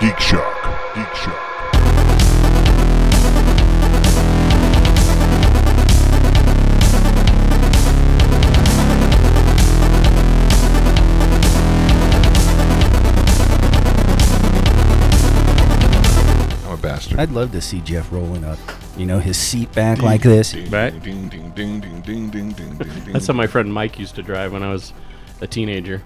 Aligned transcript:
Geek 0.00 0.18
Shock. 0.18 0.94
Geek 0.94 1.14
Shock. 1.14 1.36
I'm 16.64 16.72
a 16.72 16.76
bastard. 16.78 17.20
I'd 17.20 17.30
love 17.32 17.52
to 17.52 17.60
see 17.60 17.82
Jeff 17.82 18.10
rolling 18.10 18.42
up, 18.42 18.58
you 18.96 19.04
know, 19.04 19.18
his 19.18 19.36
seat 19.36 19.70
back 19.72 20.00
like 20.00 20.22
this. 20.22 20.52
Ding, 20.52 20.70
Ding, 20.70 21.28
ding, 21.28 21.28
ding, 21.28 21.50
ding, 21.50 22.00
ding, 22.00 22.30
ding, 22.30 22.52
ding, 22.52 22.78
ding, 22.78 23.12
That's 23.12 23.26
how 23.26 23.34
my 23.34 23.46
friend 23.46 23.70
Mike 23.70 23.98
used 23.98 24.14
to 24.14 24.22
drive 24.22 24.54
when 24.54 24.62
I 24.62 24.72
was 24.72 24.94
a 25.42 25.46
teenager. 25.46 26.02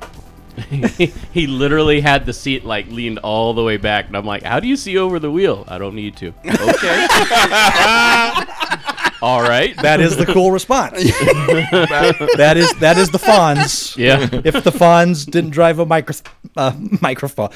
he 1.32 1.46
literally 1.46 2.00
had 2.00 2.26
the 2.26 2.32
seat 2.32 2.64
like 2.64 2.88
leaned 2.88 3.18
all 3.18 3.54
the 3.54 3.62
way 3.62 3.76
back, 3.76 4.06
and 4.06 4.16
I'm 4.16 4.24
like, 4.24 4.42
"How 4.42 4.60
do 4.60 4.68
you 4.68 4.76
see 4.76 4.98
over 4.98 5.18
the 5.18 5.30
wheel?" 5.30 5.64
I 5.68 5.78
don't 5.78 5.94
need 5.94 6.16
to. 6.18 6.28
Okay. 6.44 6.52
all 9.22 9.42
right. 9.42 9.74
That 9.82 10.00
is 10.00 10.16
the 10.16 10.26
cool 10.26 10.52
response. 10.52 10.94
that 12.36 12.54
is 12.56 12.72
that 12.74 12.98
is 12.98 13.10
the 13.10 13.18
Fonz. 13.18 13.96
yeah. 13.96 14.28
If 14.44 14.64
the 14.64 14.70
Fonz 14.70 15.28
didn't 15.28 15.50
drive 15.50 15.78
a 15.78 15.86
micro, 15.86 16.14
uh, 16.56 16.72
microphone, 17.00 17.50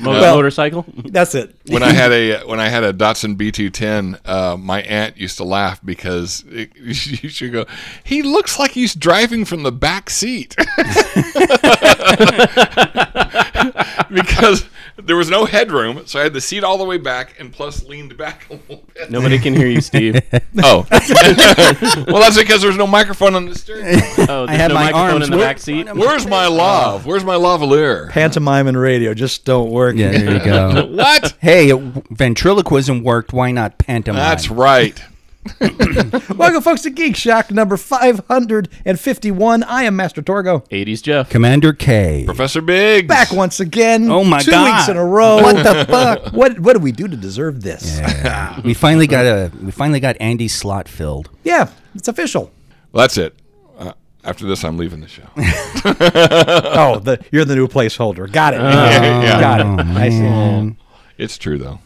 Mo- 0.00 0.10
Well- 0.12 0.36
motorcycle. 0.36 0.84
that's 1.04 1.34
it. 1.34 1.54
when 1.68 1.82
I 1.82 1.92
had 1.92 2.12
a 2.12 2.42
when 2.44 2.60
I 2.60 2.68
had 2.68 2.84
a 2.84 2.92
Datsun 2.92 3.36
B210, 3.36 4.20
uh, 4.26 4.56
my 4.56 4.82
aunt 4.82 5.16
used 5.16 5.36
to 5.38 5.44
laugh 5.44 5.80
because 5.84 6.44
it, 6.48 6.70
she 6.94 7.28
should 7.28 7.52
go. 7.52 7.66
He 8.04 8.22
looks 8.22 8.58
like 8.58 8.72
he's 8.72 8.94
driving 8.94 9.44
from 9.44 9.62
the 9.62 9.72
back 9.72 10.10
seat 10.10 10.56
because 14.10 14.64
there 15.04 15.16
was 15.16 15.30
no 15.30 15.44
headroom, 15.44 16.06
so 16.06 16.18
I 16.20 16.22
had 16.24 16.32
the 16.32 16.40
seat 16.40 16.64
all 16.64 16.78
the 16.78 16.84
way 16.84 16.98
back 16.98 17.38
and 17.38 17.52
plus 17.52 17.84
leaned 17.84 18.16
back 18.16 18.48
a 18.50 18.54
little 18.54 18.84
bit. 18.94 19.10
Nobody 19.10 19.38
can 19.38 19.54
hear 19.54 19.66
you, 19.68 19.80
Steve. 19.80 20.20
Oh, 20.62 20.84
well, 20.90 22.20
that's 22.20 22.36
because 22.36 22.60
there's 22.60 22.76
no 22.76 22.86
microphone 22.86 23.34
on 23.36 23.46
the 23.46 23.54
steering. 23.54 23.84
wheel. 23.86 24.00
Oh, 24.28 24.46
there's 24.46 24.58
had 24.58 24.68
no 24.68 24.74
my 24.74 24.84
microphone 24.86 25.10
arms 25.10 25.24
in 25.26 25.30
the 25.30 25.36
where- 25.36 25.46
back 25.46 25.58
seat. 25.58 25.86
Where's 25.94 26.26
my 26.26 26.48
love? 26.48 27.06
Where's 27.06 27.24
my 27.24 27.36
lavalier? 27.36 28.10
Pantomime 28.10 28.66
and 28.66 28.76
radio 28.76 29.14
just 29.14 29.44
don't 29.44 29.70
work. 29.70 29.94
Yeah, 29.96 30.10
there 30.10 30.32
you 30.34 30.44
go. 30.44 30.86
What? 30.86 31.36
hey, 31.40 31.70
it, 31.70 31.78
ventriloquism 32.10 33.02
worked. 33.04 33.32
Why 33.32 33.52
not 33.52 33.78
pantomime? 33.78 34.18
That's 34.20 34.50
right. 34.50 35.00
Welcome, 36.36 36.60
folks, 36.62 36.82
to 36.82 36.90
Geek 36.90 37.16
Shock 37.16 37.50
number 37.50 37.76
551. 37.78 39.62
I 39.62 39.82
am 39.84 39.96
Master 39.96 40.20
Torgo. 40.22 40.68
80s 40.68 41.02
Jeff. 41.02 41.30
Commander 41.30 41.72
K. 41.72 42.24
Professor 42.26 42.60
Biggs. 42.60 43.08
Back 43.08 43.32
once 43.32 43.58
again. 43.58 44.10
Oh 44.10 44.22
my 44.22 44.40
Two 44.40 44.50
God. 44.50 44.76
weeks 44.76 44.88
in 44.88 44.96
a 44.98 45.04
row. 45.04 45.36
What 45.36 45.56
the 45.64 45.84
fuck? 45.88 46.32
What 46.34 46.60
what 46.60 46.74
did 46.74 46.82
we 46.82 46.92
do 46.92 47.08
to 47.08 47.16
deserve 47.16 47.62
this? 47.62 47.98
Yeah. 47.98 48.60
we 48.62 48.74
finally 48.74 49.06
got 49.06 49.24
a 49.24 49.50
we 49.62 49.70
finally 49.70 50.00
got 50.00 50.16
Andy's 50.20 50.54
slot 50.54 50.88
filled. 50.88 51.30
Yeah, 51.42 51.70
it's 51.94 52.08
official. 52.08 52.50
Well, 52.92 53.02
that's 53.04 53.16
it. 53.16 53.34
Uh, 53.78 53.92
after 54.24 54.46
this, 54.46 54.62
I'm 54.64 54.76
leaving 54.76 55.00
the 55.00 55.08
show. 55.08 55.22
Oh, 55.82 56.98
the 56.98 57.18
you're 57.32 57.46
the 57.46 57.56
new 57.56 57.66
placeholder. 57.66 58.30
Got 58.30 58.52
it. 58.54 58.60
yeah. 58.60 59.40
Got 59.40 59.60
it. 59.60 59.86
I 59.96 60.10
see. 60.10 60.76
It's 61.16 61.38
true 61.38 61.56
though. 61.56 61.78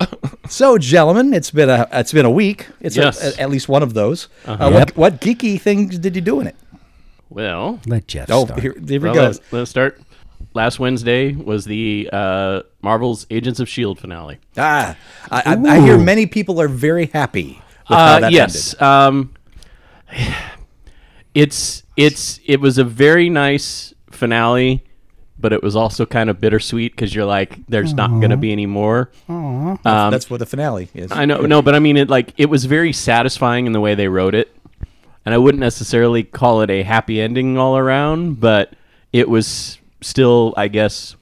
So, 0.48 0.76
gentlemen, 0.76 1.32
it's 1.32 1.50
been 1.50 1.70
a 1.70 1.88
it's 1.90 2.12
been 2.12 2.26
a 2.26 2.30
week. 2.30 2.66
It's 2.80 2.96
Yes. 2.96 3.22
a- 3.36 3.40
at 3.40 3.48
least 3.50 3.66
one 3.68 3.82
of 3.82 3.94
those. 3.94 4.28
Uh, 4.46 4.56
Yep. 4.60 4.72
what, 4.72 4.96
what 4.96 5.20
geeky 5.20 5.58
things 5.60 5.98
did 5.98 6.14
you 6.14 6.20
do 6.22 6.38
in 6.40 6.46
it? 6.46 6.56
Well, 7.30 7.80
Let 7.86 8.06
Jeff 8.06 8.28
Oh, 8.30 8.44
start. 8.44 8.60
here, 8.60 8.74
here 8.86 9.00
we 9.00 9.08
well, 9.08 9.14
go. 9.14 9.22
let's, 9.22 9.40
let's 9.52 9.70
start. 9.70 10.00
Last 10.52 10.78
Wednesday 10.78 11.32
was 11.34 11.64
the 11.64 12.08
uh, 12.12 12.62
Marvel's 12.82 13.26
Agents 13.30 13.58
of 13.58 13.68
Shield 13.68 13.98
finale. 13.98 14.38
Ah, 14.58 14.96
I, 15.30 15.42
I, 15.56 15.76
I 15.76 15.80
hear 15.80 15.98
many 15.98 16.26
people 16.26 16.60
are 16.60 16.68
very 16.68 17.06
happy 17.06 17.60
with 17.88 17.98
how 17.98 18.16
Uh, 18.16 18.20
that 18.20 18.32
yes. 18.32 18.80
Um, 18.80 19.32
it's 21.34 21.82
it's 21.96 22.38
it 22.44 22.60
was 22.60 22.78
a 22.78 22.84
very 22.84 23.28
nice 23.30 23.94
finale, 24.10 24.84
but 25.44 25.52
it 25.52 25.62
was 25.62 25.76
also 25.76 26.06
kind 26.06 26.30
of 26.30 26.40
bittersweet 26.40 26.96
because 26.96 27.14
you're 27.14 27.26
like, 27.26 27.66
there's 27.66 27.92
not 27.92 28.08
going 28.08 28.30
to 28.30 28.36
be 28.38 28.50
any 28.50 28.64
more. 28.64 29.10
Um, 29.28 29.78
That's 29.84 30.30
what 30.30 30.40
the 30.40 30.46
finale 30.46 30.88
is. 30.94 31.12
I 31.12 31.26
know, 31.26 31.42
no, 31.42 31.60
but 31.60 31.74
I 31.74 31.80
mean, 31.80 31.98
it 31.98 32.08
like 32.08 32.32
it 32.38 32.46
was 32.46 32.64
very 32.64 32.94
satisfying 32.94 33.66
in 33.66 33.72
the 33.74 33.80
way 33.80 33.94
they 33.94 34.08
wrote 34.08 34.34
it, 34.34 34.56
and 35.26 35.34
I 35.34 35.38
wouldn't 35.38 35.60
necessarily 35.60 36.22
call 36.22 36.62
it 36.62 36.70
a 36.70 36.82
happy 36.82 37.20
ending 37.20 37.58
all 37.58 37.76
around, 37.76 38.40
but 38.40 38.72
it 39.12 39.28
was 39.28 39.76
still, 40.00 40.54
I 40.56 40.68
guess, 40.68 41.14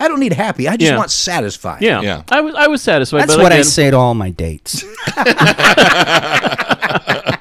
I 0.00 0.08
don't 0.08 0.20
need 0.20 0.32
happy. 0.32 0.66
I 0.66 0.78
just 0.78 0.92
Yeah. 0.92 0.96
want 0.96 1.10
satisfied. 1.10 1.82
yeah, 1.82 2.00
Yeah. 2.00 2.22
I 2.30 2.40
was 2.40 2.54
I 2.54 2.68
was 2.68 2.80
satisfied. 2.80 3.20
That's 3.24 3.36
but 3.36 3.42
what 3.42 3.52
I 3.52 3.60
say 3.60 3.90
to 3.90 3.98
all 3.98 4.14
my 4.14 4.30
dates. 4.30 4.82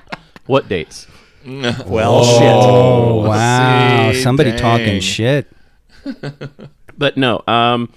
What 0.48 0.68
dates? 0.68 1.08
Well, 1.85 2.24
shit. 2.24 2.44
Oh 2.44 3.28
wow! 3.28 4.12
see, 4.12 4.22
Somebody 4.22 4.52
dang. 4.52 4.59
talking 4.59 5.00
shit. 5.02 5.52
But 6.97 7.18
no, 7.18 7.41
um, 7.47 7.91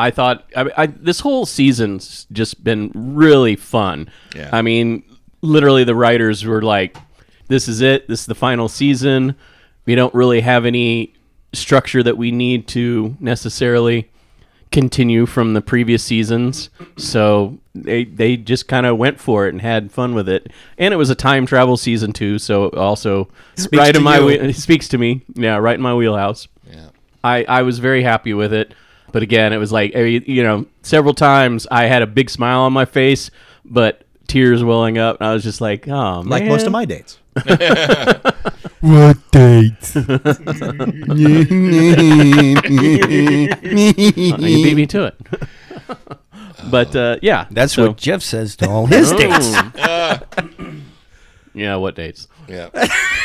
I 0.00 0.10
thought 0.10 0.44
I, 0.56 0.68
I, 0.76 0.86
this 0.86 1.20
whole 1.20 1.46
season's 1.46 2.26
just 2.32 2.64
been 2.64 2.90
really 2.94 3.54
fun. 3.54 4.10
Yeah. 4.34 4.50
I 4.52 4.62
mean, 4.62 5.04
literally, 5.42 5.84
the 5.84 5.94
writers 5.94 6.44
were 6.44 6.62
like, 6.62 6.96
"This 7.46 7.68
is 7.68 7.80
it. 7.82 8.08
This 8.08 8.20
is 8.20 8.26
the 8.26 8.34
final 8.34 8.68
season. 8.68 9.36
We 9.86 9.94
don't 9.94 10.12
really 10.12 10.40
have 10.40 10.64
any 10.66 11.14
structure 11.52 12.02
that 12.02 12.16
we 12.18 12.32
need 12.32 12.66
to 12.68 13.16
necessarily 13.20 14.10
continue 14.70 15.26
from 15.26 15.54
the 15.54 15.60
previous 15.60 16.02
seasons." 16.02 16.70
So 16.96 17.58
they 17.74 18.04
they 18.04 18.36
just 18.36 18.68
kind 18.68 18.86
of 18.86 18.98
went 18.98 19.20
for 19.20 19.46
it 19.46 19.50
and 19.50 19.62
had 19.62 19.92
fun 19.92 20.14
with 20.14 20.28
it. 20.28 20.50
And 20.76 20.92
it 20.92 20.96
was 20.96 21.10
a 21.10 21.14
time 21.14 21.46
travel 21.46 21.76
season 21.76 22.12
too, 22.12 22.38
so 22.38 22.68
also 22.70 23.28
right 23.72 23.96
in 23.96 24.02
my 24.02 24.20
it 24.20 24.54
speaks 24.56 24.88
to 24.88 24.98
me. 24.98 25.22
Yeah, 25.34 25.56
right 25.56 25.74
in 25.74 25.82
my 25.82 25.94
wheelhouse. 25.94 26.48
Yeah. 26.70 26.88
I, 27.24 27.44
I 27.44 27.62
was 27.62 27.78
very 27.78 28.02
happy 28.02 28.34
with 28.34 28.52
it. 28.52 28.74
But 29.10 29.22
again, 29.22 29.52
it 29.52 29.56
was 29.56 29.72
like, 29.72 29.92
eh, 29.94 30.20
you 30.26 30.42
know, 30.42 30.66
several 30.82 31.14
times 31.14 31.66
I 31.70 31.86
had 31.86 32.02
a 32.02 32.06
big 32.06 32.28
smile 32.30 32.60
on 32.60 32.72
my 32.72 32.84
face, 32.84 33.30
but 33.64 34.04
tears 34.26 34.62
welling 34.62 34.98
up. 34.98 35.18
And 35.20 35.28
I 35.28 35.32
was 35.32 35.42
just 35.42 35.60
like, 35.60 35.88
oh, 35.88 36.22
Like 36.24 36.44
most 36.44 36.66
of 36.66 36.72
my 36.72 36.84
dates. 36.84 37.18
What 38.80 39.16
dates? 39.32 39.94
You 43.68 44.36
beat 44.36 44.74
me 44.76 44.86
to 44.86 45.04
it. 45.06 45.16
but 46.70 46.94
uh, 46.96 47.16
yeah. 47.22 47.46
That's 47.50 47.74
so- 47.74 47.88
what 47.88 47.96
Jeff 47.96 48.22
says 48.22 48.56
to 48.56 48.68
all 48.68 48.86
his 48.86 49.12
dates. 49.12 49.54
Yeah, 51.54 51.74
what 51.76 51.96
dates? 51.96 52.28
Yeah. 52.46 52.68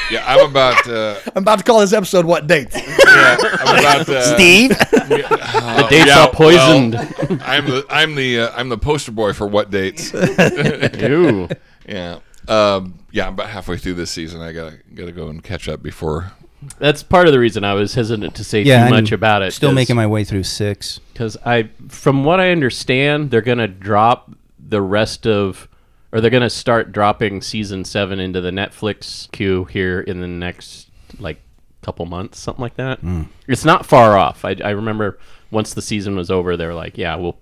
Yeah. 0.10 0.24
I'm 0.26 0.50
about. 0.50 0.88
Uh, 0.88 1.20
I'm 1.36 1.44
about 1.44 1.60
to 1.60 1.64
call 1.64 1.82
this 1.82 1.94
episode 1.94 2.26
"What 2.26 2.48
Dates." 2.48 2.76
yeah, 2.76 3.38
I'm 3.40 3.78
about. 3.80 4.10
Uh, 4.10 4.34
Steve? 4.36 4.70
The 5.04 5.88
dates 5.90 6.08
yeah, 6.08 6.24
are 6.24 6.32
poisoned. 6.32 6.94
well, 6.96 7.40
I'm 7.44 7.66
the. 7.66 7.86
I'm 7.90 8.16
the. 8.16 8.40
Uh, 8.40 8.52
I'm 8.56 8.70
the 8.70 8.78
poster 8.80 9.12
boy 9.12 9.34
for 9.34 9.46
what 9.46 9.70
dates. 9.70 10.12
Ew. 10.14 11.48
Yeah. 11.88 12.20
Um, 12.48 13.00
yeah. 13.12 13.28
I'm 13.28 13.34
about 13.34 13.50
halfway 13.50 13.78
through 13.78 13.94
this 13.96 14.12
season. 14.12 14.42
I 14.42 14.52
gotta 14.52 14.78
gotta 14.94 15.12
go 15.12 15.28
and 15.30 15.44
catch 15.44 15.68
up 15.70 15.82
before. 15.84 16.32
That's 16.80 17.04
part 17.04 17.28
of 17.28 17.34
the 17.34 17.40
reason 17.40 17.64
I 17.64 17.74
was 17.74 17.94
hesitant 17.94 18.36
to 18.36 18.44
say 18.44 18.62
Yeah, 18.62 18.88
too 18.88 18.96
I'm 18.96 19.02
much 19.02 19.12
about 19.12 19.42
it. 19.42 19.52
Still 19.52 19.74
making 19.74 19.96
my 19.98 20.08
way 20.08 20.24
through 20.24 20.44
six. 20.44 21.00
because 21.12 21.36
I, 21.46 21.70
from 21.90 22.24
what 22.24 22.40
I 22.40 22.52
understand, 22.52 23.32
they're 23.32 23.42
gonna 23.42 23.68
drop 23.68 24.32
the 24.60 24.82
rest 24.82 25.28
of, 25.28 25.68
or 26.14 26.22
they're 26.22 26.32
gonna 26.32 26.50
start 26.50 26.92
dropping 26.94 27.42
season 27.42 27.84
seven 27.84 28.20
into 28.20 28.40
the 28.40 28.52
Netflix 28.52 29.30
queue 29.32 29.66
here 29.66 30.00
in 30.00 30.22
the 30.22 30.28
next 30.28 30.90
like 31.20 31.42
couple 31.82 32.06
months, 32.06 32.40
something 32.40 32.62
like 32.62 32.76
that. 32.76 33.00
It's 33.48 33.66
not 33.66 33.86
far 33.86 34.18
off. 34.18 34.46
I, 34.46 34.56
I 34.64 34.70
remember 34.70 35.20
once 35.52 35.74
the 35.74 35.82
season 35.82 36.16
was 36.16 36.32
over, 36.32 36.56
they 36.56 36.66
were 36.66 36.74
like, 36.74 36.98
"Yeah, 36.98 37.16
we'll 37.16 37.38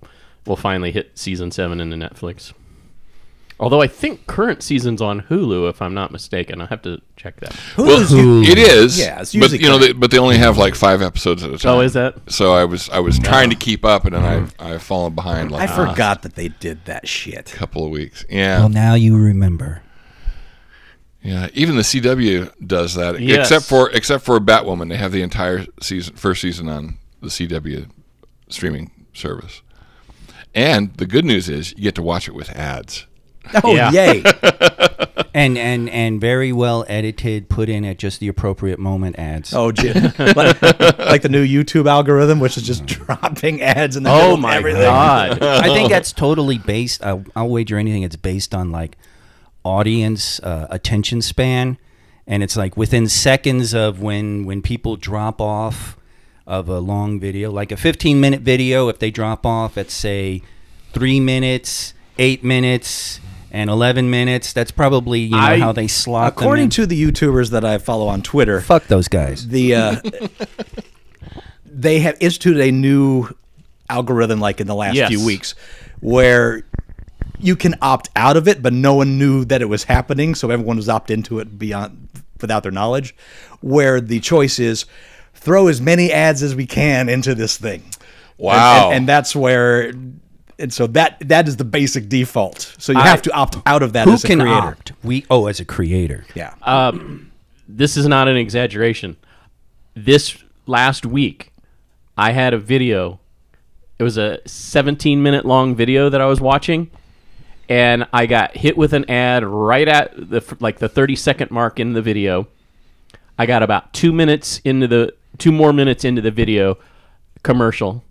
we'll 0.48 0.58
finally 0.58 0.92
hit 0.92 1.12
season 1.18 1.52
seven 1.52 1.80
into 1.80 1.96
Netflix." 1.96 2.54
Although 3.62 3.80
I 3.80 3.88
think 3.88 4.26
current 4.26 4.64
season's 4.64 5.04
on 5.04 5.22
Hulu, 5.22 5.70
if 5.70 5.84
I'm 5.84 5.94
not 5.94 6.12
mistaken. 6.12 6.62
I 6.62 6.66
have 6.66 6.82
to 6.82 7.00
check 7.16 7.40
that. 7.42 7.56
Well, 7.78 8.02
it 8.02 8.58
is. 8.58 9.00
Yeah, 9.00 9.22
it's 9.22 9.34
but 9.34 9.52
usually 9.52 9.64
you 9.64 9.70
know, 9.70 9.78
they, 9.78 9.92
but 9.92 10.10
they 10.10 10.18
only 10.18 10.38
have 10.38 10.58
like 10.58 10.74
five 10.74 11.04
episodes 11.04 11.44
at 11.44 11.52
a 11.52 11.54
oh, 11.54 11.58
time. 11.58 11.74
Oh, 11.76 11.82
is 11.82 11.94
that? 11.94 12.16
So 12.28 12.54
I 12.54 12.66
was 12.66 12.90
I 12.90 13.00
was 13.00 13.20
trying 13.20 13.52
to 13.52 13.56
keep 13.56 13.86
up, 13.86 14.06
and 14.06 14.16
then 14.16 14.26
I've 14.26 14.58
mm-hmm. 14.58 14.66
I've 14.74 14.82
fallen 14.82 15.14
behind 15.14 15.52
like 15.52 15.70
I 15.70 15.72
a 15.72 15.76
forgot 15.88 16.24
that 16.24 16.34
they 16.34 16.48
did 16.48 16.86
that 16.86 17.08
shit. 17.08 17.54
A 17.54 17.56
couple 17.56 17.86
of 17.86 17.92
weeks. 17.92 18.26
Yeah, 18.30 18.62
Well, 18.62 18.72
Yeah, 18.72 18.74
now 18.74 18.94
you 18.96 19.16
remember. 19.16 19.84
yeah. 21.22 21.50
Even 21.54 21.76
the 21.76 21.84
CW 21.84 22.52
does 22.66 22.96
that, 22.96 23.20
Yes. 23.20 23.52
except 23.52 23.66
for 23.66 23.92
except 23.92 24.26
for 24.26 24.40
Batwoman. 24.40 24.90
They 24.90 24.98
have 24.98 25.12
the 25.12 25.22
entire 25.22 25.68
season, 25.80 26.16
first 26.16 26.42
season 26.42 26.68
on 26.68 26.98
the 27.22 27.28
CW 27.30 27.92
streaming 28.50 28.90
service. 29.14 29.62
And 30.56 30.96
the 30.96 31.06
good 31.06 31.26
news 31.26 31.48
is 31.48 31.74
you 31.78 31.84
get 31.84 31.96
to 31.96 32.02
watch 32.02 32.28
it 32.28 32.34
with 32.34 32.50
ads. 32.50 33.06
Oh, 33.64 33.74
Yeah. 33.76 33.92
yay. 33.92 34.24
and 35.34 35.58
and 35.58 35.90
and 35.90 36.20
very 36.22 36.52
well 36.52 36.86
edited, 36.88 37.48
put 37.50 37.70
in 37.70 37.86
at 37.86 37.98
just 37.98 38.20
the 38.20 38.28
appropriate 38.28 38.80
moment 38.80 39.18
ads. 39.18 39.54
Oh, 39.54 39.72
gee. 39.72 39.94
like, 40.20 40.62
like 41.00 41.22
the 41.22 41.30
new 41.30 41.46
YouTube 41.46 41.88
algorithm, 41.90 42.40
which 42.40 42.58
is 42.58 42.64
just 42.64 42.86
dropping 42.86 43.62
ads 43.62 43.96
in 43.96 44.04
the 44.04 44.10
middle 44.10 44.32
Oh 44.32 44.34
of 44.36 44.40
my 44.40 44.56
everything. 44.58 44.82
god. 44.84 45.42
I 45.42 45.68
think 45.74 45.90
that's 45.90 46.12
totally 46.14 46.58
based. 46.58 47.04
I'll, 47.04 47.24
I'll 47.36 47.50
wager 47.50 47.78
anything. 47.78 48.04
It's 48.04 48.16
based 48.16 48.54
on 48.54 48.72
like 48.72 48.98
audience 49.64 50.40
uh, 50.42 50.68
attention 50.70 51.22
span, 51.22 51.78
and 52.28 52.44
it's 52.44 52.56
like 52.58 52.76
within 52.78 53.08
seconds 53.08 53.74
of 53.74 54.02
when 54.02 54.46
when 54.46 54.62
people 54.62 54.96
drop 54.98 55.40
off 55.42 55.98
of 56.48 56.68
a 56.68 56.80
long 56.80 57.20
video, 57.20 57.52
like 57.52 57.72
a 57.72 57.78
15 57.78 58.20
minute 58.20 58.42
video, 58.42 58.90
if 58.90 59.00
they 59.00 59.12
drop 59.12 59.46
off 59.46 59.78
at 59.78 59.90
say 59.92 60.42
three 60.94 61.20
minutes, 61.20 61.94
eight 62.18 62.44
minutes. 62.44 63.20
And 63.54 63.70
11 63.70 64.10
minutes. 64.10 64.54
That's 64.54 64.72
probably 64.72 65.20
you 65.22 65.32
know 65.32 65.38
I- 65.38 65.60
how 65.60 65.72
they 65.74 65.88
slot 65.88 66.36
them 66.36 66.44
According 66.44 66.64
in. 66.66 66.70
to 66.72 66.86
the 66.86 67.02
YouTubers 67.12 67.50
that 67.52 67.66
I 67.66 67.78
follow 67.80 68.08
on 68.08 68.22
Twitter, 68.22 68.62
fuck 68.62 68.88
those 68.88 69.08
guys. 69.10 69.48
the 69.48 69.76
uh, 69.76 69.96
they 71.66 72.00
have 72.00 72.18
instituted 72.20 72.62
a 72.62 72.72
new 72.72 73.28
algorithm 73.90 74.40
like 74.40 74.62
in 74.62 74.68
the 74.68 74.76
last 74.76 74.96
Yes. 74.96 75.10
few 75.10 75.26
weeks 75.26 75.54
where 76.00 76.64
you 77.40 77.56
can 77.56 77.76
opt 77.82 78.10
out 78.16 78.38
of 78.38 78.48
it 78.48 78.62
but 78.62 78.72
no 78.72 78.96
one 78.96 79.18
knew 79.18 79.44
that 79.46 79.62
it 79.62 79.66
was 79.66 79.84
happening 79.84 80.34
so 80.36 80.50
everyone 80.50 80.78
was 80.78 80.88
opt 80.88 81.12
into 81.12 81.40
it 81.40 81.60
beyond 81.60 82.08
without 82.40 82.64
their 82.64 82.72
knowledge 82.72 83.14
where 83.60 84.00
the 84.00 84.20
choice 84.22 84.60
is 84.60 84.86
throw 85.34 85.68
as 85.68 85.82
many 85.82 86.12
ads 86.12 86.42
as 86.42 86.56
we 86.56 86.66
can 86.66 87.10
into 87.10 87.36
this 87.36 87.58
thing 87.58 87.82
And- 87.84 87.96
Wow. 88.38 88.86
and, 88.88 88.96
and 89.00 89.08
that's 89.10 89.36
where 89.36 89.92
and 90.62 90.72
so 90.74 90.88
that 90.88 91.18
that 91.28 91.48
is 91.48 91.58
the 91.58 91.64
basic 91.66 92.08
default 92.08 92.74
so 92.78 92.92
you 92.92 93.00
I- 93.00 93.08
have 93.08 93.22
to 93.24 93.32
opt 93.34 93.58
out 93.66 93.84
of 93.84 93.94
that 93.94 94.06
Who 94.08 94.14
as 94.14 94.24
a 94.24 94.28
can 94.28 94.40
creator 94.40 94.68
opt? 94.68 94.92
We 95.04 95.26
oh, 95.30 95.48
as 95.48 95.60
a 95.60 95.66
creator. 95.66 96.26
yeah 96.36 96.54
um, 96.62 97.32
this 97.68 97.96
is 97.98 98.06
not 98.08 98.28
an 98.28 98.36
exaggeration. 98.38 99.16
This 99.96 100.44
last 100.66 101.06
week, 101.06 101.52
I 102.18 102.32
had 102.32 102.54
a 102.54 102.58
video. 102.58 103.20
It 103.98 104.04
was 104.04 104.18
a 104.18 104.40
17 104.46 105.22
minute 105.22 105.46
long 105.46 105.76
video 105.76 106.10
that 106.10 106.20
I 106.22 106.26
was 106.26 106.42
watching, 106.42 106.90
and 107.70 108.08
I 108.12 108.26
got 108.26 108.58
hit 108.58 108.78
with 108.78 108.94
an 108.94 109.10
ad 109.10 109.44
right 109.46 109.88
at 109.88 110.14
the 110.30 110.42
like 110.60 110.80
the 110.80 110.90
30 110.90 111.16
second 111.16 111.52
mark 111.52 111.80
in 111.80 111.94
the 111.94 112.02
video. 112.02 112.48
I 113.38 113.46
got 113.46 113.64
about 113.64 113.94
two 113.94 114.12
minutes 114.12 114.60
into 114.64 114.88
the 114.88 115.14
two 115.38 115.52
more 115.52 115.72
minutes 115.74 116.04
into 116.04 116.22
the 116.22 116.32
video 116.32 116.78
commercial. 117.44 118.04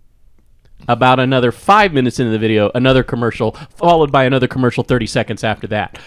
About 0.87 1.19
another 1.19 1.51
five 1.51 1.93
minutes 1.93 2.19
into 2.19 2.31
the 2.31 2.39
video, 2.39 2.71
another 2.75 3.03
commercial, 3.03 3.51
followed 3.75 4.11
by 4.11 4.23
another 4.25 4.47
commercial 4.47 4.83
30 4.83 5.05
seconds 5.05 5.43
after 5.43 5.67
that. 5.67 5.99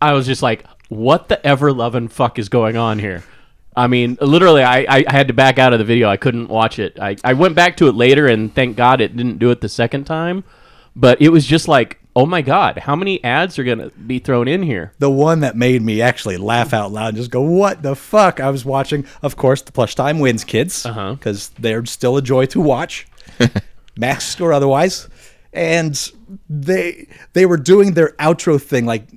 I 0.00 0.12
was 0.12 0.26
just 0.26 0.42
like, 0.42 0.64
what 0.88 1.28
the 1.28 1.44
ever 1.46 1.72
loving 1.72 2.08
fuck 2.08 2.38
is 2.38 2.48
going 2.48 2.76
on 2.76 2.98
here? 2.98 3.24
I 3.76 3.86
mean, 3.86 4.16
literally, 4.20 4.62
I, 4.62 4.80
I 4.88 5.04
I 5.06 5.12
had 5.12 5.28
to 5.28 5.34
back 5.34 5.58
out 5.58 5.72
of 5.72 5.78
the 5.78 5.84
video. 5.84 6.08
I 6.08 6.16
couldn't 6.16 6.48
watch 6.48 6.78
it. 6.78 6.98
I, 7.00 7.16
I 7.22 7.32
went 7.34 7.54
back 7.54 7.76
to 7.78 7.86
it 7.88 7.92
later, 7.94 8.26
and 8.26 8.52
thank 8.54 8.76
God 8.76 9.00
it 9.00 9.16
didn't 9.16 9.38
do 9.38 9.50
it 9.50 9.60
the 9.60 9.68
second 9.68 10.04
time. 10.04 10.42
But 10.96 11.20
it 11.22 11.28
was 11.28 11.46
just 11.46 11.68
like, 11.68 12.00
oh 12.16 12.26
my 12.26 12.42
God, 12.42 12.78
how 12.78 12.96
many 12.96 13.22
ads 13.22 13.56
are 13.56 13.62
going 13.64 13.78
to 13.78 13.90
be 13.90 14.18
thrown 14.18 14.48
in 14.48 14.62
here? 14.64 14.92
the 14.98 15.10
one 15.10 15.40
that 15.40 15.56
made 15.56 15.80
me 15.82 16.00
actually 16.02 16.36
laugh 16.38 16.72
out 16.72 16.90
loud 16.90 17.08
and 17.08 17.16
just 17.16 17.30
go, 17.30 17.40
"What 17.42 17.82
the 17.82 17.94
fuck?" 17.94 18.40
I 18.40 18.50
was 18.50 18.64
watching, 18.64 19.04
of 19.22 19.36
course, 19.36 19.62
the 19.62 19.70
plush 19.72 19.94
time 19.94 20.18
wins 20.18 20.42
kids 20.42 20.84
Uh-huh. 20.84 21.14
because 21.14 21.50
they're 21.50 21.84
still 21.86 22.16
a 22.16 22.22
joy 22.22 22.46
to 22.46 22.60
watch, 22.60 23.06
masked 23.98 24.40
or 24.40 24.52
otherwise, 24.52 25.08
and 25.52 26.10
they 26.48 27.08
they 27.32 27.44
were 27.44 27.56
doing 27.56 27.94
their 27.94 28.10
outro 28.20 28.60
thing 28.60 28.86
like 28.86 29.08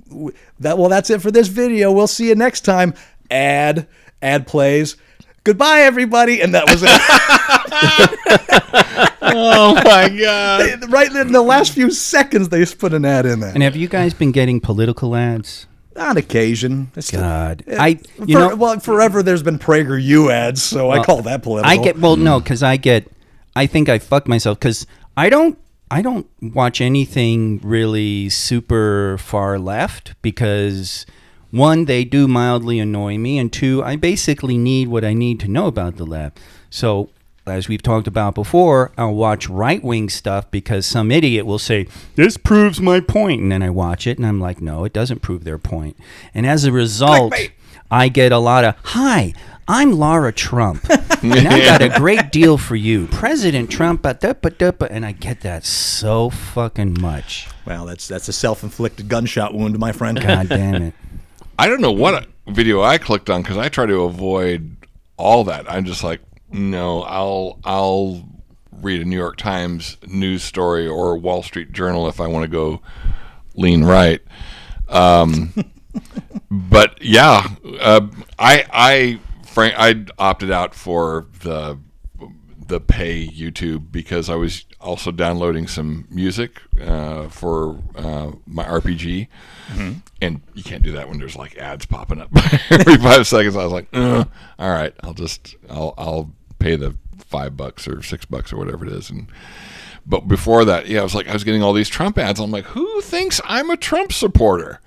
that. 0.59 0.77
Well, 0.77 0.89
that's 0.89 1.09
it 1.09 1.21
for 1.21 1.31
this 1.31 1.47
video. 1.47 1.91
We'll 1.91 2.07
see 2.07 2.29
you 2.29 2.35
next 2.35 2.61
time. 2.61 2.93
Ad 3.29 3.87
ad 4.21 4.47
plays. 4.47 4.97
Goodbye, 5.43 5.81
everybody, 5.81 6.41
and 6.41 6.53
that 6.53 6.69
was 6.69 6.83
it. 6.83 6.89
oh 9.21 9.73
my 9.83 10.09
god. 10.09 10.91
right 10.91 11.13
in 11.15 11.31
the 11.31 11.41
last 11.41 11.73
few 11.73 11.91
seconds, 11.91 12.49
they 12.49 12.59
just 12.59 12.77
put 12.77 12.93
an 12.93 13.05
ad 13.05 13.25
in 13.25 13.39
there. 13.39 13.51
And 13.53 13.63
have 13.63 13.75
you 13.75 13.87
guys 13.87 14.13
been 14.13 14.31
getting 14.31 14.59
political 14.59 15.15
ads? 15.15 15.67
On 15.97 16.15
occasion, 16.15 16.89
It's- 16.95 17.11
God, 17.11 17.63
it- 17.67 17.77
I 17.77 17.87
you 18.25 18.27
for- 18.27 18.27
know 18.27 18.55
well 18.55 18.79
forever 18.79 19.21
there's 19.21 19.43
been 19.43 19.59
PragerU 19.59 20.31
ads, 20.31 20.63
so 20.63 20.89
I 20.89 21.03
call 21.03 21.21
that 21.23 21.43
political. 21.43 21.69
I 21.69 21.83
get 21.83 21.99
well 21.99 22.15
no 22.15 22.39
because 22.39 22.63
I 22.63 22.77
get 22.77 23.11
I 23.55 23.67
think 23.67 23.89
I 23.89 23.99
fuck 23.99 24.27
myself 24.27 24.59
because 24.59 24.87
I 25.17 25.29
don't 25.29 25.57
I 25.89 26.01
don't 26.01 26.27
watch 26.41 26.79
anything 26.79 27.59
really 27.63 28.29
super 28.29 29.17
far 29.17 29.59
left 29.59 30.13
because 30.21 31.05
one 31.49 31.85
they 31.85 32.05
do 32.05 32.27
mildly 32.29 32.79
annoy 32.79 33.17
me 33.17 33.37
and 33.37 33.51
two 33.51 33.83
I 33.83 33.97
basically 33.97 34.57
need 34.57 34.87
what 34.87 35.03
I 35.03 35.13
need 35.13 35.39
to 35.41 35.47
know 35.49 35.67
about 35.67 35.97
the 35.97 36.05
left. 36.05 36.39
So 36.69 37.09
as 37.45 37.67
we've 37.67 37.81
talked 37.81 38.07
about 38.07 38.35
before, 38.35 38.91
I'll 38.97 39.15
watch 39.15 39.49
right 39.49 39.83
wing 39.83 40.09
stuff 40.09 40.49
because 40.51 40.85
some 40.85 41.11
idiot 41.11 41.45
will 41.45 41.59
say, 41.59 41.87
This 42.15 42.37
proves 42.37 42.79
my 42.79 42.99
point. 42.99 43.41
And 43.41 43.51
then 43.51 43.63
I 43.63 43.69
watch 43.69 44.05
it 44.07 44.17
and 44.17 44.27
I'm 44.27 44.39
like, 44.39 44.61
No, 44.61 44.83
it 44.83 44.93
doesn't 44.93 45.21
prove 45.21 45.43
their 45.43 45.57
point. 45.57 45.97
And 46.33 46.45
as 46.45 46.65
a 46.65 46.71
result, 46.71 47.33
Clickbait. 47.33 47.51
I 47.89 48.09
get 48.09 48.31
a 48.31 48.37
lot 48.37 48.63
of, 48.63 48.75
Hi, 48.83 49.33
I'm 49.73 49.93
Laura 49.93 50.33
Trump. 50.33 50.85
and 51.23 51.47
I 51.47 51.63
got 51.63 51.81
a 51.81 51.87
great 51.97 52.29
deal 52.29 52.57
for 52.57 52.75
you. 52.75 53.07
President 53.07 53.71
Trump, 53.71 54.01
ba- 54.01 54.15
da- 54.15 54.33
ba- 54.33 54.49
da- 54.49 54.71
ba," 54.71 54.91
and 54.91 55.05
I 55.05 55.13
get 55.13 55.39
that 55.41 55.63
so 55.63 56.29
fucking 56.29 56.97
much. 56.99 57.47
Well, 57.65 57.85
that's 57.85 58.05
that's 58.05 58.27
a 58.27 58.33
self-inflicted 58.33 59.07
gunshot 59.07 59.53
wound, 59.53 59.73
to 59.75 59.79
my 59.79 59.93
friend. 59.93 60.19
God 60.21 60.49
damn 60.49 60.81
it. 60.81 60.93
I 61.57 61.69
don't 61.69 61.79
know 61.79 61.93
what 61.93 62.27
video 62.47 62.81
I 62.81 62.97
clicked 62.97 63.29
on 63.29 63.43
because 63.43 63.55
I 63.55 63.69
try 63.69 63.85
to 63.85 64.01
avoid 64.01 64.75
all 65.15 65.45
that. 65.45 65.71
I'm 65.71 65.85
just 65.85 66.03
like, 66.03 66.19
no, 66.51 67.03
I'll 67.03 67.57
I'll 67.63 68.27
read 68.73 69.01
a 69.01 69.05
New 69.05 69.17
York 69.17 69.37
Times 69.37 69.95
news 70.05 70.43
story 70.43 70.85
or 70.85 71.13
a 71.13 71.17
Wall 71.17 71.43
Street 71.43 71.71
Journal 71.71 72.09
if 72.09 72.19
I 72.19 72.27
want 72.27 72.43
to 72.43 72.49
go 72.49 72.81
lean 73.55 73.85
right. 73.85 74.19
Um, 74.89 75.53
but 76.51 77.01
yeah, 77.01 77.47
uh, 77.79 78.07
I 78.37 78.65
I 78.73 79.19
frank 79.51 79.75
I 79.77 80.05
opted 80.17 80.51
out 80.51 80.73
for 80.73 81.27
the 81.43 81.77
the 82.67 82.79
pay 82.79 83.27
YouTube 83.27 83.91
because 83.91 84.29
I 84.29 84.35
was 84.35 84.65
also 84.79 85.11
downloading 85.11 85.67
some 85.67 86.07
music 86.09 86.61
uh, 86.79 87.27
for 87.27 87.77
uh, 87.95 88.31
my 88.47 88.63
RPG, 88.63 89.27
and 90.21 90.41
you 90.53 90.63
can't 90.63 90.81
do 90.81 90.93
that 90.93 91.09
when 91.09 91.19
there's 91.19 91.35
like 91.35 91.57
ads 91.57 91.85
popping 91.85 92.21
up 92.21 92.29
every 92.71 92.95
five 92.97 93.27
seconds. 93.27 93.57
I 93.57 93.63
was 93.63 93.73
like, 93.73 93.87
"Ugh, 93.93 94.27
all 94.57 94.69
right, 94.69 94.93
I'll 95.03 95.13
just 95.13 95.55
I'll 95.69 95.93
I'll 95.97 96.31
pay 96.59 96.75
the 96.77 96.95
five 97.17 97.57
bucks 97.57 97.87
or 97.87 98.01
six 98.03 98.25
bucks 98.25 98.53
or 98.53 98.57
whatever 98.57 98.85
it 98.85 98.91
is, 98.93 99.09
and. 99.09 99.27
But 100.03 100.27
before 100.27 100.65
that, 100.65 100.87
yeah, 100.87 101.01
I 101.01 101.03
was 101.03 101.13
like, 101.13 101.27
I 101.27 101.33
was 101.33 101.43
getting 101.43 101.61
all 101.61 101.73
these 101.73 101.87
Trump 101.87 102.17
ads. 102.17 102.39
I'm 102.39 102.49
like, 102.49 102.65
who 102.65 103.01
thinks 103.01 103.39
I'm 103.45 103.69
a 103.69 103.77
Trump 103.77 104.11
supporter? 104.11 104.81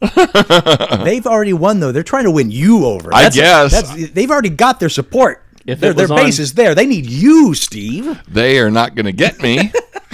They've 1.04 1.26
already 1.26 1.52
won, 1.52 1.80
though. 1.80 1.92
They're 1.92 2.02
trying 2.02 2.24
to 2.24 2.30
win 2.30 2.50
you 2.50 2.84
over. 2.84 3.14
I 3.14 3.30
guess. 3.30 3.72
that's, 3.72 4.10
they've 4.10 4.30
already 4.30 4.50
got 4.50 4.80
their 4.80 4.88
support. 4.88 5.42
If 5.66 5.80
their, 5.80 5.92
their 5.92 6.08
base 6.08 6.38
on- 6.38 6.42
is 6.42 6.54
there. 6.54 6.74
They 6.74 6.86
need 6.86 7.06
you, 7.06 7.54
Steve. 7.54 8.22
They 8.28 8.58
are 8.58 8.70
not 8.70 8.94
going 8.94 9.06
to 9.06 9.12
get 9.12 9.40
me. 9.40 9.72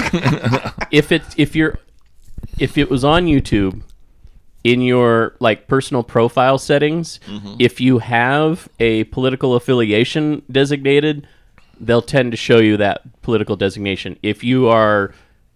if 0.90 1.12
it's 1.12 1.34
if 1.36 1.54
you're 1.54 1.78
if 2.58 2.78
it 2.78 2.88
was 2.90 3.04
on 3.04 3.26
YouTube 3.26 3.82
in 4.64 4.80
your 4.80 5.36
like 5.40 5.66
personal 5.68 6.02
profile 6.02 6.56
settings, 6.58 7.20
mm-hmm. 7.26 7.56
if 7.58 7.80
you 7.80 7.98
have 7.98 8.68
a 8.80 9.04
political 9.04 9.54
affiliation 9.54 10.42
designated, 10.50 11.26
they'll 11.78 12.02
tend 12.02 12.30
to 12.30 12.36
show 12.36 12.58
you 12.58 12.76
that 12.78 13.02
political 13.22 13.56
designation. 13.56 14.18
If 14.22 14.44
you 14.44 14.68
are 14.68 15.12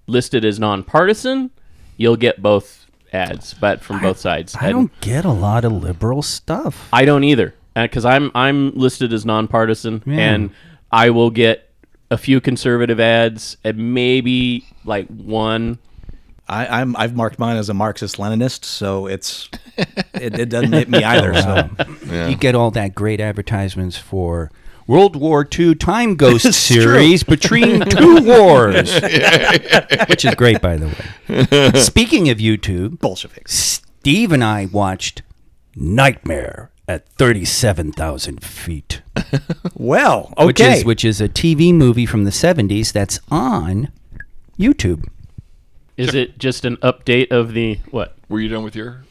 listed 0.06 0.44
as 0.44 0.58
nonpartisan, 0.58 1.50
you'll 1.96 2.16
get 2.16 2.42
both 2.42 2.85
ads, 3.12 3.54
but 3.54 3.80
from 3.82 4.00
both 4.00 4.18
sides. 4.18 4.54
I 4.60 4.66
And 4.68 4.72
don't 4.72 5.00
get 5.00 5.24
a 5.24 5.30
lot 5.32 5.64
of 5.64 5.72
liberal 5.72 6.22
stuff. 6.22 6.88
I 6.92 7.04
don't 7.04 7.24
either, 7.24 7.54
uh, 7.74 7.82
because 7.82 8.04
I'm 8.04 8.30
I'm 8.34 8.72
listed 8.74 9.12
as 9.12 9.24
nonpartisan, 9.24 10.02
Yeah. 10.06 10.18
and 10.34 10.50
I 10.90 11.10
will 11.10 11.30
get 11.30 11.70
a 12.10 12.16
few 12.18 12.40
conservative 12.40 13.00
ads 13.00 13.56
and 13.64 13.94
maybe 13.94 14.64
like 14.84 15.08
one 15.08 15.78
I, 16.48 16.80
I'm 16.80 16.94
I've 16.96 17.16
marked 17.16 17.40
mine 17.40 17.56
as 17.56 17.68
a 17.68 17.74
Marxist 17.74 18.18
Leninist, 18.18 18.64
so 18.64 19.06
it's 19.08 19.48
it, 20.14 20.38
it 20.38 20.48
doesn't 20.48 20.72
hit 20.72 20.88
me 20.88 21.02
either. 21.02 21.34
So 21.34 21.68
You 22.28 22.36
get 22.36 22.54
all 22.54 22.70
that 22.72 22.94
great 22.94 23.20
advertisements 23.20 23.96
for 23.96 24.52
World 24.86 25.16
War 25.16 25.46
II 25.58 25.74
Time 25.74 26.14
Ghost 26.16 26.44
It's 26.46 26.66
true. 26.66 26.80
series 26.82 27.22
between 27.24 27.80
two 27.88 28.22
wars, 28.22 28.92
which 30.08 30.24
is 30.24 30.34
great, 30.36 30.60
by 30.60 30.76
the 30.76 30.86
way. 30.88 31.80
Speaking 31.80 32.28
of 32.28 32.38
YouTube, 32.38 33.00
Bolsheviks. 33.00 33.52
Steve 33.54 34.30
and 34.32 34.44
I 34.44 34.66
watched 34.66 35.22
Nightmare 35.74 36.70
at 36.88 37.08
37,000 37.10 38.42
feet, 38.44 39.02
Well, 39.74 40.32
okay. 40.38 40.46
which 40.46 40.60
is 40.60 40.84
which 40.84 41.04
is 41.04 41.20
a 41.20 41.28
TV 41.28 41.74
movie 41.74 42.06
from 42.06 42.22
the 42.24 42.30
70s 42.30 42.92
that's 42.92 43.18
on 43.28 43.90
YouTube. 44.56 45.08
Is 45.96 46.14
it 46.14 46.38
just 46.38 46.64
an 46.64 46.76
update 46.78 47.32
of 47.32 47.54
the 47.54 47.80
what? 47.90 48.16
Were 48.28 48.38
you 48.38 48.48
done 48.48 48.62
with 48.62 48.76
your 48.76 49.02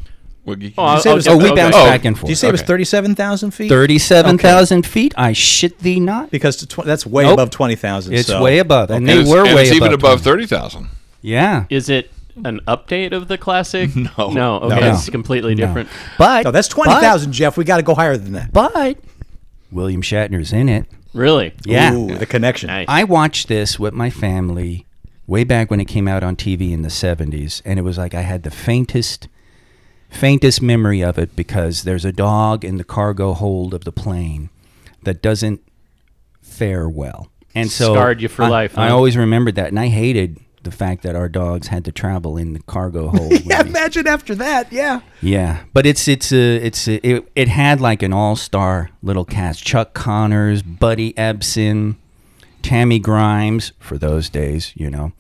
wiggy? 0.46 0.74
Oh, 0.78 0.84
I'll- 0.84 1.00
say 1.02 1.10
it 1.10 1.12
I'll 1.12 1.16
was- 1.18 1.28
Oh, 1.28 1.38
we 1.38 1.46
okay. 1.46 1.56
bounced 1.56 1.78
Oh, 1.78 1.86
back 1.86 2.06
and 2.06 2.16
Do 2.16 2.20
forth. 2.22 2.30
you 2.30 2.36
say 2.36 2.48
it 2.48 2.52
was 2.52 2.62
37,000 2.62 3.52
feet? 3.52 3.70
Thirty-seven 3.70 4.38
thousand 4.38 4.86
feet. 4.86 5.14
I 5.18 5.34
shit 5.34 5.80
thee 5.80 6.00
not. 6.00 6.32
Because 6.32 6.56
to 6.58 6.66
tw- 6.68 6.86
that's 6.86 7.06
way 7.06 7.24
Nope. 7.24 7.34
above 7.34 7.50
20,000. 7.52 8.14
It's 8.14 8.28
so- 8.28 8.42
way 8.42 8.60
above, 8.60 8.90
and 8.92 8.98
and 9.00 9.10
they 9.10 9.22
it's, 9.22 9.30
were 9.30 9.46
and 9.46 9.56
way 9.56 9.64
it's 9.64 9.72
even 9.72 9.88
above 9.94 10.00
above 10.00 10.24
20. 10.24 10.24
thirty 10.24 10.46
thousand. 10.48 10.88
Yeah, 11.22 11.66
Is 11.70 11.90
it 11.90 12.12
an 12.44 12.60
update 12.68 13.12
of 13.14 13.28
the 13.28 13.38
classic? 13.38 13.90
No. 14.18 14.30
No. 14.32 14.56
Okay. 14.60 14.80
No. 14.82 14.92
It's 14.94 15.10
completely 15.10 15.56
No. 15.56 15.66
different. 15.66 15.90
but 16.18 16.44
No, 16.44 16.52
that's 16.52 16.68
20,000, 16.68 17.32
Jeff. 17.32 17.58
We 17.58 17.64
got 17.66 17.78
to 17.78 17.84
go 17.84 17.96
higher 17.96 18.16
than 18.18 18.34
that. 18.34 18.54
But, 18.54 18.74
but 18.74 18.98
William 19.72 20.02
Shatner's 20.02 20.54
in 20.54 20.70
it. 20.70 20.86
Really? 21.14 21.54
Yeah, 21.66 21.94
Ooh, 21.96 22.16
the 22.18 22.26
connection. 22.26 22.68
Nice. 22.68 22.86
I 22.90 23.06
watched 23.06 23.48
this 23.48 23.80
with 23.80 23.94
my 23.94 24.10
family 24.10 24.86
way 25.28 25.44
back 25.46 25.72
when 25.72 25.80
it 25.80 25.86
came 25.86 26.08
out 26.10 26.24
on 26.24 26.36
TV 26.36 26.72
in 26.72 26.82
the 26.82 26.90
70s 26.90 27.62
and 27.66 27.80
it 27.80 27.84
was 27.84 27.98
like 27.98 28.14
I 28.14 28.22
had 28.22 28.44
the 28.44 28.52
faintest 28.52 29.28
faintest 30.16 30.62
memory 30.62 31.02
of 31.02 31.18
it 31.20 31.36
because 31.36 31.84
there's 31.84 32.06
a 32.06 32.12
dog 32.12 32.64
in 32.66 32.78
the 32.78 32.84
cargo 32.84 33.34
hold 33.34 33.74
of 33.74 33.84
the 33.84 33.92
plane 33.92 34.50
that 35.04 35.22
doesn't 35.22 35.62
fare 36.42 36.88
well. 36.90 37.28
And 37.54 37.70
so 37.72 37.94
Scarred 37.94 38.22
you 38.22 38.28
for 38.28 38.44
I- 38.44 38.50
life, 38.50 38.78
I 38.78 38.90
always 38.90 39.16
remembered 39.18 39.56
that 39.56 39.68
and 39.70 39.80
I 39.80 39.88
hated 39.88 40.40
the 40.64 40.72
fact 40.72 41.04
that 41.04 41.16
our 41.16 41.30
dogs 41.30 41.68
had 41.68 41.86
to 41.86 41.92
travel 41.92 42.38
in 42.38 42.54
the 42.54 42.60
cargo 42.62 43.08
hold. 43.16 43.32
with 43.32 43.46
Yeah, 43.46 43.62
imagine 43.62 44.08
after 44.08 44.34
that. 44.36 44.74
Yeah. 44.74 45.02
Yeah, 45.22 45.64
but 45.74 45.86
it's 45.86 46.08
it's 46.08 46.32
a 46.32 46.56
it's 46.58 46.88
a, 46.88 47.08
it, 47.08 47.32
it 47.36 47.48
had 47.48 47.80
like 47.80 48.02
an 48.02 48.12
all 48.14 48.36
star 48.36 48.90
little 49.04 49.26
cast: 49.26 49.64
Chuck 49.64 49.94
Connors, 49.94 50.64
Buddy 50.64 51.14
Ebsen, 51.14 51.96
Tammy 52.64 52.98
Grimes 53.00 53.74
for 53.80 53.98
those 53.98 54.28
days, 54.30 54.74
you 54.76 54.90
know. 54.90 55.12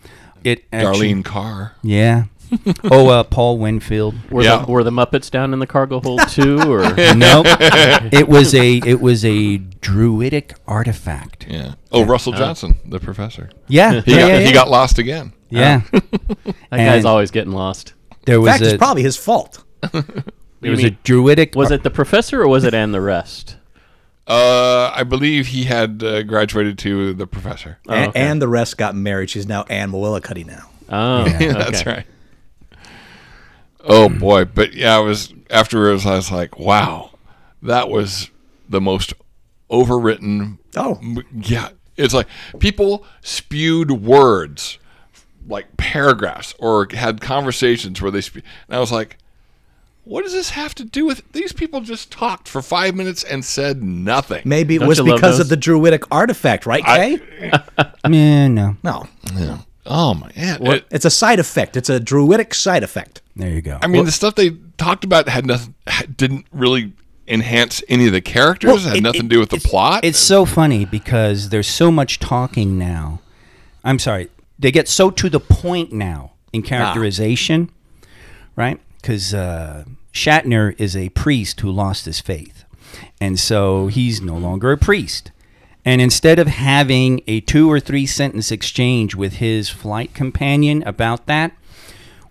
It 0.44 0.66
actually, 0.74 1.12
Darlene 1.14 1.24
Carr. 1.26 1.74
yeah. 1.84 2.26
oh, 2.92 3.10
uh, 3.10 3.24
Paul 3.24 3.58
Winfield. 3.58 4.16
Were, 4.32 4.44
Yeah. 4.44 4.64
the, 4.66 4.72
were 4.72 4.84
the 4.84 4.92
Muppets 4.92 5.30
down 5.32 5.54
in 5.54 5.60
the 5.60 5.68
cargo 5.68 6.00
hold 6.00 6.28
too, 6.30 6.58
or 6.72 6.82
nope. 7.16 7.46
It 8.12 8.28
was 8.28 8.54
a 8.54 8.78
it 8.86 9.02
was 9.02 9.24
a 9.26 9.58
druidic 9.58 10.54
artifact. 10.68 11.46
Yeah. 11.50 11.76
Oh, 11.92 12.06
Russell 12.06 12.34
Johnson, 12.34 12.76
the 12.86 13.00
professor. 13.00 13.50
Yeah, 13.68 14.02
He 14.02 14.12
yeah, 14.14 14.20
got 14.20 14.28
yeah, 14.28 14.40
he 14.40 14.52
got 14.54 14.70
lost 14.70 14.98
again. 15.00 15.34
yeah. 15.50 15.82
that 15.92 16.56
guy's 16.72 16.98
And- 17.00 17.06
always 17.06 17.32
getting 17.32 17.54
lost? 17.54 17.94
There 18.26 18.36
In 18.36 18.42
was 18.42 18.52
fact, 18.52 18.64
a 18.64 18.70
it's 18.70 18.78
probably 18.78 19.04
his 19.04 19.18
fault. 19.18 19.64
there 19.92 20.04
You 20.62 20.72
was 20.72 20.84
a 20.84 20.90
druidic. 20.92 21.56
Was 21.56 21.70
it 21.72 21.84
the 21.84 21.92
professor 21.92 22.42
or 22.42 22.48
was 22.48 22.64
it 22.64 22.74
and 22.74 22.94
the 22.94 23.02
rest? 23.02 23.58
Uh, 24.28 24.90
I 24.92 25.04
believe 25.04 25.48
he 25.48 25.66
had 25.66 26.02
uh, 26.04 26.24
graduated 26.24 26.80
to 26.80 27.14
the 27.14 27.28
professor. 27.28 27.78
Oh, 27.88 27.94
and, 27.94 28.10
okay. 28.10 28.20
and 28.20 28.42
the 28.42 28.48
rest 28.48 28.76
got 28.78 28.96
married. 28.96 29.30
She's 29.30 29.46
now 29.46 29.64
Anne 29.70 29.92
Mullicuddy 29.92 30.44
now. 30.48 30.70
Oh, 30.90 31.26
Yeah. 31.40 31.54
That's 31.54 31.86
right. 31.86 32.08
Oh 33.86 34.10
boy, 34.10 34.46
but 34.46 34.74
yeah, 34.74 34.96
I 34.98 35.00
was 35.00 35.34
afterwards. 35.50 36.06
I 36.06 36.16
was 36.16 36.32
like, 36.32 36.58
wow, 36.60 37.12
that 37.62 37.90
was 37.90 38.30
the 38.68 38.82
most 38.82 39.14
overwritten. 39.70 40.58
Oh. 40.76 41.00
yeah, 41.34 41.70
it's 41.98 42.14
like 42.14 42.28
people 42.60 43.06
spewed 43.22 43.92
words 43.92 44.80
like 45.48 45.78
paragraphs 45.78 46.56
or 46.60 46.88
had 46.92 47.22
conversations 47.22 48.02
where 48.02 48.12
they 48.12 48.22
spe- 48.22 48.38
and 48.68 48.76
I 48.76 48.80
was 48.80 48.92
like, 48.92 49.18
what 50.04 50.24
does 50.24 50.34
this 50.34 50.52
have 50.52 50.74
to 50.76 50.84
do 50.84 51.06
with 51.06 51.22
these 51.34 51.54
people 51.54 51.82
just 51.82 52.12
talked 52.12 52.48
for 52.48 52.62
five 52.62 52.96
minutes 52.96 53.24
and 53.24 53.46
said 53.46 53.84
nothing? 53.84 54.42
Maybe 54.46 54.76
it 54.76 54.80
Don't 54.80 54.88
was 54.88 55.02
because 55.02 55.40
of 55.40 55.50
the 55.50 55.58
druidic 55.58 56.04
artifact, 56.12 56.66
right, 56.66 56.84
I- 56.86 57.18
Kay? 57.18 57.52
Man, 58.10 58.56
no. 58.56 58.78
no. 58.84 59.08
Oh 59.86 60.14
my, 60.16 60.32
yeah. 60.36 60.58
it- 60.62 60.86
It's 60.92 61.06
a 61.06 61.10
side 61.10 61.40
effect. 61.40 61.78
It's 61.78 61.90
a 61.90 62.00
druidic 62.00 62.54
side 62.54 62.84
effect. 62.84 63.22
There 63.36 63.50
you 63.50 63.62
go. 63.62 63.78
I 63.82 63.88
mean, 63.88 64.06
the 64.06 64.12
stuff 64.12 64.36
they 64.36 64.52
talked 64.78 65.04
about 65.04 65.28
had 65.30 65.46
nothing, 65.46 65.76
didn't 66.16 66.46
really 66.52 66.94
enhance 67.28 67.84
any 67.90 68.06
of 68.08 68.14
the 68.14 68.22
characters. 68.22 68.68
Well, 68.70 68.78
had 68.80 68.98
it- 68.98 69.02
nothing 69.02 69.24
to 69.24 69.28
do 69.28 69.40
with 69.40 69.50
the 69.50 69.60
plot. 69.60 70.04
It's 70.06 70.20
so 70.20 70.46
funny 70.46 70.86
because 70.86 71.50
there's 71.50 71.68
so 71.68 71.92
much 71.92 72.20
talking 72.20 72.78
now. 72.78 73.20
I'm 73.84 74.00
sorry, 74.00 74.30
they 74.58 74.72
get 74.72 74.88
so 74.88 75.12
to 75.12 75.30
the 75.30 75.40
point 75.40 75.92
now 75.92 76.32
in 76.54 76.62
characterization, 76.64 77.70
right? 78.56 78.80
Because 79.02 79.34
uh, 79.34 79.84
Shatner 80.14 80.74
is 80.80 80.96
a 80.96 81.10
priest 81.10 81.60
who 81.62 81.70
lost 81.72 82.06
his 82.06 82.20
faith, 82.20 82.64
and 83.22 83.40
so 83.40 83.88
he's 83.88 84.22
no 84.22 84.38
longer 84.38 84.72
a 84.72 84.78
priest. 84.78 85.32
And 85.86 86.02
instead 86.02 86.40
of 86.40 86.48
having 86.48 87.22
a 87.28 87.42
two 87.42 87.72
or 87.72 87.80
three 87.80 88.08
sentence 88.08 88.52
exchange 88.52 89.14
with 89.14 89.34
his 89.34 89.70
flight 89.70 90.16
companion 90.16 90.82
about 90.84 91.28
that, 91.28 91.56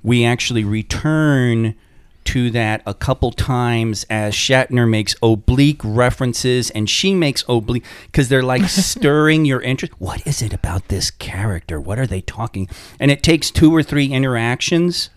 we 0.02 0.25
actually 0.25 0.64
return 0.64 1.76
to 2.25 2.50
that 2.50 2.82
a 2.87 2.94
couple 2.94 3.30
times 3.30 4.04
as 4.11 4.34
Shatner 4.34 4.88
makes 4.88 5.14
oblique 5.23 5.80
references 5.84 6.70
and 6.70 6.88
she 6.88 7.14
makes 7.14 7.44
oblique 7.49 7.84
because 8.06 8.28
they're 8.28 8.42
like 8.42 8.64
stirring 8.68 9.44
your 9.44 9.61
interest. 9.61 9.92
What 9.99 10.26
is 10.26 10.42
it 10.42 10.52
about 10.52 10.88
this 10.88 11.11
character? 11.11 11.80
What 11.80 11.99
are 11.99 12.06
they 12.06 12.23
talking? 12.23 12.68
And 12.99 13.11
it 13.11 13.23
takes 13.23 13.50
two 13.50 13.75
or 13.75 13.82
three 13.82 14.06
interactions 14.06 15.11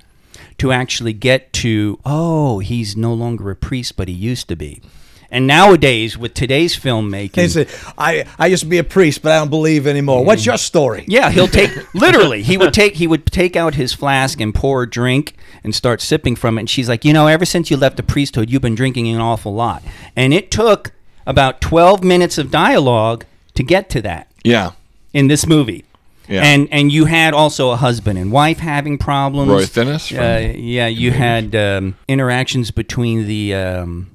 to 0.60 0.72
actually 0.72 1.13
get 1.13 1.53
to, 1.53 2.00
oh, 2.06 2.60
he's 2.60 2.96
no 2.96 3.13
longer 3.13 3.50
a 3.50 3.56
priest, 3.56 3.96
but 3.96 4.08
he 4.08 4.13
used 4.13 4.48
to 4.50 4.56
be. 4.56 4.82
And 5.30 5.46
nowadays, 5.46 6.18
with 6.18 6.34
today's 6.34 6.78
filmmaking, 6.80 7.50
said, 7.50 7.68
I, 7.98 8.26
I 8.40 8.48
used 8.48 8.64
to 8.64 8.70
be 8.70 8.78
a 8.78 8.84
priest, 8.84 9.22
but 9.22 9.34
I 9.34 9.40
don't 9.40 9.50
believe 9.50 9.86
anymore. 9.86 10.24
What's 10.24 10.46
your 10.46 10.58
story? 10.58 11.04
yeah, 11.08 11.30
he'll 11.30 11.48
take 11.48 11.72
literally. 11.94 12.44
He 12.44 12.58
would 12.58 12.74
take 12.74 12.96
he 12.96 13.08
would 13.08 13.26
take 13.26 13.56
out 13.56 13.76
his 13.76 13.94
flask 13.94 14.40
and 14.40 14.56
pour 14.56 14.84
a 14.84 14.90
drink 14.90 15.36
and 15.64 15.76
start 15.76 16.00
sipping 16.02 16.36
from 16.38 16.58
it. 16.58 16.62
And 16.62 16.70
she's 16.70 16.88
like, 16.88 17.04
you 17.04 17.12
know, 17.14 17.28
ever 17.28 17.46
since 17.46 17.70
you 17.70 17.78
left 17.78 17.98
the 17.98 18.04
priesthood, 18.04 18.50
you've 18.50 18.62
been 18.62 18.76
drinking 18.76 19.08
an 19.10 19.20
awful 19.20 19.54
lot. 19.54 19.84
And 20.16 20.34
it 20.34 20.50
took 20.50 20.92
about 21.26 21.60
twelve 21.60 22.04
minutes 22.04 22.38
of 22.38 22.50
dialogue 22.50 23.26
to 23.56 23.64
get 23.64 23.90
to 23.90 24.02
that 24.04 24.32
yeah, 24.44 24.72
in 25.14 25.28
this 25.28 25.46
movie. 25.46 25.84
Yeah. 26.30 26.44
And 26.44 26.68
and 26.72 26.92
you 26.92 27.06
had 27.06 27.34
also 27.34 27.72
a 27.72 27.76
husband 27.76 28.18
and 28.18 28.32
wife 28.32 28.60
having 28.60 28.98
problems. 28.98 29.50
Roy 29.50 29.66
Thinnes 29.66 30.08
from- 30.10 30.20
Uh, 30.20 30.38
yeah, 30.56 30.88
you 30.88 31.12
had 31.12 31.56
um, 31.56 31.96
interactions 32.08 32.72
between 32.72 33.28
the 33.28 33.54
um, 33.56 34.10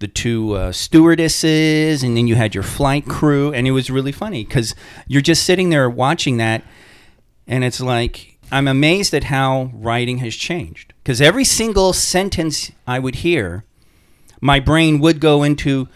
the 0.00 0.08
two 0.08 0.54
uh, 0.54 0.72
stewardesses, 0.72 2.02
and 2.02 2.16
then 2.16 2.26
you 2.26 2.34
had 2.34 2.54
your 2.54 2.64
flight 2.64 3.06
crew, 3.06 3.52
and 3.52 3.68
it 3.68 3.70
was 3.70 3.90
really 3.90 4.12
funny 4.12 4.44
because 4.44 4.74
you're 5.06 5.22
just 5.22 5.44
sitting 5.44 5.68
there 5.70 5.88
watching 5.88 6.38
that, 6.38 6.64
and 7.46 7.62
it's 7.62 7.80
like 7.80 8.38
I'm 8.50 8.66
amazed 8.66 9.14
at 9.14 9.24
how 9.24 9.70
writing 9.74 10.18
has 10.18 10.34
changed. 10.34 10.94
Because 11.02 11.20
every 11.20 11.44
single 11.44 11.92
sentence 11.92 12.72
I 12.86 12.98
would 12.98 13.16
hear, 13.16 13.64
my 14.40 14.58
brain 14.58 15.00
would 15.00 15.20
go 15.20 15.42
into, 15.42 15.86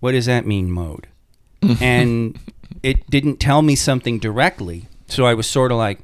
"What 0.00 0.12
does 0.12 0.26
that 0.26 0.44
mean?" 0.44 0.70
mode, 0.70 1.06
and 1.80 2.38
it 2.82 3.08
didn't 3.08 3.38
tell 3.38 3.62
me 3.62 3.76
something 3.76 4.18
directly, 4.18 4.88
so 5.06 5.24
I 5.24 5.34
was 5.34 5.46
sort 5.46 5.72
of 5.72 5.78
like. 5.78 6.00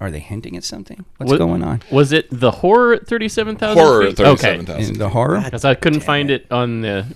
Are 0.00 0.10
they 0.12 0.20
hinting 0.20 0.56
at 0.56 0.62
something? 0.64 1.04
What's 1.16 1.32
What- 1.32 1.38
going 1.38 1.62
on? 1.64 1.82
Was 1.90 2.12
it 2.12 2.26
the 2.30 2.50
horror 2.52 2.94
at 2.94 3.06
thirty-seven 3.08 3.56
thousand? 3.56 3.82
horror 3.82 4.02
at 4.02 4.08
feet? 4.10 4.16
thirty-seven 4.18 4.60
In 4.60 4.66
thousand. 4.66 4.98
the 4.98 5.08
horror? 5.08 5.40
Because 5.44 5.64
I 5.64 5.74
couldn't 5.74 6.00
find 6.00 6.30
it 6.30 6.46
on 6.52 6.82
the. 6.82 7.06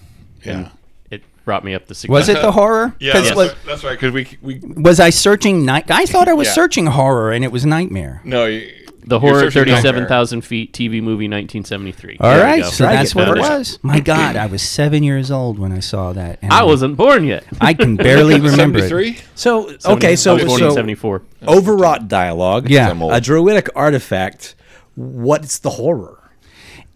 Yeah, 0.44 0.70
It 1.10 1.22
brought 1.44 1.64
me 1.64 1.74
up 1.74 1.86
the. 1.86 2.06
Was 2.08 2.28
it 2.28 2.42
the 2.42 2.50
horror? 2.50 2.94
yeah, 2.98 3.12
'Cause 3.12 3.24
that's, 3.26 3.36
was, 3.36 3.48
right, 3.50 3.56
that's 3.66 3.84
right. 3.84 4.00
Because 4.00 4.12
we 4.12 4.26
we 4.42 4.60
was 4.82 4.98
I 4.98 5.10
searching 5.10 5.64
night? 5.64 5.90
I 5.92 6.06
thought 6.06 6.26
I 6.26 6.32
was 6.34 6.48
Yeah. 6.48 6.54
searching 6.54 6.86
horror, 6.86 7.30
and 7.30 7.44
it 7.44 7.52
was 7.52 7.64
nightmare. 7.64 8.20
no 8.24 8.46
you, 8.46 8.68
The 9.04 9.18
horror 9.18 9.50
searching 9.50 9.74
thirty-seven 9.74 10.40
feet 10.42 10.72
TV 10.72 11.02
movie 11.02 11.26
nineteen 11.28 11.64
seventy-three. 11.64 12.18
All 12.20 12.38
right, 12.38 12.64
so 12.64 12.84
Try 12.84 12.92
to 12.92 12.98
that's 12.98 13.14
get 13.14 13.28
what 13.28 13.36
it 13.36 13.40
better. 13.42 13.58
was. 13.58 13.78
My 13.82 13.98
God, 14.00 14.36
I 14.36 14.46
was 14.46 14.62
seven 14.62 15.02
years 15.02 15.30
old 15.30 15.58
when 15.58 15.72
I 15.72 15.80
saw 15.80 16.12
that. 16.12 16.38
and 16.42 16.52
I 16.52 16.62
wasn't 16.64 16.96
born 16.96 17.24
yet. 17.24 17.44
I 17.60 17.74
can 17.74 17.96
barely 17.96 18.34
remember 18.40 18.78
it. 18.78 18.88
Seventy-three. 18.88 19.18
So, 19.34 19.74
okay, 19.84 20.14
so, 20.16 20.32
I 20.32 20.34
was 20.34 20.44
born 20.44 20.62
in 20.62 20.70
so 20.70 20.74
seventy-four. 20.74 21.22
overwrought 21.46 22.06
dialogue. 22.08 22.70
Yeah. 22.70 22.88
I'm 22.90 23.02
old. 23.02 23.12
A 23.12 23.20
druidic 23.20 23.68
artifact. 23.74 24.54
What's 24.94 25.58
the 25.58 25.70
horror? 25.70 26.18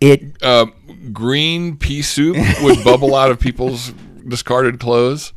It 0.00 0.36
Uh, 0.42 0.66
green 1.12 1.76
pea 1.76 2.02
soup 2.02 2.36
would 2.62 2.84
bubble 2.84 3.14
out 3.14 3.30
of 3.30 3.40
people's 3.40 3.92
discarded 4.28 4.78
clothes. 4.78 5.32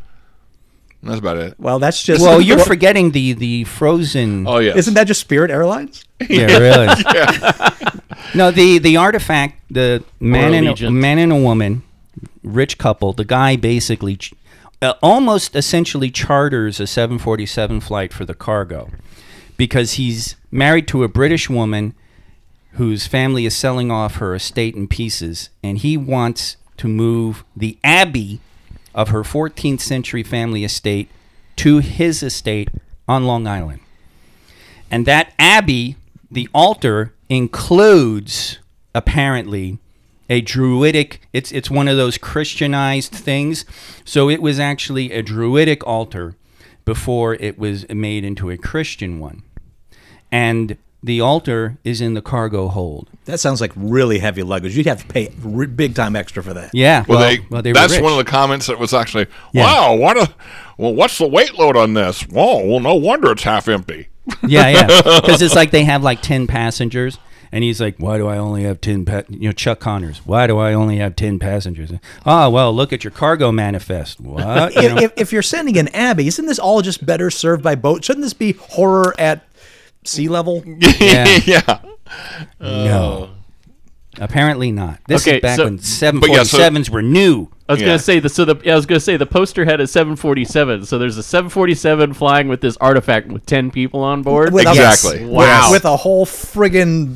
That's 1.02 1.20
about 1.20 1.38
it. 1.38 1.56
Well, 1.60 1.80
that's 1.80 2.04
just. 2.04 2.22
well, 2.22 2.42
you're 2.42 2.60
forgetting 2.60 3.12
the 3.12 3.34
the 3.34 3.64
frozen. 3.64 4.46
Oh 4.48 4.58
yeah, 4.60 4.76
Isn't 4.76 4.94
that 4.96 5.06
just 5.08 5.22
Spirit 5.22 5.50
Airlines? 5.52 6.04
Yeah, 6.30 6.58
really. 6.58 6.88
No, 8.36 8.52
the 8.52 8.78
the 8.78 8.98
artifact, 8.98 9.62
the 9.72 10.04
man 10.20 10.54
and 10.54 10.68
a, 10.68 10.74
Allegiant. 10.74 10.94
man 10.94 11.18
and 11.18 11.32
a 11.32 11.36
woman, 11.36 11.82
rich 12.44 12.78
couple. 12.78 13.12
The 13.14 13.26
guy 13.26 13.56
basically, 13.56 14.18
ch- 14.18 14.34
uh, 14.82 14.94
almost 15.02 15.56
essentially 15.56 16.12
charters 16.12 16.80
a 16.80 16.86
747 16.86 17.80
flight 17.80 18.14
for 18.14 18.26
the 18.26 18.36
cargo, 18.36 18.90
because 19.58 19.94
he's 19.94 20.36
married 20.52 20.88
to 20.90 21.04
a 21.04 21.08
British 21.08 21.50
woman 21.50 21.96
whose 22.74 23.08
family 23.08 23.46
is 23.48 23.56
selling 23.56 23.90
off 23.90 24.16
her 24.18 24.36
estate 24.36 24.76
in 24.76 24.88
pieces, 24.88 25.50
and 25.64 25.80
he 25.80 25.98
wants 25.98 26.56
to 26.78 26.88
move 26.88 27.44
the 27.56 27.80
abbey 27.84 28.42
of 28.94 29.10
her 29.10 29.24
14th 29.24 29.82
century 29.82 30.24
family 30.24 30.64
estate 30.64 31.10
to 31.58 31.80
his 31.80 32.24
estate 32.24 32.70
on 33.08 33.26
Long 33.26 33.48
Island. 33.48 33.82
And 34.90 35.06
that 35.06 35.34
abbey, 35.38 35.96
the 36.32 36.48
altar 36.54 37.14
includes 37.28 38.60
apparently 38.96 39.78
a 40.30 40.42
druidic 40.42 41.22
it's 41.34 41.52
it's 41.52 41.70
one 41.70 41.88
of 41.88 41.98
those 41.98 42.18
christianized 42.18 43.12
things 43.12 43.66
so 44.04 44.30
it 44.30 44.42
was 44.42 44.60
actually 44.60 45.12
a 45.12 45.22
druidic 45.22 45.86
altar 45.86 46.36
before 46.86 47.36
it 47.36 47.58
was 47.58 47.88
made 47.90 48.24
into 48.24 48.50
a 48.50 48.58
christian 48.58 49.20
one 49.20 49.44
and 50.32 50.78
the 51.02 51.22
altar 51.22 51.78
is 51.84 52.02
in 52.02 52.14
the 52.14 52.22
cargo 52.22 52.68
hold 52.68 53.10
That 53.26 53.40
sounds 53.40 53.62
like 53.62 53.72
really 53.76 54.20
heavy 54.20 54.44
luggage. 54.44 54.76
You'd 54.76 54.86
have 54.86 55.02
to 55.02 55.08
pay 55.08 55.32
r- 55.46 55.66
big 55.68 55.96
time 55.96 56.16
extra 56.16 56.44
for 56.44 56.54
that. 56.54 56.72
yeah 56.74 57.06
Well, 57.08 57.20
well, 57.20 57.30
they, 57.30 57.40
well, 57.50 57.62
they 57.62 57.72
that's 57.72 57.94
rich. 57.94 58.02
one 58.02 58.12
of 58.12 58.18
the 58.18 58.26
comments 58.30 58.68
that 58.68 58.80
was 58.80 58.94
actually, 58.94 59.28
Yeah. 59.54 59.64
wow, 59.64 59.96
what 59.96 60.18
a, 60.18 60.34
well, 60.78 60.94
what's 60.94 61.18
the 61.18 61.28
weight 61.28 61.54
load 61.58 61.78
on 61.78 61.94
this? 61.94 62.22
Whoa, 62.24 62.66
well, 62.66 62.80
no 62.80 62.96
wonder 62.96 63.32
it's 63.32 63.44
half 63.44 63.68
empty. 63.70 64.08
yeah 64.48 64.68
yeah 64.70 64.88
because 65.22 65.42
it's 65.42 65.56
like 65.56 65.72
they 65.72 65.84
have 65.86 66.04
like 66.04 66.22
10 66.22 66.46
passengers 66.48 67.18
and 67.52 67.64
he's 67.64 67.82
like 67.82 67.96
why 67.98 68.16
do 68.20 68.28
i 68.28 68.38
only 68.38 68.62
have 68.62 68.80
10 68.80 69.04
pa-? 69.04 69.24
you 69.28 69.48
know 69.50 69.52
chuck 69.52 69.80
connors 69.80 70.20
why 70.24 70.46
do 70.46 70.60
i 70.60 70.72
only 70.72 70.98
have 70.98 71.16
10 71.16 71.40
passengers 71.40 71.92
oh 72.28 72.48
well 72.52 72.72
look 72.72 72.94
at 72.94 73.04
your 73.04 73.10
cargo 73.10 73.52
manifest 73.52 74.20
what 74.22 74.76
You 74.76 74.82
If, 74.84 75.02
if, 75.02 75.14
if 75.18 75.34
you're 75.34 75.42
sending 75.42 75.78
an 75.80 75.88
Abbey, 75.96 76.28
isn't 76.28 76.46
this 76.46 76.60
all 76.60 76.84
just 76.84 77.04
better 77.08 77.32
served 77.32 77.64
by 77.64 77.74
boat? 77.74 78.04
Shouldn't 78.06 78.24
this 78.24 78.34
be 78.36 78.52
horror 78.52 79.16
at 79.18 79.49
sea 80.04 80.28
level? 80.28 80.64
yeah 81.00 81.26
yeah. 81.46 81.80
No. 82.60 83.30
Apparently 84.20 84.72
not. 84.72 85.00
This 85.08 85.26
Okay, 85.26 85.38
is 85.38 85.42
back 85.42 85.58
so- 85.58 85.66
when 85.66 85.78
But 86.20 86.30
yeah, 86.30 86.44
so- 86.44 86.58
747s 86.58 86.90
were 86.90 87.02
new. 87.02 87.48
I 87.70 87.74
was 87.74 87.82
Yeah. 87.82 87.88
gonna 87.88 88.00
say 88.00 88.20
the 88.20 88.30
so 88.30 88.46
the 88.46 88.56
yeah, 88.66 88.74
I 88.74 88.76
was 88.76 88.88
gonna 88.88 89.00
say 89.00 89.16
the 89.16 89.28
poster 89.28 89.64
had 89.64 89.80
a 89.80 89.86
747. 89.88 90.86
So 90.86 90.98
there's 90.98 91.18
a 91.18 91.24
747 91.24 92.14
flying 92.16 92.48
with 92.48 92.62
this 92.62 92.76
artifact 92.78 93.28
with 93.32 93.46
10 93.46 93.70
people 93.70 94.02
on 94.02 94.24
board. 94.24 94.52
With 94.52 94.66
a- 94.66 94.72
Exactly. 94.72 95.24
with- 95.26 95.34
Wow. 95.34 95.70
With, 95.72 95.86
a 95.86 95.96
whole 95.96 96.26
friggin' 96.26 97.16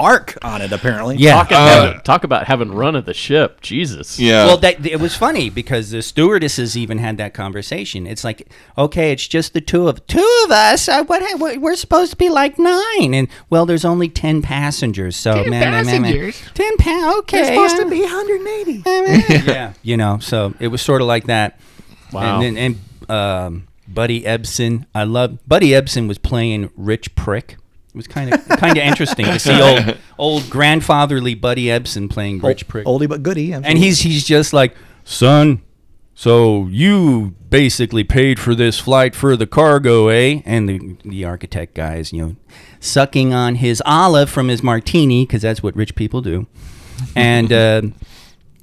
arc 0.00 0.36
on 0.42 0.62
it, 0.62 0.72
apparently. 0.72 1.16
Yeah. 1.16 1.34
Talk, 1.34 1.50
about, 1.50 2.04
talk 2.04 2.24
about 2.24 2.46
having 2.46 2.72
run 2.72 2.96
of 2.96 3.04
the 3.04 3.14
ship. 3.14 3.60
Jesus. 3.60 4.18
Yeah. 4.18 4.46
Well, 4.46 4.56
that 4.58 4.84
it 4.84 4.98
was 4.98 5.14
funny 5.14 5.50
because 5.50 5.90
the 5.90 6.02
stewardesses 6.02 6.76
even 6.76 6.98
had 6.98 7.18
that 7.18 7.34
conversation. 7.34 8.06
It's 8.06 8.24
like, 8.24 8.48
okay, 8.76 9.12
it's 9.12 9.28
just 9.28 9.52
the 9.52 9.60
two 9.60 9.86
of 9.88 10.04
two 10.06 10.42
of 10.44 10.50
us. 10.50 10.88
Uh, 10.88 11.04
what, 11.04 11.22
what 11.38 11.58
we're 11.58 11.76
supposed 11.76 12.10
to 12.12 12.16
be 12.16 12.30
like 12.30 12.58
nine, 12.58 13.14
and 13.14 13.28
well, 13.50 13.66
there's 13.66 13.84
only 13.84 14.08
ten 14.08 14.42
passengers. 14.42 15.16
So 15.16 15.44
ten 15.44 15.52
passengers? 15.52 16.42
ten 16.54 16.76
pa- 16.78 17.18
Okay, 17.18 17.44
supposed 17.44 17.76
to 17.76 17.86
uh, 17.86 17.90
be 17.90 18.00
180. 18.00 18.82
yeah, 19.50 19.74
you 19.82 19.96
know. 19.96 20.18
So 20.20 20.54
it 20.58 20.68
was 20.68 20.80
sort 20.80 21.02
of 21.02 21.06
like 21.06 21.24
that. 21.26 21.60
Wow. 22.12 22.40
And 22.40 22.56
then 22.56 22.76
and 23.08 23.10
um, 23.10 23.68
Buddy 23.86 24.22
Ebsen, 24.22 24.86
I 24.94 25.04
love 25.04 25.38
Buddy 25.46 25.70
Ebsen 25.70 26.08
was 26.08 26.18
playing 26.18 26.70
Rich 26.76 27.14
Prick. 27.14 27.56
It 27.90 27.96
was 27.96 28.06
kind 28.06 28.32
of 28.32 28.46
kind 28.48 28.78
of 28.78 28.84
interesting 28.84 29.26
to 29.26 29.38
see 29.40 29.60
old 29.60 29.96
old 30.16 30.50
grandfatherly 30.50 31.34
Buddy 31.34 31.64
Ebsen 31.64 32.08
playing 32.08 32.38
Rich 32.38 32.68
Prick. 32.68 32.86
Oldie 32.86 33.08
but 33.08 33.24
goodie. 33.24 33.52
and 33.52 33.78
he's 33.78 34.00
he's 34.00 34.24
just 34.24 34.52
like, 34.52 34.76
son. 35.04 35.62
So 36.14 36.66
you 36.66 37.34
basically 37.48 38.04
paid 38.04 38.38
for 38.38 38.54
this 38.54 38.78
flight 38.78 39.16
for 39.16 39.36
the 39.36 39.46
cargo, 39.46 40.08
eh? 40.08 40.42
And 40.44 40.68
the 40.68 40.96
the 41.04 41.24
architect 41.24 41.74
guy 41.74 41.96
is, 41.96 42.12
you 42.12 42.22
know, 42.22 42.36
sucking 42.78 43.34
on 43.34 43.56
his 43.56 43.82
olive 43.84 44.30
from 44.30 44.48
his 44.48 44.62
martini 44.62 45.26
because 45.26 45.42
that's 45.42 45.62
what 45.62 45.74
rich 45.74 45.96
people 45.96 46.20
do. 46.20 46.46
And 47.16 47.52
uh, 47.52 47.82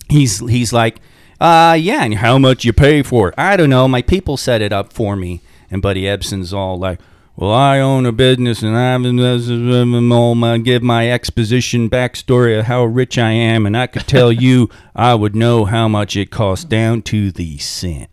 he's 0.07 0.39
he's 0.47 0.71
like, 0.71 1.01
uh, 1.41 1.75
yeah. 1.77 2.03
And 2.03 2.13
how 2.13 2.37
much 2.37 2.63
you 2.63 2.71
pay 2.71 3.03
for 3.03 3.29
it? 3.29 3.35
I 3.37 3.57
don't 3.57 3.69
know. 3.69 3.89
My 3.89 4.03
people 4.03 4.37
set 4.37 4.61
it 4.61 4.71
up 4.71 4.93
for 4.93 5.17
me. 5.17 5.41
And 5.69 5.81
Buddy 5.81 6.03
Ebsen's 6.03 6.53
all 6.53 6.77
like. 6.77 6.99
Well, 7.37 7.53
I 7.53 7.79
own 7.79 8.07
a 8.07 8.11
business, 8.11 8.63
and 8.63 8.75
I'm 8.75 10.11
all 10.11 10.33
my 10.33 10.57
give 10.57 10.81
my 10.81 11.11
exposition 11.11 11.87
backstory 11.87 12.57
of 12.57 12.65
how 12.65 12.83
rich 12.83 13.19
I 13.19 13.29
am, 13.29 13.67
and 13.67 13.77
I 13.77 13.85
could 13.85 14.07
tell 14.07 14.31
you, 14.31 14.71
I 14.95 15.13
would 15.13 15.35
know 15.35 15.65
how 15.65 15.87
much 15.87 16.17
it 16.17 16.31
costs 16.31 16.65
down 16.65 17.03
to 17.03 17.31
the 17.31 17.59
cent. 17.59 18.09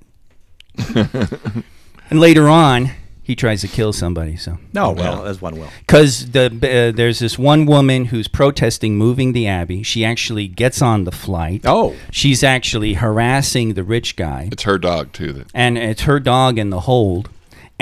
and 0.94 1.64
later 2.20 2.50
on, 2.50 2.90
he 3.22 3.34
tries 3.34 3.62
to 3.62 3.68
kill 3.68 3.94
somebody. 3.94 4.36
So, 4.36 4.58
no, 4.74 4.90
well, 4.90 5.24
as 5.24 5.40
one 5.40 5.58
will. 5.58 5.70
because 5.78 6.32
the 6.32 6.46
uh, 6.46 6.94
there's 6.94 7.20
this 7.20 7.38
one 7.38 7.64
woman 7.64 8.06
who's 8.06 8.28
protesting 8.28 8.96
moving 8.96 9.32
the 9.32 9.46
abbey. 9.46 9.82
She 9.82 10.04
actually 10.04 10.48
gets 10.48 10.82
on 10.82 11.04
the 11.04 11.12
flight. 11.12 11.62
Oh. 11.64 11.96
she's 12.10 12.44
actually 12.44 12.94
harassing 12.94 13.72
the 13.72 13.84
rich 13.84 14.16
guy 14.16 14.50
it's 14.52 14.64
her 14.64 14.76
dog, 14.76 15.14
too. 15.14 15.32
That, 15.32 15.46
and 15.54 15.78
it's 15.78 16.02
her 16.02 16.20
dog 16.20 16.58
in 16.58 16.68
the 16.68 16.80
hold. 16.80 17.30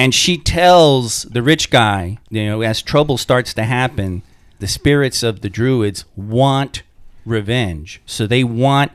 And 0.03 0.13
she 0.13 0.37
tells 0.37 1.23
the 1.25 1.43
rich 1.43 1.71
guy, 1.71 2.19
you 2.29 2.45
know, 2.47 2.61
as 2.63 2.83
trouble 2.83 3.17
starts 3.19 3.55
to 3.55 3.63
happen, 3.63 4.23
the 4.59 4.67
spirits 4.67 5.23
of 5.23 5.43
the 5.43 5.49
druids 5.49 6.05
want 6.17 6.83
revenge. 7.25 8.01
So 8.05 8.27
they 8.27 8.43
want 8.43 8.91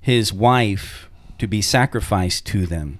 his 0.00 0.32
wife 0.32 1.10
to 1.38 1.46
be 1.46 1.60
sacrificed 1.60 2.46
to 2.46 2.66
them 2.66 2.98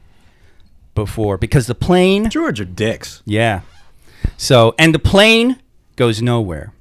before 0.95 1.39
because 1.39 1.67
the 1.67 1.75
plane 1.75 2.29
Druids 2.29 2.61
are 2.61 2.67
dicks. 2.67 3.23
yeah. 3.25 3.61
So, 4.37 4.75
and 4.79 4.95
the 4.95 4.99
plane 4.99 5.57
goes 5.97 6.21
nowhere. 6.21 6.75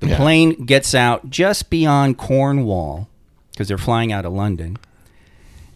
The 0.00 0.08
Yeah. 0.08 0.16
plane 0.16 0.64
gets 0.64 0.94
out 0.94 1.28
just 1.28 1.68
beyond 1.68 2.16
Cornwall 2.16 3.08
because 3.52 3.68
they're 3.68 3.76
flying 3.78 4.10
out 4.12 4.24
of 4.24 4.32
London. 4.32 4.78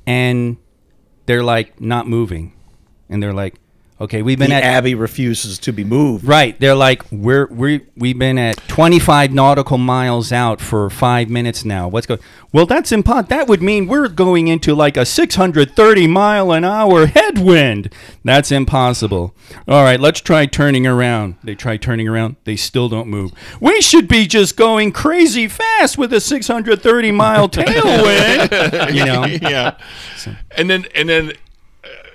And 0.07 0.57
they're 1.27 1.43
like 1.45 1.81
not 1.81 2.09
moving. 2.09 2.53
And 3.11 3.23
they're 3.23 3.35
like, 3.35 3.57
okay, 4.01 4.23
we've 4.23 4.39
been 4.39 4.51
The 4.51 4.57
at 4.57 4.63
Abbey 4.63 4.95
refuses 4.95 5.59
to 5.61 5.73
be 5.73 5.85
moved. 5.85 6.25
Right. 6.25 6.59
They're 6.59 6.75
like, 6.75 7.03
we're 7.13 7.47
we 7.47 7.87
we've 7.97 8.19
been 8.19 8.39
at 8.39 8.57
25 8.69 9.33
nautical 9.33 9.79
miles 9.79 10.33
out 10.33 10.61
for 10.61 10.89
five 10.91 11.29
minutes 11.29 11.65
now. 11.65 11.89
What's 11.89 12.07
going? 12.07 12.21
Well, 12.53 12.67
that's 12.67 12.91
impossible. 12.91 13.29
That 13.29 13.47
would 13.47 13.63
mean 13.63 13.87
we're 13.87 14.09
going 14.09 14.49
into 14.49 14.75
like 14.75 14.97
a 14.97 15.05
630 15.07 16.07
mile 16.07 16.51
an 16.53 16.65
hour 16.65 17.07
headwind. 17.07 17.93
That's 18.25 18.51
impossible. 18.51 19.35
All 19.69 19.85
right, 19.85 20.01
let's 20.01 20.21
try 20.21 20.47
turning 20.47 20.87
around. 20.87 21.37
They 21.45 21.55
try 21.55 21.77
turning 21.77 22.09
around. 22.09 22.37
They 22.45 22.57
still 22.57 22.89
don't 22.89 23.09
move. 23.09 23.33
We 23.61 23.81
should 23.81 24.09
be 24.09 24.27
just 24.27 24.57
going 24.57 24.93
crazy 24.93 25.47
fast 25.47 25.99
with 25.99 26.13
a 26.13 26.21
630 26.21 27.13
mile 27.13 27.49
tailwind. 27.51 28.95
you 28.95 29.05
know. 29.05 29.25
yeah. 29.27 29.77
And 30.57 30.69
then, 30.69 30.87
and 30.95 31.09
then, 31.09 31.33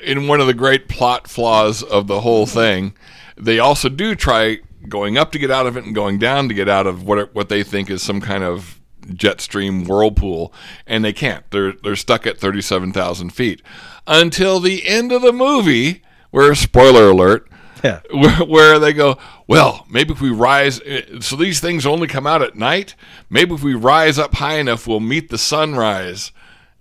in 0.06 0.28
one 0.28 0.40
of 0.40 0.48
the 0.48 0.54
great 0.54 0.88
plot 0.88 1.28
flaws 1.28 1.84
of 1.84 2.08
the 2.08 2.22
whole 2.22 2.46
thing, 2.46 2.94
they 3.38 3.60
also 3.60 3.90
do 3.90 4.16
try 4.16 4.60
going 4.88 5.18
up 5.18 5.32
to 5.32 5.40
get 5.40 5.52
out 5.52 5.66
of 5.66 5.76
it 5.76 5.84
and 5.84 5.96
going 5.96 6.20
down 6.20 6.48
to 6.48 6.54
get 6.54 6.70
out 6.70 6.88
of 6.88 7.04
what 7.04 7.34
what 7.34 7.50
they 7.50 7.64
think 7.64 7.90
is 7.90 8.02
some 8.02 8.22
kind 8.22 8.44
of 8.44 8.80
jet 9.14 9.42
stream 9.42 9.84
whirlpool, 9.84 10.54
and 10.88 11.04
they 11.04 11.14
can't. 11.14 11.50
They're 11.52 11.74
they're 11.74 11.96
stuck 11.96 12.26
at 12.26 12.38
thirty 12.38 12.62
seven 12.62 12.92
thousand 12.92 13.32
feet 13.32 13.62
until 14.08 14.60
the 14.60 14.88
end 14.88 15.12
of 15.12 15.22
the 15.22 15.34
movie, 15.34 16.04
where 16.32 16.54
spoiler 16.56 17.10
alert. 17.10 17.50
Yeah. 17.84 18.02
where, 18.12 18.38
where 18.46 18.80
they 18.80 18.94
go, 18.94 19.18
well, 19.48 19.86
maybe 19.90 20.14
if 20.14 20.22
we 20.22 20.32
rise, 20.32 20.82
uh, 20.82 21.20
so 21.22 21.36
these 21.36 21.60
things 21.60 21.86
only 21.86 22.08
come 22.08 22.26
out 22.26 22.42
at 22.42 22.56
night. 22.56 22.96
Maybe 23.30 23.54
if 23.54 23.62
we 23.62 23.76
rise 23.76 24.18
up 24.18 24.36
high 24.36 24.56
enough, 24.56 24.88
we'll 24.88 25.00
meet 25.02 25.30
the 25.30 25.38
sunrise. 25.38 26.32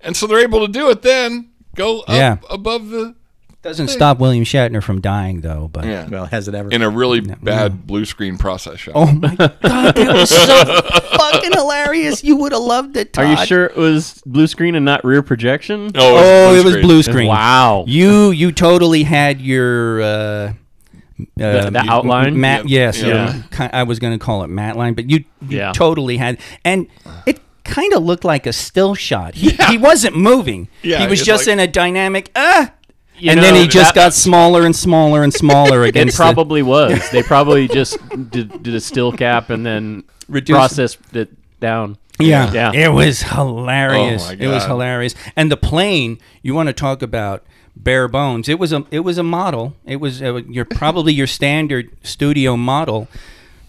And 0.00 0.16
so 0.16 0.26
they're 0.26 0.38
able 0.38 0.64
to 0.66 0.72
do 0.72 0.88
it 0.88 1.02
then, 1.02 1.50
go 1.74 2.00
up 2.00 2.08
Yeah. 2.08 2.36
above 2.50 2.88
the, 2.90 3.14
Doesn't 3.62 3.88
stop 3.88 4.18
William 4.18 4.44
Shatner 4.44 4.82
from 4.82 5.00
dying 5.00 5.40
though. 5.40 5.68
But 5.72 5.84
yeah, 5.86 6.06
Well, 6.08 6.26
has 6.26 6.48
it 6.48 6.54
ever? 6.54 6.68
in 6.70 6.82
a 6.82 6.88
really 6.90 7.20
bad 7.20 7.86
blue 7.86 8.04
screen 8.04 8.36
process 8.38 8.78
shot. 8.80 8.92
Oh 8.94 9.10
my 9.12 9.34
god, 9.34 9.56
that 9.62 9.96
was 10.14 10.28
so 10.30 11.16
fucking 11.18 11.52
hilarious! 11.52 12.22
You 12.22 12.36
would 12.36 12.52
have 12.52 12.60
loved 12.62 12.96
it. 12.96 13.16
Are 13.18 13.24
Todd. 13.24 13.38
you 13.38 13.46
sure 13.46 13.64
it 13.66 13.76
was 13.76 14.22
blue 14.26 14.46
screen 14.46 14.74
and 14.74 14.84
not 14.84 15.04
rear 15.04 15.22
projection? 15.22 15.90
Oh, 15.94 16.54
it 16.54 16.64
was 16.64 16.76
blue 16.76 17.02
screen. 17.02 17.28
Wow. 17.28 17.84
You 17.86 18.30
you 18.32 18.52
totally 18.52 19.02
had 19.04 19.40
your 19.40 20.02
uh, 20.02 20.52
The- 21.36 21.70
the 21.72 21.84
outline? 21.88 22.38
Matt, 22.40 22.68
Yeah. 22.68 22.80
yes, 22.80 23.00
Yeah. 23.02 23.14
uh, 23.14 23.56
ki- 23.68 23.72
I 23.72 23.84
was 23.84 23.98
going 23.98 24.12
to 24.18 24.22
call 24.22 24.42
it 24.42 24.48
matte 24.48 24.76
line, 24.76 24.94
but 24.94 25.08
you, 25.08 25.24
you 25.48 25.58
Yeah. 25.58 25.72
totally 25.72 26.16
had, 26.16 26.38
and 26.64 26.86
it 27.24 27.40
kind 27.64 27.92
of 27.94 28.02
looked 28.02 28.24
like 28.24 28.46
a 28.46 28.52
still 28.52 28.94
shot. 28.94 29.34
He, 29.34 29.50
he 29.68 29.78
wasn't 29.78 30.16
moving. 30.16 30.68
Yeah, 30.82 30.98
he 31.00 31.06
was 31.06 31.22
just 31.24 31.46
like- 31.46 31.52
in 31.54 31.60
a 31.60 31.66
dynamic. 31.66 32.30
Ah. 32.36 32.72
You 33.16 33.30
and 33.30 33.40
then 33.40 33.54
he 33.54 33.68
just 33.68 33.94
got 33.94 34.12
smaller 34.12 34.66
and 34.66 34.74
smaller 34.74 35.22
and 35.22 35.32
smaller 35.32 35.84
It 35.84 35.90
against. 35.90 36.16
the- 36.16 36.22
probably 36.24 36.62
was. 36.62 37.10
They 37.10 37.22
probably 37.22 37.68
just 37.68 37.96
did, 38.30 38.62
did 38.62 38.74
a 38.74 38.80
still 38.80 39.12
cap 39.12 39.50
and 39.50 39.64
then 39.64 40.02
Reduced- 40.28 40.56
processed 40.56 40.98
it 41.14 41.30
down. 41.60 41.96
Yeah. 42.18 42.52
Yeah. 42.52 42.72
It 42.72 42.88
was 42.92 43.22
hilarious. 43.22 44.24
Oh, 44.30 44.36
my 44.36 44.44
It 44.44 44.48
was 44.48 44.64
hilarious. 44.64 45.14
And 45.36 45.50
the 45.50 45.56
plane, 45.56 46.18
you 46.42 46.54
want 46.54 46.68
to 46.68 46.72
talk 46.72 47.02
about 47.02 47.44
bare 47.76 48.08
bones. 48.08 48.48
It 48.48 48.58
was 48.58 48.72
a 48.72 48.84
it 48.90 49.00
was 49.00 49.16
a 49.18 49.22
model. 49.22 49.74
It 49.84 49.96
was 49.96 50.20
uh, 50.22 50.36
your 50.48 50.64
probably 50.64 51.12
your 51.12 51.26
standard 51.26 51.90
studio 52.02 52.56
model. 52.56 53.08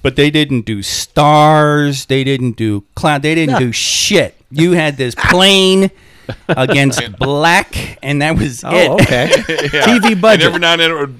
But 0.05 0.17
they 0.17 0.29
didn't 0.29 0.67
do 0.67 0.83
stars, 0.83 2.05
they 2.05 2.23
didn't 2.23 2.57
do 2.57 2.83
cloud, 2.93 3.23
they 3.23 3.33
didn't 3.33 3.57
do 3.57 3.71
shit. 3.71 4.35
You 4.51 4.73
had 4.73 4.97
this 4.97 5.15
plane 5.15 5.89
against 6.47 7.17
black 7.17 7.97
and 8.03 8.21
that 8.21 8.37
was 8.37 8.63
oh, 8.63 8.69
it. 8.71 9.01
okay. 9.01 9.27
TV 9.81 10.11
And 10.11 10.21
budget. 10.21 10.45
every 10.45 10.59
now 10.59 10.73
and 10.73 10.81
then 10.81 10.91
it 10.91 10.93
would 10.93 11.17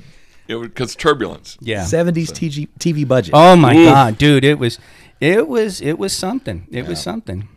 It 0.48 0.58
because 0.58 0.96
turbulence. 0.96 1.58
Yeah. 1.62 1.82
70s 1.82 2.30
TG, 2.30 2.68
TV 2.78 3.08
budget. 3.08 3.34
Oh 3.34 3.56
my 3.56 3.76
Oof. 3.76 3.86
god, 3.86 4.18
dude! 4.20 4.44
It 4.44 4.60
was, 4.60 4.78
it 5.20 5.48
was, 5.48 5.82
it 5.82 5.98
was 5.98 6.14
something. 6.14 6.68
It 6.70 6.86
was 6.86 7.02
something. 7.02 7.50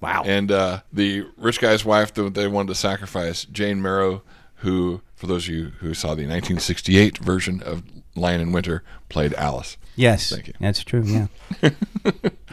wow. 0.00 0.22
And 0.24 0.50
uh, 0.50 0.80
the 0.90 1.26
rich 1.36 1.60
guy's 1.60 1.84
wife 1.84 2.14
that 2.14 2.32
they 2.32 2.48
wanted 2.48 2.68
to 2.68 2.74
sacrifice, 2.74 3.44
Jane 3.44 3.82
Merrow, 3.82 4.22
who, 4.54 5.02
for 5.14 5.26
those 5.26 5.46
of 5.46 5.54
you 5.54 5.72
who 5.80 5.92
saw 5.92 6.08
the 6.14 6.26
1968 6.26 7.18
version 7.18 7.62
of 7.62 7.82
Lion 8.16 8.40
in 8.40 8.52
Winter, 8.52 8.82
played 9.08 9.34
Alice. 9.34 9.76
Yes, 9.96 10.30
Thank 10.30 10.48
you. 10.48 10.54
that's 10.60 10.82
true. 10.84 11.02
Yeah, 11.04 11.26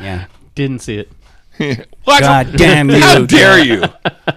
yeah. 0.01 0.25
Didn't 0.55 0.79
see 0.79 0.97
it. 0.97 1.11
What? 2.03 2.21
God 2.21 2.55
damn 2.55 2.89
you! 2.89 2.99
How 3.01 3.25
dare 3.25 3.59
you? 3.63 3.83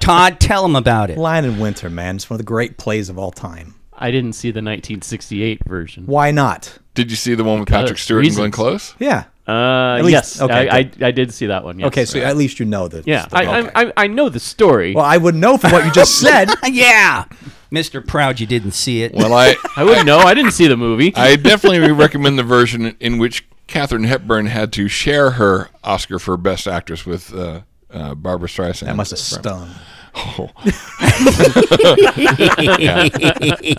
Todd? 0.01 0.41
Tell 0.41 0.65
him 0.65 0.75
about 0.75 1.11
it. 1.11 1.19
Lion 1.19 1.45
in 1.45 1.59
Winter, 1.61 1.89
man. 1.91 2.17
It's 2.17 2.29
one 2.29 2.35
of 2.37 2.39
the 2.39 2.45
great 2.45 2.79
plays 2.79 3.09
of 3.09 3.19
all 3.19 3.31
time. 3.31 3.75
I 3.93 4.11
didn't 4.11 4.33
see 4.33 4.49
the 4.51 4.59
1968 4.59 5.63
version. 5.67 6.07
Why 6.07 6.31
not? 6.31 6.79
Did 6.95 7.11
you 7.11 7.17
see 7.17 7.35
the 7.35 7.45
one 7.45 7.61
with 7.61 7.69
Patrick 7.69 7.91
Because 7.91 8.01
Stewart 8.03 8.25
and 8.25 8.35
Glenn. 8.35 8.51
Close? 8.51 8.95
Yeah. 8.99 9.25
Uh, 9.47 9.99
least- 10.03 10.11
yes, 10.13 10.41
okay, 10.41 10.69
I, 10.69 10.79
I, 10.79 10.91
I 11.03 11.11
did 11.11 11.33
see 11.35 11.47
that 11.47 11.63
one. 11.65 11.79
Yes. 11.79 11.89
Okay, 11.89 12.05
so 12.07 12.19
at 12.21 12.37
least 12.37 12.59
you 12.59 12.65
know 12.67 12.89
that. 12.89 13.07
yeah, 13.07 13.27
the- 13.27 13.37
I, 13.37 13.59
okay. 13.59 13.71
I, 13.75 13.85
I, 13.85 13.93
I 13.99 14.07
know 14.07 14.29
the 14.31 14.41
story. 14.41 14.95
well, 14.95 15.05
I 15.05 15.17
would 15.17 15.35
know 15.35 15.57
from 15.59 15.73
what 15.73 15.85
you 15.85 15.93
just 15.93 16.19
said. 16.21 16.49
yeah, 16.67 17.27
Mister 17.71 18.01
Proud, 18.01 18.41
you 18.41 18.47
didn't 18.47 18.73
see 18.73 19.03
it. 19.03 19.13
Well, 19.15 19.33
I 19.33 19.55
I 19.77 19.85
wouldn't 19.85 20.07
know. 20.07 20.19
I 20.19 20.35
didn't 20.35 20.53
see 20.53 20.67
the 20.67 20.77
movie. 20.77 21.13
I 21.15 21.37
definitely 21.37 21.93
recommend 21.93 22.39
the 22.39 22.43
version 22.43 22.97
in 23.01 23.19
which 23.19 23.47
Katharine 23.67 24.05
Hepburn 24.05 24.47
had 24.47 24.73
to 24.75 24.89
share 24.89 25.33
her 25.33 25.69
Oscar 25.85 26.19
for 26.19 26.37
Best 26.37 26.67
Actress 26.67 27.07
with 27.07 27.33
uh, 27.35 27.61
uh, 27.93 28.15
Barbra 28.15 28.49
Streisand. 28.49 28.87
That 28.87 28.97
must 28.97 29.11
have 29.13 29.21
stung. 29.21 29.71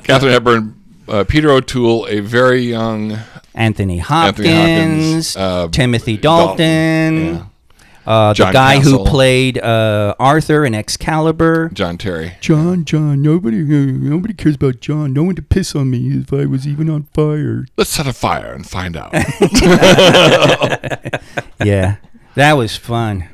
Katharine 0.04 0.32
Hepburn, 0.32 0.82
uh, 1.10 1.23
Peter 1.25 1.51
O'Toole, 1.51 2.08
a 2.08 2.21
very 2.21 2.62
young 2.62 3.17
Anthony 3.54 3.97
Hopkins, 3.97 4.47
Hopkins, 4.47 5.38
uh, 5.38 5.67
Timothy 5.69 6.15
Dalton, 6.17 6.58
Dalton, 6.58 7.36
yeah. 7.36 7.45
Uh, 8.05 8.29
the 8.29 8.33
John 8.35 8.53
guy 8.53 8.77
Castle. 8.77 9.03
who 9.05 9.09
played 9.09 9.57
uh, 9.59 10.15
Arthur 10.19 10.65
in 10.65 10.73
Excalibur. 10.73 11.69
John 11.73 11.97
Terry. 11.97 12.33
John, 12.41 12.85
John, 12.85 13.21
nobody, 13.21 13.57
nobody 13.63 14.33
cares 14.33 14.55
about 14.55 14.79
John. 14.79 15.13
No 15.13 15.23
one 15.23 15.35
to 15.35 15.41
piss 15.41 15.75
on 15.75 15.89
me 15.91 16.17
if 16.19 16.33
I 16.33 16.45
was 16.45 16.67
even 16.67 16.89
on 16.89 17.03
fire. 17.13 17.65
Let's 17.77 17.91
set 17.91 18.07
a 18.07 18.13
fire 18.13 18.53
and 18.53 18.67
find 18.67 18.97
out. 18.97 19.13
yeah, 21.63 21.97
that 22.35 22.53
was 22.53 22.75
fun. 22.77 23.27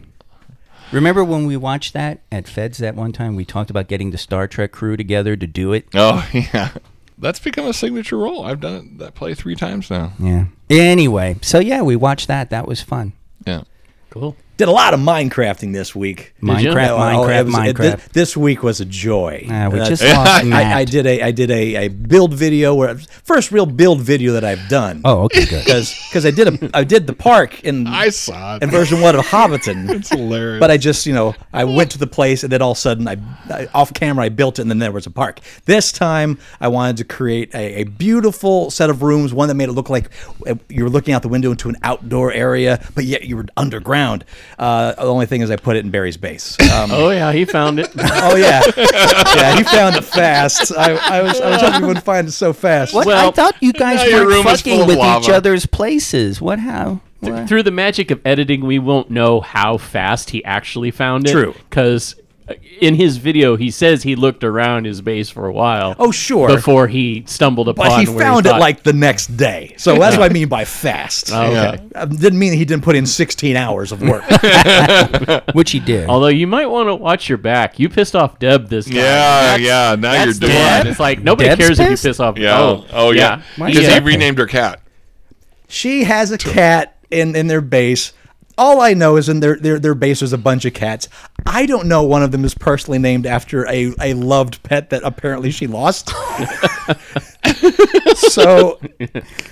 Remember 0.92 1.24
when 1.24 1.46
we 1.46 1.58
watched 1.58 1.94
that 1.94 2.20
at 2.32 2.48
Feds 2.48 2.78
that 2.78 2.96
one 2.96 3.12
time? 3.12 3.36
We 3.36 3.46
talked 3.46 3.70
about 3.70 3.88
getting 3.88 4.12
the 4.12 4.18
Star 4.18 4.48
Trek 4.48 4.72
crew 4.72 4.96
together 4.96 5.36
to 5.36 5.48
do 5.48 5.74
it. 5.74 5.88
oh 5.94 6.28
yeah, 6.34 6.72
that's 7.18 7.40
become 7.40 7.66
a 7.66 7.74
signature 7.74 8.18
role. 8.18 8.46
I've 8.46 8.62
done 8.62 8.76
it, 8.76 8.98
that 9.00 9.16
play 9.16 9.34
three 9.34 9.56
times 9.56 9.90
now. 9.90 10.14
Yeah. 10.20 10.46
Anyway, 10.70 11.38
so 11.42 11.60
yeah, 11.60 11.82
we 11.82 11.96
watched 11.96 12.28
that. 12.30 12.50
That 12.50 12.68
was 12.68 12.82
fun. 12.82 13.14
Yeah. 13.46 13.64
cool. 14.10 14.36
Did 14.58 14.68
a 14.68 14.72
lot 14.72 14.96
of 14.96 15.00
Minecrafting 15.00 15.72
this 15.72 15.96
week. 15.96 16.34
Minecraft, 16.42 16.62
you? 16.64 16.72
No, 16.74 16.98
Minecraft, 16.98 17.46
was- 17.46 17.54
Minecraft. 17.56 18.00
thi- 18.02 18.10
this 18.14 18.36
week 18.36 18.64
was 18.64 18.82
a 18.82 18.86
joy. 18.86 19.46
Ah, 19.52 19.70
we 19.70 19.80
Uh, 19.80 19.86
just 19.86 20.04
lost 20.04 20.46
Matt. 20.46 20.66
I, 20.76 20.80
I 20.80 20.86
did 20.86 21.06
a 21.06 21.22
I 21.22 21.30
did 21.32 21.52
a, 21.52 21.76
a 21.76 21.88
build 21.90 22.34
video 22.34 22.74
where 22.74 22.96
first 22.98 23.52
real 23.52 23.68
build 23.68 24.02
video 24.02 24.34
that 24.34 24.44
I've 24.44 24.68
done. 24.68 25.02
Oh, 25.06 25.26
okay, 25.26 25.46
good. 25.46 25.64
because 25.64 26.26
I 26.26 26.32
did 26.32 26.48
a 26.48 26.70
I 26.76 26.84
did 26.84 27.06
the 27.06 27.14
park 27.14 27.64
in 27.64 27.86
I 27.86 28.10
saw 28.10 28.56
it. 28.56 28.64
in 28.64 28.72
version 28.72 29.00
one 29.00 29.16
of 29.16 29.26
Hobbiton. 29.28 29.90
It's 29.98 30.10
hilarious. 30.10 30.60
But 30.60 30.72
I 30.72 30.78
just, 30.78 31.06
you 31.06 31.14
know, 31.14 31.36
I 31.54 31.64
went 31.64 31.92
to 31.92 32.00
the 32.00 32.08
place 32.08 32.44
and 32.44 32.52
then 32.52 32.62
all 32.64 32.72
of 32.72 32.78
a 32.78 32.82
sudden, 32.82 33.08
I, 33.08 33.18
I 33.52 33.68
off 33.76 33.94
camera, 33.94 34.26
I 34.26 34.30
built 34.30 34.58
it 34.58 34.64
and 34.64 34.72
then 34.72 34.80
there 34.80 34.92
was 34.92 35.06
a 35.06 35.12
park. 35.12 35.40
This 35.66 35.92
time, 35.92 36.40
I 36.60 36.68
wanted 36.68 36.98
to 36.98 37.04
create 37.04 37.54
a, 37.54 37.82
a 37.82 37.84
beautiful 37.84 38.72
set 38.72 38.90
of 38.90 39.04
rooms, 39.04 39.34
one 39.36 39.50
that 39.50 39.56
made 39.56 39.70
it 39.70 39.74
look 39.74 39.90
like 39.92 40.10
uh, 40.48 40.56
you 40.68 40.84
were 40.84 40.90
looking 40.90 41.14
out 41.14 41.22
the 41.22 41.28
window 41.30 41.52
into 41.52 41.70
an 41.70 41.76
outdoor 41.84 42.32
area, 42.34 42.80
but 42.96 43.04
yet 43.06 43.26
you 43.26 43.38
were 43.38 43.46
underground. 43.56 44.26
Uh, 44.58 44.94
the 44.94 45.04
only 45.04 45.26
thing 45.26 45.42
is, 45.42 45.52
I 45.52 45.56
put 45.56 45.76
it 45.76 45.86
in 45.86 45.92
Barry's 45.92 46.18
base. 46.18 46.58
Um, 46.78 46.92
Oh 46.92 47.10
yeah, 47.10 47.32
he 47.32 47.46
found 47.46 47.80
it. 47.80 47.90
oh 47.98 48.36
yeah, 48.36 48.62
yeah, 48.78 49.56
he 49.56 49.64
found 49.64 49.96
it 49.96 50.04
fast. 50.04 50.72
I, 50.78 50.92
I 50.96 51.22
was 51.24 51.40
I 51.42 51.50
was 51.50 51.62
hoping 51.62 51.82
he 51.82 51.88
wouldn't 51.88 52.06
find 52.06 52.28
it 52.28 52.32
so 52.32 52.54
fast. 52.54 52.94
What? 52.94 53.08
Well, 53.08 53.30
I 53.30 53.32
thought 53.32 53.56
you 53.62 53.74
guys 53.74 54.04
were 54.12 54.28
room 54.28 54.46
is 54.48 54.62
full 54.62 54.78
fucking 54.78 54.82
of 54.82 54.88
with 54.88 54.98
each 55.00 55.30
other's 55.30 55.66
places. 55.66 56.40
What? 56.40 56.60
How? 56.60 57.02
What? 57.22 57.48
Through 57.48 57.64
the 57.64 57.72
magic 57.72 58.12
of 58.12 58.22
editing, 58.26 58.62
we 58.66 58.78
won't 58.78 59.10
know 59.10 59.42
how 59.42 59.78
fast 59.78 60.30
he 60.30 60.44
actually 60.46 60.92
found 60.92 61.28
it. 61.28 61.32
True. 61.32 61.54
because 61.70 62.16
in 62.80 62.96
his 62.96 63.18
video, 63.18 63.56
he 63.58 63.72
says 63.72 64.04
he 64.04 64.16
looked 64.16 64.44
around 64.44 64.86
his 64.86 65.02
base 65.02 65.30
for 65.30 65.46
a 65.48 65.52
while. 65.52 65.96
Oh, 66.00 66.12
sure. 66.12 66.48
Before 66.48 66.88
he 66.88 67.24
stumbled 67.28 67.68
upon. 67.68 67.88
But 67.90 68.00
he 68.02 68.10
where 68.10 68.20
found 68.26 68.46
it 68.46 68.50
thought- 68.50 68.60
like 68.62 68.84
the 68.84 68.94
next 68.94 69.36
day. 69.38 69.74
So 69.78 69.98
that's 69.98 70.18
what 70.18 70.30
I 70.30 70.34
mean 70.34 70.48
by 70.48 70.66
fast. 70.66 71.32
Oh, 71.34 71.42
okay. 71.46 71.84
Uh, 71.96 72.06
didn't 72.06 72.40
mean 72.40 72.54
he 72.54 72.66
didn't 72.66 72.84
put 72.84 72.96
in 72.96 73.06
16 73.06 73.56
hours 73.56 73.92
of 73.92 74.02
work. 74.02 74.24
Which 75.54 75.72
he 75.72 75.80
did. 75.80 76.08
Although 76.10 76.28
you 76.28 76.48
might 76.48 76.68
want 76.68 76.88
to 76.90 76.96
watch 76.96 77.28
your 77.30 77.38
back. 77.38 77.80
You 77.80 77.90
pissed 77.90 78.16
off 78.16 78.40
Deb 78.40 78.70
this 78.70 78.86
time. 78.86 78.96
yeah, 78.96 79.56
yeah. 79.58 79.96
Now 79.98 80.14
you're 80.14 80.26
That's 80.28 80.40
the 80.40 80.48
doing 80.48 80.58
one. 80.60 80.88
it. 80.88 80.88
It's 80.88 81.00
like 81.00 81.22
nobody 81.22 81.50
Deb's 81.50 81.60
cares 81.60 81.80
if 81.80 81.90
you 81.90 82.10
piss 82.10 82.20
off. 82.20 82.38
Yeah. 82.38 82.60
Oh, 82.60 82.86
Oh, 82.92 83.12
yeah. 83.12 83.42
Because 83.58 83.78
is 83.78 83.94
he 83.94 84.00
renamed 84.00 84.38
her 84.38 84.48
cat. 84.48 84.82
she 85.68 86.04
has 86.06 86.32
a 86.32 86.38
cat 86.38 86.98
in, 87.12 87.36
in 87.36 87.48
their 87.48 87.62
base. 87.62 88.14
All 88.58 88.82
I 88.82 88.94
know 88.94 89.18
is 89.18 89.30
in 89.30 89.40
their, 89.40 89.56
their 89.56 89.80
their 89.80 89.94
base 89.94 90.20
there's 90.20 90.34
a 90.34 90.38
bunch 90.38 90.66
of 90.66 90.74
cats. 90.74 91.08
I 91.46 91.66
don't 91.66 91.88
know 91.88 92.04
one 92.04 92.24
of 92.24 92.32
them 92.32 92.44
is 92.44 92.56
personally 92.56 92.98
named 92.98 93.26
after 93.26 93.68
a, 93.68 93.94
a 94.02 94.14
loved 94.14 94.64
pet 94.64 94.90
that 94.90 95.04
apparently 95.04 95.52
she 95.52 95.68
lost. 95.68 96.10
so 98.16 98.80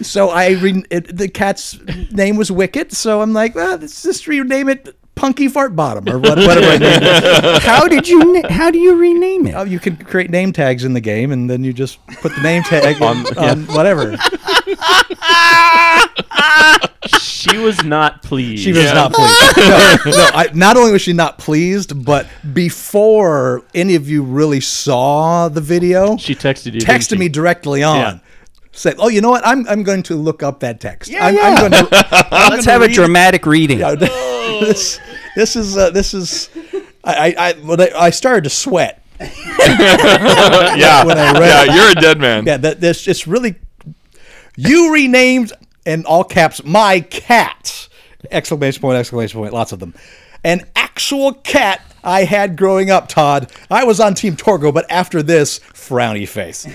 so 0.02 0.30
I 0.30 0.52
re- 0.52 0.84
it, 0.90 1.16
the 1.16 1.28
cat's 1.28 1.80
name 2.12 2.36
was 2.36 2.52
Wicket. 2.52 2.94
So 2.94 3.22
I'm 3.22 3.34
like, 3.34 3.56
well, 3.56 3.78
let's 3.78 4.02
just 4.02 4.28
rename 4.28 4.70
it 4.70 4.96
Punky 5.16 5.48
Fart 5.48 5.76
Bottom 5.76 6.08
or 6.10 6.20
whatever 6.20 6.50
I 6.52 6.78
named 6.78 7.04
it. 7.04 7.62
how 7.64 7.88
did 7.88 8.08
you? 8.08 8.34
na- 8.42 8.50
How 8.50 8.70
do 8.70 8.78
you 8.78 8.96
rename 8.96 9.48
it? 9.48 9.54
Oh, 9.56 9.64
you 9.64 9.80
can 9.80 9.96
create 9.98 10.30
name 10.30 10.52
tags 10.54 10.84
in 10.84 10.94
the 10.94 11.02
game, 11.02 11.32
and 11.32 11.50
then 11.50 11.64
you 11.64 11.74
just 11.74 12.06
put 12.22 12.36
the 12.36 12.42
name 12.42 12.64
tag 12.64 13.02
on, 13.02 13.26
on 13.38 13.64
whatever. 13.68 14.18
She 17.20 17.58
was 17.60 17.84
not 17.84 18.24
pleased. 18.24 18.64
She 18.64 18.74
was 18.74 18.86
not 18.92 19.14
pleased. 19.14 19.58
No, 19.58 20.12
no 20.12 20.30
I, 20.34 20.50
not 20.54 20.78
only 20.78 20.92
was 20.92 21.02
she 21.04 21.14
not 21.14 21.38
pleased, 21.38 22.04
but 22.04 22.28
before 22.54 23.62
any 23.76 23.96
of 23.96 24.10
you 24.10 24.24
really 24.24 24.60
saw 24.60 25.48
the 25.48 25.62
video, 25.62 26.18
She 26.18 26.34
texted 26.36 26.74
you. 26.74 26.82
texted 26.82 27.20
me 27.20 27.30
directly 27.30 27.84
on. 27.84 27.98
Yeah. 27.98 28.20
Said, 28.76 28.96
"Oh, 29.00 29.08
you 29.08 29.22
know 29.22 29.30
what? 29.30 29.46
I'm 29.48 29.66
I'm 29.68 29.84
going 29.84 30.04
to 30.04 30.16
look 30.16 30.44
up 30.44 30.60
that 30.60 30.82
text. 30.82 31.10
Yeah, 31.10 31.26
I'm, 31.26 31.36
yeah. 31.36 31.42
I'm 31.44 31.58
going 31.58 31.72
to 31.72 32.28
I'm 32.32 32.52
Let's 32.52 32.66
have 32.66 32.82
a 32.82 32.88
read- 32.88 32.94
dramatic 32.94 33.46
reading. 33.46 33.78
this 34.60 35.00
this 35.36 35.56
is 35.56 35.78
uh, 35.78 35.92
this 35.92 36.14
is 36.14 36.50
I 37.04 37.34
I 37.38 37.50
I, 37.50 37.54
I 37.54 38.06
I 38.08 38.10
started 38.10 38.44
to 38.44 38.50
sweat. 38.50 39.02
yeah. 39.20 41.06
when 41.06 41.18
I 41.18 41.32
read 41.40 41.48
yeah, 41.48 41.64
it. 41.64 41.74
you're 41.74 41.92
a 41.92 41.96
dead 41.96 42.20
man. 42.20 42.46
Yeah, 42.46 42.58
that 42.58 42.82
this 42.82 43.08
it's 43.08 43.26
really 43.26 43.56
you 44.58 44.94
renamed 44.94 45.54
in 45.86 46.06
all 46.06 46.26
caps 46.26 46.64
my 46.66 47.00
cat 47.00 47.88
exclamation 48.30 48.82
point 48.82 48.98
exclamation 48.98 49.40
point 49.40 49.54
lots 49.54 49.72
of 49.72 49.80
them 49.80 49.94
an 50.46 50.64
actual 50.76 51.34
cat 51.34 51.82
I 52.04 52.24
had 52.24 52.56
growing 52.56 52.92
up, 52.92 53.10
Todd. 53.10 53.52
I 53.70 53.84
was 53.84 54.00
on 54.00 54.14
Team 54.14 54.36
Torgo, 54.36 54.72
but 54.72 54.90
after 54.92 55.24
this, 55.24 55.60
frowny 55.74 56.28
face. 56.30 56.68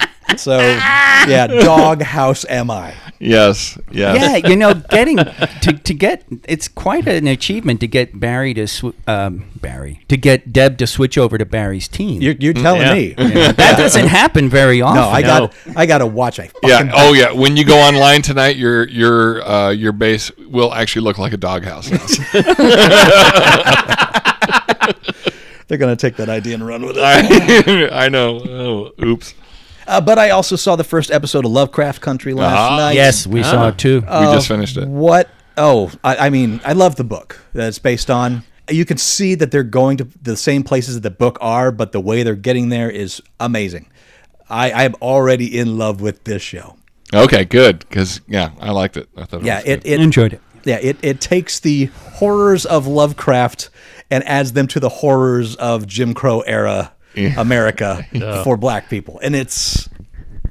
so, 0.36 0.58
yeah, 0.58 1.46
dog 1.46 2.02
house 2.02 2.44
am 2.48 2.70
I? 2.70 2.94
Yes. 3.18 3.78
Yes. 3.90 4.42
yeah, 4.42 4.48
you 4.48 4.56
know, 4.56 4.72
getting 4.90 5.16
to, 5.18 5.72
to 5.84 5.94
get 5.94 6.24
it's 6.48 6.68
quite 6.68 7.06
an 7.06 7.26
achievement 7.26 7.80
to 7.80 7.86
get 7.86 8.18
Barry 8.18 8.54
to 8.54 8.66
sw- 8.66 8.94
um, 9.06 9.44
Barry 9.60 10.00
to 10.08 10.16
get 10.16 10.52
Deb 10.52 10.78
to 10.78 10.86
switch 10.86 11.18
over 11.18 11.36
to 11.36 11.44
Barry's 11.44 11.86
team. 11.88 12.22
You're, 12.22 12.34
you're 12.38 12.54
telling 12.54 12.80
Yeah. 12.80 12.94
me? 12.94 13.12
that 13.14 13.74
doesn't 13.76 14.06
happen 14.20 14.48
very 14.48 14.80
often. 14.80 15.02
No, 15.02 15.08
I 15.08 15.20
got 15.22 15.54
I 15.76 15.84
got 15.86 15.98
to 15.98 16.06
watch 16.06 16.38
a 16.38 16.44
fucking 16.48 16.68
Yeah. 16.70 16.90
Oh, 16.94 17.12
yeah. 17.12 17.32
When 17.32 17.56
you 17.58 17.64
go 17.66 17.78
online 17.78 18.22
tonight, 18.22 18.56
your 18.56 18.88
your 18.88 19.42
uh, 19.46 19.70
your 19.70 19.92
base 19.92 20.30
will 20.38 20.72
actually 20.72 21.02
look 21.02 21.18
like 21.18 21.32
a 21.34 21.36
doghouse. 21.36 21.90
now. 21.90 21.98
They're 25.68 25.78
gonna 25.78 25.94
take 25.94 26.16
that 26.16 26.28
idea 26.28 26.54
and 26.54 26.66
run 26.66 26.82
with 26.84 26.96
it. 26.98 27.02
I, 27.92 28.06
I 28.06 28.08
know. 28.08 28.40
Oh, 28.40 29.04
oops. 29.04 29.34
Uh, 29.90 30.00
but 30.00 30.18
I 30.18 30.30
also 30.30 30.54
saw 30.56 30.76
the 30.76 30.84
first 30.84 31.10
episode 31.10 31.44
of 31.44 31.50
Lovecraft 31.50 32.00
Country 32.00 32.32
last 32.32 32.56
Ah. 32.72 32.76
night. 32.76 32.94
yes, 32.94 33.26
we 33.26 33.42
saw 33.42 33.68
it 33.68 33.76
too. 33.78 34.00
We 34.00 34.06
just 34.32 34.46
finished 34.48 34.76
it. 34.76 34.86
What? 34.88 35.28
Oh, 35.56 35.90
I, 36.04 36.16
I 36.26 36.30
mean, 36.30 36.60
I 36.64 36.72
love 36.74 36.94
the 36.96 37.04
book 37.04 37.40
that 37.54 37.66
it's 37.68 37.78
based 37.80 38.08
on. 38.10 38.44
You 38.70 38.84
can 38.84 38.98
see 38.98 39.34
that 39.34 39.50
they're 39.50 39.64
going 39.64 39.96
to 39.96 40.06
the 40.22 40.36
same 40.36 40.62
places 40.62 40.94
that 40.94 41.02
the 41.02 41.10
book 41.10 41.38
are, 41.40 41.72
but 41.72 41.90
the 41.90 42.00
way 42.00 42.22
they're 42.22 42.36
getting 42.36 42.68
there 42.68 42.88
is 42.88 43.20
amazing. 43.40 43.90
I, 44.48 44.70
I 44.70 44.82
am 44.84 44.94
already 45.02 45.58
in 45.58 45.76
love 45.76 46.00
with 46.00 46.22
this 46.22 46.40
show. 46.40 46.76
Okay, 47.12 47.44
good. 47.44 47.80
Because 47.80 48.20
yeah, 48.28 48.50
I 48.60 48.70
liked 48.70 48.96
it. 48.96 49.08
I 49.16 49.24
thought. 49.24 49.40
It 49.40 49.46
Yeah, 49.46 49.56
was 49.56 49.64
it, 49.66 49.82
good. 49.82 49.90
it 49.92 50.00
Enjoyed 50.00 50.32
it. 50.34 50.40
Yeah, 50.64 50.76
it, 50.80 50.98
it 51.02 51.20
takes 51.20 51.58
the 51.58 51.86
horrors 51.86 52.64
of 52.64 52.86
Lovecraft 52.86 53.70
and 54.10 54.22
adds 54.24 54.52
them 54.52 54.68
to 54.68 54.78
the 54.78 54.88
horrors 54.88 55.56
of 55.56 55.86
Jim 55.88 56.14
Crow 56.14 56.40
era 56.42 56.92
America 57.26 58.06
for 58.44 58.56
black 58.56 58.88
people, 58.88 59.20
and 59.22 59.34
it's 59.34 59.88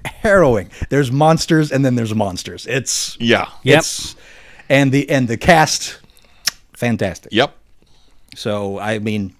harrowing. 0.05 0.69
There's 0.89 1.11
monsters, 1.11 1.71
and 1.71 1.85
then 1.85 1.95
there's 1.95 2.13
monsters. 2.13 2.67
It's 2.67 3.17
Yeah. 3.19 3.49
Yep. 3.63 3.79
It's, 3.79 4.15
and 4.69 4.91
the 4.91 5.09
and 5.09 5.27
the 5.27 5.37
cast, 5.37 5.99
fantastic. 6.73 7.31
Yep. 7.31 7.55
So 8.35 8.79
I 8.79 8.99
mean, 8.99 9.35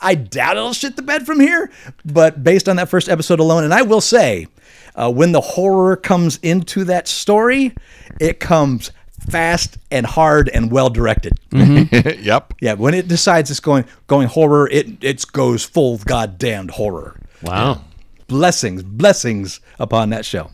I 0.00 0.14
doubt 0.14 0.56
it'll 0.56 0.72
shit 0.72 0.96
the 0.96 1.02
bed 1.02 1.26
from 1.26 1.40
here, 1.40 1.70
but 2.04 2.42
based 2.42 2.68
on 2.68 2.76
that 2.76 2.88
first 2.88 3.08
episode 3.08 3.40
alone, 3.40 3.64
and 3.64 3.72
I 3.72 3.82
will 3.82 4.00
say, 4.00 4.46
uh, 4.94 5.10
when 5.10 5.32
the 5.32 5.40
horror 5.40 5.96
comes 5.96 6.38
into 6.42 6.84
that 6.84 7.08
story, 7.08 7.74
it 8.20 8.40
comes 8.40 8.90
fast 9.30 9.78
and 9.90 10.06
hard 10.06 10.48
and 10.48 10.70
well 10.70 10.88
directed. 10.90 11.32
yep. 11.52 12.52
Yeah, 12.60 12.74
when 12.74 12.94
it 12.94 13.08
decides 13.08 13.50
it's 13.50 13.60
going 13.60 13.84
going 14.06 14.28
horror, 14.28 14.68
it 14.70 15.02
it 15.02 15.24
goes 15.32 15.64
full 15.64 15.98
goddamned 15.98 16.72
horror. 16.72 17.18
Wow. 17.42 17.82
Blessings, 18.28 18.82
blessings 18.82 19.60
upon 19.78 20.10
that 20.10 20.24
show. 20.24 20.50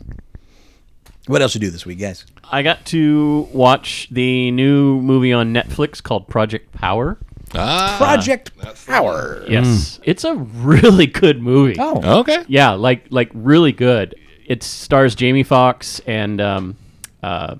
What 1.27 1.41
else 1.41 1.55
you 1.55 1.61
do 1.61 1.69
this 1.69 1.85
week, 1.85 1.99
guys? 1.99 2.25
I 2.51 2.61
got 2.61 2.85
to 2.87 3.47
watch 3.53 4.09
the 4.11 4.51
new 4.51 4.99
movie 5.01 5.31
on 5.33 5.53
Netflix 5.53 6.03
called 6.03 6.27
Project 6.27 6.71
Power. 6.73 7.17
Ah. 7.55 7.95
Project 7.97 8.51
Power. 8.85 9.43
Yes, 9.47 9.99
it's 10.03 10.23
a 10.23 10.35
really 10.35 11.07
good 11.07 11.41
movie. 11.41 11.77
Oh, 11.79 12.19
Okay. 12.19 12.43
Yeah, 12.47 12.71
like 12.71 13.05
like 13.09 13.29
really 13.33 13.71
good. 13.71 14.15
It 14.45 14.61
stars 14.63 15.15
Jamie 15.15 15.43
Foxx 15.43 16.01
and 16.05 16.41
um, 16.41 16.75
uh, 17.23 17.55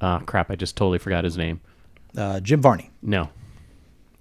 uh, 0.00 0.18
crap, 0.20 0.50
I 0.50 0.56
just 0.56 0.76
totally 0.76 0.98
forgot 0.98 1.24
his 1.24 1.36
name. 1.36 1.60
uh, 2.16 2.40
Jim 2.40 2.60
Varney, 2.60 2.90
No, 3.02 3.28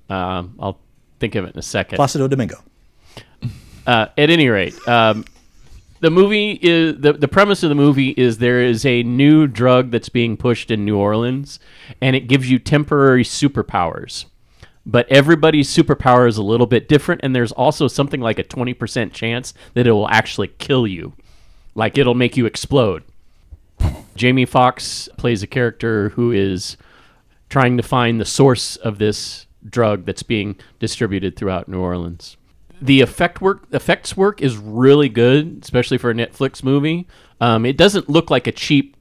um, 0.09 0.55
I'll 0.59 0.79
think 1.19 1.35
of 1.35 1.45
it 1.45 1.53
in 1.53 1.59
a 1.59 1.63
second. 1.63 1.97
Placido 1.97 2.27
Domingo. 2.29 2.57
uh, 3.87 4.07
at 4.17 4.29
any 4.29 4.47
rate, 4.49 4.75
um, 4.87 5.25
the 6.01 6.09
movie 6.09 6.57
is 6.61 6.99
the, 6.99 7.13
the 7.13 7.27
premise 7.27 7.61
of 7.63 7.69
the 7.69 7.75
movie 7.75 8.09
is 8.11 8.37
there 8.37 8.61
is 8.61 8.85
a 8.85 9.03
new 9.03 9.47
drug 9.47 9.91
that's 9.91 10.09
being 10.09 10.37
pushed 10.37 10.71
in 10.71 10.85
New 10.85 10.97
Orleans, 10.97 11.59
and 12.01 12.15
it 12.15 12.27
gives 12.27 12.49
you 12.49 12.57
temporary 12.59 13.23
superpowers. 13.23 14.25
But 14.85 15.07
everybody's 15.11 15.69
superpower 15.69 16.27
is 16.27 16.37
a 16.37 16.43
little 16.43 16.65
bit 16.65 16.87
different, 16.87 17.21
and 17.23 17.35
there's 17.35 17.51
also 17.51 17.87
something 17.87 18.21
like 18.21 18.39
a 18.39 18.43
20% 18.43 19.11
chance 19.11 19.53
that 19.73 19.85
it 19.85 19.91
will 19.91 20.07
actually 20.09 20.47
kill 20.47 20.87
you. 20.87 21.13
Like 21.75 21.97
it'll 21.97 22.15
make 22.15 22.37
you 22.37 22.45
explode. 22.45 23.03
Jamie 24.15 24.45
Foxx 24.45 25.07
plays 25.17 25.43
a 25.43 25.47
character 25.47 26.09
who 26.09 26.31
is 26.31 26.77
trying 27.49 27.77
to 27.77 27.83
find 27.83 28.19
the 28.19 28.25
source 28.25 28.75
of 28.77 28.99
this 28.99 29.47
drug 29.67 30.05
that's 30.05 30.23
being 30.23 30.55
distributed 30.79 31.35
throughout 31.35 31.67
New 31.67 31.79
Orleans. 31.79 32.37
The 32.81 33.01
effect 33.01 33.41
work, 33.41 33.67
effects 33.71 34.15
work 34.15 34.41
is 34.41 34.57
really 34.57 35.09
good, 35.09 35.59
especially 35.63 35.97
for 35.97 36.09
a 36.09 36.13
Netflix 36.13 36.63
movie. 36.63 37.07
Um, 37.41 37.65
it 37.65 37.77
doesn't 37.77 38.09
look 38.09 38.29
like 38.29 38.47
a 38.47 38.51
cheap, 38.51 38.95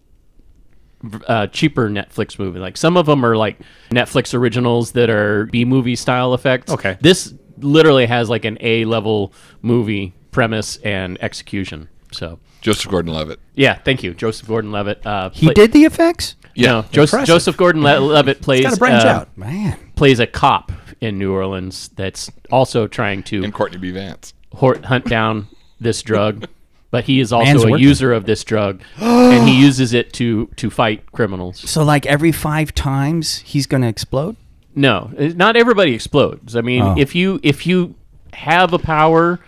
uh, 1.28 1.46
cheaper 1.48 1.88
Netflix 1.88 2.38
movie. 2.38 2.58
Like 2.58 2.76
some 2.76 2.96
of 2.96 3.06
them 3.06 3.24
are 3.24 3.36
like 3.36 3.60
Netflix 3.90 4.34
originals 4.34 4.92
that 4.92 5.10
are 5.10 5.46
B 5.46 5.64
movie 5.64 5.96
style 5.96 6.34
effects. 6.34 6.72
Okay. 6.72 6.96
this 7.00 7.34
literally 7.58 8.06
has 8.06 8.28
like 8.28 8.44
an 8.44 8.58
A 8.60 8.84
level 8.84 9.32
movie 9.62 10.14
premise 10.30 10.76
and 10.78 11.20
execution. 11.22 11.88
So 12.12 12.38
Joseph 12.60 12.90
Gordon-Levitt. 12.90 13.38
yeah, 13.54 13.74
thank 13.84 14.02
you, 14.02 14.14
Joseph 14.14 14.48
Gordon-Levitt. 14.48 15.06
Uh, 15.06 15.30
He 15.30 15.46
play- 15.46 15.54
did 15.54 15.72
the 15.72 15.84
effects? 15.84 16.34
Yeah. 16.54 16.66
no, 16.72 16.82
Joseph, 16.90 17.14
Impressive. 17.20 17.26
Joseph 17.26 17.56
Gordon-Levitt 17.56 18.40
plays 18.42 18.62
Got 18.62 18.74
to 18.74 18.78
branch 18.78 19.04
uh, 19.04 19.08
out. 19.08 19.38
Man. 19.38 19.78
plays 19.94 20.18
a 20.20 20.26
cop 20.26 20.72
in 21.00 21.16
New 21.18 21.32
Orleans 21.32 21.88
that's 21.94 22.30
also 22.50 22.86
trying 22.88 23.22
to 23.24 23.44
And 23.44 23.54
Courtney 23.54 23.78
B. 23.78 23.92
Vance. 23.92 24.34
hor- 24.54 24.78
hunt 24.82 25.04
down 25.06 25.46
this 25.80 26.02
drug, 26.02 26.48
but 26.90 27.04
he 27.04 27.20
is 27.20 27.32
also 27.32 27.44
Man's 27.46 27.62
a 27.62 27.68
working. 27.70 27.84
user 27.86 28.12
of 28.12 28.26
this 28.26 28.42
drug, 28.42 28.80
and 28.96 29.48
he 29.48 29.60
uses 29.60 29.92
it 29.94 30.12
to 30.14 30.46
to 30.56 30.68
fight 30.70 31.12
criminals. 31.12 31.58
So, 31.70 31.84
like 31.84 32.04
every 32.06 32.32
five 32.32 32.74
times, 32.74 33.38
he's 33.38 33.66
going 33.68 33.82
to 33.82 33.88
explode? 33.88 34.34
No, 34.74 35.12
uh, 35.18 35.26
not 35.36 35.56
everybody 35.56 35.94
explodes. 35.94 36.56
I 36.56 36.60
mean, 36.62 36.82
Oh. 36.82 36.94
if 36.98 37.14
you 37.14 37.38
if 37.44 37.64
you 37.68 37.94
have 38.32 38.72
a 38.72 38.78
power, 38.80 39.38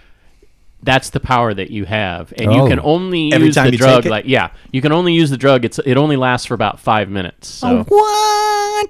that's 0.83 1.11
the 1.11 1.21
power 1.21 1.53
that 1.55 1.71
you 1.71 1.85
have, 1.85 2.33
and 2.39 2.53
you 2.53 2.63
Oh. 2.63 2.69
can 2.69 2.81
only 2.81 3.33
Every 3.33 3.49
use 3.49 3.55
time 3.55 3.67
the 3.67 3.73
you 3.73 3.79
drug. 3.79 4.07
Like 4.07 4.25
yeah, 4.27 4.51
you 4.73 4.81
can 4.81 4.93
only 4.93 5.13
use 5.13 5.31
the 5.31 5.37
drug. 5.37 5.65
It's 5.65 5.79
it 5.81 5.97
only 5.97 6.17
lasts 6.17 6.47
for 6.47 6.55
about 6.55 6.81
five 6.81 7.09
minutes. 7.09 7.49
So 7.49 7.85
What? 7.89 8.89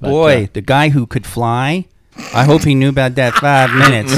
but, 0.00 0.08
Boy, 0.10 0.44
uh, 0.44 0.46
the 0.52 0.60
guy 0.60 0.88
who 0.90 1.06
could 1.06 1.26
fly, 1.26 1.86
I 2.34 2.44
hope 2.44 2.64
he 2.64 2.74
knew 2.74 2.88
about 2.88 3.14
that 3.14 3.34
five 3.34 3.70
minutes. 3.74 4.12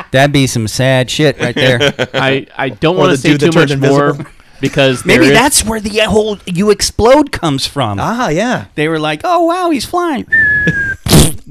That'd 0.10 0.32
be 0.32 0.46
some 0.46 0.68
sad 0.68 1.10
shit 1.10 1.38
right 1.38 1.54
there. 1.54 1.78
I 2.14 2.46
I 2.56 2.68
don't 2.70 2.96
want 2.96 3.12
to 3.12 3.16
say 3.16 3.36
too 3.36 3.46
much 3.52 3.70
turned 3.70 3.80
more 3.80 4.16
because 4.60 5.04
Maybe 5.04 5.26
is- 5.26 5.32
that's 5.32 5.64
where 5.64 5.80
the 5.80 5.98
whole 6.00 6.38
you 6.46 6.70
explode 6.70 7.32
comes 7.32 7.66
from. 7.66 7.98
Ah, 8.00 8.28
yeah. 8.28 8.66
They 8.74 8.88
were 8.88 8.98
like, 8.98 9.20
"Oh 9.24 9.44
wow, 9.44 9.70
he's 9.70 9.84
flying." 9.84 10.26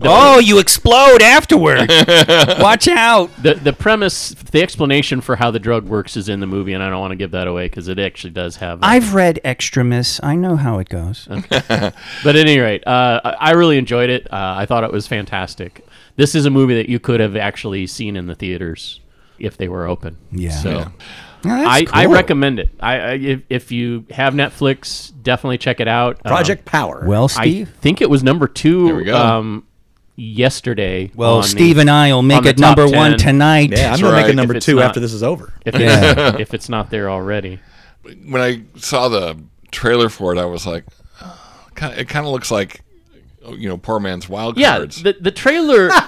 Oh, 0.02 0.40
you 0.40 0.60
explode 0.60 1.22
afterward. 1.22 1.90
Watch 2.60 2.88
out. 2.88 3.30
the 3.42 3.56
the 3.56 3.74
premise, 3.74 4.30
the 4.30 4.62
explanation 4.62 5.22
for 5.22 5.36
how 5.36 5.52
the 5.52 5.60
drug 5.60 5.86
works 5.86 6.18
is 6.18 6.30
in 6.30 6.40
the 6.40 6.48
movie, 6.48 6.74
and 6.74 6.84
I 6.84 6.90
don't 6.90 7.00
want 7.00 7.12
to 7.12 7.16
give 7.16 7.32
that 7.32 7.48
away 7.48 7.66
because 7.68 7.88
it 7.88 8.00
actually 8.00 8.32
does 8.32 8.58
have. 8.58 8.82
a- 8.82 8.86
I've 8.86 9.14
read 9.14 9.40
Extremis. 9.46 10.20
I 10.24 10.36
know 10.36 10.56
how 10.56 10.80
it 10.80 10.90
goes. 10.90 11.28
but 11.60 11.62
at 11.62 12.36
any 12.36 12.60
rate, 12.60 12.86
uh, 12.88 13.22
I 13.24 13.36
I 13.40 13.52
really 13.52 13.78
enjoyed 13.78 14.10
it. 14.10 14.32
Uh, 14.32 14.56
I 14.58 14.66
thought 14.66 14.84
it 14.84 14.92
was 14.92 15.08
fantastic. 15.08 15.86
This 16.16 16.36
is 16.36 16.46
a 16.46 16.50
movie 16.50 16.76
that 16.76 16.90
you 16.90 17.00
could 17.00 17.20
have 17.20 17.36
actually 17.36 17.88
seen 17.88 18.16
in 18.16 18.28
the 18.28 18.36
theaters 18.36 19.02
if 19.38 19.58
they 19.58 19.68
were 19.68 19.88
open. 19.88 20.18
Yeah. 20.32 20.52
So 20.52 20.86
Oh, 21.48 21.50
that's 21.50 21.92
I, 21.94 22.04
I 22.04 22.06
recommend 22.08 22.60
it. 22.60 22.70
I, 22.80 22.96
I 22.98 23.12
if, 23.14 23.42
if 23.50 23.72
you 23.72 24.06
have 24.10 24.34
Netflix, 24.34 25.12
definitely 25.22 25.60
check 25.60 25.80
it 25.80 25.88
out. 25.88 26.16
Um, 26.26 26.32
Project 26.32 26.66
Power. 26.66 27.04
Well, 27.06 27.28
Steve, 27.28 27.70
I 27.70 27.82
think 27.82 28.02
it 28.02 28.10
was 28.10 28.24
number 28.24 28.48
two. 28.48 28.88
There 28.88 28.96
we 28.96 29.04
go. 29.04 29.16
Um, 29.18 29.68
yesterday. 30.16 31.12
well, 31.16 31.36
on 31.36 31.42
the- 31.42 31.48
Steve 31.48 31.78
and 31.78 31.90
I 31.90 32.14
will 32.14 32.22
make 32.22 32.46
it 32.46 32.60
number 32.60 32.86
top 32.88 32.96
one 32.96 33.18
tonight. 33.18 33.72
yeah, 33.72 33.86
I'm 33.86 33.90
That's 33.92 34.02
gonna 34.02 34.16
make 34.18 34.30
it 34.30 34.36
number 34.36 34.60
two 34.60 34.76
not- 34.76 34.86
after 34.86 35.00
this 35.00 35.14
is 35.14 35.24
over. 35.24 35.54
If 35.66 35.76
it's, 35.78 36.40
if 36.40 36.54
it's 36.54 36.70
not 36.70 36.90
there 36.90 37.10
already. 37.10 37.60
When 38.26 38.42
I 38.42 38.62
saw 38.80 39.10
the 39.10 39.38
trailer 39.72 40.10
for 40.10 40.32
it, 40.34 40.38
I 40.40 40.46
was 40.46 40.66
like, 40.68 40.86
oh, 41.22 41.38
it 41.98 42.08
kind 42.08 42.26
of 42.26 42.32
looks 42.32 42.52
like, 42.52 42.82
you 43.50 43.68
know, 43.68 43.78
poor 43.78 44.00
man's 44.00 44.30
wild 44.30 44.56
cards. 44.58 44.98
Yeah, 44.98 45.12
the 45.12 45.18
the 45.20 45.32
trailer. 45.32 45.90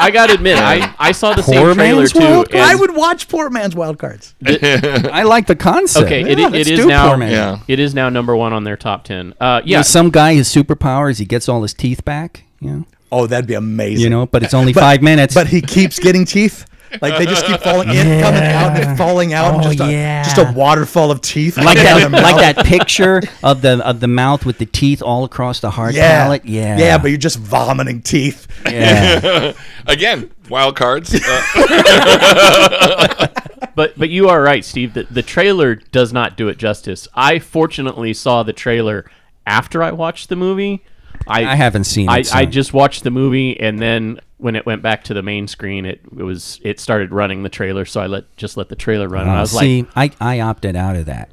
I 0.00 0.12
gotta 0.12 0.34
admit, 0.34 0.56
I, 0.56 0.94
I 0.96 1.10
saw 1.10 1.34
the 1.34 1.42
same 1.42 1.54
trailer 1.74 1.74
man's 1.74 2.12
too. 2.12 2.44
And 2.52 2.60
I 2.62 2.76
would 2.76 2.94
watch 2.94 3.26
Poor 3.28 3.50
Man's 3.50 3.74
Wild 3.74 3.98
Cards. 3.98 4.32
I 4.46 5.24
like 5.24 5.48
the 5.48 5.56
concept. 5.56 6.06
Okay, 6.06 6.20
Yeah, 6.20 6.28
it, 6.28 6.38
it 6.38 6.52
let's 6.52 6.68
is 6.68 6.78
do 6.78 6.86
now. 6.86 7.08
Poor 7.08 7.16
Man. 7.16 7.32
Yeah. 7.32 7.58
It 7.66 7.80
is 7.80 7.94
now 7.96 8.08
number 8.08 8.36
one 8.36 8.52
on 8.52 8.62
their 8.62 8.76
top 8.76 9.02
ten. 9.02 9.34
Uh, 9.40 9.60
Yeah. 9.64 9.78
yeah, 9.78 9.82
some 9.82 10.10
guy 10.10 10.34
his 10.34 10.48
superpower 10.48 11.10
is 11.10 11.18
he 11.18 11.24
gets 11.24 11.48
all 11.48 11.62
his 11.62 11.74
teeth 11.74 12.04
back. 12.04 12.44
You 12.60 12.70
know, 12.70 12.84
Oh, 13.10 13.26
that'd 13.26 13.46
be 13.46 13.54
amazing. 13.54 14.04
you 14.04 14.10
know, 14.10 14.26
but 14.26 14.42
it's 14.42 14.54
only 14.54 14.72
But- 14.72 14.80
five 14.80 15.02
minutes. 15.02 15.34
But 15.34 15.48
he 15.48 15.60
keeps 15.62 15.98
getting 15.98 16.24
teeth. 16.24 16.64
Like 17.02 17.18
they 17.18 17.26
just 17.26 17.44
keep 17.44 17.60
falling 17.60 17.90
in, 17.90 18.22
coming 18.22 18.42
out, 18.42 18.80
and 18.80 18.96
falling 18.96 19.34
out. 19.34 19.52
and 19.56 19.62
Oh, 19.62 19.68
just, 19.68 19.80
a, 19.80 19.92
yeah. 19.92 20.22
just 20.22 20.38
a 20.38 20.50
waterfall 20.56 21.10
of 21.10 21.20
teeth. 21.20 21.58
like 21.58 21.76
that, 21.76 22.10
like 22.10 22.36
that 22.36 22.64
picture 22.64 23.20
of 23.42 23.60
the 23.60 23.86
of 23.86 24.00
the 24.00 24.08
mouth 24.08 24.46
with 24.46 24.56
the 24.56 24.64
teeth 24.64 25.02
all 25.02 25.24
across 25.24 25.60
the 25.60 25.68
hard 25.68 25.94
Yeah. 25.94 26.22
palate. 26.24 26.46
Yeah, 26.46 26.78
Yeah, 26.78 26.96
but 26.96 27.08
you're 27.08 27.18
just 27.18 27.38
vomiting 27.38 28.00
teeth. 28.00 28.46
yeah. 28.64 29.52
Again, 29.86 30.30
wild 30.48 30.76
cards. 30.76 31.14
Uh, 31.14 31.42
but 33.74 33.98
but 33.98 34.08
you 34.08 34.28
are 34.30 34.40
right, 34.42 34.64
Steve. 34.64 34.94
The, 34.94 35.02
the 35.10 35.22
trailer 35.22 35.74
does 35.74 36.10
not 36.12 36.38
do 36.38 36.48
it 36.48 36.56
justice. 36.56 37.06
I 37.14 37.38
fortunately 37.38 38.14
saw 38.14 38.42
the 38.42 38.54
trailer 38.54 39.04
after 39.46 39.82
I 39.82 39.92
watched 39.92 40.30
the 40.30 40.36
movie. 40.36 40.82
I, 41.28 41.52
I 41.52 41.54
haven't 41.54 41.84
seen 41.84 42.08
it, 42.08 42.12
I, 42.12 42.22
so- 42.22 42.36
I 42.38 42.44
just 42.46 42.72
watched 42.72 43.04
the 43.04 43.10
movie, 43.10 43.58
and 43.58 43.78
then 43.78 44.20
when 44.38 44.54
it 44.56 44.64
went 44.66 44.82
back 44.82 45.04
to 45.04 45.14
the 45.14 45.22
main 45.22 45.48
screen, 45.48 45.84
it, 45.84 46.00
it 46.16 46.22
was 46.22 46.60
it 46.62 46.78
started 46.80 47.12
running 47.12 47.42
the 47.42 47.48
trailer. 47.48 47.84
So 47.84 48.00
I 48.00 48.06
let 48.06 48.36
just 48.36 48.56
let 48.56 48.68
the 48.68 48.76
trailer 48.76 49.08
run. 49.08 49.22
and 49.22 49.30
I 49.32 49.38
Uh, 49.38 49.40
was 49.42 49.58
see, 49.58 49.86
like, 49.96 50.14
I 50.20 50.36
I 50.36 50.40
opted 50.40 50.76
out 50.76 50.96
of 50.96 51.06
that. 51.06 51.30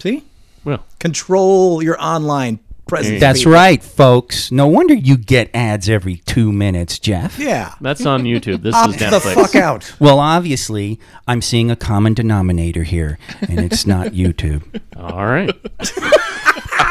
See, 0.00 0.24
well, 0.64 0.84
control 0.98 1.82
your 1.84 1.96
online 2.02 2.58
presence. 2.88 3.20
That's 3.20 3.40
people. 3.40 3.52
right, 3.52 3.82
folks. 3.82 4.50
No 4.50 4.66
wonder 4.66 4.92
you 4.92 5.16
get 5.16 5.50
ads 5.54 5.88
every 5.88 6.16
two 6.26 6.52
minutes, 6.52 6.98
Jeff. 6.98 7.38
Yeah. 7.38 7.74
that's 7.80 8.04
on 8.04 8.24
YouTube. 8.24 8.62
This 8.62 8.74
Opt 8.74 8.90
is 8.90 8.96
the 8.98 9.04
Netflix. 9.06 9.34
fuck 9.34 9.54
out. 9.54 9.94
Well, 10.00 10.18
obviously, 10.18 10.98
I'm 11.28 11.40
seeing 11.40 11.70
a 11.70 11.76
common 11.76 12.12
denominator 12.14 12.82
here, 12.82 13.18
and 13.48 13.60
it's 13.60 13.86
not 13.86 14.08
YouTube. 14.12 14.62
All 14.96 15.24
right. 15.24 15.54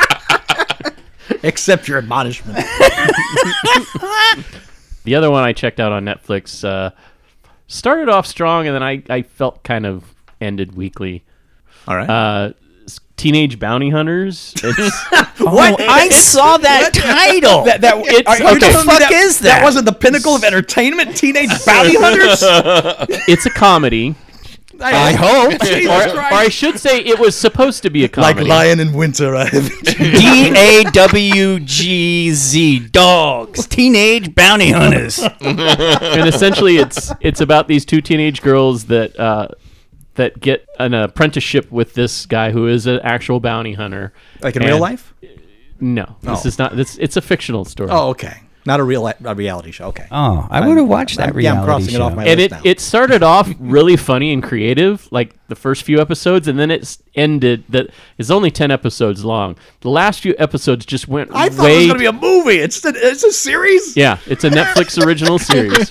Accept 1.44 1.88
your 1.88 1.98
admonishment. 1.98 2.58
The 5.04 5.16
other 5.16 5.32
one 5.32 5.44
I 5.44 5.52
checked 5.52 5.80
out 5.80 5.92
on 5.92 6.06
Netflix 6.06 6.64
uh, 6.64 6.92
started 7.66 8.08
off 8.08 8.28
strong, 8.28 8.68
and 8.68 8.76
then 8.76 8.84
I, 8.84 9.02
I 9.10 9.24
felt 9.24 9.64
kind 9.64 9.88
of 9.88 10.04
ended 10.40 10.76
weakly. 10.76 11.24
All 11.88 11.96
right. 11.96 12.08
Uh, 12.08 12.54
Teenage 13.18 13.58
Bounty 13.60 13.90
Hunters. 13.90 14.54
It's 14.64 15.06
What? 15.40 15.82
I 15.82 16.10
saw 16.10 16.58
that 16.58 16.94
title. 16.94 17.64
That, 17.64 17.82
that, 17.82 17.98
It's- 17.98 18.24
are 18.28 18.38
you 18.38 18.44
what 18.46 18.60
the 18.60 18.68
fuck 18.70 19.00
that, 19.00 19.12
is 19.12 19.40
That 19.40 19.58
that? 19.60 19.64
wasn't 19.64 19.86
the 19.86 19.92
pinnacle 19.94 20.36
of 20.36 20.44
entertainment, 20.44 21.18
Teenage 21.18 21.50
Bounty 21.66 21.96
Hunters? 22.00 22.40
it's 23.28 23.48
a 23.48 23.52
comedy, 23.52 24.14
I 24.82 25.14
hope. 25.14 25.62
Jesus 25.64 25.90
or, 26.14 26.18
or 26.18 26.22
I 26.22 26.50
should 26.50 26.80
say, 26.80 27.00
it 27.00 27.20
was 27.20 27.36
supposed 27.38 27.84
to 27.84 27.90
be 27.90 28.04
a 28.04 28.10
comedy. 28.10 28.42
like. 28.42 28.50
Lion 28.50 28.80
in 28.80 28.94
Winter. 28.94 29.32
D 29.84 30.50
A 30.56 30.84
W 30.92 31.60
G 31.60 32.32
Z 32.32 32.80
dogs, 32.90 33.68
teenage 33.68 34.34
bounty 34.36 34.72
hunters. 34.72 35.20
and 35.42 35.60
essentially 36.28 36.78
it's 36.78 37.12
it's 37.22 37.42
about 37.42 37.68
these 37.68 37.86
two 37.86 38.02
teenage 38.02 38.42
girls 38.42 38.86
that 38.86 39.18
uh, 39.20 39.48
that 40.16 40.40
get 40.40 40.68
an 40.80 40.94
apprenticeship 40.94 41.72
with 41.72 41.94
this 41.94 42.26
guy 42.26 42.52
who 42.52 42.68
is 42.68 42.86
an 42.88 43.00
actual 43.04 43.40
bounty 43.40 43.74
hunter. 43.74 44.14
like 44.42 44.56
in 44.56 44.62
And- 44.64 44.72
real 44.72 44.80
life? 44.80 45.14
No, 45.80 46.16
this 46.22 46.46
Oh. 46.46 46.48
is 46.48 46.60
not. 46.60 46.76
This 46.76 46.98
it's 47.00 47.18
a 47.18 47.22
fictional 47.22 47.66
story. 47.66 47.90
Oh, 47.92 48.10
okay. 48.10 48.42
Not 48.66 48.80
a 48.80 48.84
real 48.84 49.08
a 49.08 49.36
reality 49.36 49.72
show. 49.72 49.86
Okay. 49.88 50.06
Oh, 50.12 50.48
I 50.50 50.68
would 50.68 50.78
have 50.78 50.88
watched 50.88 51.18
that 51.18 51.28
I'm- 51.28 51.36
reality 51.36 51.56
yeah, 51.56 51.62
I'm 51.62 51.66
crossing 51.66 51.90
show. 51.90 51.96
it 51.96 52.02
off 52.02 52.16
my 52.16 52.26
and 52.26 52.40
list 52.40 52.52
it 52.52 52.56
now. 52.56 52.62
it 52.64 52.80
started 52.80 53.24
off 53.24 53.50
really 53.60 53.98
funny 53.98 54.32
and 54.32 54.44
creative, 54.44 55.08
like 55.12 55.36
the 55.48 55.56
first 55.56 55.84
few 55.84 56.00
episodes, 56.00 56.48
and 56.48 56.60
then 56.60 56.70
it's 56.70 57.02
ended. 57.16 57.64
That 57.70 57.88
is 58.18 58.30
only 58.30 58.52
ten 58.52 58.70
episodes 58.70 59.26
long. 59.26 59.58
The 59.82 59.90
last 59.90 60.22
few 60.22 60.36
episodes 60.38 60.86
just 60.86 61.08
went 61.08 61.32
I 61.34 61.50
thought 61.50 61.64
way. 61.66 61.74
it 61.74 61.78
was 61.78 61.88
going 61.88 61.98
to 61.98 62.00
be 62.00 62.06
a 62.06 62.14
movie. 62.14 62.60
It's 62.60 62.86
a, 62.86 62.90
it's 62.94 63.24
a 63.24 63.32
series. 63.32 63.98
yeah, 63.98 64.20
it's 64.28 64.44
a 64.44 64.50
Netflix 64.50 65.04
original 65.06 65.40
series. 65.40 65.90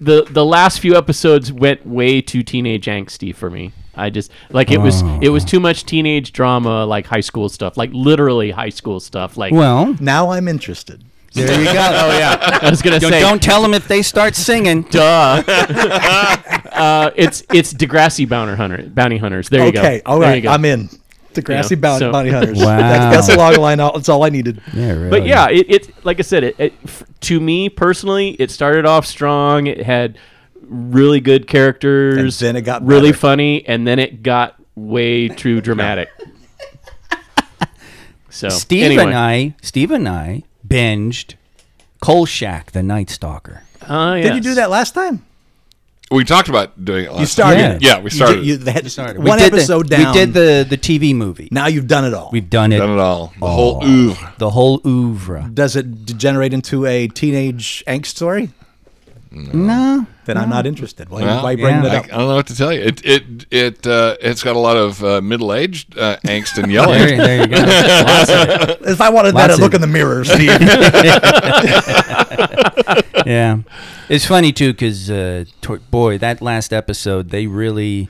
the 0.00 0.24
The 0.30 0.44
last 0.44 0.80
few 0.80 0.96
episodes 0.96 1.52
went 1.52 1.86
way 1.86 2.20
too 2.20 2.42
teenage 2.42 2.86
angsty 2.86 3.34
for 3.34 3.50
me. 3.50 3.72
I 3.94 4.10
just 4.10 4.30
like 4.50 4.70
it 4.70 4.78
was 4.78 5.02
it 5.22 5.30
was 5.30 5.44
oh. 5.44 5.48
too 5.48 5.60
much 5.60 5.84
teenage 5.84 6.32
drama, 6.32 6.84
like 6.84 7.06
high 7.06 7.20
school 7.20 7.48
stuff, 7.48 7.76
like 7.76 7.90
literally 7.92 8.50
high 8.50 8.68
school 8.68 9.00
stuff. 9.00 9.36
Like 9.36 9.52
well, 9.52 9.96
Now 10.00 10.30
I'm 10.30 10.48
interested. 10.48 11.04
There 11.44 11.58
you 11.58 11.64
go. 11.66 11.70
oh 11.72 12.18
yeah, 12.18 12.58
I 12.62 12.70
was 12.70 12.82
gonna 12.82 12.98
Don't, 13.00 13.12
say 13.12 13.20
don't 13.20 13.42
tell 13.42 13.62
them 13.62 13.74
if 13.74 13.86
they 13.88 14.02
start 14.02 14.34
singing. 14.34 14.82
duh. 14.82 15.42
uh, 15.46 17.10
it's 17.16 17.42
it's 17.52 17.72
Degrassi 17.74 18.28
bounty 18.28 18.54
hunter 18.54 18.82
bounty 18.88 19.18
hunters. 19.18 19.48
There 19.48 19.64
you 19.66 19.72
go. 19.72 19.80
Okay. 19.80 20.02
All 20.06 20.18
There 20.18 20.28
you 20.30 20.34
right. 20.34 20.42
go. 20.42 20.50
I'm 20.50 20.64
in. 20.64 20.88
The 21.34 21.42
grassy 21.42 21.74
Yeah, 21.74 21.80
bounty, 21.82 21.98
so- 22.06 22.12
bounty 22.12 22.30
hunters. 22.30 22.58
Wow. 22.64 22.78
That's, 22.78 23.26
that's 23.26 23.36
a 23.36 23.38
long 23.38 23.56
line. 23.56 23.78
out. 23.78 23.94
That's 23.94 24.08
all 24.08 24.24
I 24.24 24.30
needed. 24.30 24.60
Yeah, 24.72 24.92
really. 24.92 25.10
But 25.10 25.26
yeah, 25.26 25.48
it, 25.50 25.66
it 25.70 26.04
like 26.04 26.18
I 26.18 26.22
said, 26.22 26.44
it, 26.44 26.56
it 26.58 26.72
f- 26.84 27.02
to 27.20 27.38
me 27.40 27.68
personally, 27.68 28.30
it 28.38 28.50
started 28.50 28.86
off 28.86 29.04
strong. 29.04 29.66
It 29.66 29.82
had 29.82 30.16
really 30.62 31.20
good 31.20 31.46
characters, 31.46 32.40
And 32.40 32.48
then 32.48 32.56
it 32.56 32.62
got 32.62 32.82
really 32.86 33.10
better. 33.10 33.18
funny, 33.18 33.68
and 33.68 33.86
then 33.86 33.98
it 33.98 34.22
got 34.22 34.56
way 34.74 35.28
too 35.28 35.60
dramatic. 35.60 36.08
so 38.30 38.48
Steve 38.48 38.84
anyway, 38.84 39.04
and 39.04 39.14
I, 39.14 39.54
Steve 39.62 39.90
and 39.90 40.08
I 40.08 40.42
binged 40.66 41.34
Kolchak, 42.00 42.72
the 42.72 42.82
Night 42.82 43.10
Stalker. 43.10 43.62
uh, 43.82 44.14
Did 44.16 44.34
you 44.34 44.40
do 44.40 44.54
that 44.54 44.70
last 44.70 44.94
time? 44.94 45.24
We 46.08 46.22
talked 46.22 46.48
about 46.48 46.84
doing 46.84 47.06
it 47.06 47.10
last 47.10 47.20
You 47.20 47.26
started. 47.26 47.58
Yeah. 47.58 47.78
Yeah, 47.80 47.98
we 47.98 48.04
You 48.04 48.10
started. 48.10 48.36
did- 48.36 48.46
You, 48.46 48.56
they 48.58 48.70
had 48.72 48.88
Started. 48.90 49.16
one 49.18 49.24
we 49.38 49.42
did 49.42 49.52
episode 49.54 49.88
the, 49.88 49.96
down. 49.96 50.12
We 50.14 50.20
did 50.20 50.34
the 50.34 50.66
the 50.68 50.78
TV 50.78 51.12
movie. 51.14 51.48
Now 51.50 51.66
you've 51.66 51.88
done 51.88 52.04
it 52.04 52.14
all. 52.14 52.30
We've 52.32 52.48
done 52.48 52.72
it. 52.72 52.78
Done 52.78 52.90
it 52.96 53.00
all. 53.00 53.32
The 53.40 53.46
whole 53.48 53.84
oeuvre. 53.84 54.34
The 54.38 54.50
whole 54.50 54.80
oeuvre. 54.86 55.50
Does 55.52 55.74
it 55.74 56.06
degenerate 56.06 56.52
into 56.54 56.86
a 56.86 57.08
teenage 57.08 57.82
angst 57.88 58.06
story? 58.06 58.50
No. 59.36 60.06
Then 60.24 60.36
I'm 60.38 60.48
not 60.48 60.66
interested. 60.66 61.08
Why, 61.08 61.22
Well, 61.22 61.42
why 61.42 61.54
bring 61.56 61.76
yeah. 61.76 61.82
that 61.82 61.92
I, 61.92 61.96
up? 61.98 62.04
I 62.06 62.08
don't 62.08 62.28
know 62.28 62.34
what 62.36 62.46
to 62.48 62.56
tell 62.56 62.72
you. 62.72 62.80
It 62.80 63.04
it 63.04 63.24
it 63.50 63.86
uh, 63.86 64.16
it's 64.20 64.42
got 64.42 64.56
a 64.56 64.58
lot 64.58 64.76
of 64.76 65.02
uh, 65.04 65.20
middle 65.20 65.52
aged 65.52 65.96
uh, 65.98 66.16
angst 66.26 66.60
and 66.62 66.72
yelling. 66.72 66.98
There, 66.98 67.16
there 67.16 67.40
you 67.42 67.46
go. 67.46 67.56
Lots 67.56 68.30
of 68.30 68.70
it. 68.70 68.78
If 68.96 69.00
I 69.00 69.10
wanted 69.10 69.34
that, 69.36 69.50
I'd 69.50 69.58
look 69.60 69.74
in 69.74 69.80
the 69.80 69.86
mirror, 69.86 70.24
Steve. 70.24 70.48
yeah, 73.26 73.58
it's 74.08 74.26
funny 74.26 74.52
too 74.52 74.72
because 74.72 75.10
uh, 75.10 75.44
to- 75.62 75.78
boy, 75.90 76.18
that 76.18 76.40
last 76.42 76.72
episode 76.72 77.30
they 77.30 77.46
really. 77.46 78.08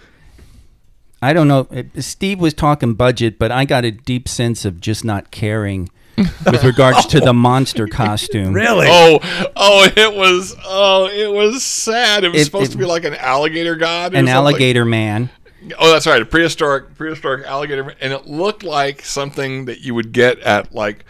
I 1.23 1.33
don't 1.33 1.49
know. 1.49 1.67
Steve 1.99 2.41
was 2.41 2.55
talking 2.55 2.95
budget, 2.95 3.39
but 3.39 3.51
I 3.51 3.65
got 3.65 3.85
a 3.85 3.91
deep 3.91 4.29
sense 4.29 4.65
of 4.65 4.81
just 4.81 5.05
not 5.05 5.31
caring 5.31 5.89
with 6.51 6.65
regards 6.65 7.07
to 7.07 7.21
the 7.21 7.33
monster 7.35 7.87
costume. 7.87 8.53
really? 8.53 8.87
Oh, 8.89 9.19
oh! 9.57 9.89
It 9.97 10.15
was 10.15 10.55
oh, 10.65 11.09
it 11.09 11.31
was 11.33 11.63
sad. 11.63 12.25
It 12.25 12.31
was 12.33 12.43
It- 12.43 12.45
supposed 12.47 12.71
it- 12.71 12.73
to 12.73 12.79
be 12.79 12.85
like 12.87 13.05
an 13.05 13.15
alligator 13.15 13.77
god. 13.77 14.15
An 14.15 14.29
alligator 14.29 14.85
man. 14.85 15.31
Oh, 15.79 15.91
that's 15.93 16.07
right. 16.07 16.23
A 16.23 16.25
prehistoric 16.27 16.95
prehistoric 16.97 17.45
alligator, 17.47 17.95
and 18.01 18.13
it 18.13 18.27
looked 18.27 18.63
like 18.63 19.05
something 19.05 19.65
that 19.65 19.81
you 19.81 19.95
would 19.95 20.13
get 20.13 20.39
at 20.41 20.73
like 20.73 21.05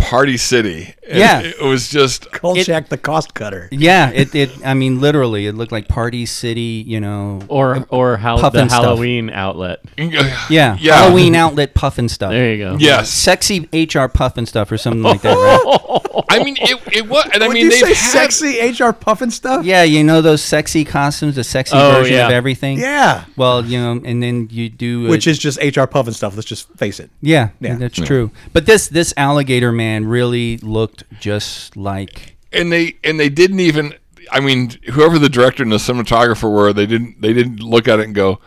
Party 0.00 0.36
City. 0.36 0.94
And 1.08 1.18
Yeah. 1.18 1.40
it, 1.40 1.60
was 1.60 1.88
just 1.88 2.30
Kolchak 2.32 2.88
the 2.88 2.96
cost 2.98 3.34
cutter. 3.34 3.68
Yeah, 3.72 4.10
it, 4.10 4.34
it. 4.34 4.50
I 4.64 4.74
mean, 4.74 5.00
literally, 5.00 5.46
it 5.46 5.54
looked 5.54 5.72
like 5.72 5.88
Party 5.88 6.26
City. 6.26 6.84
You 6.86 7.00
know. 7.00 7.40
or 7.48 7.84
or 7.90 8.16
how 8.16 8.36
the 8.36 8.50
Pufnstuf. 8.50 8.70
Halloween 8.70 9.30
outlet? 9.30 9.80
Yeah, 9.96 10.36
Yeah. 10.48 10.76
Halloween 10.96 11.34
outlet 11.34 11.74
Pufnstuf. 11.74 12.30
There 12.30 12.52
you 12.54 12.64
go. 12.64 12.76
Yes, 12.78 13.10
Sexy 13.10 13.60
HR 13.72 14.08
Pufnstuf 14.08 14.70
or 14.72 14.78
something 14.78 15.02
like 15.02 15.22
that, 15.22 15.34
right? 15.34 16.24
I 16.30 16.42
mean 16.44 16.56
it. 16.60 16.78
It 16.92 17.08
was, 17.08 17.28
and 17.34 17.42
I 17.42 17.48
Would 17.48 17.54
mean 17.54 17.64
you 17.64 17.70
they've 17.70 17.80
say 17.80 17.94
had 17.94 18.30
sexy 18.30 18.58
HR 18.84 18.92
Pufnstuf? 18.92 19.64
Yeah, 19.64 19.82
you 19.82 20.04
know 20.04 20.20
those 20.20 20.42
sexy 20.42 20.84
costumes, 20.84 21.34
the 21.36 21.44
sexy 21.44 21.76
Oh, 21.76 21.92
version 21.92 22.14
yeah. 22.14 22.26
of 22.26 22.32
everything. 22.32 22.78
Yeah. 22.78 23.24
Well, 23.36 23.64
you 23.64 23.78
know, 23.80 24.00
and 24.04 24.22
then 24.22 24.48
you 24.50 24.68
do 24.68 25.08
Which 25.08 25.26
is 25.26 25.38
just 25.38 25.58
HR 25.58 25.86
Pufnstuf. 25.90 26.34
Let's 26.36 26.46
just 26.48 26.68
face 26.76 27.00
it. 27.00 27.10
yeah, 27.20 27.50
Yeah. 27.60 27.74
that's 27.76 27.96
true. 27.98 28.30
But 28.52 28.66
this 28.66 28.86
this 28.88 29.12
alligator 29.16 29.72
man 29.72 29.89
really 29.98 30.56
looked 30.58 31.04
just 31.20 31.76
like 31.76 32.36
and 32.52 32.72
they 32.72 32.96
and 33.04 33.18
they 33.20 33.28
didn't 33.28 33.60
even. 33.60 33.94
I 34.32 34.38
mean, 34.40 34.70
whoever 34.92 35.18
the 35.18 35.28
director 35.28 35.62
and 35.62 35.72
the 35.72 35.76
cinematographer 35.76 36.50
were, 36.52 36.72
they 36.72 36.86
didn't 36.86 37.20
they 37.20 37.32
didn't 37.32 37.60
look 37.60 37.88
at 37.88 37.98
it 38.00 38.04
and 38.06 38.14
go, 38.14 38.38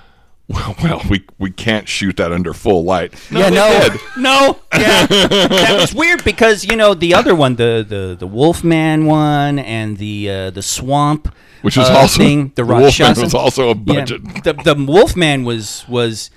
"Well, 0.48 0.76
well 0.82 1.02
we 1.10 1.26
we 1.40 1.52
can't 1.52 1.88
shoot 1.90 2.16
that 2.18 2.32
under 2.32 2.54
full 2.54 2.84
light." 2.86 3.14
yeah, 3.32 3.50
no, 3.50 3.90
did. 3.90 4.00
no, 4.18 4.60
yeah, 4.74 5.06
that 5.08 5.78
was 5.80 5.94
weird 5.94 6.24
because 6.24 6.64
you 6.64 6.76
know 6.78 6.94
the 6.94 7.14
other 7.14 7.36
one, 7.36 7.56
the 7.56 7.86
the 7.88 8.16
the 8.18 8.28
Wolfman 8.28 9.06
one, 9.06 9.60
and 9.60 9.98
the 9.98 10.30
uh, 10.30 10.50
the 10.52 10.62
swamp, 10.62 11.34
Which 11.64 11.76
was 11.76 11.90
uh, 11.90 11.94
also 11.98 12.18
thing, 12.20 12.54
the 12.56 12.64
Wolfman 12.66 12.84
Rakshasa. 12.86 13.22
was 13.22 13.34
also 13.34 13.64
a 13.72 13.76
Yeah, 13.76 13.84
budget. 14.02 14.44
the 14.44 14.54
the 14.54 14.76
Wolfman 14.88 15.44
was 15.44 15.86
was. 15.90 16.30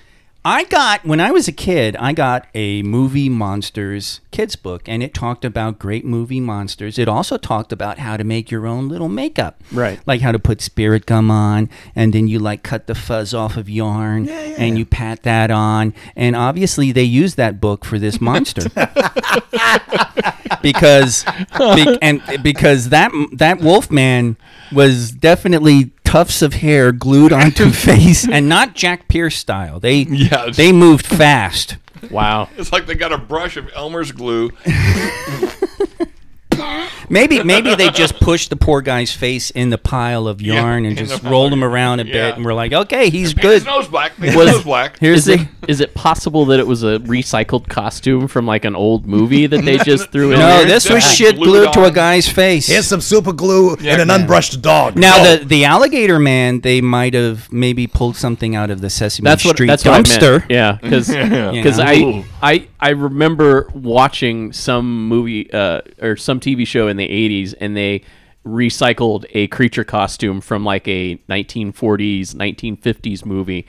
I 0.47 0.63
got 0.63 1.03
when 1.03 1.19
I 1.19 1.29
was 1.31 1.49
a 1.49 1.51
kid, 1.51 1.97
I 1.97 2.13
got 2.13 2.47
a 2.55 2.81
movie 2.83 3.27
monsters 3.27 4.21
kids 4.31 4.55
book, 4.55 4.87
and 4.87 5.03
it 5.03 5.13
talked 5.13 5.43
about 5.43 5.77
great 5.77 6.05
movie 6.05 6.39
monsters. 6.39 6.97
It 6.97 7.09
also 7.09 7.37
talked 7.37 7.73
about 7.73 7.97
how 7.97 8.15
to 8.15 8.23
make 8.23 8.49
your 8.49 8.65
own 8.65 8.87
little 8.87 9.09
makeup, 9.09 9.61
Right. 9.73 9.99
Like 10.05 10.21
how 10.21 10.31
to 10.31 10.39
put 10.39 10.61
spirit 10.61 11.05
gum 11.05 11.29
on, 11.29 11.69
and 11.97 12.13
then 12.13 12.29
you 12.29 12.39
like 12.39 12.63
cut 12.63 12.87
the 12.87 12.95
fuzz 12.95 13.33
off 13.33 13.57
of 13.57 13.69
yarn, 13.69 14.29
and 14.29 14.77
you 14.77 14.85
pat 14.85 15.23
that 15.23 15.51
on. 15.51 15.93
And 16.15 16.33
obviously, 16.33 16.93
they 16.93 17.03
used 17.03 17.35
that 17.35 17.59
book 17.59 17.83
for 17.83 17.99
this 17.99 18.21
monster 18.21 18.69
because 20.61 21.25
be, 21.57 21.97
and 22.01 22.21
because 22.41 22.87
that 22.87 23.11
that 23.33 23.59
Wolfman 23.59 24.37
was 24.71 25.11
definitely 25.11 25.91
tufts 26.07 26.41
of 26.41 26.53
hair 26.55 26.91
glued 26.93 27.33
onto 27.33 27.69
face 27.87 28.27
and 28.27 28.47
not 28.47 28.73
Jack 28.75 29.07
Pierce 29.07 29.35
style. 29.37 29.79
They 29.79 29.99
Yeah, 30.03 30.49
they 30.49 30.71
moved 30.71 31.05
fast. 31.05 31.77
Wow. 32.11 32.47
It's 32.57 32.71
like 32.71 32.85
they 32.85 32.93
got 32.93 33.11
a 33.11 33.17
brush 33.17 33.57
of 33.57 33.69
Elmer's 33.75 34.11
glue. 34.11 34.51
Maybe 37.09 37.41
maybe 37.43 37.73
they 37.75 37.89
just 37.89 38.19
pushed 38.19 38.49
the 38.49 38.55
poor 38.57 38.81
guy's 38.81 39.11
face 39.13 39.49
in 39.51 39.69
the 39.69 39.77
pile 39.77 40.27
of 40.27 40.41
Yeah, 40.41 40.55
yarn 40.55 40.85
and 40.85 40.97
just 40.97 41.23
rolled 41.23 41.53
him 41.53 41.63
around 41.63 42.01
a 42.01 42.03
Yeah. 42.03 42.11
bit 42.13 42.35
and 42.35 42.45
we're 42.45 42.53
like, 42.53 42.73
okay, 42.73 43.09
he's 43.09 43.33
Paint 43.33 43.41
good. 43.41 43.53
His 43.53 43.65
nose 43.65 43.87
black. 43.87 44.17
Paint 44.17 44.35
Was- 44.35 44.51
nose 44.51 44.63
black. 44.63 44.99
Here's 44.99 45.19
Is 45.19 45.25
the 45.25 45.33
it 45.43 45.47
is 45.69 45.79
it 45.81 45.93
possible 45.93 46.45
that 46.45 46.59
it 46.59 46.67
was 46.67 46.83
a 46.83 46.99
recycled 46.99 47.67
costume 47.69 48.27
from 48.27 48.45
like 48.45 48.65
an 48.65 48.75
old 48.75 49.05
movie 49.07 49.47
that 49.47 49.63
they 49.63 49.77
just 49.85 50.11
threw 50.11 50.31
in? 50.33 50.39
no, 50.39 50.57
there? 50.57 50.65
this 50.65 50.89
was 50.89 51.03
shit 51.03 51.35
glued 51.35 51.45
glued 51.47 51.73
to 51.73 51.85
a 51.85 51.91
guy's 51.91 52.27
face. 52.27 52.67
Here's 52.67 52.87
some 52.87 53.01
super 53.01 53.31
glue 53.31 53.75
and 53.75 54.01
an 54.01 54.07
Yeah. 54.09 54.17
unbrushed 54.17 54.61
dog. 54.61 54.97
Now 54.97 55.23
Go. 55.23 55.37
the 55.37 55.45
the 55.45 55.65
alligator 55.65 56.19
man, 56.19 56.59
they 56.61 56.81
might 56.81 57.13
have 57.13 57.51
maybe 57.53 57.87
pulled 57.87 58.17
something 58.17 58.55
out 58.55 58.69
of 58.69 58.81
the 58.81 58.89
Sesame 58.89 59.25
That's 59.29 59.45
what 59.45 59.55
Street 59.55 59.67
that's 59.67 59.85
what 59.85 59.93
I 59.93 60.01
dumpster. 60.01 60.39
meant. 60.39 60.51
Yeah, 60.51 60.77
because 60.81 61.09
Yeah. 61.17 61.51
I, 61.87 62.23
I 62.41 62.67
I 62.79 62.89
remember 62.89 63.69
watching 63.73 64.53
some 64.53 65.07
movie 65.07 65.51
uh, 65.51 65.81
or 66.01 66.15
some 66.15 66.39
TV 66.39 66.65
show 66.67 66.87
in 66.87 66.97
the 66.97 67.07
'80s, 67.07 67.53
and 67.59 67.75
they 67.75 68.03
recycled 68.45 69.25
a 69.31 69.47
creature 69.47 69.83
costume 69.83 70.39
from 70.41 70.63
like 70.63 70.87
a 70.87 71.17
1940s, 71.29 72.33
1950s 72.35 73.25
movie, 73.25 73.65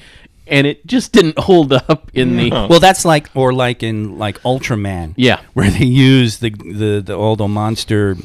and 0.47 0.67
it 0.67 0.87
just 0.87 1.13
didn't 1.13 1.39
hold 1.39 1.73
up 1.73 2.11
in 2.15 2.37
the. 2.37 2.51
Well, 2.51 2.81
that's 2.81 3.05
like 3.05 3.29
or 3.35 3.53
like 3.53 3.83
in 3.83 4.19
like 4.19 4.41
Ultraman. 4.43 5.15
Yeah. 5.17 5.41
where 5.55 5.71
they 5.71 5.85
use 5.87 6.39
the 6.39 6.51
the 6.51 7.03
the 7.05 7.17
all 7.17 7.35
the 7.37 7.49
monster 7.49 8.17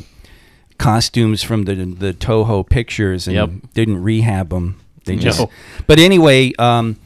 costumes 0.77 1.43
from 1.43 1.63
the 1.63 1.75
the 1.75 2.13
Toho 2.13 2.67
pictures 2.67 3.27
and 3.27 3.35
Yep. 3.35 3.49
didn't 3.73 4.03
rehab 4.03 4.49
them. 4.49 4.79
They 5.05 5.15
just. 5.17 5.39
No. 5.39 5.49
But 5.87 5.99
anyway, 5.99 6.53
um, 6.59 6.97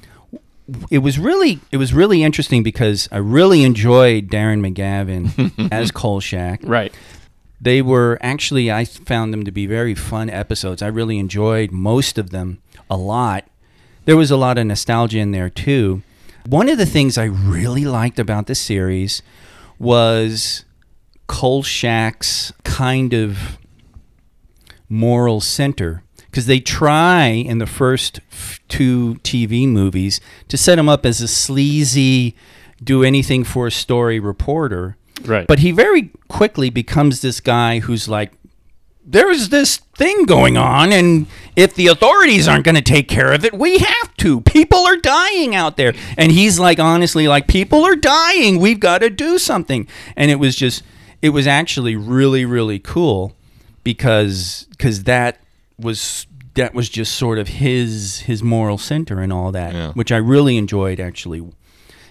it 0.89 0.99
was 0.99 1.18
really 1.18 1.59
it 1.72 1.78
was 1.78 1.93
really 1.93 2.24
interesting 2.24 2.63
because 2.63 3.07
I 3.11 3.18
really 3.18 3.63
enjoyed 3.63 4.28
Darren 4.28 4.59
McGavin 4.65 5.70
as 5.72 5.91
Kolchak. 5.91 6.61
Right. 6.63 6.93
They 7.59 7.82
were 7.82 8.18
actually 8.22 8.72
I 8.72 8.86
found 8.86 9.34
them 9.34 9.45
to 9.45 9.51
be 9.51 9.65
very 9.65 9.95
fun 9.95 10.30
episodes. 10.30 10.82
I 10.82 10.88
really 10.88 11.20
enjoyed 11.20 11.72
most 11.72 12.18
of 12.18 12.32
them 12.32 12.61
a 12.89 12.97
lot. 12.97 13.47
There 14.05 14.18
was 14.18 14.32
a 14.32 14.38
lot 14.38 14.57
of 14.57 14.65
nostalgia 14.65 15.20
in 15.20 15.32
there 15.32 15.49
too. 15.49 16.01
One 16.45 16.70
of 16.70 16.78
the 16.78 16.86
things 16.86 17.18
I 17.18 17.26
really 17.26 17.86
liked 17.86 18.20
about 18.20 18.47
the 18.47 18.55
series 18.55 19.22
was 19.80 20.63
Kolchak's 21.28 22.53
kind 22.63 23.13
of 23.13 23.57
moral 24.89 25.41
center 25.41 26.03
because 26.38 26.46
they 26.46 26.60
try 26.60 27.30
in 27.30 27.58
the 27.58 27.66
first 27.66 28.20
f- 28.32 28.60
two 28.68 29.16
TV 29.24 29.68
movies 29.68 30.22
to 30.48 30.56
set 30.56 30.78
him 30.78 30.88
up 30.88 31.04
as 31.04 31.20
a 31.20 31.28
sleazy, 31.28 32.36
do 32.84 33.04
anything 33.04 33.44
for 33.44 33.66
a 33.66 33.72
story 33.72 34.20
reporter. 34.20 34.98
Right. 35.26 35.48
But 35.48 35.58
he 35.60 35.72
very 35.72 36.12
quickly 36.28 36.70
becomes 36.70 37.22
this 37.22 37.40
guy 37.40 37.80
who's 37.80 38.08
like, 38.08 38.34
there's 39.04 39.50
this 39.50 39.78
thing 39.96 40.26
going 40.26 40.58
on, 40.58 40.94
and 40.94 41.26
if 41.56 41.74
the 41.74 41.88
authorities 41.88 42.48
aren't 42.48 42.66
going 42.66 42.76
to 42.76 42.84
take 42.84 43.08
care 43.08 43.34
of 43.34 43.44
it, 43.44 43.56
we 43.56 43.80
have 43.80 44.16
to. 44.18 44.42
People 44.42 44.86
are 44.86 44.98
dying 44.98 45.56
out 45.56 45.76
there. 45.76 45.96
And 46.20 46.32
he's 46.32 46.60
like, 46.60 46.78
honestly, 46.78 47.28
like, 47.28 47.48
people 47.48 47.84
are 47.84 47.96
dying. 47.96 48.60
We've 48.60 48.80
got 48.80 49.00
to 49.00 49.10
do 49.10 49.40
something. 49.40 49.88
And 50.16 50.30
it 50.30 50.36
was 50.36 50.56
just, 50.56 50.84
it 51.20 51.30
was 51.30 51.48
actually 51.48 51.96
really, 51.96 52.46
really 52.46 52.78
cool 52.78 53.34
because 53.84 54.68
because 54.70 55.06
that 55.06 55.40
was 55.80 56.28
that 56.56 56.74
was 56.74 56.90
just 56.90 57.16
sort 57.16 57.38
of 57.38 57.48
his 57.48 58.22
his 58.22 58.42
moral 58.42 58.78
center 58.78 59.20
and 59.22 59.32
all 59.32 59.52
that, 59.52 59.74
Yeah. 59.74 59.92
which 59.94 60.12
I 60.12 60.18
really 60.18 60.58
enjoyed 60.58 61.00
actually 61.00 61.48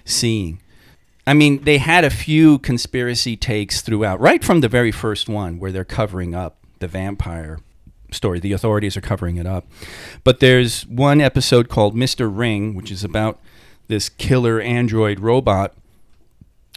seeing. 0.05 0.61
I 1.27 1.35
mean, 1.35 1.65
they 1.65 1.79
had 1.79 2.05
a 2.05 2.11
few 2.11 2.59
conspiracy 2.61 3.37
takes 3.37 3.81
throughout, 3.81 4.21
right 4.21 4.45
from 4.45 4.61
the 4.61 4.69
very 4.69 4.93
first 4.93 5.29
one, 5.29 5.59
where 5.59 5.73
they're 5.73 5.85
covering 5.85 6.35
up 6.37 6.59
the 6.79 6.87
vampire 6.87 7.59
story. 8.13 8.39
The 8.39 8.53
authorities 8.53 8.97
are 8.97 9.01
covering 9.01 9.37
it 9.37 9.47
up. 9.47 9.67
But 10.23 10.39
there's 10.39 10.87
one 10.87 11.21
episode 11.21 11.69
called 11.69 11.97
Mr. 11.97 12.31
Ring, 12.33 12.75
which 12.77 12.93
is 12.93 13.03
about 13.03 13.41
this 13.89 14.09
killer 14.09 14.61
android 14.61 15.19
robot 15.19 15.75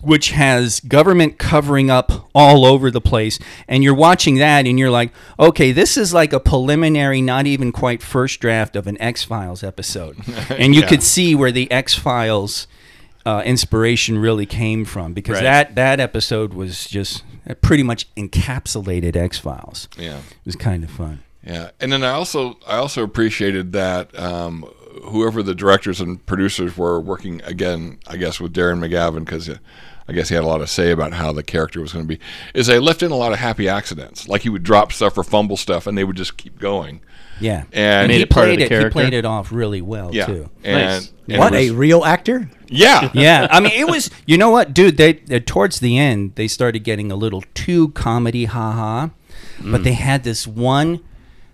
which 0.01 0.31
has 0.31 0.79
government 0.79 1.37
covering 1.37 1.89
up 1.89 2.29
all 2.33 2.65
over 2.65 2.89
the 2.89 3.01
place 3.01 3.37
and 3.67 3.83
you're 3.83 3.93
watching 3.93 4.35
that 4.35 4.65
and 4.65 4.79
you're 4.79 4.89
like 4.89 5.11
okay 5.39 5.71
this 5.71 5.97
is 5.97 6.13
like 6.13 6.31
a 6.31 6.39
preliminary 6.39 7.21
not 7.21 7.45
even 7.45 7.71
quite 7.71 8.01
first 8.01 8.39
draft 8.39 8.75
of 8.75 8.87
an 8.87 8.99
x-files 9.01 9.63
episode 9.63 10.15
and 10.49 10.73
you 10.73 10.81
Yeah. 10.81 10.87
could 10.87 11.03
see 11.03 11.35
where 11.35 11.51
the 11.51 11.69
x-files 11.71 12.67
uh, 13.25 13.43
inspiration 13.45 14.17
really 14.17 14.45
came 14.45 14.85
from 14.85 15.13
because 15.13 15.35
Right. 15.35 15.43
that 15.43 15.75
that 15.75 15.99
episode 15.99 16.53
was 16.53 16.85
just 16.87 17.23
pretty 17.61 17.83
much 17.83 18.07
encapsulated 18.15 19.15
x-files 19.15 19.89
Yeah. 19.97 20.17
it 20.19 20.45
was 20.45 20.55
kind 20.55 20.83
of 20.83 20.89
fun 20.89 21.19
Yeah, 21.45 21.71
and 21.79 21.91
then 21.91 22.03
I 22.03 22.11
also 22.11 22.57
I 22.67 22.77
also 22.77 23.03
appreciated 23.03 23.73
that 23.73 24.17
um, 24.17 24.63
whoever 25.03 25.41
the 25.43 25.55
directors 25.55 25.99
and 26.01 26.23
producers 26.25 26.75
were 26.77 26.99
working 26.99 27.41
again, 27.43 27.97
I 28.07 28.17
guess 28.17 28.39
with 28.41 28.53
Darren 28.53 28.79
McGavin 28.79 29.19
because 29.25 29.49
I 30.09 30.11
guess 30.11 30.29
he 30.29 30.35
had 30.35 30.43
a 30.43 30.47
lot 30.47 30.57
to 30.57 30.67
say 30.67 30.91
about 30.91 31.13
how 31.13 31.31
the 31.31 31.43
character 31.43 31.79
was 31.79 31.93
going 31.93 32.03
to 32.07 32.17
be. 32.17 32.19
Is 32.55 32.67
they 32.67 32.79
left 32.79 33.03
in 33.03 33.11
a 33.11 33.15
lot 33.15 33.31
of 33.31 33.37
happy 33.39 33.69
accidents, 33.69 34.27
like 34.27 34.41
he 34.41 34.49
would 34.49 34.63
drop 34.63 34.91
stuff 34.91 35.17
or 35.17 35.23
fumble 35.23 35.55
stuff, 35.57 35.85
and 35.87 35.97
they 35.97 36.03
would 36.03 36.17
just 36.17 36.35
keep 36.37 36.57
going. 36.59 37.01
yeah 37.39 37.63
And 37.71 38.07
Made 38.07 38.15
he 38.17 38.21
it 38.23 38.29
part 38.29 38.49
of 38.49 38.55
played 38.57 38.69
the 38.69 38.75
it 38.75 38.83
he 38.85 38.89
played 38.89 39.13
it 39.13 39.23
off 39.25 39.51
really 39.51 39.81
well 39.81 40.09
Yeah, 40.13 40.25
too 40.25 40.49
and, 40.63 40.87
Nice. 40.89 41.13
and 41.29 41.37
what 41.37 41.53
it 41.53 41.69
a 41.69 41.73
real 41.75 42.03
actor! 42.03 42.49
yeah, 42.67 43.09
yeah, 43.13 43.47
I 43.51 43.59
mean, 43.59 43.71
it 43.73 43.87
was. 43.87 44.09
You 44.25 44.37
know 44.37 44.49
what, 44.49 44.73
dude? 44.73 44.97
They 44.97 45.21
uh, 45.31 45.39
towards 45.45 45.79
the 45.79 45.97
end 45.97 46.33
they 46.35 46.47
started 46.47 46.79
getting 46.79 47.11
a 47.11 47.15
little 47.15 47.43
too 47.53 47.89
comedy, 47.89 48.45
haha. 48.45 49.09
But 49.63 49.83
they 49.83 49.93
had 49.93 50.23
this 50.23 50.47
one. 50.47 51.01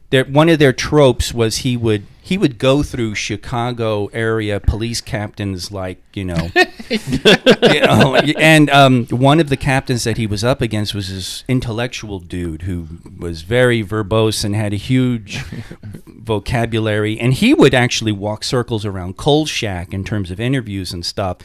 Their 0.10 0.26
one 0.26 0.50
of 0.50 0.60
their 0.60 0.74
tropes 0.74 1.34
was 1.34 1.58
he 1.58 1.76
would 1.78 2.06
he 2.26 2.40
would 2.40 2.58
go 2.58 2.82
through 2.82 3.14
Chicago 3.14 4.08
area 4.08 4.60
police 4.60 5.00
captains 5.00 5.72
like 5.72 6.02
you 6.16 6.26
know, 6.26 6.50
you 6.90 7.82
know, 7.82 8.16
and 8.16 8.70
um, 8.72 9.06
one 9.08 9.40
of 9.40 9.50
the 9.50 9.58
captains 9.58 10.06
that 10.06 10.18
he 10.18 10.26
was 10.26 10.44
up 10.44 10.62
against 10.62 10.96
was 10.96 11.14
this 11.14 11.44
intellectual 11.48 12.20
dude 12.20 12.64
who 12.64 12.88
was 13.20 13.44
very 13.44 13.84
verbose 13.84 14.44
and 14.44 14.56
had 14.56 14.74
a 14.74 14.78
huge 14.78 15.38
vocabulary, 16.08 17.20
and 17.20 17.34
he 17.36 17.54
would 17.54 17.76
actually 17.76 18.12
walk 18.12 18.44
circles 18.44 18.86
around 18.86 19.18
Kolchak 19.18 19.94
in 19.94 20.04
terms 20.04 20.32
of 20.32 20.40
interviews 20.40 20.94
and 20.94 21.06
stuff. 21.06 21.38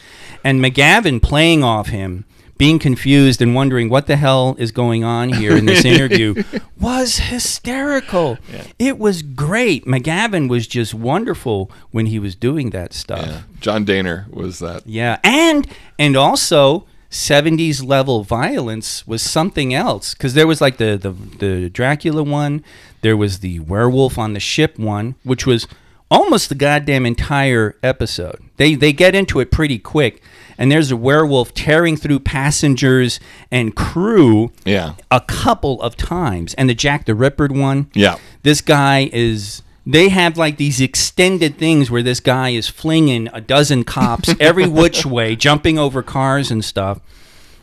And 0.43 0.63
McGavin 0.63 1.21
playing 1.21 1.63
off 1.63 1.89
him, 1.89 2.25
being 2.61 2.77
confused 2.77 3.41
and 3.41 3.55
wondering 3.55 3.89
what 3.89 4.05
the 4.05 4.15
hell 4.15 4.55
is 4.59 4.71
going 4.71 5.03
on 5.03 5.29
here 5.29 5.57
in 5.57 5.65
this 5.65 5.83
interview, 5.93 6.43
was 6.79 7.17
hysterical. 7.17 8.37
It 8.77 8.99
was 8.99 9.23
great. 9.23 9.85
McGavin 9.85 10.47
was 10.47 10.67
just 10.67 10.93
wonderful 10.93 11.71
when 11.89 12.05
he 12.05 12.19
was 12.19 12.35
doing 12.35 12.69
that 12.69 12.93
stuff. 12.93 13.25
yeah. 13.25 13.41
John 13.59 13.83
Dehner 13.83 14.27
was 14.29 14.59
that. 14.59 14.85
Yeah, 14.85 15.17
and 15.23 15.67
and 15.97 16.15
also 16.15 16.85
70s 17.09 17.83
level 17.83 18.23
violence 18.23 19.07
was 19.07 19.23
something 19.23 19.73
else 19.73 20.13
because 20.13 20.35
there 20.35 20.45
was 20.45 20.61
like 20.61 20.77
the, 20.77 20.97
the 20.97 21.11
the 21.39 21.69
Dracula 21.71 22.21
one, 22.21 22.63
there 23.01 23.17
was 23.17 23.39
the 23.39 23.59
werewolf 23.61 24.19
on 24.19 24.33
the 24.33 24.39
ship 24.39 24.77
one, 24.77 25.15
which 25.23 25.47
was 25.47 25.67
almost 26.11 26.49
the 26.49 26.55
goddamn 26.55 27.07
entire 27.07 27.75
episode. 27.81 28.39
They 28.57 28.75
they 28.75 28.93
get 28.93 29.15
into 29.15 29.39
it 29.39 29.49
pretty 29.49 29.79
quick, 29.79 30.21
and 30.61 30.71
there's 30.71 30.91
a 30.91 30.95
werewolf 30.95 31.55
tearing 31.55 31.97
through 31.97 32.19
passengers 32.19 33.19
and 33.49 33.75
crew 33.75 34.51
Yeah, 34.63 34.93
a 35.09 35.19
couple 35.19 35.81
of 35.81 35.97
times, 35.97 36.53
and 36.53 36.69
the 36.69 36.75
Jack 36.75 37.05
the 37.05 37.15
Ripper 37.15 37.47
one. 37.47 37.89
Yeah. 37.95 38.17
this 38.43 38.61
guy 38.61 39.09
is. 39.11 39.63
They 39.87 40.09
have 40.09 40.37
like 40.37 40.57
these 40.57 40.79
extended 40.79 41.57
things 41.57 41.89
where 41.89 42.03
this 42.03 42.19
guy 42.19 42.49
is 42.49 42.67
flinging 42.67 43.27
a 43.33 43.41
dozen 43.41 43.83
cops 43.83 44.29
every 44.39 44.67
which 44.67 45.03
way, 45.03 45.35
jumping 45.35 45.79
over 45.79 46.03
cars 46.03 46.51
and 46.51 46.63
stuff. 46.63 46.99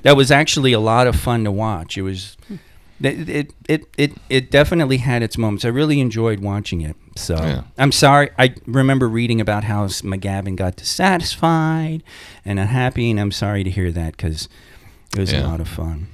That 0.03 0.17
was 0.17 0.33
actually 0.33 0.73
a 0.73 0.81
lot 0.81 1.07
of 1.07 1.15
fun 1.15 1.45
to 1.45 1.53
watch. 1.53 1.97
It 1.97 2.03
was, 2.03 2.37
it 3.01 3.29
it 3.29 3.53
it 3.69 3.85
it, 3.97 4.13
it 4.29 4.51
definitely 4.51 4.97
had 4.99 5.23
its 5.23 5.39
moments. 5.39 5.65
I 5.65 5.69
really 5.69 6.01
enjoyed 6.01 6.41
watching 6.41 6.81
it. 6.81 6.97
So 7.17 7.35
Yeah. 7.37 7.63
I'm 7.79 7.93
sorry. 7.93 8.31
I 8.39 8.55
remember 8.67 9.09
reading 9.09 9.41
about 9.41 9.65
how 9.65 9.87
McGavin 9.87 10.57
got 10.57 10.77
dissatisfied 10.77 12.03
and 12.45 12.59
unhappy, 12.59 13.11
and 13.11 13.21
I'm 13.21 13.33
sorry 13.33 13.65
to 13.65 13.71
hear 13.71 13.91
that 13.93 14.17
because 14.17 14.49
it 15.15 15.19
was 15.21 15.33
a 15.33 15.41
lot 15.43 15.61
of 15.61 15.69
fun. 15.69 16.09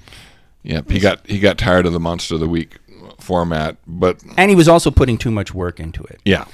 Yep. 0.62 0.91
He 0.91 0.99
got 0.99 1.26
he 1.26 1.39
got 1.41 1.59
tired 1.59 1.87
of 1.87 1.93
the 1.93 2.01
Monster 2.01 2.35
of 2.35 2.41
the 2.41 2.49
Week 2.49 2.78
format, 3.20 3.76
but 3.87 4.22
And 4.37 4.51
he 4.51 4.57
was 4.57 4.68
also 4.68 4.91
putting 4.91 5.18
too 5.18 5.30
much 5.30 5.55
work 5.55 5.78
into 5.80 6.03
it. 6.05 6.20
yeah, 6.24 6.45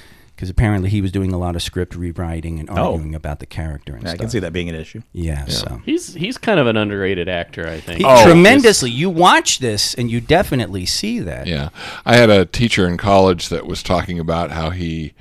because 0.41 0.49
apparently 0.49 0.89
he 0.89 1.01
was 1.01 1.11
doing 1.11 1.31
a 1.31 1.37
lot 1.37 1.55
of 1.55 1.61
script 1.61 1.93
rewriting 1.95 2.59
and 2.59 2.67
Oh. 2.67 2.93
arguing 2.93 3.13
about 3.13 3.37
the 3.37 3.45
character 3.45 3.93
and 3.93 4.07
I 4.07 4.09
stuff. 4.09 4.13
I 4.15 4.23
can 4.23 4.29
see 4.31 4.39
that 4.39 4.51
being 4.51 4.69
an 4.69 4.73
issue. 4.75 5.03
Yeah, 5.13 5.45
so 5.45 5.83
He's 5.85 6.15
he's 6.15 6.39
kind 6.39 6.59
of 6.59 6.65
an 6.65 6.77
underrated 6.77 7.29
actor, 7.29 7.67
I 7.67 7.79
think. 7.79 7.99
He- 7.99 8.03
Oh, 8.03 8.25
tremendously. 8.25 8.89
You 8.89 9.11
watch 9.11 9.59
this 9.59 9.93
and 9.93 10.09
you 10.09 10.19
definitely 10.19 10.87
see 10.87 11.19
that. 11.19 11.45
Yeah. 11.45 11.69
I 12.07 12.15
had 12.15 12.31
a 12.31 12.45
teacher 12.47 12.87
in 12.87 12.97
college 12.97 13.49
that 13.49 13.67
was 13.67 13.83
talking 13.83 14.17
about 14.17 14.49
how 14.49 14.71
he 14.71 15.13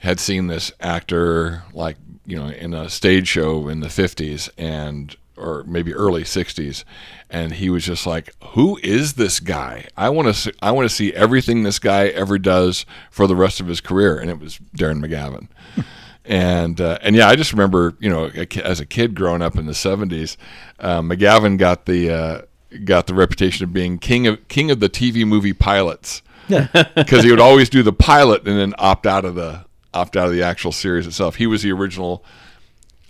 had 0.00 0.20
seen 0.20 0.48
this 0.48 0.72
actor 0.78 1.62
like, 1.72 1.96
you 2.26 2.36
know, 2.36 2.48
in 2.50 2.74
a 2.74 2.90
stage 2.90 3.28
show 3.28 3.66
in 3.68 3.80
the 3.80 3.88
50s 3.88 4.50
and 4.58 5.16
or 5.38 5.64
maybe 5.64 5.94
early 5.94 6.24
60s 6.24 6.84
and 7.30 7.52
he 7.54 7.68
was 7.70 7.84
just 7.84 8.06
like, 8.06 8.34
"Who 8.50 8.78
is 8.82 9.14
this 9.14 9.40
guy? 9.40 9.86
I 9.96 10.08
want 10.08 10.28
to 10.28 10.34
see, 10.34 10.52
I 10.62 10.70
want 10.70 10.88
to 10.88 10.94
see 10.94 11.12
everything 11.12 11.62
this 11.62 11.78
guy 11.78 12.08
ever 12.08 12.38
does 12.38 12.86
for 13.10 13.26
the 13.26 13.36
rest 13.36 13.60
of 13.60 13.66
his 13.66 13.80
career." 13.80 14.18
And 14.18 14.30
it 14.30 14.40
was 14.40 14.58
Darren 14.76 15.04
McGavin. 15.04 15.48
and 16.24 16.80
uh, 16.80 16.98
and 17.02 17.14
yeah, 17.14 17.28
I 17.28 17.36
just 17.36 17.52
remember, 17.52 17.94
you 17.98 18.08
know, 18.08 18.30
as 18.62 18.80
a 18.80 18.86
kid 18.86 19.14
growing 19.14 19.42
up 19.42 19.56
in 19.56 19.66
the 19.66 19.72
'70s, 19.72 20.36
uh, 20.80 21.00
McGavin 21.00 21.58
got 21.58 21.84
the 21.84 22.10
uh, 22.10 22.42
got 22.84 23.06
the 23.06 23.14
reputation 23.14 23.64
of 23.64 23.72
being 23.72 23.98
king 23.98 24.26
of 24.26 24.46
king 24.48 24.70
of 24.70 24.80
the 24.80 24.88
TV 24.88 25.26
movie 25.26 25.52
pilots 25.52 26.22
because 26.48 27.24
he 27.24 27.30
would 27.30 27.40
always 27.40 27.68
do 27.68 27.82
the 27.82 27.92
pilot 27.92 28.46
and 28.46 28.58
then 28.58 28.74
opt 28.78 29.06
out 29.06 29.26
of 29.26 29.34
the 29.34 29.66
opt 29.92 30.16
out 30.16 30.26
of 30.26 30.32
the 30.32 30.42
actual 30.42 30.72
series 30.72 31.06
itself. 31.06 31.36
He 31.36 31.46
was 31.46 31.62
the 31.62 31.72
original 31.72 32.24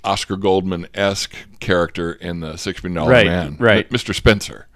Oscar 0.02 0.36
Goldman 0.36 0.88
esque 0.94 1.36
character 1.61 2.12
in 2.12 2.40
the 2.40 2.56
Six 2.56 2.82
Million 2.82 2.96
Dollar 2.96 3.11
Right, 3.12 3.26
Man, 3.26 3.56
right. 3.59 3.88
Mr. 3.90 4.14
Spencer, 4.14 4.66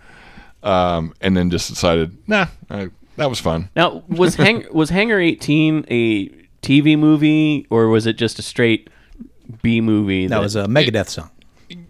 um, 0.63 1.15
and 1.21 1.37
then 1.37 1.51
just 1.51 1.69
decided, 1.69 2.17
nah, 2.29 2.47
I, 2.71 2.91
that 3.17 3.29
was 3.29 3.41
fun. 3.41 3.69
Now, 3.77 4.05
was 4.09 4.37
Hang 4.37 4.65
was 4.73 4.91
Hangar 4.91 5.19
18 5.21 5.87
a 5.91 6.29
TV 6.63 6.99
movie 6.99 7.67
or 7.71 7.89
was 7.89 8.07
it 8.07 8.15
just 8.17 8.39
a 8.39 8.43
straight 8.43 8.89
B 9.63 9.81
movie? 9.81 10.27
That 10.29 10.41
was 10.41 10.57
a 10.57 10.65
Megadeth 10.67 11.09
song. 11.09 11.31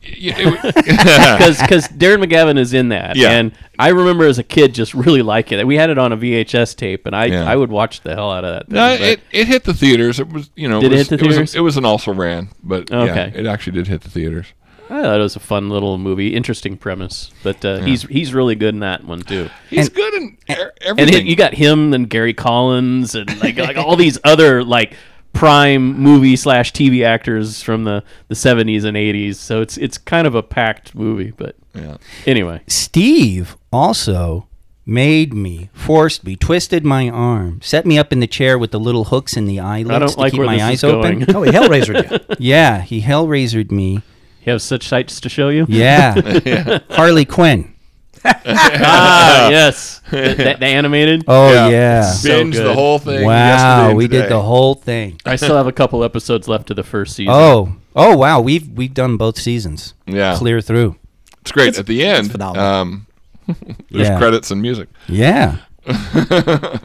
Yeah, 0.01 0.35
it- 0.39 0.75
because 0.75 1.61
because 1.61 1.89
Darren 1.89 2.25
McGavin 2.25 2.57
is 2.59 2.73
in 2.73 2.91
that, 2.91 3.17
Yeah. 3.17 3.31
and 3.33 3.53
I 3.81 3.89
remember 3.89 4.25
as 4.27 4.39
a 4.39 4.45
kid 4.45 4.75
just 4.75 4.95
really 4.95 5.23
liking 5.23 5.59
it. 5.59 5.67
We 5.67 5.77
had 5.77 5.91
it 5.91 5.99
on 5.99 6.13
a 6.13 6.17
VHS 6.17 6.77
tape, 6.77 7.05
and 7.07 7.17
I 7.17 7.25
Yeah. 7.27 7.51
I 7.51 7.57
would 7.57 7.71
watch 7.71 8.01
the 8.03 8.15
hell 8.15 8.31
out 8.31 8.45
of 8.45 8.55
that. 8.55 8.67
Thing, 8.67 8.75
no, 8.77 8.93
it, 8.93 9.21
it 9.33 9.49
hit 9.49 9.65
the 9.65 9.75
theaters. 9.75 10.21
It 10.21 10.29
was 10.29 10.51
you 10.55 10.69
know 10.69 10.81
Did 10.81 10.93
it 10.93 10.97
was, 10.99 11.09
hit 11.09 11.21
the 11.21 11.27
was 11.27 11.35
theaters? 11.37 11.55
it 11.57 11.61
was 11.61 11.77
an 11.77 11.85
also 11.85 12.13
ran, 12.15 12.51
but 12.63 12.91
yeah, 12.91 12.99
Okay. 13.03 13.33
it 13.35 13.47
actually 13.47 13.73
did 13.75 13.89
hit 13.89 14.03
the 14.03 14.11
theaters. 14.11 14.47
I 14.91 15.03
thought 15.03 15.19
it 15.21 15.23
was 15.23 15.37
a 15.37 15.41
fun 15.41 15.71
little 15.71 15.97
movie, 15.99 16.35
interesting 16.35 16.77
premise, 16.77 17.31
but 17.43 17.65
uh, 17.65 17.79
he's 17.81 18.03
he's 18.03 18.35
really 18.35 18.55
good 18.55 18.75
in 18.75 18.81
that 18.81 19.05
one 19.05 19.23
too. 19.23 19.49
He's 19.71 19.87
And- 19.87 19.95
good 19.97 20.15
in 20.15 20.23
e- 20.49 20.55
And 20.55 20.71
everything. 20.83 21.27
it, 21.27 21.31
you 21.31 21.37
got 21.37 21.55
him 21.55 21.95
and 21.95 22.09
Gary 22.11 22.35
Collins 22.35 23.15
and 23.15 23.41
like 23.41 23.57
like 23.57 23.77
all 23.77 23.97
these 23.97 24.19
other 24.25 24.63
like 24.63 24.95
prime 25.33 25.99
movie 25.99 26.37
slash 26.37 26.73
TV 26.73 27.05
actors 27.07 27.63
from 27.63 27.85
the 27.85 28.05
the 28.29 28.35
seventies 28.35 28.85
and 28.85 28.97
eighties. 28.97 29.39
So 29.41 29.63
it's 29.63 29.79
it's 29.79 29.97
kind 29.97 30.27
of 30.27 30.35
a 30.35 30.43
packed 30.43 30.95
movie, 30.95 31.33
but 31.37 31.57
yeah. 31.75 31.97
anyway. 32.27 32.61
Steve 32.67 33.57
also 33.73 34.47
made 34.85 35.33
me, 35.33 35.71
forced 35.73 36.25
me, 36.25 36.35
twisted 36.37 36.85
my 36.85 37.09
arm, 37.09 37.61
set 37.63 37.87
me 37.87 37.97
up 37.99 38.13
in 38.13 38.19
the 38.21 38.27
chair 38.27 38.59
with 38.59 38.73
the 38.73 38.81
little 38.81 39.05
hooks 39.05 39.37
in 39.37 39.47
the 39.47 39.61
eyelids 39.61 39.91
I 39.91 39.99
don't 40.01 40.09
to 40.13 40.19
like 40.21 40.33
keep 40.33 40.39
where 40.39 40.47
my 40.47 40.57
this 40.57 40.63
eyes 40.63 40.85
open. 40.85 41.21
going. 41.21 41.35
Oh, 41.37 41.43
he 41.45 41.51
Hellraisered 41.53 42.11
you. 42.29 42.37
yeah, 42.41 42.81
he 42.83 43.01
hellraisered 43.01 43.71
me. 43.71 44.03
You 44.45 44.53
have 44.53 44.63
such 44.63 44.89
sights 44.89 45.21
to 45.21 45.29
show 45.29 45.49
you? 45.51 45.67
Yeah. 45.69 46.81
Harley 46.91 47.25
Quinn. 47.25 47.69
ah, 48.25 49.49
yes. 49.51 50.01
the, 50.11 50.17
the- 50.35 50.57
the 50.61 50.67
animated. 50.67 51.25
Oh 51.27 51.53
Yeah. 51.53 51.69
yeah. 51.69 52.03
So 52.13 52.29
Binge 52.29 52.57
the 52.57 52.73
whole 52.75 52.99
thing. 52.99 53.25
Wow, 53.27 53.89
and 53.89 53.97
we 53.97 54.07
did 54.07 54.19
today. 54.23 54.29
the 54.29 54.43
whole 54.43 54.75
thing. 54.75 55.21
I 55.27 55.35
still 55.37 55.57
have 55.57 55.67
a 55.67 55.73
couple 55.73 56.05
episodes 56.05 56.47
left 56.49 56.71
of 56.71 56.77
the 56.77 56.85
first 56.85 57.17
season. 57.17 57.35
Oh, 57.35 57.75
oh 57.97 58.17
wow, 58.17 58.41
we've 58.41 58.69
we've 58.69 58.95
done 58.95 59.17
both 59.17 59.39
seasons. 59.39 59.95
Yeah. 60.07 60.37
Clear 60.37 60.61
through. 60.61 60.97
It's 61.41 61.51
great. 61.51 61.77
At 61.77 61.87
the 61.87 62.05
end, 62.05 62.31
phenomenal. 62.31 62.65
um, 62.65 63.07
there's 63.91 64.09
Yeah. 64.09 64.19
credits 64.19 64.51
and 64.53 64.63
music. 64.63 64.89
Yeah. 65.09 65.57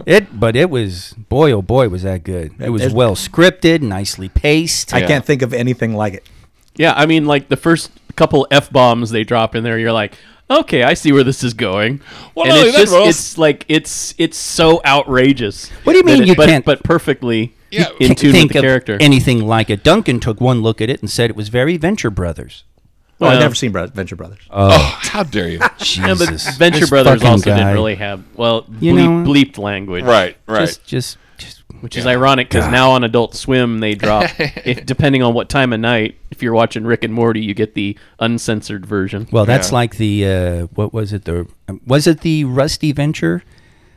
it 0.07 0.39
but 0.39 0.55
it 0.55 0.71
was 0.71 1.13
boy 1.29 1.51
oh 1.51 1.61
boy 1.61 1.87
was 1.89 2.01
that 2.03 2.23
good. 2.23 2.53
It 2.59 2.69
was 2.71 2.81
There's- 2.81 2.95
well 2.95 3.15
scripted, 3.15 3.81
nicely 3.81 4.27
paced. 4.29 4.91
I 4.93 4.99
Yeah. 4.99 5.07
can't 5.07 5.25
think 5.25 5.43
of 5.43 5.53
anything 5.53 5.93
like 5.95 6.15
it. 6.15 6.27
Yeah, 6.77 6.93
I 6.95 7.05
mean, 7.05 7.25
like 7.25 7.49
the 7.49 7.57
first 7.57 7.91
couple 8.15 8.47
f 8.51 8.71
bombs 8.71 9.09
they 9.11 9.23
drop 9.23 9.55
in 9.55 9.63
there, 9.63 9.77
you're 9.77 9.91
like, 9.91 10.13
okay, 10.49 10.83
I 10.83 10.93
see 10.93 11.11
where 11.11 11.23
this 11.23 11.43
is 11.43 11.53
going. 11.53 12.01
Well, 12.35 12.45
and 12.45 12.53
not 12.55 12.57
only 12.59 12.69
it's 12.69 12.77
just, 12.77 12.91
but 12.93 13.07
it's 13.07 13.37
like 13.37 13.65
it's 13.67 14.15
it's 14.17 14.37
so 14.37 14.81
outrageous. 14.85 15.69
What 15.83 15.93
do 15.93 15.99
you 15.99 16.05
mean 16.05 16.19
that 16.19 16.27
you 16.27 16.35
but, 16.35 16.47
can't- 16.49 16.65
But 16.65 16.83
perfectly 16.83 17.53
Yeah, 17.71 17.89
in 17.99 18.07
Can't 18.07 18.17
tune 18.19 18.27
with 18.29 18.35
think 18.41 18.53
the 18.53 18.59
of 18.59 18.63
character. 18.63 18.97
anything 19.01 19.45
like 19.45 19.69
it. 19.69 19.83
Duncan 19.83 20.19
took 20.19 20.39
one 20.39 20.61
look 20.61 20.79
at 20.81 20.89
it 20.89 21.01
and 21.01 21.09
said 21.09 21.29
it 21.29 21.35
was 21.35 21.49
very 21.49 21.77
Venture 21.77 22.09
Brothers. 22.09 22.63
Oh, 23.19 23.25
I've 23.25 23.39
never 23.39 23.55
seen 23.55 23.71
Bro- 23.71 23.87
Venture 23.87 24.15
Brothers. 24.15 24.39
Oh, 24.51 24.69
oh 24.71 24.99
how 25.01 25.23
dare 25.23 25.49
you? 25.49 25.57
Yeah, 25.59 26.13
but 26.13 26.29
Jesus. 26.29 26.55
Venture 26.57 26.81
This 26.81 26.89
Brothers 26.91 27.23
also 27.23 27.45
guy. 27.49 27.57
didn't 27.57 27.73
really 27.73 27.95
have 27.95 28.23
well 28.35 28.65
You 28.79 28.93
bleep, 28.93 28.95
know- 29.25 29.31
bleeped 29.31 29.57
language, 29.57 30.03
right, 30.05 30.37
right. 30.47 30.59
Just, 30.67 30.85
just, 30.85 31.17
just. 31.77 31.83
Which 31.83 31.97
is 31.97 32.05
ironic 32.07 32.49
because 32.49 32.69
now 32.71 32.91
on 32.91 33.03
Adult 33.03 33.35
Swim 33.35 33.79
they 33.79 33.95
drop, 33.95 34.29
if, 34.39 34.85
depending 34.85 35.23
on 35.23 35.33
what 35.33 35.49
time 35.49 35.73
of 35.73 35.79
night. 35.79 36.15
If 36.31 36.43
you're 36.43 36.53
watching 36.53 36.83
Rick 36.85 37.03
and 37.03 37.13
Morty, 37.13 37.41
you 37.41 37.53
get 37.53 37.73
the 37.73 37.97
uncensored 38.19 38.85
version. 38.85 39.27
Well, 39.31 39.45
that's 39.45 39.69
Yeah. 39.69 39.75
like 39.75 39.97
the 39.97 40.25
uh, 40.27 40.61
what 40.75 40.93
was 40.93 41.13
it? 41.13 41.25
The 41.25 41.47
was 41.85 42.05
it 42.07 42.21
the 42.21 42.43
Rusty 42.43 42.91
Venture? 42.91 43.43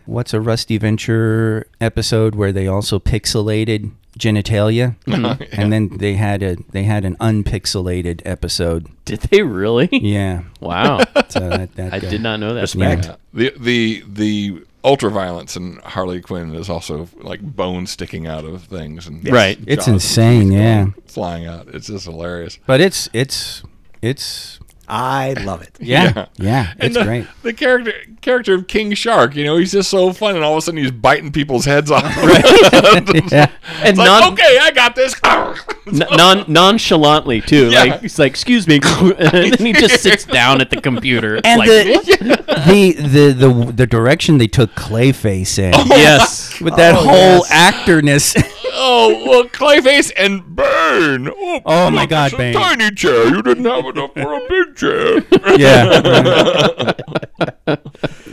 What's 0.07 0.33
a 0.35 0.41
Rusty 0.41 0.79
Venture 0.79 1.67
episode 1.81 2.35
where 2.35 2.53
they 2.53 2.67
also 2.67 2.99
pixelated 2.99 3.91
genitalia, 4.19 4.97
and 5.53 5.73
then 5.73 5.99
they 5.99 6.15
had 6.15 6.43
a 6.43 6.57
they 6.73 6.83
had 6.85 7.05
an 7.05 7.17
unpixelated 7.19 8.23
episode. 8.25 8.87
Did 9.05 9.21
they 9.21 9.43
really? 9.43 9.89
Yeah, 9.93 10.43
Wow, 10.61 10.99
so 11.29 11.49
that, 11.49 11.75
that 11.77 11.93
I 11.93 11.99
guy- 12.01 12.11
did 12.11 12.21
not 12.23 12.41
know 12.41 12.55
that. 12.55 12.63
Respect. 12.63 13.07
Yeah. 13.07 13.15
the 13.35 13.53
the 13.61 14.05
the 14.09 14.63
ultra 14.85 15.11
violence 15.11 15.57
in 15.57 15.77
Harley 15.85 16.21
Quinn 16.21 16.55
is 16.55 16.69
also 16.71 17.09
like 17.21 17.41
bone 17.43 17.87
sticking 17.87 18.27
out 18.27 18.45
of 18.45 18.65
things 18.65 19.07
and 19.07 19.27
Right. 19.31 19.59
It's 19.67 19.87
insane, 19.87 20.53
yeah. 20.53 20.87
flying 21.07 21.47
out. 21.47 21.69
It's 21.69 21.89
just 21.89 22.07
hilarious. 22.07 22.59
But 22.67 22.81
it's 22.81 23.09
it's 23.13 23.63
it's 24.03 24.59
I 24.89 25.35
love 25.35 25.63
it. 25.63 25.77
yeah 25.81 26.27
yeah, 26.37 26.73
And 26.73 26.85
it's 26.85 26.97
the, 26.97 27.05
great. 27.05 27.27
The 27.43 27.53
character 27.53 27.93
character 28.21 28.55
of 28.55 28.67
King 28.67 28.93
Shark, 28.95 29.35
you 29.35 29.45
know, 29.45 29.57
he's 29.57 29.73
just 29.73 29.91
so 29.91 30.13
fun, 30.13 30.35
and 30.37 30.45
all 30.45 30.53
of 30.53 30.59
a 30.59 30.63
sudden 30.63 30.79
he's 30.81 30.91
biting 30.91 31.33
people's 31.33 31.65
heads 31.65 31.91
off. 31.91 32.05
Yeah. 33.31 33.51
And 33.83 33.97
like, 33.97 34.07
non, 34.07 34.33
okay, 34.33 34.59
I 34.61 34.71
got 34.75 34.95
this. 34.95 35.15
non 35.87 36.45
nonchalantly 36.51 37.41
too. 37.41 37.71
Yeah. 37.71 37.85
Like 37.85 38.01
he's 38.03 38.19
like, 38.19 38.31
"Excuse 38.33 38.67
me," 38.67 38.81
and 38.83 39.53
then 39.55 39.67
he 39.67 39.73
just 39.73 40.03
sits 40.03 40.25
down 40.25 40.61
at 40.61 40.71
the 40.71 40.81
computer. 40.81 41.37
It's 41.37 41.47
And 41.47 41.59
like, 41.59 41.69
the, 41.69 42.43
the 42.67 42.93
the 42.93 43.33
the 43.33 43.73
the 43.73 43.87
direction 43.87 44.39
they 44.39 44.47
took 44.49 44.75
Clayface 44.75 45.59
in 45.59 45.73
oh 45.75 45.85
yes, 45.91 46.61
with 46.61 46.77
that 46.77 46.95
Oh, 46.95 46.99
whole 47.05 47.45
yes. 47.49 47.75
actorness. 47.75 48.35
oh, 48.73 49.25
well, 49.27 49.45
Clayface 49.45 50.13
and 50.17 50.45
Burn. 50.57 51.29
Oh, 51.29 51.61
Oh, 51.65 51.91
my 51.91 52.07
God, 52.07 52.37
Bane. 52.37 52.55
Tiny 52.55 52.91
chair. 52.93 53.29
You 53.29 53.43
didn't 53.43 53.65
have 53.65 53.85
enough 53.87 54.13
for 54.15 54.35
a 54.35 54.41
big 54.49 54.77
chair. 54.77 55.23
yeah. 55.59 56.93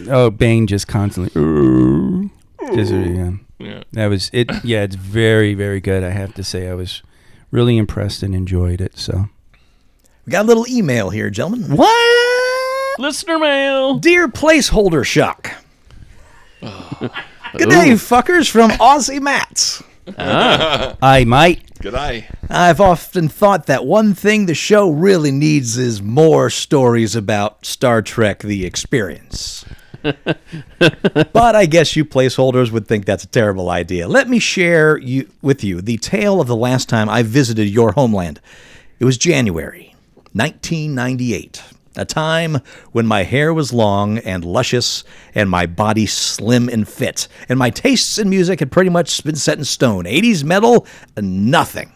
Oh, 0.10 0.30
Bane 0.30 0.68
just 0.68 0.88
constantly. 0.88 1.30
Just, 2.76 2.92
uh, 2.94 2.96
yeah. 2.98 3.32
Yeah. 3.60 3.84
That 3.94 4.08
was 4.08 4.30
it. 4.34 4.50
Yeah, 4.64 4.84
it's 4.84 4.96
very 4.96 5.54
very 5.56 5.80
good. 5.82 6.04
I 6.04 6.10
have 6.10 6.34
to 6.36 6.44
say, 6.44 6.68
I 6.70 6.74
was 6.76 7.02
really 7.52 7.78
impressed 7.78 8.22
and 8.24 8.36
enjoyed 8.36 8.82
it. 8.82 8.98
So 8.98 9.30
We 10.26 10.32
got 10.32 10.46
a 10.46 10.48
little 10.48 10.68
email 10.68 11.10
here, 11.10 11.30
gentlemen. 11.30 11.76
what? 11.76 13.00
listener 13.00 13.38
mail. 13.40 13.96
Dear 14.00 14.28
placeholder 14.28 15.06
shock. 15.06 15.52
Good 16.62 17.70
day, 17.70 17.92
fuckers, 17.94 18.50
from 18.50 18.72
Aussie 18.72 19.22
Mats. 19.22 19.84
Ah. 20.18 20.96
I 21.02 21.24
might. 21.24 21.62
Good 21.80 21.96
eye. 21.96 22.28
I've 22.50 22.82
often 22.82 23.28
thought 23.30 23.68
that 23.68 23.86
one 23.86 24.14
thing 24.16 24.46
the 24.46 24.56
show 24.56 24.90
really 24.90 25.32
needs 25.32 25.78
is 25.78 26.02
more 26.02 26.50
stories 26.50 27.16
about 27.16 27.66
Star 27.66 28.02
Trek 28.02 28.40
The 28.40 28.66
Experience. 28.66 29.64
but 30.02 30.36
I 31.36 31.66
guess 31.66 31.96
you 31.96 32.04
placeholders 32.04 32.72
would 32.72 32.88
think 32.88 33.06
that's 33.06 33.24
a 33.24 33.28
terrible 33.28 33.70
idea. 33.70 34.08
Let 34.08 34.28
me 34.28 34.40
share 34.40 34.98
you, 34.98 35.30
with 35.42 35.64
you 35.64 35.82
the 35.82 35.98
tale 35.98 36.42
of 36.42 36.48
the 36.48 36.56
last 36.56 36.90
time 36.90 37.10
I 37.10 37.24
visited 37.24 37.68
your 37.70 37.92
homeland. 37.92 38.42
It 39.00 39.06
was 39.06 39.18
January 39.18 39.94
1998, 40.34 41.64
a 41.98 42.06
time 42.06 42.60
when 42.92 43.06
my 43.06 43.24
hair 43.24 43.54
was 43.54 43.74
long 43.74 44.18
and 44.20 44.46
luscious 44.46 45.04
and 45.34 45.50
my 45.50 45.66
body 45.66 46.06
slim 46.06 46.70
and 46.70 46.88
fit, 46.88 47.28
and 47.50 47.58
my 47.58 47.70
tastes 47.70 48.18
in 48.18 48.30
music 48.30 48.60
had 48.60 48.72
pretty 48.72 48.90
much 48.90 49.24
been 49.24 49.36
set 49.36 49.58
in 49.58 49.66
stone. 49.66 50.06
80s 50.06 50.44
metal, 50.44 50.86
nothing. 51.18 51.92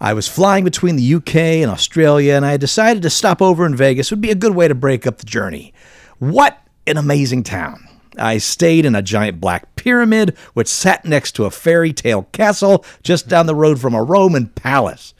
I 0.00 0.12
was 0.12 0.28
flying 0.28 0.64
between 0.64 0.96
the 0.96 1.14
UK 1.14 1.36
and 1.36 1.70
Australia, 1.70 2.34
and 2.34 2.44
I 2.44 2.56
decided 2.56 3.02
to 3.04 3.10
stop 3.10 3.40
over 3.40 3.64
in 3.64 3.76
Vegas 3.76 4.10
would 4.10 4.20
be 4.20 4.30
a 4.30 4.34
good 4.34 4.54
way 4.54 4.68
to 4.68 4.74
break 4.74 5.06
up 5.06 5.18
the 5.18 5.26
journey. 5.26 5.72
What 6.18 6.58
an 6.86 6.96
amazing 6.96 7.44
town! 7.44 7.88
I 8.18 8.38
stayed 8.38 8.84
in 8.84 8.94
a 8.94 9.02
giant 9.02 9.40
black 9.40 9.76
pyramid, 9.76 10.36
which 10.52 10.68
sat 10.68 11.04
next 11.04 11.32
to 11.32 11.46
a 11.46 11.50
fairy 11.50 11.92
tale 11.92 12.24
castle 12.32 12.84
just 13.02 13.28
down 13.28 13.46
the 13.46 13.54
road 13.54 13.80
from 13.80 13.94
a 13.94 14.02
Roman 14.02 14.48
palace. 14.48 15.14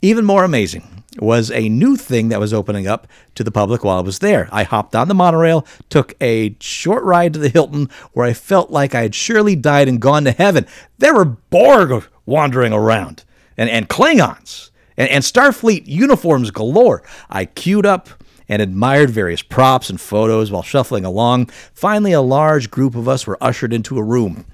Even 0.00 0.24
more 0.24 0.44
amazing 0.44 1.01
was 1.18 1.50
a 1.50 1.68
new 1.68 1.96
thing 1.96 2.28
that 2.28 2.40
was 2.40 2.52
opening 2.52 2.86
up 2.86 3.06
to 3.34 3.44
the 3.44 3.50
public 3.50 3.84
while 3.84 3.98
I 3.98 4.02
was 4.02 4.20
there. 4.20 4.48
I 4.50 4.62
hopped 4.62 4.94
on 4.94 5.08
the 5.08 5.14
monorail, 5.14 5.66
took 5.90 6.14
a 6.20 6.56
short 6.60 7.04
ride 7.04 7.34
to 7.34 7.38
the 7.38 7.48
Hilton, 7.48 7.90
where 8.12 8.26
I 8.26 8.32
felt 8.32 8.70
like 8.70 8.94
I 8.94 9.02
had 9.02 9.14
surely 9.14 9.54
died 9.54 9.88
and 9.88 10.00
gone 10.00 10.24
to 10.24 10.32
heaven. 10.32 10.66
There 10.98 11.14
were 11.14 11.24
Borg 11.24 12.04
wandering 12.24 12.72
around, 12.72 13.24
and, 13.56 13.68
and 13.68 13.88
Klingons, 13.88 14.70
and, 14.96 15.08
and 15.10 15.24
Starfleet 15.24 15.86
uniforms 15.86 16.50
galore. 16.50 17.02
I 17.28 17.44
queued 17.44 17.86
up 17.86 18.08
and 18.48 18.60
admired 18.60 19.10
various 19.10 19.42
props 19.42 19.88
and 19.90 20.00
photos 20.00 20.50
while 20.50 20.62
shuffling 20.62 21.04
along. 21.04 21.46
Finally, 21.72 22.12
a 22.12 22.20
large 22.20 22.70
group 22.70 22.94
of 22.94 23.08
us 23.08 23.26
were 23.26 23.38
ushered 23.40 23.72
into 23.72 23.98
a 23.98 24.02
room. 24.02 24.44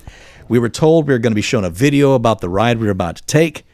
We 0.48 0.58
were 0.58 0.68
told 0.68 1.06
we 1.06 1.14
were 1.14 1.18
going 1.18 1.32
to 1.32 1.36
be 1.36 1.42
shown 1.42 1.64
a 1.64 1.70
video 1.70 2.14
about 2.14 2.40
the 2.40 2.48
ride 2.48 2.78
we 2.78 2.86
were 2.86 2.92
about 2.92 3.16
to 3.16 3.26
take. 3.26 3.64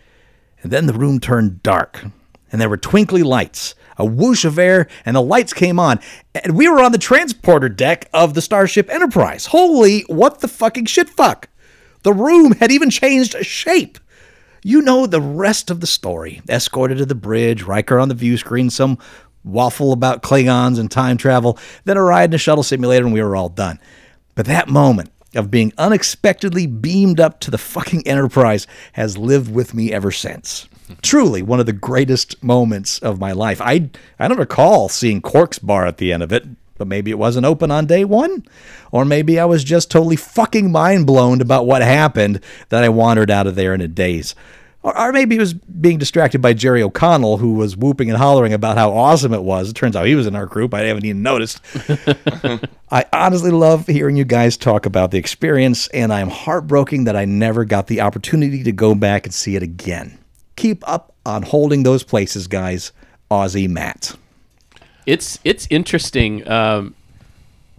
And 0.63 0.73
then 0.73 0.87
the 0.87 0.95
room 0.95 1.21
turned 1.21 1.63
dark, 1.63 2.07
and 2.55 2.61
there 2.61 2.69
were 2.69 2.77
twinkly 2.77 3.25
lights, 3.25 3.75
a 3.99 4.05
whoosh 4.05 4.45
of 4.45 4.61
air, 4.61 4.87
and 5.05 5.17
the 5.17 5.21
lights 5.21 5.53
came 5.53 5.81
on. 5.81 5.99
And 6.37 6.57
we 6.57 6.69
were 6.69 6.81
on 6.81 6.93
the 6.93 6.99
transporter 6.99 7.69
deck 7.69 8.09
of 8.15 8.35
the 8.35 8.41
Starship 8.41 8.89
Enterprise. 8.91 9.47
Holy, 9.47 10.03
what 10.03 10.39
the 10.39 10.47
fucking 10.47 10.85
shit 10.85 11.11
fuck! 11.11 11.49
The 12.05 12.13
room 12.13 12.53
had 12.53 12.71
even 12.71 12.91
changed 12.91 13.45
shape. 13.45 13.99
You 14.63 14.83
know 14.83 15.09
the 15.09 15.21
rest 15.21 15.69
of 15.69 15.81
the 15.81 15.89
story. 15.89 16.43
Escorted 16.49 16.99
to 16.99 17.07
the 17.07 17.17
bridge, 17.17 17.65
Riker 17.65 17.99
on 17.99 18.09
the 18.09 18.15
view 18.15 18.37
screen, 18.37 18.71
some 18.71 18.99
waffle 19.43 19.93
about 19.93 20.23
Klingons 20.23 20.79
and 20.79 20.89
time 20.89 21.17
travel, 21.17 21.59
then 21.83 21.97
a 21.97 22.03
ride 22.05 22.31
in 22.31 22.35
a 22.35 22.39
shuttle 22.39 22.63
simulator, 22.63 23.05
and 23.05 23.13
we 23.13 23.21
were 23.21 23.35
all 23.35 23.49
done. 23.49 23.81
But 24.37 24.47
that 24.47 24.69
moment, 24.69 25.11
of 25.35 25.51
being 25.51 25.73
unexpectedly 25.77 26.69
beamed 26.69 27.19
up 27.19 27.41
to 27.41 27.51
the 27.51 27.59
fucking 27.59 28.07
Enterprise 28.07 28.69
has 28.93 29.19
lived 29.19 29.53
with 29.53 29.75
me 29.75 29.93
ever 29.93 30.13
since. 30.13 30.69
Truly 31.03 31.43
one 31.43 31.61
of 31.61 31.67
the 31.67 31.73
greatest 31.73 32.43
moments 32.43 32.99
of 32.99 33.19
my 33.19 33.33
life. 33.33 33.61
I 33.61 33.91
I 34.19 34.29
don't 34.29 34.39
recall 34.39 34.89
seeing 34.89 35.23
Quark's 35.23 35.59
bar 35.59 35.87
at 35.87 35.97
the 35.97 36.13
end 36.13 36.23
of 36.23 36.33
it, 36.33 36.45
but 36.77 36.89
maybe 36.89 37.11
it 37.11 37.19
wasn't 37.19 37.47
open 37.47 37.71
on 37.71 37.87
day 37.87 38.05
one, 38.05 38.45
or 38.93 39.05
maybe 39.05 39.39
I 39.39 39.45
was 39.45 39.65
just 39.65 39.91
totally 39.91 40.17
fucking 40.17 40.71
mind 40.71 41.07
blown 41.07 41.41
about 41.41 41.67
what 41.67 41.83
happened 41.83 42.41
that 42.69 42.85
I 42.85 42.89
wandered 42.91 43.31
out 43.31 43.47
of 43.47 43.55
there 43.55 43.75
in 43.75 43.81
a 43.81 43.89
daze. 43.89 44.35
Or, 44.83 44.97
or 44.99 45.13
maybe 45.13 45.37
he 45.37 45.39
was 45.39 45.55
being 45.55 45.99
distracted 45.99 46.43
by 46.43 46.53
Jerry 46.53 46.83
O'Connell, 46.83 47.39
who 47.39 47.55
was 47.55 47.77
whooping 47.77 48.11
and 48.11 48.19
hollering 48.19 48.53
about 48.53 48.77
how 48.77 48.93
awesome 48.93 49.33
it 49.33 49.43
was. 49.43 49.71
It 49.71 49.75
turns 49.75 49.97
out 49.97 50.07
he 50.07 50.15
was 50.15 50.27
in 50.27 50.37
our 50.37 50.47
group. 50.47 50.75
I 50.75 50.81
haven't 50.81 51.07
even 51.07 51.23
noticed. 51.23 51.61
I 52.91 53.07
honestly 53.13 53.51
love 53.51 53.87
hearing 53.87 54.17
you 54.17 54.25
guys 54.25 54.59
talk 54.59 54.85
about 54.85 55.11
the 55.11 55.19
experience, 55.19 55.89
and 55.89 56.13
I'm 56.13 56.29
heartbroken 56.29 57.05
that 57.05 57.17
I 57.17 57.25
never 57.25 57.65
got 57.65 57.87
the 57.87 58.03
opportunity 58.03 58.63
to 58.63 58.73
go 58.73 58.95
back 58.95 59.25
and 59.25 59.33
see 59.35 59.57
it 59.57 59.63
again. 59.63 60.19
Keep 60.57 60.87
up 60.89 61.15
on 61.27 61.43
holding 61.43 61.83
those 61.83 62.03
places, 62.03 62.47
guys. 62.47 62.93
Aussie 63.31 63.69
Matt. 63.69 64.17
it's 65.07 65.39
it's 65.45 65.67
interesting 65.71 66.47
um, 66.49 66.95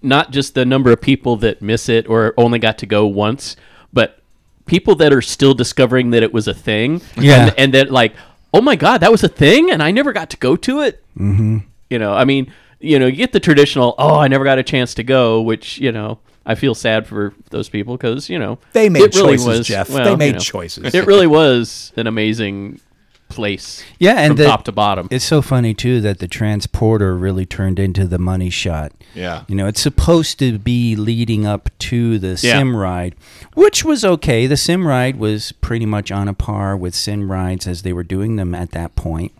not 0.02 0.32
just 0.32 0.54
the 0.54 0.66
number 0.66 0.92
of 0.92 1.00
people 1.00 1.38
that 1.38 1.62
miss 1.62 1.88
it 1.88 2.08
or 2.10 2.34
only 2.38 2.60
got 2.60 2.78
to 2.80 2.86
go 2.86 3.06
once 3.06 3.56
but 3.94 4.20
people 4.66 4.96
that 4.96 5.14
are 5.14 5.22
still 5.22 5.54
discovering 5.54 6.10
that 6.10 6.24
it 6.24 6.34
was 6.34 6.48
a 6.48 6.54
thing 6.54 7.00
Yeah. 7.16 7.46
and, 7.48 7.54
and 7.60 7.74
that 7.74 7.92
like 7.92 8.16
oh 8.54 8.62
my 8.62 8.76
god 8.76 8.98
that 9.00 9.12
was 9.12 9.24
a 9.24 9.30
thing 9.30 9.72
and 9.72 9.82
i 9.82 9.92
never 9.92 10.12
got 10.12 10.30
to 10.32 10.38
go 10.38 10.56
to 10.58 10.82
it 10.82 11.04
mm-hmm. 11.18 11.60
you 11.90 12.00
know 12.00 12.14
i 12.14 12.26
mean 12.26 12.52
you 12.80 13.00
know 13.00 13.06
you 13.06 13.16
get 13.16 13.32
the 13.32 13.40
traditional 13.40 13.96
oh 13.98 14.16
i 14.20 14.28
never 14.28 14.44
got 14.44 14.58
a 14.60 14.64
chance 14.64 14.94
to 14.96 15.04
go 15.04 15.42
which 15.42 15.78
you 15.78 15.92
know 15.92 16.20
i 16.46 16.56
feel 16.56 16.76
sad 16.76 17.08
for 17.08 17.34
those 17.50 17.70
people 17.70 17.98
because 17.98 18.30
you 18.30 18.38
know 18.40 18.58
They 18.74 18.90
made 18.90 19.04
it 19.04 19.16
really 19.16 19.34
choices, 19.38 19.48
was- 19.48 19.68
Jeff. 19.68 19.90
well, 19.90 20.04
they 20.06 20.12
you 20.12 20.18
made 20.18 20.34
know, 20.36 20.40
choices. 20.40 20.94
it 20.94 21.06
really 21.06 21.28
was 21.28 21.92
an 21.96 22.08
amazing 22.08 22.80
place 23.28 23.84
Yeah, 24.00 24.20
and 24.20 24.30
from 24.32 24.38
the- 24.38 24.46
top 24.46 24.64
to 24.66 24.72
bottom 24.72 25.08
It's 25.12 25.26
so 25.26 25.42
funny 25.42 25.74
too 25.74 26.00
that 26.02 26.20
the 26.20 26.28
transporter 26.28 27.16
really 27.18 27.46
turned 27.46 27.80
into 27.80 28.06
the 28.06 28.20
money 28.20 28.50
shot. 28.52 28.92
Yeah. 29.16 29.44
You 29.48 29.56
know, 29.56 29.66
it's 29.68 29.82
supposed 29.82 30.38
to 30.40 30.60
be 30.60 30.96
leading 30.96 31.46
up 31.46 31.70
to 31.80 32.20
the 32.20 32.40
Yeah. 32.42 32.60
sim 32.60 32.76
ride, 32.76 33.16
which 33.56 33.84
was 33.84 34.06
okay. 34.06 34.46
The 34.46 34.56
sim 34.58 34.86
ride 34.88 35.18
was 35.18 35.52
pretty 35.54 35.86
much 35.88 36.12
on 36.12 36.28
a 36.28 36.34
par 36.34 36.78
with 36.78 36.94
sim 36.94 37.32
rides 37.32 37.66
as 37.66 37.82
they 37.82 37.94
were 37.94 38.04
doing 38.04 38.36
them 38.36 38.54
at 38.54 38.72
that 38.72 38.96
point. 38.96 39.32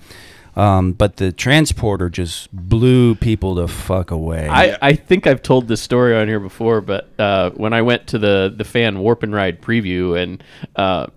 Um, 0.56 0.94
but 0.94 1.18
the 1.18 1.32
transporter 1.34 2.10
just 2.10 2.54
blew 2.54 3.16
people 3.16 3.56
the 3.56 3.68
fuck 3.68 4.12
away. 4.12 4.48
I, 4.48 4.78
I 4.82 4.94
think 4.94 5.28
I've 5.28 5.42
told 5.42 5.68
this 5.68 5.82
story 5.82 6.16
on 6.16 6.28
here 6.28 6.40
before, 6.40 6.80
but 6.80 7.10
uh, 7.20 7.50
when 7.52 7.74
I 7.74 7.82
went 7.82 8.08
to 8.08 8.18
the 8.18 8.54
the 8.56 8.64
fan 8.64 9.00
warp 9.00 9.24
and 9.24 9.34
ride 9.34 9.62
preview, 9.62 10.22
and 10.22 10.42
uh, 10.78 11.08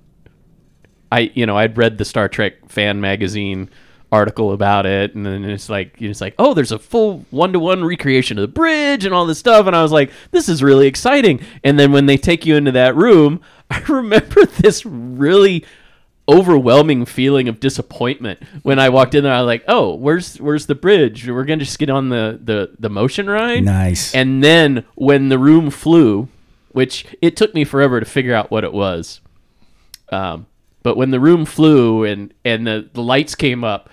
I 1.13 1.31
you 1.35 1.47
know 1.47 1.57
I'd 1.57 1.77
read 1.77 1.99
the 1.99 2.05
Star 2.05 2.29
Trek 2.29 2.69
fan 2.69 3.01
magazine 3.01 3.71
article 4.11 4.53
about 4.53 4.87
it, 4.87 5.15
and 5.15 5.25
then 5.25 5.45
it's 5.45 5.69
like 5.69 6.03
it's 6.03 6.21
like 6.21 6.35
oh, 6.39 6.53
there's 6.53 6.73
a 6.73 6.79
full 6.79 7.25
one 7.31 7.53
to 7.53 7.61
one 7.61 7.85
recreation 7.85 8.39
of 8.39 8.43
the 8.43 8.49
bridge 8.49 9.05
and 9.05 9.15
all 9.15 9.25
this 9.25 9.39
stuff, 9.39 9.69
and 9.69 9.77
I 9.77 9.83
was 9.83 9.93
like, 9.93 10.11
this 10.33 10.49
is 10.49 10.65
really 10.65 10.89
exciting. 10.89 11.41
And 11.63 11.79
then 11.79 11.93
when 11.93 12.07
they 12.07 12.17
take 12.17 12.45
you 12.45 12.57
into 12.57 12.73
that 12.73 12.97
room, 12.97 13.41
I 13.71 13.79
remember 13.89 14.47
this 14.47 14.85
really 14.85 15.65
overwhelming 16.29 17.07
feeling 17.07 17.49
of 17.49 17.59
disappointment 17.59 18.41
when 18.63 18.79
I 18.79 18.91
walked 18.91 19.15
in 19.15 19.25
there. 19.25 19.33
I 19.33 19.41
was 19.41 19.47
like, 19.47 19.65
"Oh, 19.67 19.95
where's 19.95 20.37
where's 20.37 20.67
the 20.67 20.75
bridge? 20.75 21.27
We're 21.29 21.45
gonna 21.45 21.65
just 21.65 21.79
get 21.79 21.91
on 21.91 22.11
the 22.11 22.39
the 22.43 22.71
the 22.79 22.91
motion 22.91 23.29
ride." 23.29 23.65
Nice. 23.65 24.15
And 24.15 24.45
then 24.45 24.85
when 24.95 25.29
the 25.31 25.39
room 25.39 25.71
flew, 25.71 26.29
which 26.73 27.07
it 27.23 27.37
took 27.37 27.55
me 27.55 27.65
forever 27.65 27.99
to 28.01 28.07
figure 28.07 28.35
out 28.35 28.51
what 28.51 28.65
it 28.65 28.73
was, 28.73 29.21
um, 30.11 30.47
but 30.83 30.97
when 30.97 31.11
the 31.11 31.21
room 31.21 31.45
flew 31.45 32.05
and 32.05 32.33
and 32.45 32.67
the, 32.67 32.89
the 32.93 33.03
lights 33.03 33.35
came 33.35 33.65
up. 33.65 33.91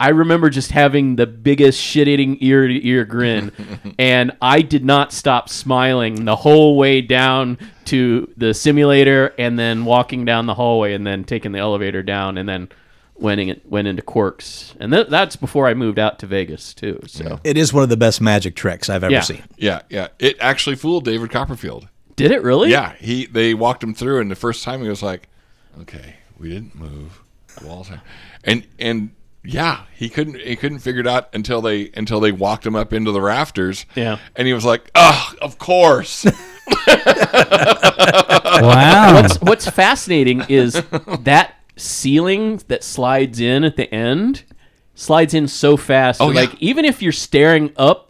I 0.00 0.10
remember 0.10 0.48
just 0.50 0.70
having 0.70 1.16
the 1.16 1.26
biggest 1.26 1.80
shit-eating 1.80 2.38
ear-to-ear 2.40 3.04
grin, 3.04 3.50
and 3.98 4.32
I 4.40 4.62
did 4.62 4.84
not 4.84 5.12
stop 5.12 5.48
smiling 5.48 6.24
the 6.24 6.36
whole 6.36 6.76
way 6.76 7.00
down 7.00 7.58
to 7.86 8.32
the 8.36 8.54
simulator, 8.54 9.34
and 9.38 9.58
then 9.58 9.84
walking 9.84 10.24
down 10.24 10.46
the 10.46 10.54
hallway, 10.54 10.94
and 10.94 11.06
then 11.06 11.24
taking 11.24 11.52
the 11.52 11.58
elevator 11.58 12.02
down, 12.02 12.38
and 12.38 12.48
then 12.48 12.68
went 13.16 13.40
in, 13.40 13.60
went 13.64 13.88
into 13.88 14.02
Quark's, 14.02 14.74
and 14.78 14.92
th- 14.92 15.08
that's 15.08 15.34
before 15.34 15.66
I 15.66 15.74
moved 15.74 15.98
out 15.98 16.20
to 16.20 16.26
Vegas 16.26 16.72
too. 16.74 17.00
So 17.08 17.40
It 17.42 17.56
is 17.58 17.72
one 17.72 17.82
of 17.82 17.88
the 17.88 17.96
best 17.96 18.20
magic 18.20 18.54
tricks 18.54 18.88
I've 18.88 19.02
ever 19.02 19.12
Yeah. 19.12 19.20
seen. 19.22 19.42
Yeah, 19.56 19.80
yeah. 19.90 20.08
It 20.20 20.36
actually 20.38 20.76
fooled 20.76 21.04
David 21.04 21.30
Copperfield. 21.30 21.88
did 22.14 22.30
it 22.30 22.42
really? 22.44 22.70
Yeah, 22.70 22.94
he 23.00 23.26
they 23.26 23.54
walked 23.54 23.82
him 23.82 23.94
through, 23.94 24.20
and 24.20 24.30
the 24.30 24.36
first 24.36 24.62
time 24.62 24.80
he 24.82 24.88
was 24.88 25.02
like, 25.02 25.28
"Okay, 25.80 26.14
we 26.38 26.50
didn't 26.50 26.76
move 26.76 27.20
the 27.58 27.66
walls," 27.66 27.90
are-" 27.90 28.02
and 28.44 28.64
and 28.78 29.10
yeah, 29.44 29.84
he 29.94 30.08
couldn't 30.08 30.40
he 30.40 30.56
couldn't 30.56 30.80
figure 30.80 31.00
it 31.00 31.06
out 31.06 31.28
until 31.34 31.60
they 31.60 31.90
until 31.94 32.20
they 32.20 32.32
walked 32.32 32.66
him 32.66 32.76
up 32.76 32.92
into 32.92 33.12
the 33.12 33.20
rafters. 33.20 33.86
Yeah. 33.94 34.18
and 34.36 34.46
he 34.46 34.52
was 34.52 34.64
like, 34.64 34.90
"Oh, 34.94 35.34
of 35.40 35.58
course." 35.58 36.24
wow. 38.56 39.14
what's 39.14 39.40
what's 39.40 39.70
fascinating 39.70 40.44
is 40.48 40.74
that 41.20 41.54
ceiling 41.76 42.60
that 42.68 42.82
slides 42.84 43.40
in 43.40 43.64
at 43.64 43.76
the 43.76 43.92
end 43.94 44.44
slides 44.98 45.32
in 45.32 45.48
so 45.48 45.76
fast. 45.76 46.20
Oh, 46.20 46.30
yeah. 46.30 46.40
like 46.40 46.54
even 46.60 46.84
if 46.84 47.00
you're 47.02 47.12
staring 47.12 47.72
up 47.76 48.07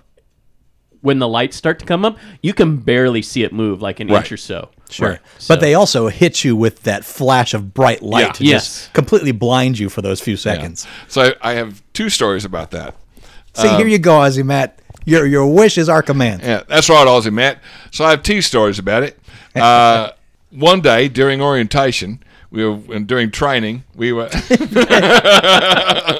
when 1.08 1.18
the 1.18 1.26
lights 1.28 1.56
start 1.56 1.78
to 1.80 1.86
come 1.86 2.04
up, 2.04 2.18
you 2.42 2.52
can 2.52 2.76
barely 2.76 3.22
see 3.22 3.42
it 3.42 3.52
move 3.52 3.80
like 3.82 3.98
an 4.00 4.08
Right. 4.08 4.18
inch 4.18 4.30
or 4.32 4.36
so. 4.36 4.68
Sure. 4.90 5.18
So- 5.38 5.54
But 5.54 5.60
they 5.60 5.74
also 5.74 6.08
hit 6.08 6.44
you 6.44 6.54
with 6.54 6.82
that 6.84 7.04
flash 7.04 7.54
of 7.54 7.72
bright 7.74 8.02
light 8.02 8.26
Yeah. 8.26 8.32
to 8.32 8.44
Yes. 8.44 8.64
just 8.66 8.92
completely 8.92 9.32
blind 9.32 9.78
you 9.78 9.88
for 9.88 10.02
those 10.02 10.20
few 10.20 10.36
seconds. 10.36 10.86
so 11.08 11.22
I, 11.22 11.34
I 11.50 11.52
have 11.54 11.82
two 11.94 12.10
stories 12.10 12.44
about 12.44 12.70
that. 12.72 12.94
See, 13.54 13.68
here 13.68 13.86
you 13.88 13.98
go, 13.98 14.18
Aussie 14.20 14.44
Matt. 14.44 14.78
Your 15.04 15.24
your 15.26 15.46
wish 15.46 15.78
is 15.78 15.88
our 15.88 16.02
command. 16.02 16.42
Yeah, 16.42 16.62
that's 16.68 16.88
right, 16.90 17.06
Aussie 17.08 17.32
Matt. 17.32 17.58
So 17.90 18.04
I 18.04 18.10
have 18.10 18.22
two 18.22 18.42
stories 18.42 18.78
about 18.78 19.02
it. 19.02 19.18
Uh, 19.56 20.10
one 20.50 20.80
day 20.80 21.08
during 21.08 21.40
orientation, 21.42 22.22
we 22.50 22.64
were 22.64 22.78
and 22.94 23.06
during 23.08 23.30
training. 23.32 23.82
We 23.96 24.12
were. 24.12 24.28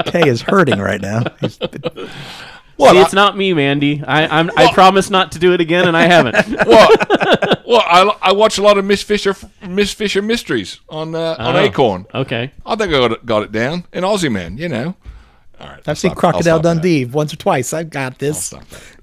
Kay 0.06 0.28
is 0.28 0.42
hurting 0.42 0.78
right 0.80 1.00
now. 1.00 1.22
He's- 1.40 1.58
well, 2.78 2.92
See, 2.94 3.00
it's 3.00 3.12
not 3.12 3.36
me, 3.36 3.52
Mandy. 3.52 4.02
I 4.06 4.26
I'm, 4.38 4.50
I 4.56 4.72
promise 4.72 5.10
not 5.10 5.32
to 5.32 5.38
do 5.38 5.52
it 5.52 5.60
again, 5.60 5.86
and 5.88 5.96
I 5.96 6.04
haven't. 6.06 6.34
well, 6.66 6.88
well, 7.66 7.82
I, 7.86 8.16
I 8.22 8.32
watch 8.32 8.56
a 8.58 8.62
lot 8.62 8.78
of 8.78 8.84
Miss 8.84 9.02
Fisher 9.02 9.34
Miss 9.66 9.92
Fisher 9.92 10.22
mysteries 10.22 10.80
on 10.88 11.14
uh, 11.14 11.36
on 11.38 11.56
Oh. 11.56 11.58
Acorn. 11.58 12.06
okay. 12.14 12.52
I 12.64 12.76
think 12.76 12.94
I 12.94 12.98
got 12.98 13.12
it, 13.12 13.26
got 13.26 13.42
it 13.42 13.52
down. 13.52 13.84
An 13.92 14.02
Aussie 14.04 14.30
man, 14.32 14.56
you 14.58 14.68
know. 14.68 14.94
All 15.60 15.66
right, 15.66 15.78
I'll 15.78 15.90
I've 15.90 15.98
seen 15.98 16.10
stop- 16.12 16.18
Crocodile 16.18 16.42
stop 16.42 16.62
that. 16.62 16.74
Dundee 16.74 17.04
once 17.04 17.32
or 17.32 17.36
twice. 17.36 17.72
I've 17.72 17.90
got 17.90 18.18
this. 18.20 18.54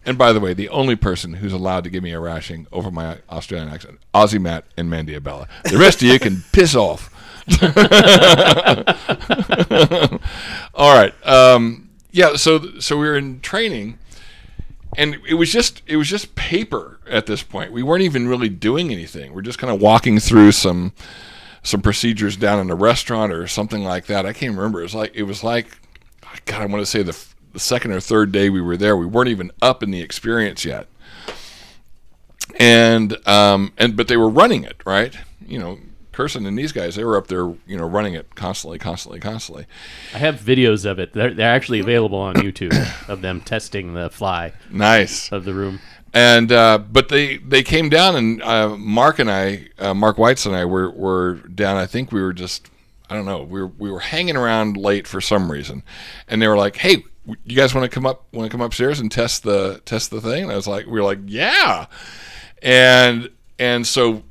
And 0.05 0.17
by 0.17 0.31
the 0.31 0.39
way, 0.39 0.53
the 0.53 0.69
only 0.69 0.95
person 0.95 1.33
who's 1.33 1.51
allowed 1.51 1.83
to 1.83 1.89
give 1.89 2.01
me 2.01 2.11
a 2.11 2.19
rashing 2.19 2.65
over 2.71 2.89
my 2.91 3.17
Australian 3.29 3.67
accent, 3.69 3.99
Aussie 4.13 4.39
Matt 4.39 4.63
and 4.77 4.89
Mandy 4.89 5.15
Abella. 5.15 5.47
The 5.65 5.77
rest 5.77 6.01
of 6.01 6.07
you 6.07 6.17
can 6.19 6.43
piss 6.53 6.73
off. 6.75 7.09
All 10.73 10.95
right. 10.95 11.13
Um, 11.27 11.84
yeah. 12.15 12.37
So 12.37 12.79
so 12.79 12.97
we 12.97 13.07
were 13.07 13.17
in 13.17 13.41
training, 13.41 13.99
and 14.97 15.17
it 15.27 15.33
was 15.33 15.51
just 15.51 15.81
it 15.85 15.97
was 15.97 16.07
just 16.07 16.33
paper 16.35 16.97
at 17.09 17.25
this 17.25 17.43
point. 17.43 17.73
We 17.73 17.83
weren't 17.83 18.03
even 18.03 18.27
really 18.29 18.47
doing 18.47 18.89
anything. 18.89 19.33
We're 19.33 19.41
just 19.41 19.59
kind 19.59 19.71
of 19.73 19.81
walking 19.81 20.19
through 20.19 20.53
some 20.53 20.93
some 21.61 21.81
procedures 21.81 22.37
down 22.37 22.59
in 22.59 22.69
a 22.69 22.75
restaurant 22.75 23.33
or 23.33 23.47
something 23.47 23.83
like 23.83 24.05
that. 24.05 24.25
I 24.25 24.31
can't 24.31 24.55
remember. 24.55 24.79
It 24.79 24.83
was 24.83 24.95
like 24.95 25.11
it 25.13 25.23
was 25.23 25.43
like 25.43 25.77
God. 26.45 26.61
I 26.61 26.65
want 26.67 26.81
to 26.81 26.85
say 26.85 27.03
the, 27.03 27.21
the 27.51 27.59
second 27.59 27.91
or 27.91 27.99
third 27.99 28.31
day 28.31 28.49
we 28.49 28.61
were 28.61 28.77
there. 28.77 28.95
We 28.95 29.05
weren't 29.05 29.29
even 29.29 29.51
up 29.61 29.83
in 29.83 29.91
the 29.91 29.99
experience 29.99 30.63
yet, 30.63 30.87
and 32.57 33.17
um 33.27 33.73
and 33.77 33.97
but 33.97 34.07
they 34.07 34.15
were 34.15 34.29
running 34.29 34.63
it 34.63 34.81
right. 34.85 35.17
You 35.45 35.59
know, 35.59 35.79
Curson 36.15 36.47
and 36.47 36.57
these 36.57 36.71
guys 36.71 36.95
they 36.95 37.03
were 37.03 37.17
up 37.17 37.27
there. 37.27 37.45
You 37.67 37.77
know, 37.77 37.85
running 37.85 38.13
it 38.13 38.35
constantly, 38.35 38.79
constantly, 38.79 39.19
constantly. 39.19 39.65
I 40.13 40.17
have 40.19 40.35
videos 40.39 40.89
of 40.89 40.97
it. 40.99 41.13
They're, 41.13 41.33
they're 41.33 41.53
actually 41.53 41.79
available 41.81 42.17
on 42.19 42.35
YouTube 42.35 42.73
of 43.09 43.21
them 43.21 43.41
testing 43.41 43.93
the 43.93 44.09
fly 44.09 44.53
Nice. 44.71 45.31
of 45.31 45.43
the 45.45 45.53
room. 45.53 45.79
and 46.13 46.51
uh, 46.51 46.77
but 46.77 47.09
they 47.09 47.37
they 47.37 47.61
came 47.63 47.89
down 47.89 48.15
and 48.15 48.41
uh, 48.41 48.69
Mark 48.77 49.19
and 49.19 49.29
I, 49.29 49.67
uh, 49.77 49.93
Mark 49.93 50.17
Whites 50.17 50.45
and 50.45 50.55
I 50.55 50.63
were 50.65 50.89
were 50.89 51.35
down. 51.53 51.75
I 51.77 51.85
think 51.85 52.11
we 52.11 52.21
were 52.21 52.33
just 52.33 52.69
I 53.09 53.15
don't 53.15 53.25
know 53.25 53.43
we 53.43 53.59
were 53.61 53.71
we 53.77 53.91
were 53.91 53.99
hanging 53.99 54.37
around 54.37 54.77
late 54.77 55.07
for 55.07 55.19
some 55.21 55.51
reason, 55.51 55.83
and 56.27 56.41
they 56.41 56.47
were 56.47 56.55
like, 56.57 56.77
"Hey, 56.77 57.03
you 57.43 57.55
guys 57.55 57.75
want 57.75 57.83
to 57.89 57.93
come 57.93 58.05
up 58.05 58.25
want 58.33 58.49
to 58.49 58.51
come 58.51 58.61
upstairs 58.65 58.99
and 59.01 59.11
test 59.11 59.43
the 59.43 59.81
test 59.85 60.09
the 60.09 60.21
thing?" 60.21 60.43
And 60.43 60.51
I 60.51 60.55
was 60.55 60.67
like, 60.67 60.85
"We 60.85 60.93
were 60.93 61.03
like, 61.03 61.19
yeah," 61.25 61.87
and 62.61 63.29
and 63.59 63.85
so. 63.85 64.23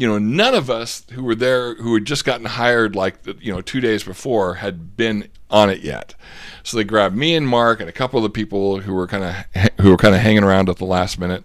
You 0.00 0.06
know, 0.06 0.18
none 0.18 0.54
of 0.54 0.70
us 0.70 1.04
who 1.12 1.22
were 1.22 1.34
there, 1.34 1.74
who 1.74 1.92
had 1.92 2.06
just 2.06 2.24
gotten 2.24 2.46
hired 2.46 2.96
like 2.96 3.16
you 3.38 3.52
know 3.52 3.60
two 3.60 3.82
days 3.82 4.02
before, 4.02 4.54
had 4.54 4.96
been 4.96 5.28
on 5.50 5.68
it 5.68 5.82
yet. 5.82 6.14
So 6.62 6.78
they 6.78 6.84
grabbed 6.84 7.14
me 7.14 7.34
and 7.34 7.46
Mark 7.46 7.80
and 7.80 7.88
a 7.88 7.92
couple 7.92 8.16
of 8.16 8.22
the 8.22 8.30
people 8.30 8.80
who 8.80 8.94
were 8.94 9.06
kind 9.06 9.24
of 9.24 9.34
who 9.82 9.90
were 9.90 9.98
kind 9.98 10.14
of 10.14 10.22
hanging 10.22 10.42
around 10.42 10.70
at 10.70 10.78
the 10.78 10.86
last 10.86 11.18
minute, 11.18 11.44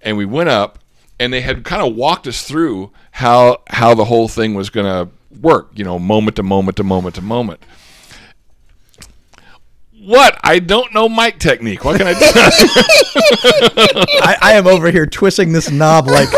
and 0.00 0.16
we 0.16 0.24
went 0.24 0.48
up 0.48 0.78
and 1.18 1.30
they 1.30 1.42
had 1.42 1.62
kind 1.62 1.86
of 1.86 1.94
walked 1.94 2.26
us 2.26 2.42
through 2.42 2.90
how 3.10 3.58
how 3.68 3.94
the 3.94 4.06
whole 4.06 4.28
thing 4.28 4.54
was 4.54 4.70
going 4.70 4.86
to 4.86 5.10
work. 5.38 5.68
You 5.74 5.84
know, 5.84 5.98
moment 5.98 6.36
to 6.36 6.42
moment 6.42 6.78
to 6.78 6.84
moment 6.84 7.16
to 7.16 7.20
moment. 7.20 7.62
What? 10.02 10.40
I 10.42 10.58
don't 10.58 10.94
know 10.94 11.06
mic 11.06 11.38
technique. 11.38 11.84
What 11.84 11.98
can 11.98 12.06
I 12.06 12.14
do? 12.14 12.20
I, 14.22 14.36
I 14.40 14.52
am 14.54 14.66
over 14.66 14.90
here 14.90 15.04
twisting 15.04 15.52
this 15.52 15.70
knob 15.70 16.06
like 16.06 16.30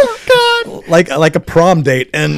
like 0.89 1.09
like 1.11 1.37
a 1.37 1.41
prom 1.41 1.83
date, 1.83 2.11
and 2.15 2.35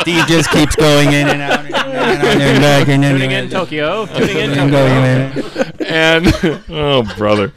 Steve 0.00 0.26
just 0.26 0.50
keeps 0.50 0.76
going 0.76 1.08
in 1.08 1.28
and 1.28 1.42
out 1.42 1.64
and, 1.64 1.74
out 1.74 1.86
and 2.24 2.60
back 2.60 2.88
and 2.88 3.02
Tuning 3.02 3.30
in 3.30 3.48
Tokyo. 3.48 4.06
Tuning 4.06 4.36
in 4.38 4.50
and 4.50 5.34
Tokyo. 5.34 5.72
and 5.86 6.26
oh 6.68 7.02
brother. 7.16 7.52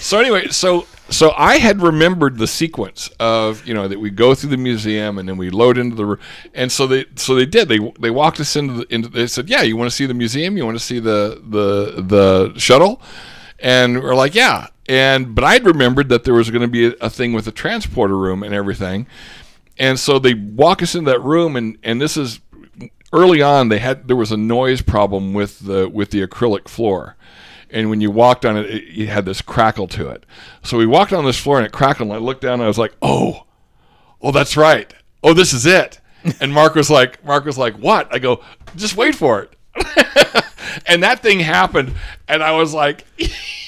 So 0.00 0.18
anyway 0.20 0.48
so 0.48 0.86
so 1.10 1.32
i 1.36 1.58
had 1.58 1.82
remembered 1.82 2.38
the 2.38 2.46
sequence 2.46 3.10
of 3.20 3.66
you 3.66 3.74
know 3.74 3.86
that 3.86 4.00
we 4.00 4.08
go 4.10 4.34
through 4.34 4.48
the 4.48 4.56
museum 4.56 5.18
and 5.18 5.28
then 5.28 5.36
we 5.36 5.50
load 5.50 5.76
into 5.76 5.94
the 5.94 6.18
and 6.54 6.72
so 6.72 6.86
they 6.86 7.04
so 7.16 7.34
they 7.34 7.46
did. 7.46 7.68
They 7.68 7.78
they 7.98 8.10
walked 8.10 8.40
us 8.40 8.56
into 8.56 8.74
the 8.74 8.94
into 8.94 9.08
they 9.08 9.26
said 9.26 9.48
yeah 9.48 9.62
you 9.62 9.76
want 9.76 9.90
to 9.90 9.94
see 9.94 10.06
the 10.06 10.14
museum? 10.14 10.56
You 10.56 10.64
want 10.64 10.78
to 10.78 10.84
see 10.84 10.98
the 11.00 11.42
the 11.46 12.02
the 12.02 12.58
shuttle? 12.58 13.02
And 13.58 14.02
we're 14.02 14.14
like 14.14 14.34
yeah 14.34 14.68
and 14.88 15.34
but 15.34 15.44
i'd 15.44 15.64
remembered 15.64 16.08
that 16.08 16.24
there 16.24 16.34
was 16.34 16.50
going 16.50 16.62
to 16.62 16.68
be 16.68 16.86
a, 16.86 16.92
a 17.00 17.10
thing 17.10 17.32
with 17.32 17.46
a 17.46 17.52
transporter 17.52 18.16
room 18.16 18.42
and 18.42 18.54
everything. 18.54 19.06
And 19.78 19.98
so 19.98 20.18
they 20.20 20.34
walk 20.34 20.82
us 20.82 20.94
into 20.94 21.10
that 21.10 21.20
room 21.22 21.56
and 21.56 21.78
and 21.82 22.00
this 22.00 22.16
is 22.16 22.40
early 23.12 23.42
on 23.42 23.68
they 23.68 23.78
had 23.78 24.08
there 24.08 24.16
was 24.16 24.32
a 24.32 24.36
noise 24.36 24.82
problem 24.82 25.34
with 25.34 25.60
the 25.60 25.88
with 25.88 26.10
the 26.10 26.26
acrylic 26.26 26.68
floor. 26.68 27.16
And 27.70 27.90
when 27.90 28.00
you 28.00 28.10
walked 28.10 28.44
on 28.44 28.56
it, 28.56 28.66
it 28.66 28.84
you 28.84 29.08
had 29.08 29.24
this 29.24 29.42
crackle 29.42 29.88
to 29.88 30.08
it. 30.10 30.24
So 30.62 30.78
we 30.78 30.86
walked 30.86 31.12
on 31.12 31.24
this 31.24 31.38
floor 31.38 31.58
and 31.58 31.66
it 31.66 31.72
crackled 31.72 32.08
and 32.08 32.16
i 32.16 32.18
looked 32.18 32.42
down 32.42 32.54
and 32.54 32.62
i 32.62 32.68
was 32.68 32.78
like 32.78 32.94
oh 33.02 33.46
oh 34.22 34.30
that's 34.32 34.56
right. 34.56 34.94
Oh 35.22 35.32
this 35.34 35.52
is 35.52 35.66
it. 35.66 36.00
And 36.40 36.54
mark 36.54 36.74
was 36.74 36.88
like 36.88 37.22
mark 37.24 37.44
was 37.44 37.58
like 37.58 37.74
what? 37.74 38.12
I 38.14 38.18
go 38.18 38.42
just 38.76 38.96
wait 38.96 39.14
for 39.14 39.42
it. 39.42 39.56
And 40.86 41.02
that 41.04 41.20
thing 41.20 41.38
happened 41.40 41.94
and 42.26 42.42
i 42.42 42.52
was 42.52 42.74
like 42.74 43.06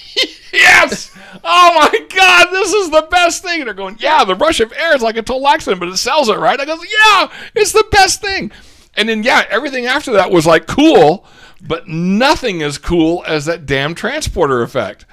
yes 0.57 1.17
oh 1.45 1.89
my 1.93 2.07
god 2.15 2.51
this 2.51 2.73
is 2.73 2.91
the 2.91 3.07
best 3.11 3.43
thing 3.43 3.61
and 3.61 3.67
they're 3.67 3.75
going 3.75 3.97
yeah 3.99 4.25
the 4.25 4.35
rush 4.35 4.61
of 4.61 4.73
air 4.73 4.95
is 4.95 5.03
like 5.03 5.17
a 5.17 5.47
accident 5.49 5.81
but 5.81 5.89
it 5.89 5.97
sells 5.97 6.29
it 6.29 6.39
right 6.39 6.61
i 6.61 6.65
goes 6.65 6.81
yeah 6.83 7.31
it's 7.55 7.73
the 7.73 7.87
best 7.91 8.21
thing 8.21 8.51
and 8.95 9.09
then 9.09 9.23
yeah 9.23 9.45
everything 9.51 9.87
after 9.87 10.13
that 10.13 10.31
was 10.31 10.47
like 10.47 10.67
cool 10.67 11.25
but 11.61 11.87
nothing 11.89 12.63
as 12.63 12.79
cool 12.79 13.25
as 13.27 13.45
that 13.47 13.67
damn 13.67 13.95
transporter 13.95 14.63
effect 14.63 15.07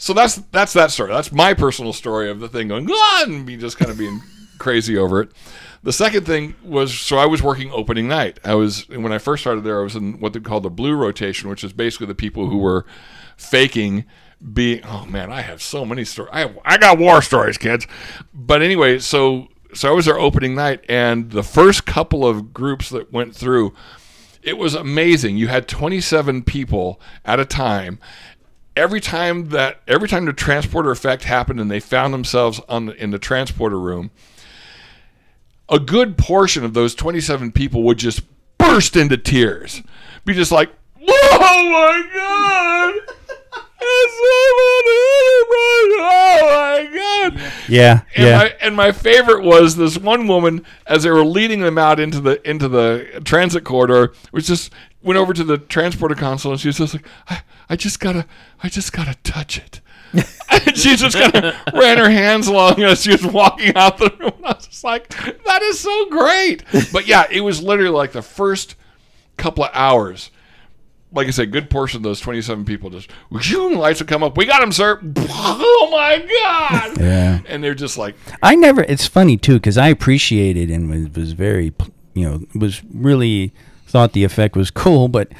so 0.00 0.14
that's 0.14 0.36
that's 0.50 0.72
that 0.72 0.90
story. 0.90 1.10
That's 1.12 1.30
my 1.30 1.52
personal 1.52 1.92
story 1.92 2.30
of 2.30 2.40
the 2.40 2.48
thing 2.48 2.68
going 2.68 2.90
on 2.90 3.30
and 3.30 3.44
me 3.44 3.58
just 3.58 3.76
kind 3.76 3.90
of 3.90 3.98
being 3.98 4.22
crazy 4.58 4.96
over 4.96 5.20
it. 5.20 5.30
The 5.82 5.92
second 5.92 6.24
thing 6.24 6.54
was 6.64 6.98
so 6.98 7.18
I 7.18 7.26
was 7.26 7.42
working 7.42 7.70
opening 7.70 8.08
night. 8.08 8.40
I 8.42 8.54
was 8.54 8.88
when 8.88 9.12
I 9.12 9.18
first 9.18 9.42
started 9.42 9.62
there. 9.62 9.78
I 9.78 9.82
was 9.82 9.96
in 9.96 10.18
what 10.18 10.32
they 10.32 10.40
call 10.40 10.62
the 10.62 10.70
blue 10.70 10.94
rotation, 10.94 11.50
which 11.50 11.62
is 11.62 11.74
basically 11.74 12.06
the 12.06 12.14
people 12.14 12.48
who 12.48 12.56
were 12.56 12.86
faking 13.36 14.06
being. 14.52 14.82
Oh 14.84 15.06
man, 15.06 15.30
I 15.30 15.42
have 15.42 15.62
so 15.62 15.84
many 15.84 16.04
stories. 16.04 16.30
I 16.32 16.54
I 16.64 16.78
got 16.78 16.98
war 16.98 17.22
stories, 17.22 17.58
kids. 17.58 17.86
But 18.32 18.62
anyway, 18.62 18.98
so 18.98 19.48
so 19.74 19.88
I 19.88 19.92
was 19.92 20.06
there 20.06 20.18
opening 20.18 20.54
night, 20.54 20.84
and 20.88 21.30
the 21.30 21.42
first 21.42 21.86
couple 21.86 22.26
of 22.26 22.52
groups 22.52 22.90
that 22.90 23.12
went 23.12 23.34
through 23.34 23.74
it 24.42 24.56
was 24.56 24.74
amazing. 24.74 25.36
You 25.36 25.48
had 25.48 25.68
27 25.68 26.42
people 26.44 27.00
at 27.24 27.40
a 27.40 27.44
time. 27.44 27.98
Every 28.76 29.00
time 29.00 29.50
that 29.50 29.80
every 29.86 30.08
time 30.08 30.24
the 30.24 30.32
transporter 30.32 30.90
effect 30.90 31.24
happened 31.24 31.60
and 31.60 31.70
they 31.70 31.80
found 31.80 32.14
themselves 32.14 32.60
on 32.68 32.86
the, 32.86 33.02
in 33.02 33.10
the 33.10 33.18
transporter 33.18 33.78
room, 33.78 34.10
a 35.68 35.78
good 35.78 36.16
portion 36.16 36.64
of 36.64 36.72
those 36.72 36.94
27 36.94 37.52
people 37.52 37.82
would 37.82 37.98
just 37.98 38.22
burst 38.58 38.96
into 38.96 39.16
tears. 39.16 39.82
Be 40.24 40.32
just 40.32 40.52
like, 40.52 40.70
"Oh 41.06 41.68
my 41.70 42.08
god!" 42.14 43.16
It's 43.82 44.16
Oh 46.02 46.40
my 46.42 46.86
god! 46.94 47.52
Yeah, 47.68 48.02
And 48.14 48.26
yeah. 48.26 48.36
my 48.36 48.54
and 48.60 48.76
my 48.76 48.92
favorite 48.92 49.42
was 49.42 49.76
this 49.76 49.98
one 49.98 50.26
woman 50.26 50.64
as 50.86 51.02
they 51.02 51.10
were 51.10 51.24
leading 51.24 51.60
them 51.60 51.78
out 51.78 52.00
into 52.00 52.20
the 52.20 52.48
into 52.48 52.68
the 52.68 53.20
transit 53.24 53.64
corridor, 53.64 54.12
which 54.30 54.46
just 54.46 54.72
went 55.02 55.18
over 55.18 55.32
to 55.32 55.44
the 55.44 55.58
transporter 55.58 56.14
console 56.14 56.52
and 56.52 56.60
she 56.60 56.68
was 56.68 56.78
just 56.78 56.94
like, 56.94 57.06
I, 57.28 57.42
I 57.68 57.76
just 57.76 58.00
gotta 58.00 58.26
I 58.62 58.68
just 58.68 58.92
gotta 58.92 59.16
touch 59.22 59.58
it. 59.58 59.80
and 60.12 60.76
she 60.76 60.96
just 60.96 61.16
kind 61.16 61.44
of 61.44 61.54
ran 61.72 61.98
her 61.98 62.10
hands 62.10 62.48
along 62.48 62.82
as 62.82 63.02
she 63.02 63.12
was 63.12 63.24
walking 63.24 63.74
out 63.76 63.98
the 63.98 64.12
room. 64.18 64.32
I 64.44 64.54
was 64.54 64.66
just 64.66 64.82
like, 64.82 65.08
that 65.08 65.62
is 65.62 65.78
so 65.78 66.06
great. 66.10 66.64
But 66.92 67.06
yeah, 67.06 67.26
it 67.30 67.42
was 67.42 67.62
literally 67.62 67.92
like 67.92 68.10
the 68.12 68.22
first 68.22 68.74
couple 69.36 69.62
of 69.64 69.70
hours. 69.72 70.30
Like 71.12 71.26
I 71.26 71.30
said, 71.30 71.50
good 71.50 71.70
portion 71.70 71.98
of 71.98 72.02
those 72.04 72.20
27 72.20 72.64
people 72.64 72.88
just, 72.90 73.10
lights 73.30 74.00
would 74.00 74.08
come 74.08 74.22
up. 74.22 74.36
We 74.36 74.46
got 74.46 74.62
him, 74.62 74.72
sir. 74.72 75.00
Oh 75.32 75.88
my 75.90 76.18
God. 76.18 77.00
Yeah. 77.00 77.40
And 77.46 77.64
they're 77.64 77.74
just 77.74 77.98
like, 77.98 78.14
I 78.42 78.54
never. 78.54 78.82
It's 78.82 79.06
funny 79.06 79.36
too 79.36 79.54
because 79.54 79.76
I 79.76 79.88
appreciated 79.88 80.70
and 80.70 80.88
was 80.88 81.14
was 81.14 81.32
very, 81.32 81.72
you 82.14 82.28
know, 82.28 82.46
was 82.54 82.82
really 82.94 83.52
thought 83.86 84.12
the 84.12 84.24
effect 84.24 84.56
was 84.56 84.70
cool. 84.70 85.08
But 85.08 85.32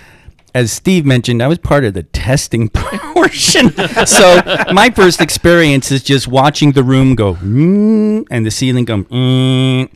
as 0.55 0.73
Steve 0.73 1.05
mentioned, 1.07 1.43
I 1.43 1.47
was 1.49 1.59
part 1.59 1.85
of 1.85 1.95
the 1.95 2.03
testing 2.03 2.69
portion. 3.15 3.71
so 4.07 4.41
my 4.73 4.91
first 4.95 5.21
experience 5.21 5.91
is 5.91 6.03
just 6.03 6.27
watching 6.29 6.73
the 6.73 6.83
room 6.83 7.15
go 7.15 7.35
mm, 7.35 8.27
and 8.31 8.47
the 8.47 8.51
ceiling 8.51 8.85
go 8.85 9.05
mm, 9.05 9.89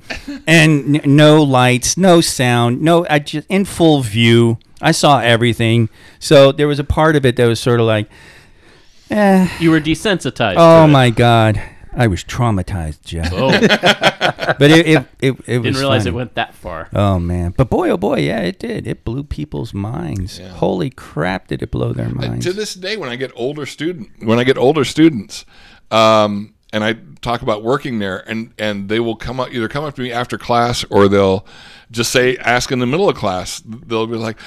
and 0.47 0.97
n- 0.97 1.17
no 1.17 1.43
lights, 1.43 1.97
no 1.97 2.21
sound, 2.21 2.81
no. 2.83 3.07
I 3.09 3.19
just 3.19 3.47
in 3.49 3.65
full 3.65 4.01
view. 4.03 4.59
I 4.81 4.93
saw 4.93 5.21
everything. 5.21 5.89
So 6.19 6.53
there 6.53 6.69
was 6.69 6.79
a 6.79 6.85
part 6.85 7.17
of 7.17 7.25
it 7.25 7.37
that 7.37 7.47
was 7.47 7.59
sort 7.59 7.81
of 7.81 7.87
like, 7.87 8.09
eh. 9.11 9.49
You 9.59 9.71
were 9.71 9.81
desensitized. 9.81 10.57
Oh 10.59 10.87
my 10.87 11.11
god, 11.11 11.61
I 11.97 12.07
was 12.07 12.24
traumatized, 12.24 13.03
Jeff. 13.05 13.30
Oh, 13.32 13.51
But 14.59 14.70
it 14.70 14.86
it, 14.86 15.07
it, 15.20 15.34
it 15.47 15.59
was 15.59 15.64
didn't 15.64 15.76
realize 15.76 16.03
funny. 16.03 16.14
it 16.14 16.16
went 16.16 16.34
that 16.34 16.55
far. 16.55 16.88
Oh 16.92 17.18
man, 17.18 17.55
but 17.57 17.70
boy, 17.70 17.88
oh 17.90 17.97
boy, 17.97 18.18
yeah, 18.20 18.40
it 18.40 18.59
did. 18.59 18.86
It 18.86 19.05
blew 19.05 19.24
people's 19.24 19.72
minds. 19.72 20.38
Holy 20.38 20.90
crap, 20.90 21.49
did 21.49 21.62
it 21.62 21.70
blow 21.70 21.92
their 21.92 22.09
minds? 22.09 22.45
to 22.47 22.53
this 22.53 22.74
day 22.74 22.97
when 22.97 23.09
I 23.09 23.16
get 23.16 23.32
older 23.34 23.64
student 23.66 24.11
when 24.20 24.38
I 24.38 24.45
get 24.45 24.59
older 24.59 24.84
students, 24.84 25.45
um, 25.90 26.55
and 26.72 26.84
I 26.84 26.95
talk 27.22 27.42
about 27.42 27.62
working 27.62 27.99
there, 28.01 28.18
and 28.28 28.53
and 28.59 28.88
they 28.88 29.01
will 29.01 29.16
come 29.16 29.40
up 29.40 29.53
either 29.53 29.68
come 29.68 29.84
up 29.84 29.95
to 29.97 30.03
me 30.03 30.12
after 30.12 30.36
class 30.36 30.84
or 30.90 31.09
they'll 31.09 31.47
just 31.90 32.11
say 32.12 32.36
ask 32.38 32.70
in 32.70 32.80
the 32.80 32.86
middle 32.86 33.09
of 33.09 33.16
class. 33.16 33.62
They'll 33.64 34.07
be 34.07 34.16
like, 34.16 34.38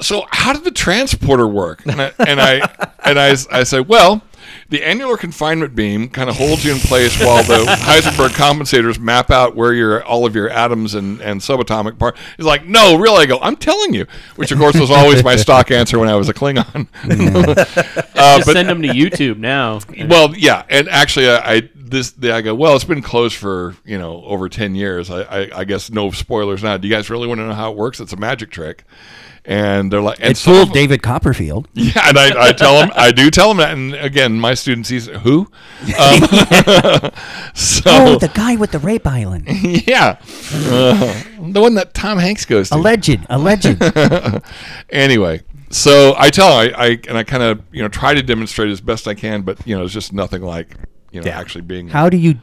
"So 0.00 0.26
how 0.30 0.52
did 0.52 0.64
the 0.64 0.70
transporter 0.72 1.48
work?" 1.48 1.86
And 1.86 2.02
I 2.02 2.12
and 2.26 2.40
I 2.40 2.88
and 3.04 3.18
I, 3.18 3.30
I 3.50 3.62
say, 3.64 3.80
"Well." 3.80 4.22
The 4.70 4.82
annular 4.82 5.16
confinement 5.16 5.74
beam 5.74 6.10
kind 6.10 6.28
of 6.28 6.36
holds 6.36 6.62
you 6.62 6.72
in 6.72 6.78
place 6.78 7.18
while 7.18 7.42
the 7.42 7.64
Heisenberg 7.80 8.30
compensators 8.30 8.98
map 8.98 9.30
out 9.30 9.56
where 9.56 9.72
your 9.72 10.04
all 10.04 10.26
of 10.26 10.34
your 10.34 10.50
atoms 10.50 10.94
and, 10.94 11.22
and 11.22 11.40
subatomic 11.40 11.98
part. 11.98 12.18
He's 12.36 12.44
like, 12.44 12.66
no, 12.66 12.98
really? 12.98 13.22
I 13.22 13.26
go, 13.26 13.38
I'm 13.40 13.56
telling 13.56 13.94
you. 13.94 14.06
Which 14.36 14.52
of 14.52 14.58
course 14.58 14.78
was 14.78 14.90
always 14.90 15.24
my 15.24 15.36
stock 15.36 15.70
answer 15.70 15.98
when 15.98 16.08
I 16.08 16.16
was 16.16 16.28
a 16.28 16.34
Klingon. 16.34 16.86
uh, 18.14 18.36
Just 18.36 18.52
send 18.52 18.68
them 18.68 18.82
to 18.82 18.88
YouTube 18.88 19.38
now. 19.38 19.80
well, 20.06 20.34
yeah, 20.36 20.64
and 20.68 20.88
actually, 20.88 21.30
I, 21.30 21.54
I 21.54 21.68
this 21.90 22.14
I 22.22 22.42
go. 22.42 22.54
Well, 22.54 22.74
it's 22.76 22.84
been 22.84 23.02
closed 23.02 23.36
for 23.36 23.74
you 23.84 23.98
know 23.98 24.22
over 24.24 24.48
ten 24.48 24.74
years. 24.74 25.10
I, 25.10 25.22
I, 25.22 25.60
I 25.60 25.64
guess 25.64 25.90
no 25.90 26.10
spoilers 26.10 26.62
now. 26.62 26.76
Do 26.76 26.86
you 26.88 26.94
guys 26.94 27.10
really 27.10 27.26
want 27.26 27.38
to 27.38 27.46
know 27.46 27.54
how 27.54 27.72
it 27.72 27.76
works? 27.76 28.00
It's 28.00 28.12
a 28.12 28.16
magic 28.16 28.50
trick, 28.50 28.84
and 29.48 29.90
they're 29.90 30.00
like, 30.02 30.18
and 30.20 30.30
it 30.32 30.36
fooled 30.36 30.68
of- 30.68 30.74
David 30.74 31.02
Copperfield. 31.02 31.66
Yeah, 31.74 32.08
and 32.08 32.18
I, 32.18 32.48
I 32.48 32.52
tell 32.52 32.74
them, 32.78 32.90
I 32.94 33.10
do 33.10 33.30
tell 33.30 33.48
them 33.48 33.56
that, 33.56 33.72
and 33.72 33.94
again, 33.94 34.38
my 34.38 34.52
students, 34.54 34.88
he's 34.90 35.06
who? 35.06 35.50
Um, 35.98 36.20
so 37.54 37.82
Oh, 37.86 38.18
the 38.18 38.30
guy 38.34 38.56
with 38.56 38.72
the 38.72 38.78
rape 38.78 39.06
island. 39.06 39.44
yeah, 39.86 40.18
Uh, 40.52 41.14
the 41.50 41.60
one 41.60 41.74
that 41.74 41.94
Tom 41.94 42.18
Hanks 42.18 42.44
goes 42.44 42.68
to. 42.68 42.76
Alleged, 42.76 43.20
alleged. 43.30 43.82
anyway, 44.90 45.42
so 45.70 46.14
I 46.18 46.30
tell 46.30 46.52
I, 46.52 46.64
I 46.76 46.86
and 47.08 47.16
I 47.18 47.24
kind 47.24 47.42
of 47.42 47.62
you 47.72 47.82
know 47.82 47.88
try 47.88 48.14
to 48.14 48.22
demonstrate 48.22 48.70
as 48.70 48.80
best 48.80 49.08
I 49.08 49.14
can, 49.14 49.42
but 49.42 49.58
you 49.66 49.76
know 49.76 49.84
it's 49.84 49.92
just 49.94 50.12
nothing 50.12 50.42
like 50.42 50.74
you 51.10 51.20
know 51.20 51.26
Yeah. 51.26 51.38
actually 51.38 51.62
being. 51.62 51.88
How 51.88 52.08
do 52.08 52.16
you 52.16 52.34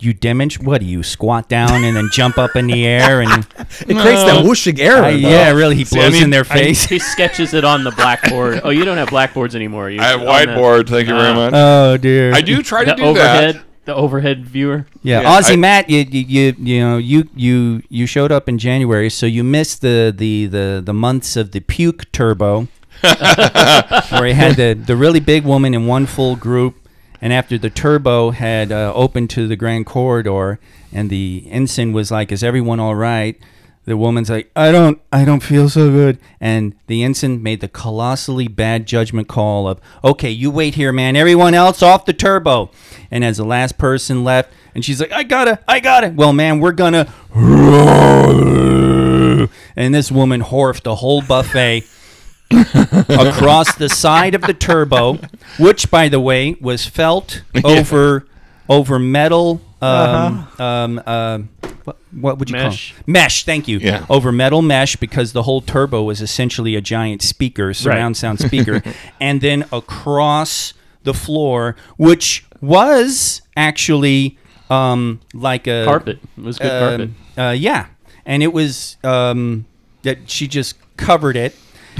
you 0.00 0.12
demonstrate? 0.14 0.66
What 0.66 0.80
do 0.80 0.86
you 0.86 1.02
squat 1.02 1.48
down 1.48 1.84
and 1.84 1.96
then 1.96 2.08
jump 2.12 2.38
up 2.38 2.56
in 2.56 2.66
the 2.66 2.86
air 2.86 3.20
and 3.20 3.30
It 3.58 3.96
creates 3.96 4.24
that 4.24 4.42
whooshing 4.44 4.80
air. 4.80 5.04
Uh, 5.04 5.08
yeah, 5.10 5.50
really, 5.52 5.74
he 5.76 5.84
See, 5.84 5.98
I 5.98 6.02
blows 6.04 6.12
mean, 6.14 6.22
in 6.24 6.30
their 6.30 6.42
I- 6.48 6.58
face. 6.58 6.84
He 6.84 6.98
sketches 6.98 7.52
it 7.54 7.64
on 7.64 7.84
the 7.84 7.90
blackboard. 7.92 8.60
Oh, 8.64 8.70
you 8.70 8.84
don't 8.84 8.96
have 8.96 9.10
blackboards 9.10 9.54
anymore. 9.54 9.90
You 9.90 10.00
I 10.00 10.04
have 10.06 10.20
on 10.20 10.26
the- 10.26 10.32
whiteboard. 10.32 10.88
Thank 10.88 11.08
you 11.08 11.14
very 11.14 11.28
uh, 11.30 11.34
much. 11.34 11.52
oh 11.54 11.96
dear. 11.98 12.32
I 12.34 12.40
do 12.40 12.62
try 12.62 12.84
to 12.84 12.94
do 12.94 13.02
overhead, 13.04 13.56
that. 13.56 13.64
the 13.84 13.94
overhead 13.94 14.44
viewer. 14.46 14.86
Yeah, 15.02 15.20
Yeah, 15.20 15.38
Aussie 15.40 15.52
I- 15.52 15.56
Matt, 15.56 15.90
you, 15.90 15.98
you 16.10 16.24
you 16.26 16.54
you 16.58 16.80
know 16.80 16.96
you 16.96 17.28
you 17.36 17.82
you 17.88 18.06
showed 18.06 18.32
up 18.32 18.48
in 18.48 18.56
January, 18.58 19.10
so 19.10 19.26
you 19.26 19.44
missed 19.44 19.82
the 19.82 20.12
the 20.16 20.46
the, 20.46 20.82
the 20.84 20.94
months 20.94 21.36
of 21.36 21.52
the 21.52 21.60
puke 21.60 22.10
turbo, 22.12 22.66
where 23.02 24.26
he 24.26 24.32
had 24.32 24.56
the 24.56 24.72
the 24.74 24.96
really 24.96 25.20
big 25.20 25.44
woman 25.44 25.74
in 25.74 25.86
one 25.86 26.06
full 26.06 26.34
group, 26.36 26.74
And 27.20 27.32
after 27.32 27.58
the 27.58 27.70
turbo 27.70 28.30
had 28.30 28.70
uh, 28.70 28.92
opened 28.94 29.30
to 29.30 29.48
the 29.48 29.56
grand 29.56 29.86
corridor, 29.86 30.58
and 30.92 31.10
the 31.10 31.46
ensign 31.50 31.92
was 31.92 32.10
like, 32.10 32.30
"Is 32.32 32.42
everyone 32.44 32.80
all 32.80 32.94
right?" 32.94 33.38
The 33.84 33.96
woman's 33.96 34.28
like, 34.28 34.50
"I 34.56 34.72
don't, 34.72 35.00
I 35.12 35.24
don't 35.24 35.42
feel 35.42 35.68
so 35.68 35.90
good." 35.90 36.18
And 36.40 36.74
the 36.88 37.02
ensign 37.04 37.42
made 37.42 37.60
the 37.60 37.68
colossally 37.68 38.48
bad 38.48 38.86
judgment 38.86 39.28
call 39.28 39.68
of, 39.68 39.80
"Okay, 40.02 40.30
you 40.30 40.50
wait 40.50 40.74
here, 40.74 40.92
man. 40.92 41.16
Everyone 41.16 41.54
else 41.54 41.82
off 41.82 42.04
the 42.04 42.12
turbo." 42.12 42.70
And 43.10 43.24
as 43.24 43.36
the 43.36 43.44
last 43.44 43.78
person 43.78 44.24
left, 44.24 44.52
and 44.74 44.84
she's 44.84 45.00
like, 45.00 45.12
"I 45.12 45.22
gotta, 45.22 45.60
I 45.68 45.80
gotta." 45.80 46.08
Well, 46.08 46.32
man, 46.32 46.60
we're 46.60 46.72
gonna. 46.72 47.12
And 49.76 49.94
this 49.94 50.10
woman 50.10 50.42
horfed 50.42 50.82
the 50.82 50.96
whole 50.96 51.22
buffet 51.22 51.84
across 53.08 53.74
the 53.76 53.88
side 53.88 54.34
of 54.34 54.42
the 54.42 54.54
turbo, 54.54 55.18
which, 55.58 55.90
by 55.90 56.08
the 56.08 56.20
way, 56.20 56.56
was 56.60 56.86
felt 56.86 57.42
over 57.64 58.26
over 58.68 58.98
metal. 58.98 59.60
Um, 59.82 60.48
um, 60.58 61.02
uh, 61.06 61.38
what, 61.84 61.96
what 62.12 62.38
would 62.38 62.50
you 62.50 62.54
Mesh. 62.56 62.92
call 62.92 63.00
it? 63.00 63.08
mesh? 63.08 63.44
Thank 63.44 63.68
you. 63.68 63.78
Yeah. 63.78 64.06
Over 64.08 64.32
metal 64.32 64.62
mesh 64.62 64.96
because 64.96 65.32
the 65.32 65.42
whole 65.42 65.60
turbo 65.60 66.02
was 66.02 66.20
essentially 66.22 66.74
a 66.74 66.80
giant 66.80 67.22
speaker, 67.22 67.72
surround 67.74 68.16
sound 68.16 68.40
speaker, 68.40 68.82
and 69.20 69.40
then 69.40 69.64
across 69.72 70.72
the 71.04 71.14
floor, 71.14 71.76
which 71.98 72.44
was 72.60 73.42
actually 73.56 74.38
um, 74.70 75.20
like 75.34 75.66
a 75.68 75.84
Carpet. 75.84 76.18
It 76.36 76.42
was 76.42 76.58
good 76.58 76.70
carpet. 76.70 77.10
um, 77.36 77.46
Uh, 77.46 77.50
yeah, 77.52 77.86
and 78.24 78.42
it 78.42 78.52
was 78.52 78.96
um, 79.04 79.66
that 80.02 80.28
she 80.28 80.48
just 80.48 80.74
covered 80.96 81.36
it, 81.36 81.54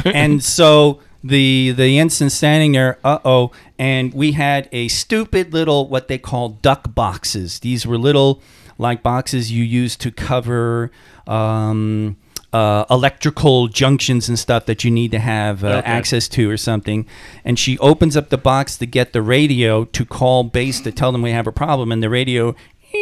and 0.04 0.42
so 0.58 1.00
the 1.24 1.72
the 1.72 1.98
ensign 1.98 2.30
standing 2.30 2.72
there, 2.72 2.98
uh 3.04 3.18
oh, 3.24 3.50
and 3.78 4.12
we 4.14 4.32
had 4.32 4.68
a 4.72 4.88
stupid 4.88 5.52
little 5.52 5.88
what 5.88 6.08
they 6.08 6.18
call 6.18 6.50
duck 6.50 6.94
boxes. 6.94 7.60
These 7.60 7.86
were 7.86 7.98
little 7.98 8.40
like 8.78 9.02
boxes 9.02 9.50
you 9.50 9.64
use 9.64 9.96
to 9.96 10.10
cover. 10.10 10.90
Um, 11.26 12.16
uh, 12.52 12.86
electrical 12.88 13.68
junctions 13.68 14.30
and 14.30 14.38
stuff 14.38 14.64
that 14.64 14.82
you 14.82 14.90
need 14.90 15.10
to 15.10 15.18
have 15.18 15.62
uh, 15.62 15.66
Okay. 15.78 15.86
access 15.86 16.26
to 16.28 16.48
or 16.50 16.56
something. 16.56 17.04
And 17.44 17.58
she 17.58 17.76
opens 17.80 18.16
up 18.16 18.30
the 18.30 18.38
box 18.38 18.78
to 18.78 18.86
get 18.86 19.12
the 19.12 19.20
radio 19.20 19.84
to 19.84 20.04
call 20.06 20.44
base 20.44 20.80
to 20.82 20.92
tell 20.92 21.12
them 21.12 21.20
we 21.20 21.32
have 21.32 21.46
a 21.46 21.52
problem. 21.52 21.92
And 21.92 22.02
the 22.02 22.08
radio 22.08 22.54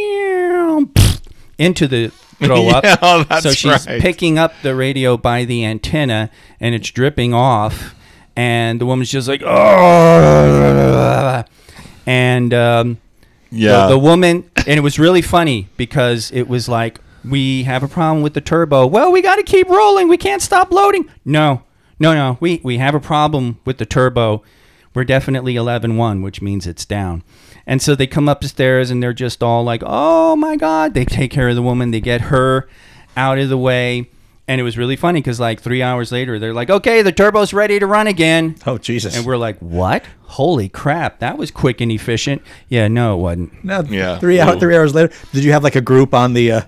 into 1.59 1.87
the 1.87 2.11
throw 2.39 2.69
up. 2.71 2.85
Yeah, 2.85 3.25
that's 3.29 3.43
so 3.43 3.51
she's 3.53 3.87
right. 3.87 4.01
picking 4.01 4.39
up 4.39 4.53
the 4.63 4.75
radio 4.75 5.17
by 5.17 5.45
the 5.45 5.65
antenna 5.65 6.31
and 6.61 6.75
it's 6.75 6.91
dripping 6.91 7.35
off. 7.35 7.95
And 8.37 8.81
the 8.81 8.87
woman's 8.87 9.11
just 9.11 9.29
like, 9.29 9.43
oh. 9.45 11.45
And 12.07 12.55
um, 12.55 12.99
Yeah. 13.51 13.83
the, 13.87 13.91
the 13.91 13.99
woman, 13.99 14.51
and 14.57 14.79
it 14.79 14.83
was 14.83 14.99
really 14.99 15.23
funny 15.23 15.69
because 15.77 16.31
it 16.33 16.49
was 16.49 16.69
like, 16.69 17.01
we 17.25 17.63
have 17.63 17.83
a 17.83 17.89
problem 17.89 18.23
with 18.23 18.35
the 18.35 18.41
turbo. 18.41 18.87
Well, 18.87 19.11
we 19.11 19.23
got 19.23 19.37
to 19.37 19.43
keep 19.43 19.69
rolling. 19.69 20.09
We 20.09 20.19
can't 20.19 20.43
stop 20.43 20.71
loading. 20.71 21.09
No, 21.25 21.63
no, 21.99 22.13
no. 22.13 22.37
We, 22.41 22.61
we 22.63 22.77
have 22.79 22.95
a 22.95 23.01
problem 23.01 23.59
with 23.65 23.79
the 23.79 23.87
turbo. 23.87 24.43
We're 24.95 25.05
definitely 25.05 25.55
11.1, 25.55 26.23
which 26.23 26.43
means 26.43 26.67
it's 26.67 26.85
down. 26.85 27.23
And 27.67 27.81
so 27.81 27.95
they 27.95 28.07
come 28.07 28.29
up 28.29 28.41
the 28.41 28.49
stairs 28.49 28.91
and 28.91 29.03
they're 29.03 29.13
just 29.15 29.43
all 29.43 29.65
like, 29.65 29.83
oh 29.85 30.37
my 30.37 30.57
God. 30.57 30.95
They 30.95 31.05
take 31.05 31.31
care 31.31 31.49
of 31.49 31.55
the 31.57 31.63
woman. 31.63 31.91
They 31.91 32.01
get 32.01 32.23
her 32.23 32.69
out 33.17 33.39
of 33.39 33.49
the 33.49 33.59
way. 33.59 34.11
And 34.47 34.61
it 34.61 34.65
was 34.65 34.77
really 34.77 34.97
funny 34.97 35.21
because, 35.23 35.41
like, 35.41 35.63
three 35.63 35.83
hours 35.83 36.13
later, 36.13 36.39
they're 36.39 36.53
like, 36.53 36.69
okay, 36.69 37.01
the 37.01 37.13
turbo's 37.13 37.55
ready 37.55 37.79
to 37.79 37.87
run 37.87 38.07
again. 38.07 38.57
Oh 38.67 38.77
Jesus! 38.77 39.17
And 39.17 39.25
we're 39.25 39.39
like, 39.39 39.57
what? 39.61 40.05
Holy 40.21 40.69
crap. 40.69 41.21
That 41.21 41.39
was 41.39 41.51
quick 41.51 41.81
and 41.81 41.91
efficient. 41.91 42.43
Yeah, 42.69 42.89
no, 42.89 43.15
it 43.15 43.23
wasn't. 43.23 43.65
no, 43.65 43.81
Yeah. 43.89 44.19
Three 44.19 44.39
Ooh. 44.39 44.43
hours. 44.43 44.61
Three 44.61 44.77
hours 44.77 44.95
later, 44.95 45.15
did 45.33 45.45
you 45.45 45.53
have 45.53 45.65
like 45.65 45.77
a 45.77 45.81
group 45.81 46.13
on 46.13 46.35
the 46.35 46.53
uh, 46.53 46.61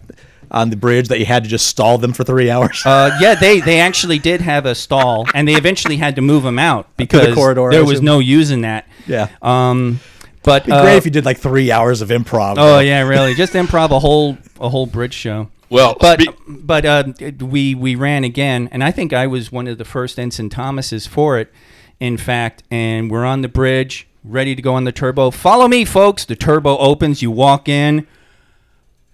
on 0.51 0.71
the 0.71 0.77
bridge 0.77 1.09
that 1.09 1.19
you 1.19 1.27
had 1.27 1.45
to 1.45 1.51
just 1.51 1.67
stall 1.67 1.99
them 1.99 2.15
for 2.15 2.25
three 2.25 2.51
hours? 2.51 2.81
Uh, 2.87 3.15
yeah, 3.21 3.35
they, 3.35 3.61
they 3.61 3.79
actually 3.79 4.19
did 4.19 4.41
have 4.41 4.65
a 4.65 4.75
stall, 4.75 5.27
and 5.35 5.47
they 5.47 5.55
eventually 5.55 5.99
had 5.99 6.17
to 6.17 6.23
move 6.23 6.45
them 6.45 6.59
out 6.59 6.89
because 6.97 7.35
corridor, 7.35 7.69
there 7.71 7.85
was 7.85 7.97
assume. 7.99 8.05
no 8.07 8.19
using 8.21 8.63
that. 8.63 8.87
yeah. 9.07 9.29
Um, 9.43 10.01
but 10.47 10.63
It'd 10.63 10.67
be 10.69 10.73
uh, 10.73 10.83
great 10.83 10.97
if 10.97 11.05
you 11.05 11.11
did 11.11 11.27
like 11.27 11.37
three 11.39 11.71
hours 11.71 12.01
of 12.01 12.09
improv. 12.09 12.55
oh 12.57 12.79
yeah, 12.79 13.03
really, 13.03 13.35
just 13.35 13.53
improv 13.63 13.91
a 13.91 13.99
whole 13.99 14.39
a 14.59 14.71
whole 14.71 14.87
bridge 14.87 15.13
show. 15.13 15.51
well, 15.69 15.95
But 16.01 16.23
spe- 16.23 16.31
but 16.49 16.87
uh, 16.87 17.05
we 17.41 17.75
we 17.75 17.95
ran 17.95 18.25
again, 18.25 18.69
and 18.73 18.83
I 18.83 18.91
think 18.91 19.13
I 19.13 19.27
was 19.27 19.53
one 19.53 19.67
of 19.69 19.77
the 19.77 19.85
first 19.85 20.19
ensign 20.19 20.49
Thomases 20.49 21.07
for 21.07 21.39
it. 21.39 21.53
In 22.01 22.17
fact, 22.17 22.63
and 22.71 23.11
we're 23.11 23.25
on 23.25 23.41
the 23.43 23.49
bridge, 23.49 24.07
ready 24.25 24.55
to 24.55 24.63
go 24.63 24.75
on 24.75 24.85
the 24.85 24.93
turbo. 24.93 25.31
Follow 25.31 25.67
me, 25.69 25.85
folks. 25.85 26.25
The 26.25 26.37
turbo 26.37 26.77
opens. 26.79 27.21
You 27.23 27.31
walk 27.31 27.69
in. 27.69 28.07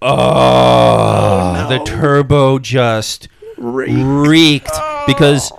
Oh, 0.01 1.65
the 1.69 1.79
turbo 1.85 2.59
just 2.59 3.27
reeked 3.57 4.69
because 5.07 5.51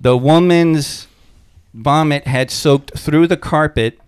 the 0.00 0.16
woman's 0.16 1.06
vomit 1.74 2.26
had 2.26 2.50
soaked 2.50 2.96
through 2.98 3.26
the 3.26 3.36
carpet 3.36 3.98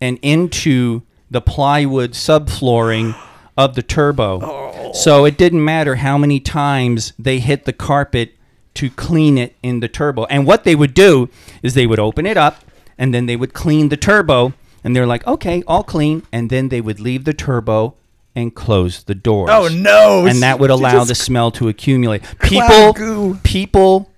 and 0.00 0.18
into 0.22 1.02
the 1.30 1.40
plywood 1.40 2.12
subflooring 2.12 3.16
of 3.56 3.74
the 3.74 3.82
turbo. 3.82 4.92
So 4.92 5.24
it 5.24 5.36
didn't 5.36 5.64
matter 5.64 5.96
how 5.96 6.18
many 6.18 6.40
times 6.40 7.12
they 7.18 7.38
hit 7.38 7.64
the 7.64 7.72
carpet 7.72 8.34
to 8.74 8.90
clean 8.90 9.38
it 9.38 9.56
in 9.62 9.80
the 9.80 9.88
turbo. 9.88 10.24
And 10.26 10.46
what 10.46 10.64
they 10.64 10.74
would 10.74 10.94
do 10.94 11.28
is 11.62 11.74
they 11.74 11.86
would 11.86 11.98
open 11.98 12.26
it 12.26 12.36
up 12.36 12.64
and 12.98 13.12
then 13.12 13.26
they 13.26 13.36
would 13.36 13.54
clean 13.54 13.88
the 13.88 13.96
turbo 13.96 14.52
and 14.84 14.94
they're 14.94 15.06
like, 15.06 15.26
"Okay, 15.26 15.64
all 15.66 15.82
clean." 15.82 16.22
And 16.32 16.48
then 16.48 16.68
they 16.68 16.80
would 16.80 17.00
leave 17.00 17.24
the 17.24 17.34
turbo 17.34 17.94
and 18.36 18.54
close 18.54 19.02
the 19.02 19.14
doors. 19.14 19.50
Oh 19.52 19.68
no! 19.68 20.26
And 20.26 20.42
that 20.42 20.60
would 20.60 20.70
allow 20.70 21.04
the 21.04 21.14
smell 21.14 21.50
to 21.52 21.68
accumulate. 21.68 22.22
People 22.40 23.36
people 23.42 24.10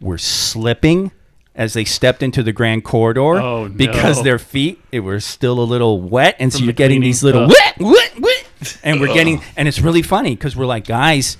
were 0.00 0.18
slipping 0.18 1.12
as 1.54 1.72
they 1.74 1.84
stepped 1.84 2.22
into 2.22 2.42
the 2.42 2.52
grand 2.52 2.84
corridor 2.84 3.40
Oh, 3.40 3.68
because 3.68 4.18
no. 4.18 4.22
their 4.24 4.38
feet 4.38 4.80
it 4.92 5.00
were 5.00 5.20
still 5.20 5.58
a 5.60 5.64
little 5.64 6.00
wet 6.00 6.36
and 6.38 6.52
so 6.52 6.58
you're 6.60 6.68
the 6.68 6.72
getting 6.74 7.00
these 7.00 7.22
little 7.22 7.44
Ugh. 7.44 7.50
wet 7.50 7.74
wet 7.80 8.20
wet 8.20 8.78
and 8.84 9.00
we're 9.00 9.12
getting 9.12 9.42
and 9.56 9.66
it's 9.68 9.80
really 9.80 10.02
funny 10.02 10.34
because 10.36 10.54
we're 10.56 10.66
like 10.66 10.86
guys 10.86 11.36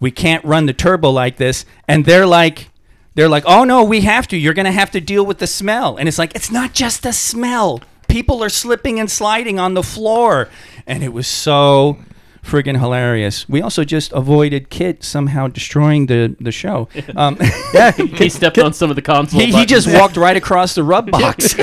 we 0.00 0.10
can't 0.10 0.44
run 0.44 0.66
the 0.66 0.72
turbo 0.72 1.10
like 1.10 1.36
this 1.36 1.64
and 1.86 2.04
they're 2.04 2.26
like 2.26 2.70
they're 3.16 3.28
like 3.28 3.42
oh 3.46 3.64
no 3.64 3.82
we 3.84 4.00
have 4.02 4.26
to. 4.28 4.36
You're 4.36 4.54
gonna 4.54 4.70
have 4.72 4.92
to 4.92 5.00
deal 5.00 5.26
with 5.26 5.38
the 5.38 5.46
smell. 5.48 5.96
And 5.96 6.08
it's 6.08 6.16
like 6.16 6.34
it's 6.36 6.50
not 6.50 6.72
just 6.72 7.02
the 7.02 7.12
smell. 7.12 7.80
People 8.08 8.42
are 8.42 8.48
slipping 8.48 8.98
and 9.00 9.10
sliding 9.10 9.58
on 9.58 9.74
the 9.74 9.82
floor. 9.82 10.48
And 10.86 11.02
it 11.02 11.12
was 11.12 11.26
so 11.26 11.98
friggin' 12.44 12.78
hilarious 12.78 13.48
we 13.48 13.60
also 13.62 13.84
just 13.84 14.12
avoided 14.12 14.70
kit 14.70 15.04
somehow 15.04 15.46
destroying 15.46 16.06
the 16.06 16.34
the 16.40 16.50
show 16.50 16.88
um, 17.16 17.36
yeah. 17.74 17.92
he 17.92 18.28
stepped 18.28 18.58
on 18.58 18.72
some 18.72 18.90
of 18.90 18.96
the 18.96 19.02
console. 19.02 19.40
he, 19.40 19.52
he 19.52 19.64
just 19.66 19.86
walked 19.92 20.16
right 20.16 20.36
across 20.36 20.74
the 20.74 20.82
rub 20.82 21.10
box 21.10 21.54
the 21.54 21.62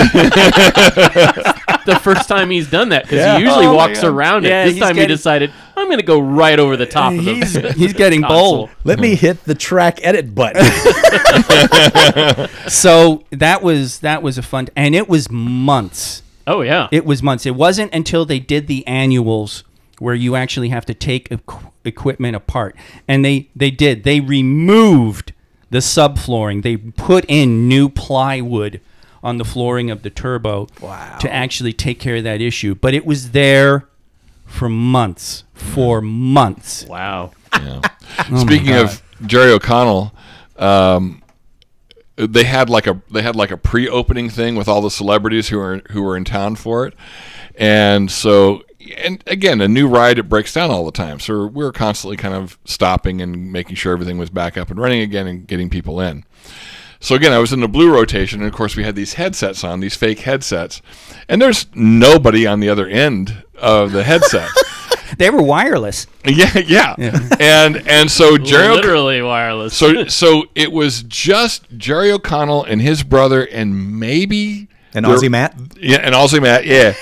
first 2.04 2.28
time 2.30 2.50
he's 2.50 2.70
done 2.70 2.90
that 2.90 3.04
because 3.04 3.18
Yeah. 3.18 3.38
he 3.38 3.44
usually 3.44 3.66
Oh, 3.66 3.74
walks 3.74 4.04
around 4.04 4.46
it. 4.46 4.50
Yeah, 4.50 4.66
this 4.66 4.74
he's 4.76 4.84
time 4.84 4.96
he 4.98 5.08
decided 5.08 5.52
I'm 5.76 5.88
going 5.88 5.98
to 6.00 6.06
go 6.06 6.20
right 6.20 6.60
over 6.60 6.78
the 6.78 6.86
top 6.86 7.14
of 7.14 7.20
he's, 7.20 7.54
the. 7.54 7.74
he's 7.74 7.94
getting 7.94 8.22
bold 8.22 8.70
Let 8.84 9.00
me 9.00 9.16
hit 9.16 9.44
the 9.46 9.56
track 9.56 10.00
edit 10.04 10.34
button. 10.36 10.64
so 12.70 13.24
that 13.32 13.62
was 13.62 14.00
that 14.00 14.22
was 14.22 14.38
a 14.38 14.42
fun 14.42 14.68
and 14.76 14.96
it 14.96 15.08
was 15.10 15.30
months 15.32 16.24
Oh 16.46 16.62
yeah. 16.62 16.88
it 16.92 17.06
was 17.06 17.22
months 17.24 17.46
it 17.46 17.56
wasn't 17.56 17.94
until 17.94 18.26
they 18.26 18.40
did 18.40 18.68
the 18.68 18.86
annuals 18.88 19.64
where 20.00 20.16
you 20.16 20.36
actually 20.36 20.70
have 20.70 20.86
to 20.86 20.93
take 20.93 21.30
equ- 21.30 21.72
equipment 21.86 22.36
apart. 22.36 22.76
And 23.08 23.24
they 23.26 23.50
they 23.56 23.72
did. 23.72 24.04
They 24.04 24.20
removed 24.20 25.34
the 25.70 25.80
subflooring. 25.80 26.64
They 26.64 26.78
put 26.78 27.26
in 27.28 27.68
new 27.68 27.89
plywood 27.89 28.80
on 29.24 29.38
the 29.38 29.45
flooring 29.45 29.89
of 29.91 30.04
the 30.04 30.10
turbo 30.10 30.68
Wow. 30.80 31.18
to 31.20 31.34
actually 31.34 31.74
take 31.74 32.00
care 32.00 32.18
of 32.18 32.24
that 32.24 32.39
issue. 32.41 32.76
But 32.76 32.93
it 32.93 33.06
was 33.06 33.32
there 33.32 33.88
for 34.45 34.70
months. 34.70 35.43
For 35.54 36.02
months. 36.02 36.86
Wow. 36.86 37.32
Yeah. 37.54 37.82
Speaking 38.38 38.74
of 38.76 39.02
Jerry 39.26 39.52
O'Connell, 39.52 40.14
um, 40.58 41.24
they 42.16 42.43
had 42.45 42.70
like 42.70 42.88
a 42.88 43.02
they 43.12 43.22
had 43.22 43.36
like 43.36 43.52
a 43.52 43.58
pre-opening 43.58 44.30
thing 44.30 44.56
with 44.56 44.68
all 44.68 44.82
the 44.82 44.91
celebrities 44.91 45.50
who 45.50 45.58
were 45.58 45.82
who 45.91 46.02
were 46.04 46.16
in 46.16 46.24
town 46.24 46.56
for 46.56 46.86
it, 46.88 46.93
and 47.56 48.10
so 48.10 48.64
and 48.96 49.24
again 49.28 49.62
a 49.62 49.68
new 49.68 49.88
ride 49.88 50.20
it 50.20 50.24
breaks 50.24 50.54
down 50.54 50.70
all 50.72 50.86
the 50.86 50.92
time. 50.92 51.20
So 51.20 51.48
we're 51.48 51.72
constantly 51.72 52.18
kind 52.18 52.34
of 52.34 52.58
stopping 52.66 53.22
and 53.22 53.52
making 53.52 53.76
sure 53.76 53.94
everything 53.94 54.18
was 54.18 54.30
back 54.30 54.58
up 54.58 54.70
and 54.70 54.80
running 54.80 55.02
again 55.02 55.28
and 55.28 55.48
getting 55.48 55.70
people 55.70 56.00
in. 56.00 56.24
So 57.00 57.16
again, 57.16 57.32
I 57.32 57.38
was 57.38 57.54
in 57.54 57.60
the 57.60 57.68
blue 57.68 57.94
rotation, 57.94 58.42
and 58.42 58.48
of 58.48 58.56
course 58.56 58.76
we 58.76 58.84
had 58.84 58.96
these 58.96 59.14
headsets 59.14 59.64
on, 59.64 59.82
these 59.82 59.96
fake 59.96 60.22
headsets, 60.22 60.82
and 61.30 61.40
there's 61.40 61.68
nobody 61.76 62.48
on 62.48 62.60
the 62.60 62.70
other 62.70 62.88
end 62.88 63.44
of 63.56 63.92
the 63.92 64.04
headset. 64.04 64.50
they 65.18 65.30
were 65.30 65.42
wireless 65.42 66.08
yeah, 66.26 66.58
yeah, 66.58 66.96
and 67.40 67.88
and 67.88 68.12
so 68.12 68.38
Jerry 68.38 68.68
O'C- 68.68 68.76
Literally 68.84 69.22
wireless. 69.22 69.76
so 69.76 70.08
so 70.08 70.46
it 70.56 70.72
was 70.72 71.04
just 71.04 71.66
Jerry 71.78 72.12
O'Connell 72.12 72.64
and 72.64 72.82
his 72.82 73.04
brother 73.04 73.44
and 73.46 74.00
maybe 74.00 74.68
And 74.94 75.06
Aussie 75.06 75.30
Matt. 75.30 75.56
Yeah, 75.78 75.98
and 75.98 76.16
Aussie 76.16 76.42
Matt, 76.42 76.66
yeah. 76.66 76.88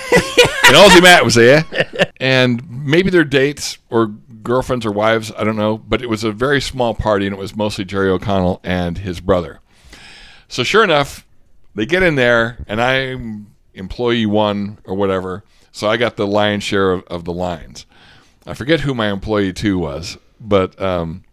and 0.66 0.76
Aussie 0.76 1.02
Matt 1.02 1.24
was 1.24 1.34
there. 1.34 1.64
And 2.18 2.68
maybe 2.68 3.10
their 3.10 3.24
dates 3.24 3.78
or 3.90 4.06
girlfriends 4.06 4.84
or 4.86 4.92
wives, 4.92 5.32
I 5.36 5.44
don't 5.44 5.56
know. 5.56 5.78
But 5.78 6.02
it 6.02 6.08
was 6.08 6.24
a 6.24 6.32
very 6.32 6.60
small 6.60 6.94
party, 6.94 7.26
and 7.26 7.34
it 7.34 7.38
was 7.38 7.56
mostly 7.56 7.84
Jerry 7.84 8.10
O'Connell 8.10 8.60
and 8.64 8.98
his 8.98 9.20
brother. 9.20 9.60
So 10.48 10.62
sure 10.62 10.84
enough, 10.84 11.26
they 11.74 11.86
get 11.86 12.02
in 12.02 12.14
there, 12.14 12.64
and 12.66 12.80
I'm 12.80 13.54
employee 13.74 14.26
one 14.26 14.78
or 14.84 14.94
whatever. 14.94 15.44
So 15.72 15.88
I 15.88 15.96
got 15.96 16.16
the 16.16 16.26
lion's 16.26 16.64
share 16.64 16.92
of, 16.92 17.04
of 17.04 17.24
the 17.24 17.32
lines. 17.32 17.86
I 18.46 18.54
forget 18.54 18.80
who 18.80 18.94
my 18.94 19.10
employee 19.10 19.52
two 19.52 19.78
was, 19.78 20.16
but 20.40 20.80
um, 20.80 21.24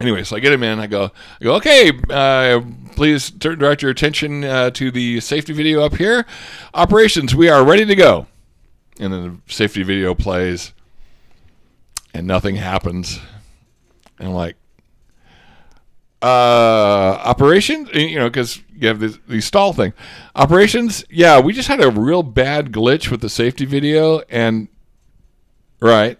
anyway, 0.00 0.24
so 0.24 0.36
I 0.36 0.40
get 0.40 0.52
him 0.52 0.62
in. 0.62 0.78
I 0.78 0.86
go, 0.86 1.10
I 1.40 1.44
go, 1.44 1.54
okay, 1.56 1.92
uh, 2.10 2.60
please 2.96 3.30
turn, 3.30 3.58
direct 3.58 3.82
your 3.82 3.90
attention 3.90 4.44
uh, 4.44 4.70
to 4.70 4.90
the 4.90 5.20
safety 5.20 5.52
video 5.52 5.82
up 5.82 5.96
here. 5.96 6.26
Operations, 6.74 7.34
we 7.34 7.48
are 7.48 7.64
ready 7.64 7.84
to 7.84 7.94
go. 7.94 8.26
And 8.98 9.12
then 9.12 9.42
the 9.46 9.52
safety 9.52 9.82
video 9.82 10.14
plays, 10.14 10.72
and 12.12 12.26
nothing 12.26 12.56
happens. 12.56 13.20
And 14.18 14.28
I'm 14.28 14.34
like, 14.34 14.56
uh, 16.22 17.18
operations, 17.24 17.88
you 17.94 18.18
know, 18.18 18.28
because 18.28 18.60
you 18.74 18.88
have 18.88 19.00
the 19.00 19.40
stall 19.40 19.72
thing. 19.72 19.94
Operations, 20.34 21.04
yeah, 21.08 21.40
we 21.40 21.54
just 21.54 21.68
had 21.68 21.82
a 21.82 21.90
real 21.90 22.22
bad 22.22 22.72
glitch 22.72 23.10
with 23.10 23.22
the 23.22 23.30
safety 23.30 23.64
video, 23.64 24.20
and 24.28 24.68
right, 25.80 26.18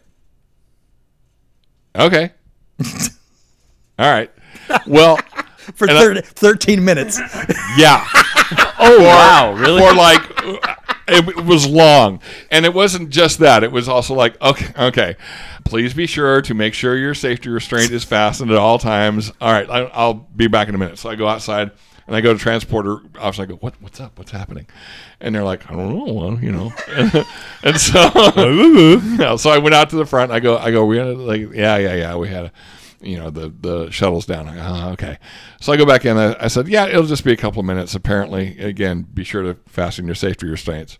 okay, 1.95 2.33
all 4.01 4.11
right, 4.11 4.31
well, 4.87 5.17
For 5.77 5.89
And 5.89 6.19
I- 6.19 6.21
13 6.23 6.85
minutes. 6.85 7.19
yeah. 7.77 8.05
Oh 8.83 8.99
wow, 9.03 9.53
really? 9.53 9.81
or 9.83 9.93
like 9.95 10.23
it 11.09 11.45
was 11.45 11.67
long. 11.69 12.21
And 12.51 12.65
it 12.65 12.73
wasn't 12.73 13.11
just 13.11 13.39
that. 13.41 13.63
It 13.63 13.71
was 13.71 13.89
also 13.89 14.15
like 14.15 14.41
okay 14.41 14.73
okay. 14.87 15.17
Please 15.67 15.93
be 15.95 16.07
sure 16.07 16.41
to 16.43 16.55
make 16.55 16.73
sure 16.73 16.97
your 16.97 17.15
safety 17.15 17.51
restraint 17.51 17.91
is 17.93 18.03
fastened 18.05 18.51
at 18.51 18.57
all 18.57 18.79
times. 18.79 19.31
All 19.41 19.53
right 19.53 19.69
I, 19.71 19.81
i'll 19.93 20.15
be 20.15 20.49
back 20.49 20.69
in 20.69 20.75
a 20.75 20.79
minute. 20.79 20.99
So 20.99 21.11
i 21.11 21.15
go 21.15 21.29
outside 21.29 21.71
and 22.07 22.17
i 22.17 22.23
go 22.23 22.33
to 22.33 22.39
transporter 22.39 23.01
office. 23.19 23.39
I 23.39 23.45
go 23.47 23.57
what, 23.57 23.75
what's 23.83 24.01
up? 24.01 24.19
What's 24.19 24.31
happening? 24.33 24.67
And 25.21 25.35
they're 25.35 25.45
like 25.45 25.71
i 25.71 25.75
don't 25.75 25.95
know 25.95 26.13
well, 26.13 26.39
you 26.41 26.51
know. 26.51 26.73
And, 26.89 27.27
and 27.63 27.79
so 27.81 29.37
so 29.37 29.51
i 29.51 29.59
went 29.59 29.75
out 29.75 29.91
to 29.91 29.97
the 29.97 30.07
front. 30.07 30.33
I 30.33 30.41
go 30.41 30.57
i 30.57 30.71
go 30.71 30.87
we 30.87 30.97
had 30.97 31.07
a, 31.09 31.13
like 31.15 31.53
yeah 31.53 31.77
yeah 31.77 31.95
yeah 31.95 32.17
we 32.17 32.29
had 32.29 32.47
a 32.47 32.53
you 33.01 33.17
know 33.17 33.31
the 33.31 33.49
the 33.49 33.91
shuttles 33.91 34.27
down. 34.27 34.47
Go, 34.47 34.61
oh, 34.63 34.91
okay, 34.93 35.19
so 35.61 35.73
I 35.73 35.77
go 35.77 35.87
back 35.87 36.05
in. 36.05 36.17
I, 36.17 36.45
I 36.45 36.49
said, 36.49 36.69
yeah, 36.69 36.87
it'll 36.87 37.07
just 37.07 37.25
be 37.25 37.33
a 37.33 37.37
couple 37.37 37.61
of 37.61 37.67
minutes. 37.67 37.95
Apparently, 37.95 38.59
again, 38.59 39.07
be 39.15 39.25
sure 39.25 39.43
to 39.43 39.57
fasten 39.67 40.07
your 40.07 40.15
safety 40.15 40.47
restraints. 40.47 40.99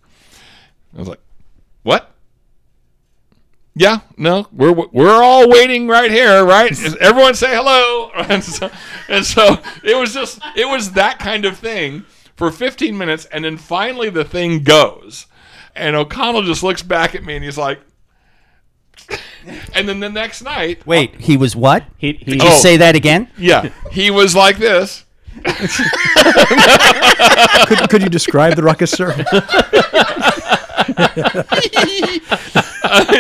I 0.95 0.99
was 0.99 1.09
like, 1.09 1.21
what? 1.83 2.15
Yeah, 3.75 4.01
no, 4.17 4.49
we're 4.53 4.73
we're 4.73 5.23
all 5.23 5.49
waiting 5.49 5.87
right 5.89 6.11
here, 6.11 6.45
right? 6.45 6.71
Everyone 7.01 7.35
say 7.35 7.55
hello. 7.55 8.11
And 8.31 8.45
so, 8.45 8.71
and 9.09 9.25
so 9.25 9.59
it 9.83 9.97
was 9.97 10.13
just 10.13 10.41
it 10.55 10.69
was 10.69 10.93
that 10.93 11.19
kind 11.19 11.45
of 11.45 11.59
thing 11.59 12.05
for 12.37 12.51
15 12.51 12.97
minutes, 12.97 13.25
and 13.27 13.45
then 13.45 13.57
finally 13.57 14.11
the 14.11 14.25
thing 14.25 14.63
goes, 14.63 15.27
and 15.75 15.97
O'Connell 15.97 16.43
just 16.43 16.63
looks 16.63 16.83
back 16.83 17.15
at 17.15 17.25
me 17.25 17.37
and 17.37 17.45
he's 17.45 17.59
like. 17.59 17.81
And 19.75 19.89
then 19.89 20.01
the 20.01 20.09
next 20.11 20.43
night, 20.43 20.87
Wait, 20.87 21.15
he 21.21 21.37
was 21.37 21.57
what? 21.57 21.85
He, 21.97 22.13
he, 22.13 22.33
Did 22.33 22.43
you 22.43 22.49
Oh. 22.51 22.59
say 22.59 22.77
that 22.77 22.95
again? 22.97 23.29
yeah, 23.39 23.71
he 23.91 24.11
was 24.11 24.35
like 24.37 24.59
this. 24.59 25.05
could, 27.67 27.89
could 27.91 28.03
you 28.03 28.09
describe 28.09 28.57
the 28.57 28.63
ruckus, 28.63 28.91
sir? 28.91 29.15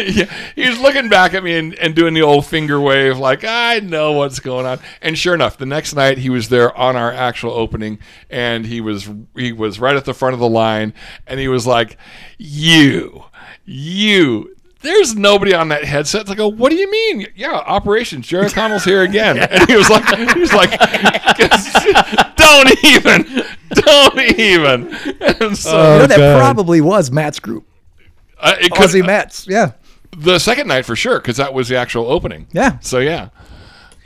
Yeah, 0.02 0.24
he 0.56 0.68
was 0.68 0.80
looking 0.80 1.08
back 1.08 1.32
at 1.34 1.44
me 1.44 1.56
and, 1.56 1.74
and 1.74 1.94
doing 1.94 2.12
the 2.14 2.22
old 2.22 2.44
finger 2.46 2.80
wave, 2.80 3.18
like 3.18 3.44
I 3.44 3.78
know 3.80 4.12
what's 4.12 4.40
going 4.40 4.66
on. 4.66 4.80
And 5.00 5.16
sure 5.16 5.32
enough, 5.34 5.58
the 5.58 5.66
next 5.66 5.94
night 5.94 6.18
he 6.18 6.28
was 6.30 6.48
there 6.48 6.76
on 6.76 6.96
our 6.96 7.12
actual 7.12 7.52
opening, 7.52 8.00
and 8.28 8.66
he 8.66 8.80
was 8.80 9.08
he 9.36 9.52
was 9.52 9.78
right 9.78 9.94
at 9.94 10.04
the 10.04 10.14
front 10.14 10.34
of 10.34 10.40
the 10.40 10.48
line, 10.48 10.92
and 11.26 11.38
he 11.38 11.46
was 11.48 11.66
like, 11.68 11.96
"You, 12.38 13.24
you." 13.64 14.56
There's 14.82 15.14
nobody 15.14 15.52
on 15.52 15.68
that 15.68 15.84
headset. 15.84 16.22
It's 16.22 16.30
like, 16.30 16.38
oh, 16.38 16.48
what 16.48 16.70
do 16.70 16.76
you 16.76 16.90
mean? 16.90 17.26
Yeah, 17.34 17.52
operations. 17.52 18.26
Jerry 18.26 18.48
Connell's 18.48 18.84
here 18.84 19.02
again, 19.02 19.38
and 19.50 19.68
he 19.68 19.76
was 19.76 19.90
like, 19.90 20.06
he 20.34 20.40
was 20.40 20.54
like, 20.54 20.70
don't 22.36 22.84
even, 22.84 23.44
don't 23.72 24.18
even. 24.38 24.94
And 25.20 25.56
so 25.56 25.70
you 25.70 25.98
know, 26.00 26.06
that 26.06 26.16
God. 26.16 26.38
probably 26.38 26.80
was 26.80 27.10
Matt's 27.10 27.38
group. 27.40 27.66
uh, 28.38 28.56
it 28.58 28.72
could, 28.72 28.88
Aussie 28.88 29.04
Matt's. 29.04 29.46
Yeah. 29.46 29.72
the 30.16 30.38
second 30.38 30.68
night 30.68 30.86
for 30.86 30.96
sure 30.96 31.20
because 31.20 31.36
that 31.36 31.52
was 31.52 31.68
the 31.68 31.76
actual 31.76 32.06
opening. 32.06 32.46
Yeah. 32.52 32.78
So 32.80 33.00
yeah, 33.00 33.28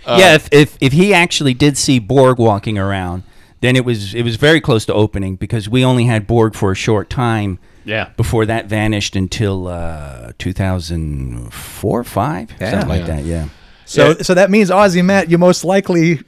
yeah, 0.07 0.35
if, 0.35 0.49
if 0.53 0.77
if 0.81 0.93
he 0.93 1.15
actually 1.15 1.55
did 1.55 1.79
see 1.79 1.99
Borg 2.01 2.39
walking 2.39 2.79
around, 2.79 3.23
then 3.61 3.77
it 3.77 3.85
was 3.85 4.13
it 4.15 4.23
was 4.23 4.35
very 4.37 4.61
close 4.61 4.85
to 4.87 4.93
opening 4.95 5.37
because 5.37 5.69
we 5.69 5.85
only 5.85 6.07
had 6.07 6.27
Borg 6.27 6.55
for 6.57 6.73
a 6.73 6.77
short 6.77 7.09
time 7.09 7.59
yeah. 7.85 8.11
before 8.17 8.47
that 8.47 8.67
vanished 8.67 9.17
until 9.17 9.67
uh, 9.69 10.33
2004, 10.39 12.05
five, 12.05 12.51
Yeah. 12.61 12.71
something 12.71 12.89
like 12.89 13.01
Yeah. 13.03 13.07
that. 13.07 13.25
Yeah. 13.25 13.49
So 13.87 14.09
Yeah. 14.09 14.15
so 14.23 14.35
that 14.35 14.51
means 14.51 14.71
Aussie 14.71 15.05
Matt, 15.05 15.31
you 15.31 15.39
most 15.39 15.65
likely 15.65 16.21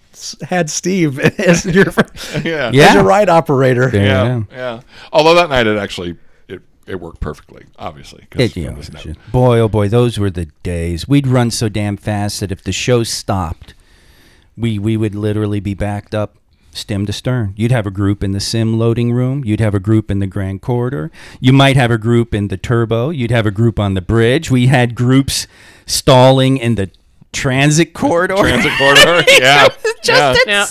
had 0.48 0.68
Steve 0.70 1.18
as 1.38 1.64
your 1.64 1.86
yeah, 2.44 2.70
Yeah. 2.72 2.88
as 2.88 2.94
your 2.94 3.04
ride 3.04 3.28
operator. 3.28 3.90
There 3.90 4.04
yeah, 4.04 4.42
yeah. 4.50 4.80
Although 5.12 5.34
that 5.34 5.48
night 5.50 5.66
it 5.66 5.76
actually 5.78 6.16
it, 6.48 6.60
it 6.86 7.00
worked 7.00 7.20
perfectly, 7.20 7.64
obviously. 7.78 8.26
It, 8.36 8.56
you 8.56 8.66
know, 8.70 8.76
this 8.76 8.92
note. 8.92 9.16
boy, 9.32 9.58
oh 9.58 9.68
boy, 9.68 9.88
those 9.88 10.18
were 10.18 10.30
the 10.30 10.46
days. 10.62 11.08
We'd 11.08 11.26
run 11.26 11.50
so 11.50 11.68
damn 11.68 11.96
fast 11.96 12.40
that 12.40 12.52
if 12.52 12.62
the 12.62 12.72
show 12.72 13.02
stopped, 13.04 13.74
we 14.56 14.78
we 14.78 14.96
would 14.96 15.14
literally 15.14 15.60
be 15.60 15.74
backed 15.74 16.14
up 16.14 16.36
stem 16.76 17.06
to 17.06 17.12
stern. 17.12 17.54
You'd 17.56 17.72
have 17.72 17.86
a 17.86 17.90
group 17.90 18.22
in 18.22 18.32
the 18.32 18.40
sim 18.40 18.78
loading 18.78 19.12
room. 19.12 19.44
You'd 19.44 19.60
have 19.60 19.74
a 19.74 19.80
group 19.80 20.10
in 20.10 20.18
the 20.18 20.26
grand 20.26 20.62
corridor. 20.62 21.10
You 21.40 21.52
might 21.52 21.76
have 21.76 21.90
a 21.90 21.98
group 21.98 22.34
in 22.34 22.48
the 22.48 22.56
turbo. 22.56 23.10
You'd 23.10 23.30
have 23.30 23.46
a 23.46 23.50
group 23.50 23.80
on 23.80 23.94
the 23.94 24.00
bridge. 24.00 24.50
We 24.50 24.66
had 24.66 24.94
groups 24.94 25.46
stalling 25.86 26.58
in 26.58 26.74
the 26.74 26.90
transit 27.36 27.92
corridor. 27.92 28.36
Transit 28.36 28.72
corridor. 28.78 29.22
yeah, 29.40 29.68
yeah. 30.04 30.34
Now, 30.46 30.66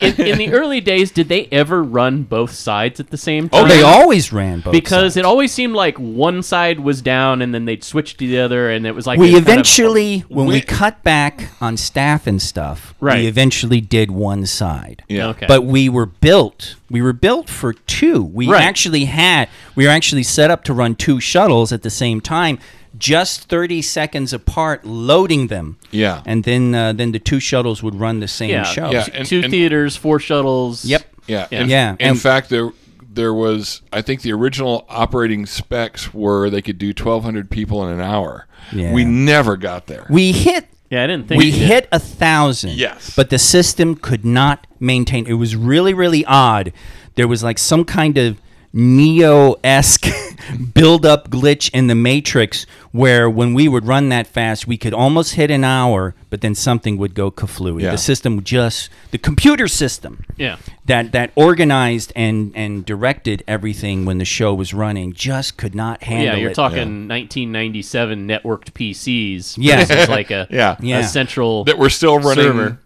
in, 0.00 0.14
in 0.20 0.38
the 0.38 0.50
early 0.52 0.80
days, 0.80 1.10
did 1.10 1.28
they 1.28 1.46
ever 1.50 1.82
run 1.82 2.22
both 2.22 2.52
sides 2.52 3.00
at 3.00 3.10
the 3.10 3.16
same 3.16 3.48
time? 3.48 3.64
Oh, 3.64 3.68
they 3.68 3.82
always 3.82 4.32
ran 4.32 4.60
both 4.60 4.72
because 4.72 5.14
sides. 5.14 5.16
it 5.16 5.24
always 5.24 5.52
seemed 5.52 5.74
like 5.74 5.98
one 5.98 6.42
side 6.42 6.78
was 6.80 7.02
down 7.02 7.42
and 7.42 7.52
then 7.54 7.64
they'd 7.64 7.82
switch 7.82 8.16
to 8.18 8.26
the 8.26 8.38
other, 8.40 8.70
and 8.70 8.86
it 8.86 8.94
was 8.94 9.06
like 9.06 9.18
we 9.18 9.26
this 9.26 9.34
kind 9.34 9.42
of- 9.46 9.48
eventually, 9.52 10.18
when 10.28 10.46
we 10.46 10.54
We- 10.54 10.60
cut 10.60 11.02
back 11.02 11.48
on 11.60 11.76
staff 11.76 12.26
and 12.26 12.40
stuff, 12.40 12.94
Right. 13.00 13.18
we 13.20 13.26
eventually 13.26 13.80
did 13.80 14.10
one 14.10 14.46
side. 14.46 15.02
Yeah. 15.08 15.28
Okay. 15.28 15.46
But 15.46 15.64
we 15.64 15.88
were 15.88 16.06
built. 16.06 16.76
We 16.90 17.02
were 17.02 17.12
built 17.12 17.48
for 17.50 17.72
two. 17.72 18.22
We 18.22 18.48
Right. 18.48 18.62
actually 18.62 19.06
had. 19.06 19.48
We 19.74 19.84
were 19.86 19.90
actually 19.90 20.22
set 20.22 20.50
up 20.50 20.64
to 20.64 20.72
run 20.72 20.94
two 20.94 21.20
shuttles 21.20 21.72
at 21.72 21.82
the 21.82 21.90
same 21.90 22.20
time, 22.20 22.58
just 22.98 23.48
thirty 23.48 23.80
seconds 23.82 24.32
apart, 24.32 24.84
loading 24.84 25.46
them. 25.48 25.78
Yeah. 25.90 26.22
And 26.26 26.44
then, 26.44 26.74
uh, 26.74 26.92
then 26.92 27.12
the 27.12 27.18
two 27.18 27.40
shuttles 27.40 27.82
would 27.82 27.94
run 27.94 28.20
the 28.20 28.28
same 28.28 28.50
yeah, 28.50 28.62
show. 28.64 28.90
Yeah. 28.90 29.04
two- 29.04 29.12
and- 29.14 29.26
two 29.28 29.40
and- 29.44 29.50
theaters, 29.50 29.96
four 29.96 30.18
shuttles. 30.18 30.84
Yep. 30.84 31.02
Yeah. 31.26 31.46
Yeah. 31.50 31.60
In, 31.62 31.68
Yeah, 31.68 31.96
In 31.98 32.08
and- 32.10 32.20
fact, 32.20 32.48
there 32.50 32.70
there 33.10 33.34
was 33.34 33.82
I 33.92 34.00
think 34.02 34.22
the 34.22 34.32
original 34.32 34.84
operating 34.88 35.44
specs 35.46 36.14
were 36.14 36.50
they 36.50 36.62
could 36.62 36.78
do 36.78 36.92
1,200 36.92 37.50
people 37.50 37.84
in 37.86 37.92
an 37.92 38.00
hour. 38.00 38.46
Yeah. 38.72 38.92
We 38.92 39.04
never 39.04 39.56
got 39.56 39.86
there. 39.88 40.06
We 40.08 40.30
hit 40.32 40.66
Yeah, 40.90 41.02
I 41.04 41.06
didn't 41.08 41.26
think 41.28 41.38
we 41.40 41.50
did. 41.50 41.60
hit 41.60 41.88
a 41.90 41.98
thousand. 41.98 42.72
Yes. 42.74 43.12
But 43.16 43.30
the 43.30 43.38
system 43.38 43.94
could 43.96 44.24
not 44.24 44.66
maintain. 44.78 45.26
It 45.26 45.32
was 45.34 45.56
really, 45.56 45.92
really 45.94 46.24
odd. 46.26 46.72
There 47.16 47.26
was 47.28 47.42
like 47.42 47.58
some 47.58 47.84
kind 47.84 48.16
of 48.18 48.40
Neo 48.78 49.56
esque 49.64 50.06
build 50.74 51.04
up 51.04 51.28
glitch 51.30 51.68
in 51.74 51.88
the 51.88 51.96
Matrix 51.96 52.64
where 52.92 53.28
when 53.28 53.52
we 53.52 53.66
would 53.66 53.84
run 53.84 54.08
that 54.10 54.26
fast, 54.28 54.68
we 54.68 54.76
could 54.76 54.94
almost 54.94 55.34
hit 55.34 55.50
an 55.50 55.64
hour, 55.64 56.14
but 56.30 56.42
then 56.42 56.54
something 56.54 56.96
would 56.96 57.12
go 57.14 57.28
kaflooey. 57.30 57.82
Yeah. 57.82 57.90
The 57.90 57.98
system 57.98 58.42
just, 58.44 58.88
the 59.10 59.18
computer 59.18 59.66
system 59.66 60.24
Yeah. 60.36 60.58
that, 60.86 61.10
that 61.10 61.32
organized 61.34 62.12
and, 62.14 62.52
and 62.54 62.86
directed 62.86 63.42
everything 63.48 64.04
when 64.04 64.18
the 64.18 64.24
show 64.24 64.54
was 64.54 64.72
running 64.72 65.12
just 65.12 65.56
could 65.56 65.74
not 65.74 66.04
handle 66.04 66.36
Yeah, 66.36 66.40
you're 66.40 66.50
it. 66.52 66.54
talking 66.54 67.08
1997 67.08 68.28
networked 68.28 68.72
PCs. 68.74 69.56
Yeah. 69.58 69.84
versus 69.84 70.08
like 70.08 70.30
a 70.30 70.46
Yeah. 70.50 70.76
Yeah. 70.80 71.00
a 71.00 71.04
central 71.04 71.64
that 71.64 71.78
we're 71.78 71.88
still 71.88 72.18
running 72.20 72.44
server. 72.44 72.78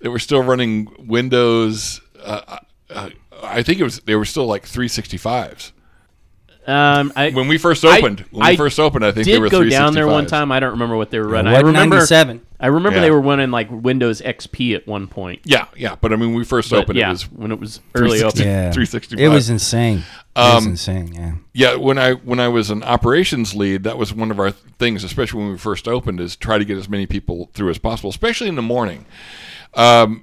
that 0.00 0.10
we're 0.10 0.18
still 0.18 0.42
running 0.42 0.88
Windows 0.98 2.00
uh, 2.24 2.58
uh, 2.90 3.10
I 3.44 3.62
think 3.62 3.80
it 3.80 3.84
was 3.84 4.00
they 4.00 4.14
were 4.16 4.24
still 4.24 4.46
like 4.46 4.64
365s. 4.64 5.72
Um, 6.66 7.12
I, 7.14 7.28
When 7.30 7.46
we 7.46 7.58
first 7.58 7.84
I- 7.84 7.98
opened, 7.98 8.20
when 8.30 8.42
I 8.46 8.52
we 8.52 8.56
first 8.56 8.80
opened, 8.80 9.04
I 9.04 9.12
think 9.12 9.26
they 9.26 9.32
did 9.32 9.40
were 9.42 9.50
go 9.50 9.68
down 9.68 9.92
there 9.92 10.06
one 10.06 10.24
time. 10.26 10.50
I 10.50 10.60
don't 10.60 10.70
remember 10.70 10.96
what 10.96 11.10
they 11.10 11.18
were 11.18 11.28
running. 11.28 11.52
What, 11.52 11.62
I 11.62 11.66
remember 11.66 11.96
97? 11.96 12.40
I 12.58 12.64
I 12.64 12.68
remember 12.68 12.96
Yeah. 12.96 13.02
they 13.02 13.10
were 13.10 13.20
running 13.20 13.50
like 13.50 13.68
Windows 13.70 14.22
XP 14.22 14.74
at 14.74 14.86
one 14.86 15.06
point. 15.06 15.42
Yeah, 15.44 15.66
yeah. 15.76 15.96
But 16.00 16.14
I 16.14 16.16
mean, 16.16 16.30
when 16.30 16.38
we 16.38 16.44
first 16.46 16.70
But 16.70 16.78
opened, 16.84 16.98
yeah, 16.98 17.08
it 17.08 17.12
was 17.12 17.22
when 17.32 17.52
it 17.52 17.60
was 17.60 17.80
early 17.94 18.18
360. 18.20 18.40
open. 18.40 18.50
Yeah, 18.50 18.72
365. 18.72 19.20
It 19.22 19.28
was 19.28 19.50
insane. 19.50 19.98
It 19.98 20.04
was 20.38 20.64
Um, 20.64 20.70
insane. 20.70 21.12
Yeah. 21.12 21.32
Yeah, 21.52 21.76
when 21.76 21.98
I 21.98 22.12
when 22.14 22.40
I 22.40 22.48
was 22.48 22.70
an 22.70 22.82
operations 22.82 23.54
lead, 23.54 23.82
that 23.84 23.98
was 23.98 24.14
one 24.14 24.30
of 24.30 24.40
our 24.40 24.50
things, 24.52 25.04
especially 25.04 25.42
when 25.42 25.52
we 25.52 25.58
first 25.58 25.86
opened, 25.86 26.18
is 26.18 26.34
try 26.34 26.56
to 26.56 26.64
get 26.64 26.78
as 26.78 26.88
many 26.88 27.04
people 27.04 27.50
through 27.52 27.68
as 27.68 27.76
possible, 27.76 28.08
especially 28.08 28.48
in 28.48 28.54
the 28.54 28.62
morning. 28.62 29.04
Um, 29.74 30.22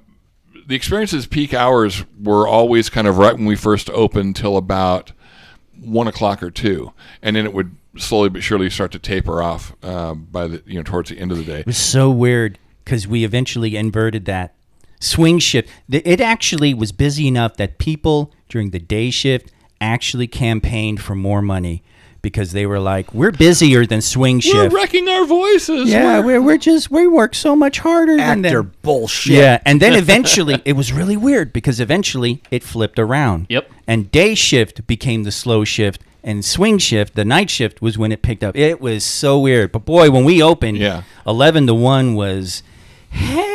the 0.66 0.74
experiences 0.74 1.26
peak 1.26 1.54
hours 1.54 2.04
were 2.20 2.46
always 2.46 2.88
kind 2.88 3.06
of 3.06 3.18
right 3.18 3.34
when 3.34 3.46
we 3.46 3.56
first 3.56 3.90
opened 3.90 4.36
till 4.36 4.56
about 4.56 5.12
one 5.80 6.06
o'clock 6.06 6.42
or 6.42 6.50
two, 6.50 6.92
and 7.22 7.36
then 7.36 7.44
it 7.44 7.52
would 7.52 7.76
slowly 7.96 8.28
but 8.28 8.42
surely 8.42 8.70
start 8.70 8.92
to 8.92 8.98
taper 8.98 9.42
off 9.42 9.74
uh, 9.82 10.14
by 10.14 10.46
the 10.46 10.62
you 10.66 10.74
know 10.74 10.82
towards 10.82 11.10
the 11.10 11.18
end 11.18 11.32
of 11.32 11.38
the 11.38 11.44
day. 11.44 11.60
It 11.60 11.66
was 11.66 11.78
so 11.78 12.10
weird 12.10 12.58
because 12.84 13.06
we 13.06 13.24
eventually 13.24 13.76
inverted 13.76 14.24
that 14.26 14.54
swing 15.00 15.38
shift. 15.38 15.68
It 15.90 16.20
actually 16.20 16.74
was 16.74 16.92
busy 16.92 17.26
enough 17.26 17.56
that 17.56 17.78
people 17.78 18.32
during 18.48 18.70
the 18.70 18.78
day 18.78 19.10
shift 19.10 19.50
actually 19.80 20.28
campaigned 20.28 21.00
for 21.00 21.14
more 21.14 21.42
money 21.42 21.82
because 22.22 22.52
they 22.52 22.64
were 22.66 22.78
like, 22.78 23.12
"We're 23.12 23.32
busier 23.32 23.84
than 23.84 24.00
swing 24.00 24.40
shift. 24.40 24.54
We're 24.56 24.68
wrecking 24.80 25.08
our 25.08 25.24
voices. 25.26 25.90
yeah, 25.90 26.20
We're- 26.20 26.38
we're, 26.38 26.42
we're 26.46 26.58
just 26.58 26.90
we 26.90 27.06
work 27.06 27.34
so 27.34 27.54
much 27.56 27.80
harder 27.80 28.16
than 28.16 28.44
Actor 28.44 28.62
them. 28.62 28.72
bullshit. 28.82 29.34
Yeah, 29.34 29.60
and 29.66 29.80
then 29.82 29.92
eventually 30.04 30.62
it 30.64 30.72
was 30.74 30.92
really 30.92 31.16
weird 31.16 31.52
because 31.52 31.80
eventually 31.80 32.42
it 32.50 32.62
flipped 32.62 32.98
around. 32.98 33.46
Yep. 33.48 33.70
And 33.86 34.10
day 34.10 34.34
shift 34.34 34.86
became 34.86 35.24
the 35.24 35.32
slow 35.32 35.64
shift, 35.64 36.00
and 36.22 36.44
swing 36.44 36.78
shift, 36.78 37.14
the 37.16 37.24
night 37.24 37.50
shift, 37.50 37.82
was 37.82 37.98
when 37.98 38.12
it 38.12 38.22
picked 38.22 38.44
up. 38.44 38.56
It 38.56 38.80
was 38.80 39.04
so 39.04 39.38
weird. 39.40 39.72
But 39.72 39.84
boy, 39.84 40.10
when 40.10 40.24
we 40.24 40.40
opened, 40.42 40.78
Yeah. 40.78 41.02
eleven 41.26 41.66
to 41.66 41.74
one 41.74 42.14
was, 42.14 42.62
hey, 43.10 43.48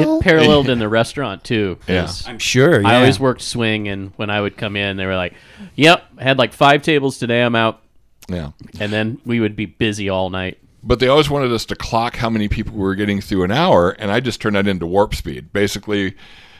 It 0.00 0.22
paralleled 0.22 0.68
in 0.70 0.78
the 0.78 0.88
restaurant 0.88 1.44
too. 1.44 1.76
'cause 1.86 2.26
I'm 2.26 2.38
sure. 2.38 2.80
Yeah. 2.80 2.88
I 2.88 2.96
always 2.96 3.20
worked 3.20 3.42
swing, 3.42 3.88
and 3.88 4.12
when 4.16 4.30
I 4.30 4.40
would 4.40 4.56
come 4.56 4.76
in, 4.76 4.96
they 4.96 5.04
were 5.06 5.14
like, 5.16 5.34
"Yep, 5.76 6.02
I 6.18 6.22
had 6.22 6.38
like 6.38 6.52
five 6.54 6.80
tables 6.82 7.18
today. 7.18 7.42
I'm 7.42 7.54
out." 7.54 7.80
Yeah. 8.28 8.50
And 8.80 8.92
then 8.92 9.20
we 9.24 9.40
would 9.40 9.56
be 9.56 9.66
busy 9.66 10.08
all 10.08 10.30
night. 10.30 10.58
but 10.82 10.98
they 11.00 11.08
always 11.08 11.30
wanted 11.30 11.52
us 11.52 11.64
to 11.66 11.76
clock 11.76 12.16
how 12.16 12.28
many 12.30 12.48
people 12.48 12.74
we 12.74 12.80
were 12.80 12.94
getting 12.94 13.20
through 13.20 13.44
an 13.44 13.50
hour, 13.50 13.90
and 13.90 14.10
I 14.10 14.20
just 14.20 14.40
turned 14.40 14.56
that 14.56 14.66
into 14.66 14.86
warp 14.86 15.14
speed. 15.14 15.52
Basically, 15.52 16.14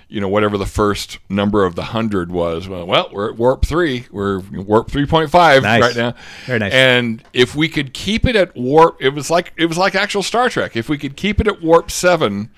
you 0.08 0.20
know, 0.20 0.28
whatever 0.28 0.56
the 0.58 0.66
first 0.66 1.18
number 1.28 1.64
of 1.64 1.74
the 1.74 1.84
hundred 1.84 2.30
was. 2.30 2.68
Well, 2.68 2.86
well 2.86 3.08
we're 3.12 3.30
at 3.30 3.36
warp 3.36 3.64
three. 3.64 4.06
We're 4.10 4.40
warp 4.40 4.90
three 4.90 5.06
point 5.06 5.30
five 5.30 5.62
Nice. 5.62 5.80
right 5.82 5.96
now. 5.96 6.14
Very 6.46 6.58
nice. 6.58 6.72
And 6.72 7.22
if 7.32 7.54
we 7.56 7.68
could 7.68 7.92
keep 7.94 8.26
it 8.26 8.36
at 8.36 8.54
warp, 8.54 8.96
it 9.00 9.10
was 9.10 9.30
like 9.30 9.52
it 9.56 9.66
was 9.66 9.78
like 9.78 9.94
actual 9.94 10.22
Star 10.22 10.48
Trek. 10.48 10.76
If 10.76 10.88
we 10.88 10.98
could 10.98 11.16
keep 11.16 11.40
it 11.40 11.46
at 11.48 11.62
warp 11.62 11.90
seven 11.90 12.50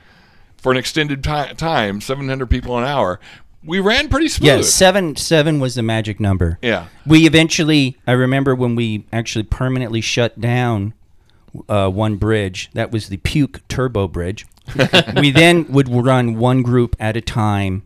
for 0.56 0.72
an 0.72 0.78
extended 0.78 1.22
ti- 1.22 1.54
time, 1.54 2.00
seven 2.00 2.28
hundred 2.28 2.50
people 2.50 2.76
an 2.78 2.84
hour, 2.84 3.20
we 3.66 3.80
ran 3.80 4.08
pretty 4.08 4.28
smooth. 4.28 4.46
Yeah, 4.46 4.62
seven 4.62 5.16
seven 5.16 5.60
was 5.60 5.74
the 5.74 5.82
magic 5.82 6.20
number. 6.20 6.58
Yeah. 6.62 6.86
We 7.06 7.26
eventually, 7.26 7.98
I 8.06 8.12
remember 8.12 8.54
when 8.54 8.76
we 8.76 9.06
actually 9.12 9.44
permanently 9.44 10.00
shut 10.00 10.40
down 10.40 10.94
uh, 11.68 11.88
one 11.88 12.16
bridge. 12.16 12.70
That 12.74 12.92
was 12.92 13.08
the 13.08 13.16
Puke 13.18 13.66
Turbo 13.68 14.08
Bridge. 14.08 14.46
we 15.16 15.30
then 15.30 15.70
would 15.70 15.88
run 15.88 16.38
one 16.38 16.62
group 16.62 16.96
at 16.98 17.16
a 17.16 17.20
time 17.20 17.82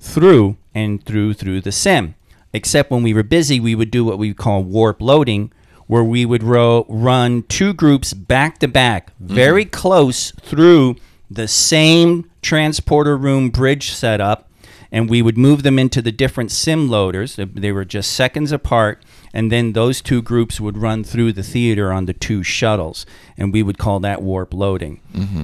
through 0.00 0.56
and 0.74 1.04
through 1.04 1.34
through 1.34 1.60
the 1.60 1.72
sim. 1.72 2.14
Except 2.52 2.90
when 2.90 3.02
we 3.02 3.14
were 3.14 3.22
busy, 3.24 3.58
we 3.58 3.74
would 3.74 3.90
do 3.90 4.04
what 4.04 4.18
we 4.18 4.32
call 4.32 4.62
warp 4.62 5.00
loading, 5.00 5.52
where 5.86 6.04
we 6.04 6.24
would 6.24 6.42
ro- 6.42 6.86
run 6.88 7.42
two 7.44 7.72
groups 7.72 8.14
back 8.14 8.58
to 8.58 8.68
back, 8.68 9.12
very 9.18 9.64
close 9.64 10.30
through 10.40 10.96
the 11.30 11.48
same 11.48 12.30
transporter 12.42 13.16
room 13.16 13.50
bridge 13.50 13.90
setup 13.90 14.48
and 14.94 15.10
we 15.10 15.20
would 15.22 15.36
move 15.36 15.62
them 15.62 15.78
into 15.78 16.00
the 16.00 16.12
different 16.12 16.50
sim 16.52 16.88
loaders. 16.88 17.34
They- 17.36 17.44
They 17.64 17.72
were 17.72 17.84
just 17.84 18.12
seconds 18.12 18.52
apart, 18.52 18.96
and 19.32 19.50
then 19.50 19.72
those 19.72 20.00
two 20.00 20.22
groups 20.22 20.60
would 20.60 20.78
run 20.78 21.04
through 21.04 21.32
the 21.32 21.42
theater 21.42 21.92
on 21.92 22.06
the 22.06 22.12
two 22.26 22.42
shuttles, 22.42 23.04
and 23.38 23.52
we 23.52 23.62
would 23.62 23.76
call 23.78 23.98
that 24.00 24.22
warp 24.22 24.54
loading. 24.54 25.00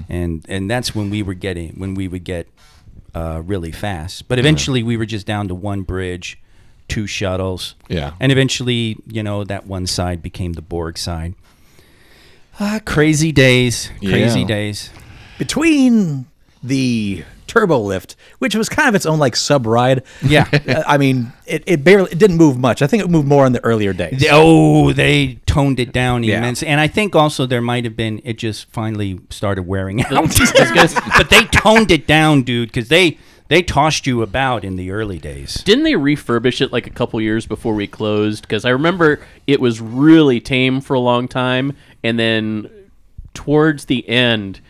And 0.09 0.45
and 0.49 0.71
that's 0.71 0.95
when 0.95 1.11
we 1.11 1.23
were 1.23 1.35
getting 1.47 1.71
when 1.81 1.95
we 1.95 2.07
would 2.09 2.25
get 2.25 2.47
uh, 3.15 3.43
really 3.53 3.73
fast. 3.73 4.29
But 4.29 4.39
eventually, 4.39 4.83
we 4.85 4.97
were 4.97 5.07
just 5.07 5.27
down 5.27 5.49
to 5.49 5.55
one 5.55 5.83
bridge, 5.83 6.39
two 6.89 7.07
shuttles. 7.09 7.75
Yeah. 7.89 8.13
and 8.21 8.31
eventually, 8.33 8.97
you 9.17 9.23
know, 9.23 9.45
that 9.45 9.67
one 9.67 9.87
side 9.87 10.23
became 10.23 10.53
the 10.55 10.63
Borg 10.63 10.97
side. 10.99 11.35
Ah, 12.61 12.79
crazy 12.85 13.33
days, 13.33 13.91
crazy 14.01 14.41
Yeah. 14.41 14.47
days. 14.47 14.91
Between 15.39 16.27
the 16.63 17.25
turbo 17.51 17.79
lift, 17.81 18.17
which 18.39 18.55
was 18.55 18.69
kind 18.69 18.89
of 18.89 18.95
its 18.95 19.05
own 19.05 19.19
like 19.19 19.35
sub 19.37 19.67
ride. 19.67 20.05
Yeah. 20.23 20.49
uh, 20.69 20.83
I 20.87 20.97
mean, 20.97 21.33
it, 21.47 21.63
it 21.67 21.85
barely 21.85 22.11
it 22.13 22.19
didn't 22.19 22.37
move 22.39 22.57
much. 22.59 22.81
I 22.81 22.87
think 22.87 23.03
it 23.03 23.11
moved 23.11 23.27
more 23.29 23.45
in 23.47 23.53
the 23.53 23.63
earlier 23.65 23.93
days. 23.93 24.25
Oh, 24.31 24.93
they 24.93 25.39
toned 25.47 25.81
it 25.81 25.93
down 25.93 26.23
Yeah. 26.23 26.39
immensely, 26.39 26.69
and 26.69 26.81
I 26.81 26.87
think 26.87 27.15
also 27.17 27.45
there 27.45 27.61
might 27.61 27.85
have 27.85 27.97
been 27.97 28.21
it 28.25 28.39
just 28.39 28.71
finally 28.73 29.21
started 29.31 29.65
wearing 29.67 30.03
out. 30.05 30.11
But 31.19 31.29
they 31.31 31.45
toned 31.47 31.91
it 31.91 32.07
down, 32.07 32.43
dude, 32.43 32.69
because 32.71 32.89
they 32.89 33.19
they 33.49 33.63
tossed 33.63 34.07
you 34.07 34.23
about 34.23 34.65
in 34.65 34.77
the 34.77 34.93
early 34.93 35.19
days. 35.19 35.55
Didn't 35.65 35.83
they 35.83 35.95
refurbish 35.95 36.61
it 36.61 36.73
like 36.73 36.87
a 36.87 36.91
couple 36.91 37.21
years 37.21 37.47
before 37.47 37.75
we 37.75 37.89
closed? 37.89 38.43
Because 38.43 38.65
I 38.65 38.71
remember 38.71 39.19
it 39.49 39.61
was 39.61 39.81
really 39.81 40.41
tame 40.41 40.81
for 40.81 40.95
a 40.95 41.01
long 41.01 41.27
time, 41.27 41.77
and 42.05 42.17
then 42.17 42.71
towards 43.35 43.87
the 43.87 44.09
end, 44.09 44.61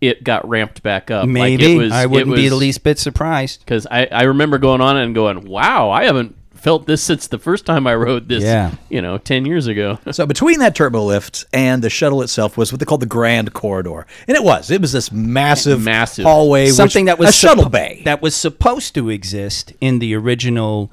it 0.00 0.24
got 0.24 0.48
ramped 0.48 0.82
back 0.82 1.10
up. 1.10 1.28
Maybe 1.28 1.64
like 1.64 1.74
it 1.74 1.76
was, 1.78 1.92
I 1.92 2.06
wouldn't 2.06 2.34
be 2.34 2.48
the 2.48 2.54
least. 2.56 2.60
least 2.60 2.84
bit 2.84 2.98
surprised. 2.98 3.60
because 3.60 3.86
I, 3.90 4.06
I 4.06 4.22
remember 4.22 4.58
going 4.58 4.80
on 4.80 4.96
and 4.96 5.14
going, 5.14 5.46
"Wow, 5.46 5.90
I 5.90 6.04
haven't 6.04 6.36
felt 6.54 6.86
this 6.86 7.02
since 7.02 7.26
the 7.26 7.38
first 7.38 7.64
time 7.66 7.86
I 7.86 7.94
rode 7.94 8.28
this." 8.28 8.42
Yeah. 8.42 8.74
you 8.88 9.00
know, 9.02 9.18
ten 9.18 9.44
years 9.46 9.66
ago. 9.66 9.98
So 10.12 10.26
between 10.26 10.58
that 10.60 10.74
turbo 10.74 11.04
lift 11.04 11.44
and 11.52 11.82
the 11.82 11.90
shuttle 11.90 12.20
itself 12.22 12.56
was 12.56 12.72
what 12.72 12.80
they 12.80 12.84
called 12.86 13.00
the 13.02 13.06
Grand 13.06 13.52
Corridor, 13.52 14.06
and 14.28 14.36
it 14.36 14.42
was 14.42 14.70
it 14.70 14.80
was 14.80 14.92
this 14.92 15.10
massive, 15.12 15.82
Massive. 15.82 16.24
hallway, 16.24 16.66
which- 16.66 16.74
Something 16.74 17.04
that 17.06 17.18
was 17.18 17.28
a 17.30 17.32
shuttle 17.32 17.64
suppo- 17.64 17.70
bay. 17.72 18.02
that 18.04 18.20
was 18.22 18.34
supposed 18.34 18.94
to 18.94 19.08
exist 19.10 19.72
in 19.80 19.98
the 19.98 20.14
original 20.14 20.90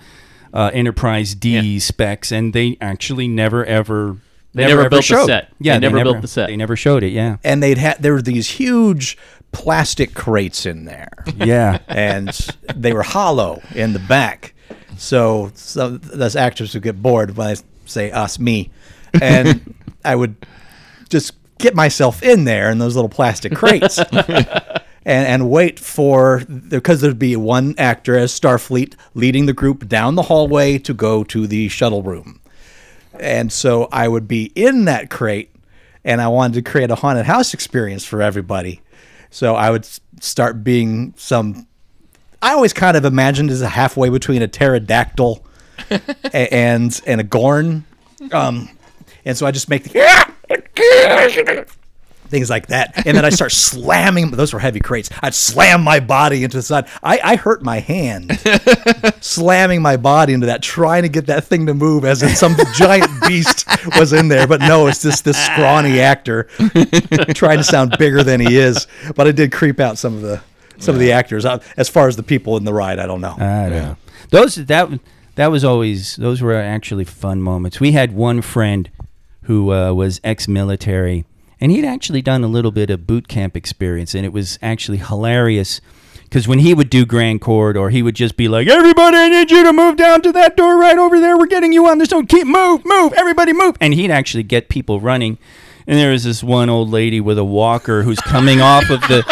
uh, 0.53 0.71
Enterprise 0.73 1.33
D 1.35 1.79
specs, 1.79 2.31
and 2.31 2.53
they 2.53 2.77
actually 2.81 3.27
never 3.27 3.65
ever. 3.65 4.17
They 4.57 4.65
never 4.67 4.81
ever 4.81 4.89
built 4.89 4.99
the 5.01 5.03
showed. 5.03 5.25
set. 5.27 5.51
Yeah, 5.59 5.73
They 5.73 5.79
never 5.89 6.03
built 6.03 6.21
the 6.21 6.27
set. 6.27 6.47
They 6.47 6.55
never 6.57 6.75
showed 6.75 7.03
it. 7.03 7.09
Yeah, 7.09 7.37
and 7.43 7.61
they'd 7.63 7.77
had 7.77 8.01
there 8.01 8.13
were 8.13 8.21
these 8.21 8.49
huge 8.49 9.17
plastic 9.51 10.13
crates 10.13 10.65
in 10.65 10.85
there. 10.85 11.09
yeah. 11.37 11.79
and 11.87 12.29
they 12.75 12.93
were 12.93 13.03
hollow 13.03 13.61
in 13.73 13.93
the 13.93 13.99
back. 13.99 14.53
So, 14.97 15.51
so 15.55 15.97
those 15.97 16.35
actors 16.35 16.73
would 16.73 16.83
get 16.83 17.01
bored 17.01 17.37
when 17.37 17.47
I 17.47 17.55
say 17.85 18.11
us, 18.11 18.39
me, 18.39 18.71
and 19.21 19.75
I 20.05 20.15
would 20.15 20.35
just 21.09 21.33
get 21.59 21.75
myself 21.75 22.21
in 22.23 22.43
there 22.45 22.69
in 22.71 22.77
those 22.79 22.95
little 22.95 23.09
plastic 23.09 23.55
crates. 23.55 23.99
And, 25.05 25.25
and 25.25 25.49
wait 25.49 25.79
for 25.79 26.43
because 26.67 26.99
there'd 26.99 27.17
be 27.17 27.37
one 27.37 27.75
actor 27.77 28.17
as 28.17 28.37
Starfleet 28.37 28.93
leading 29.13 29.45
the 29.45 29.53
group 29.53 29.87
down 29.87 30.15
the 30.15 30.23
hallway 30.23 30.77
to 30.79 30.93
go 30.93 31.23
to 31.23 31.47
the 31.47 31.69
shuttle 31.69 32.03
room, 32.03 32.41
and 33.19 33.51
so 33.51 33.87
I 33.91 34.07
would 34.07 34.27
be 34.27 34.51
in 34.55 34.85
that 34.85 35.09
crate, 35.09 35.53
and 36.03 36.21
I 36.21 36.27
wanted 36.27 36.63
to 36.63 36.69
create 36.69 36.91
a 36.91 36.95
haunted 36.95 37.25
house 37.25 37.53
experience 37.53 38.03
for 38.03 38.21
everybody. 38.21 38.81
So 39.29 39.55
I 39.55 39.69
would 39.69 39.87
start 40.21 40.63
being 40.63 41.13
some 41.17 41.67
I 42.41 42.53
always 42.53 42.73
kind 42.73 42.95
of 42.95 43.05
imagined 43.05 43.49
as 43.49 43.61
a 43.61 43.69
halfway 43.69 44.09
between 44.09 44.41
a 44.41 44.47
pterodactyl 44.47 45.43
and 46.33 47.01
and 47.05 47.21
a 47.21 47.23
gorn, 47.23 47.85
um, 48.31 48.69
and 49.25 49.37
so 49.37 49.45
I 49.45 49.51
just 49.51 49.69
make 49.69 49.83
the 49.83 50.35
things 52.27 52.49
like 52.49 52.67
that, 52.67 53.05
and 53.07 53.17
then 53.17 53.25
I 53.25 53.29
start 53.29 53.51
slamming. 53.67 54.31
Those 54.31 54.53
were 54.53 54.59
heavy 54.59 54.79
crates. 54.79 55.09
I'd 55.21 55.33
slam 55.33 55.83
my 55.83 55.99
body 55.99 56.43
into 56.43 56.57
the 56.57 56.63
side. 56.63 56.87
I, 57.03 57.19
I 57.23 57.35
hurt 57.35 57.63
my 57.63 57.79
hand 57.79 58.39
slamming 59.21 59.81
my 59.81 59.97
body 59.97 60.33
into 60.33 60.47
that, 60.47 60.61
trying 60.61 61.03
to 61.03 61.09
get 61.09 61.27
that 61.27 61.43
thing 61.45 61.65
to 61.67 61.73
move, 61.73 62.05
as 62.05 62.21
if 62.23 62.35
some 62.35 62.55
giant 62.75 63.09
beast 63.27 63.65
was 63.97 64.13
in 64.13 64.27
there. 64.27 64.47
But 64.47 64.61
no, 64.61 64.87
it's 64.87 65.01
just 65.01 65.25
this 65.25 65.37
scrawny 65.45 65.99
actor 65.99 66.43
trying 67.33 67.57
to 67.57 67.63
sound 67.63 67.95
bigger 67.97 68.23
than 68.23 68.39
he 68.39 68.57
is. 68.57 68.87
But 69.15 69.27
I 69.27 69.31
did 69.31 69.51
creep 69.51 69.79
out 69.79 69.97
some 69.97 70.15
of 70.15 70.21
the 70.21 70.41
some 70.79 70.93
of 70.95 70.99
the 70.99 71.11
actors. 71.11 71.45
Uh, 71.45 71.59
As 71.75 71.89
far 71.89 72.07
as 72.07 72.15
the 72.15 72.23
people 72.23 72.57
in 72.57 72.63
the 72.63 72.73
ride, 72.73 72.99
I 72.99 73.05
don't 73.07 73.21
know. 73.21 73.35
I 73.37 73.69
don't 73.69 73.71
know. 73.83 73.97
Those 74.29 74.55
that 74.55 74.89
that 75.35 75.47
was 75.51 75.63
always 75.63 76.15
those 76.17 76.41
were 76.41 76.55
actually 76.55 77.05
fun 77.05 77.41
moments. 77.41 77.79
We 77.79 77.93
had 77.93 78.11
one 78.13 78.41
friend 78.41 78.89
who 79.43 79.71
uh, 79.71 79.93
was 79.93 80.19
ex-military, 80.23 81.23
and 81.59 81.71
he'd 81.71 81.85
actually 81.85 82.21
done 82.21 82.43
a 82.43 82.47
little 82.47 82.71
bit 82.71 82.89
of 82.89 83.07
boot 83.07 83.27
camp 83.27 83.55
experience, 83.55 84.13
and 84.13 84.25
it 84.25 84.33
was 84.33 84.59
actually 84.61 84.97
hilarious. 84.97 85.81
Because 86.23 86.47
when 86.47 86.59
he 86.59 86.73
would 86.73 86.89
do 86.89 87.05
Grand 87.05 87.39
Corridor, 87.39 87.89
he 87.89 88.03
would 88.03 88.15
just 88.15 88.35
be 88.35 88.49
like, 88.49 88.67
"Everybody, 88.67 89.15
I 89.17 89.29
need 89.29 89.49
you 89.49 89.63
to 89.63 89.71
move 89.71 89.95
down 89.95 90.21
to 90.23 90.31
that 90.33 90.57
door 90.57 90.77
right 90.77 90.97
over 90.97 91.19
there. 91.19 91.37
We're 91.37 91.47
getting 91.47 91.71
you 91.71 91.87
on 91.87 91.99
this. 91.99 92.09
Don't 92.09 92.27
keep 92.27 92.45
move, 92.45 92.81
move. 92.85 93.13
Everybody, 93.13 93.53
move." 93.53 93.77
And 93.79 93.93
he'd 93.93 94.11
actually 94.11 94.43
get 94.43 94.67
people 94.67 94.99
running. 94.99 95.37
And 95.87 95.97
there 95.97 96.11
was 96.11 96.23
this 96.23 96.43
one 96.43 96.69
old 96.69 96.89
lady 96.89 97.21
with 97.21 97.37
a 97.37 97.45
walker 97.45 98.03
who's 98.03 98.19
coming 98.19 98.59
off 98.61 98.89
of 98.89 98.99
the 99.01 99.23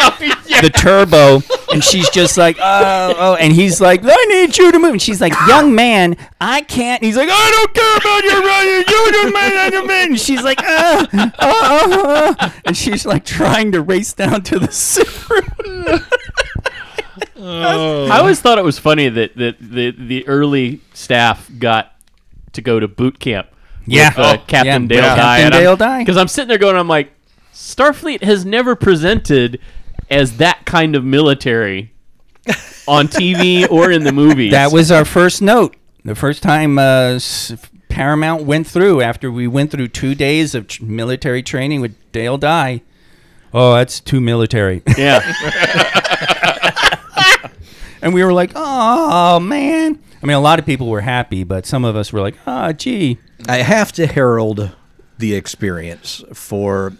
the 0.62 0.70
turbo, 0.70 1.42
and 1.72 1.84
she's 1.84 2.08
just 2.10 2.38
like, 2.38 2.56
oh, 2.58 3.14
oh, 3.16 3.34
and 3.34 3.52
he's 3.52 3.80
like, 3.80 4.00
I 4.02 4.24
need 4.30 4.56
you 4.56 4.72
to 4.72 4.78
move, 4.78 4.92
and 4.92 5.02
she's 5.02 5.20
like, 5.20 5.34
young 5.46 5.74
man, 5.74 6.16
I 6.40 6.62
can't. 6.62 7.02
And 7.02 7.06
he's 7.06 7.16
like, 7.16 7.28
I 7.30 7.50
don't 7.50 7.74
care 7.74 7.96
about 7.98 8.24
your 8.24 8.40
running, 8.40 8.84
you 8.88 9.12
don't 9.12 9.32
man, 9.32 9.72
you 9.72 9.86
man. 9.86 10.08
And 10.08 10.20
she's 10.20 10.42
like, 10.42 10.60
oh, 10.62 11.06
uh, 11.12 11.30
uh, 12.38 12.50
and 12.64 12.76
she's 12.76 13.04
like 13.04 13.24
trying 13.24 13.72
to 13.72 13.82
race 13.82 14.12
down 14.14 14.42
to 14.44 14.58
the 14.58 14.68
Subaru. 14.68 16.04
I 17.38 18.18
always 18.18 18.40
thought 18.40 18.58
it 18.58 18.64
was 18.64 18.78
funny 18.78 19.08
that, 19.08 19.36
that 19.36 19.56
the 19.60 19.90
the 19.90 20.26
early 20.26 20.80
staff 20.94 21.50
got 21.58 21.92
to 22.52 22.62
go 22.62 22.80
to 22.80 22.88
boot 22.88 23.20
camp. 23.20 23.48
Yeah. 23.86 24.10
with, 24.10 24.18
uh, 24.18 24.36
Oh, 24.38 24.44
Captain 24.46 24.82
yeah, 24.82 24.88
Dale 24.88 25.00
Captain 25.02 25.24
Dye. 25.24 25.38
and 25.40 25.52
Dale 25.52 25.76
Dye. 25.76 25.98
Because 26.00 26.16
I'm 26.16 26.28
sitting 26.28 26.48
there 26.48 26.58
going, 26.58 26.76
I'm 26.76 26.88
like, 26.88 27.12
Starfleet 27.54 28.22
has 28.22 28.44
never 28.44 28.76
presented 28.76 29.60
as 30.10 30.36
that 30.38 30.64
kind 30.66 30.94
of 30.94 31.04
military 31.04 31.92
on 32.86 33.08
TV 33.08 33.66
or 33.70 33.90
in 33.90 34.04
the 34.04 34.12
movies. 34.12 34.52
That 34.52 34.70
was 34.72 34.90
our 34.92 35.04
first 35.04 35.42
note. 35.42 35.74
The 36.04 36.14
first 36.14 36.42
time 36.42 36.78
uh, 36.78 37.18
Paramount 37.88 38.44
went 38.44 38.66
through 38.66 39.00
after 39.00 39.30
we 39.32 39.46
went 39.48 39.70
through 39.72 39.88
two 39.88 40.14
days 40.14 40.54
of 40.54 40.68
tr- 40.68 40.84
military 40.84 41.42
training 41.42 41.80
with 41.80 41.96
Dale 42.12 42.38
Dye. 42.38 42.82
Oh, 43.54 43.74
that's 43.74 43.98
too 44.00 44.20
military. 44.20 44.82
yeah. 44.98 45.20
and 48.02 48.12
we 48.14 48.22
were 48.22 48.32
like, 48.32 48.52
oh, 48.54 49.40
man. 49.40 49.98
I 50.22 50.26
mean, 50.26 50.36
a 50.36 50.40
lot 50.40 50.58
of 50.58 50.66
people 50.66 50.88
were 50.88 51.02
happy, 51.02 51.44
but 51.44 51.66
some 51.66 51.84
of 51.84 51.96
us 51.96 52.12
were 52.12 52.20
like, 52.20 52.36
ah, 52.46 52.72
gee. 52.72 53.18
I 53.48 53.58
have 53.58 53.92
to 53.92 54.06
herald 54.06 54.74
the 55.18 55.34
experience 55.34 56.22
for 56.32 56.92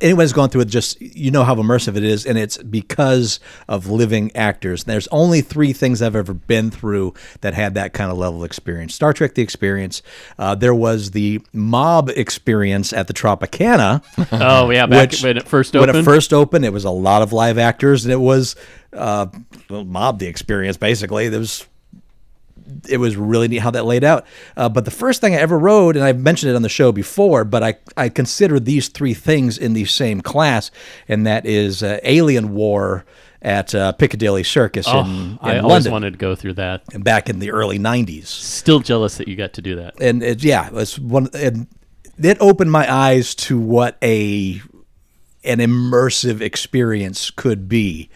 anyone 0.00 0.24
who's 0.24 0.32
gone 0.32 0.48
through 0.50 0.62
it. 0.62 0.68
Just 0.68 1.00
you 1.00 1.30
know 1.30 1.44
how 1.44 1.54
immersive 1.54 1.96
it 1.96 2.02
is, 2.02 2.26
and 2.26 2.36
it's 2.36 2.58
because 2.58 3.38
of 3.68 3.86
living 3.88 4.34
actors. 4.34 4.84
There's 4.84 5.06
only 5.08 5.40
three 5.42 5.72
things 5.72 6.02
I've 6.02 6.16
ever 6.16 6.34
been 6.34 6.70
through 6.70 7.14
that 7.40 7.54
had 7.54 7.74
that 7.74 7.92
kind 7.92 8.10
of 8.10 8.18
level 8.18 8.40
of 8.42 8.46
experience. 8.46 8.94
Star 8.94 9.12
Trek: 9.12 9.34
The 9.34 9.42
Experience. 9.42 10.02
Uh, 10.38 10.54
there 10.56 10.74
was 10.74 11.12
the 11.12 11.40
mob 11.52 12.10
experience 12.10 12.92
at 12.92 13.06
the 13.06 13.14
Tropicana. 13.14 14.02
Oh, 14.32 14.70
yeah. 14.70 14.86
Back 14.86 15.12
Which- 15.12 15.22
when 15.22 15.36
it 15.36 15.46
first 15.48 15.74
opened 15.74 15.80
when 15.82 15.90
opened. 15.90 16.02
it 16.08 16.10
first 16.10 16.32
opened, 16.32 16.64
it 16.64 16.72
was 16.72 16.84
a 16.84 16.90
lot 16.90 17.22
of 17.22 17.32
live 17.32 17.58
actors, 17.58 18.04
and 18.04 18.12
it 18.12 18.16
was 18.20 18.56
uh, 18.92 19.26
well, 19.70 19.84
mob 19.84 20.18
the 20.18 20.26
experience. 20.26 20.76
Basically, 20.76 21.28
there 21.28 21.38
was 21.40 21.64
it 22.88 22.98
was 22.98 23.16
really 23.16 23.48
neat 23.48 23.58
how 23.58 23.70
that 23.70 23.84
laid 23.84 24.04
out. 24.04 24.26
Uh, 24.56 24.68
but 24.68 24.84
the 24.84 24.90
first 24.90 25.20
thing 25.20 25.34
I 25.34 25.38
ever 25.38 25.58
rode, 25.58 25.96
and 25.96 26.04
I've 26.04 26.18
mentioned 26.20 26.52
it 26.52 26.56
on 26.56 26.62
the 26.62 26.68
show 26.68 26.92
before, 26.92 27.44
but 27.44 27.62
I 27.62 27.74
I 27.96 28.08
consider 28.08 28.60
these 28.60 28.88
three 28.88 29.14
things 29.14 29.58
in 29.58 29.72
the 29.72 29.84
same 29.84 30.20
class, 30.20 30.70
and 31.08 31.26
that 31.26 31.46
is 31.46 31.82
uh, 31.82 31.98
Alien 32.02 32.52
War 32.52 33.04
at 33.42 33.74
uh, 33.74 33.92
Piccadilly 33.92 34.42
Circus 34.42 34.86
oh, 34.88 35.00
in, 35.00 35.06
in 35.06 35.38
I 35.40 35.58
always 35.58 35.88
wanted 35.88 36.12
to 36.12 36.18
go 36.18 36.34
through 36.34 36.54
that. 36.54 36.82
back 37.02 37.28
in 37.28 37.38
the 37.38 37.50
early 37.50 37.78
'90s 37.78 38.26
Still 38.26 38.80
jealous 38.80 39.18
that 39.18 39.28
you 39.28 39.36
got 39.36 39.52
to 39.54 39.62
do 39.62 39.76
that. 39.76 40.00
and 40.00 40.22
it, 40.22 40.42
yeah, 40.42 40.66
it 40.66 40.72
was 40.72 40.98
one. 40.98 41.28
And 41.34 41.68
it 42.18 42.38
opened 42.40 42.72
my 42.72 42.92
eyes 42.92 43.34
to 43.34 43.58
what 43.58 43.98
a 44.02 44.60
an 45.44 45.58
immersive 45.58 46.40
experience 46.40 47.30
could 47.30 47.68
be. 47.68 48.10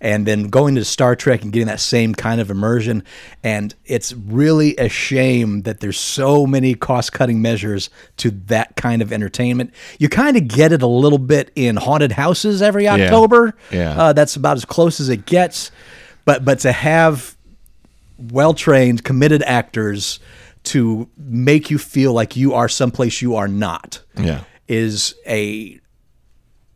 And 0.00 0.26
then 0.26 0.48
going 0.48 0.74
to 0.76 0.84
Star 0.84 1.16
Trek 1.16 1.42
and 1.42 1.52
getting 1.52 1.66
that 1.68 1.80
same 1.80 2.14
kind 2.14 2.40
of 2.40 2.50
immersion. 2.50 3.02
And 3.42 3.74
it's 3.84 4.12
really 4.12 4.76
a 4.76 4.88
shame 4.88 5.62
that 5.62 5.80
there's 5.80 5.98
so 5.98 6.46
many 6.46 6.74
cost 6.74 7.12
cutting 7.12 7.40
measures 7.42 7.90
to 8.18 8.30
that 8.46 8.76
kind 8.76 9.02
of 9.02 9.12
entertainment. 9.12 9.72
You 9.98 10.08
kind 10.08 10.36
of 10.36 10.48
get 10.48 10.72
it 10.72 10.82
a 10.82 10.86
little 10.86 11.18
bit 11.18 11.50
in 11.54 11.76
haunted 11.76 12.12
houses 12.12 12.62
every 12.62 12.86
October. 12.88 13.54
Yeah. 13.70 13.96
Uh, 14.00 14.12
that's 14.12 14.36
about 14.36 14.56
as 14.56 14.64
close 14.64 15.00
as 15.00 15.08
it 15.08 15.26
gets. 15.26 15.70
But 16.24 16.44
but 16.44 16.58
to 16.60 16.72
have 16.72 17.36
well 18.18 18.54
trained, 18.54 19.04
committed 19.04 19.42
actors 19.44 20.18
to 20.64 21.08
make 21.16 21.70
you 21.70 21.78
feel 21.78 22.12
like 22.12 22.34
you 22.36 22.52
are 22.54 22.68
someplace 22.68 23.22
you 23.22 23.36
are 23.36 23.46
not 23.46 24.00
Yeah. 24.18 24.40
is 24.66 25.14
a 25.26 25.78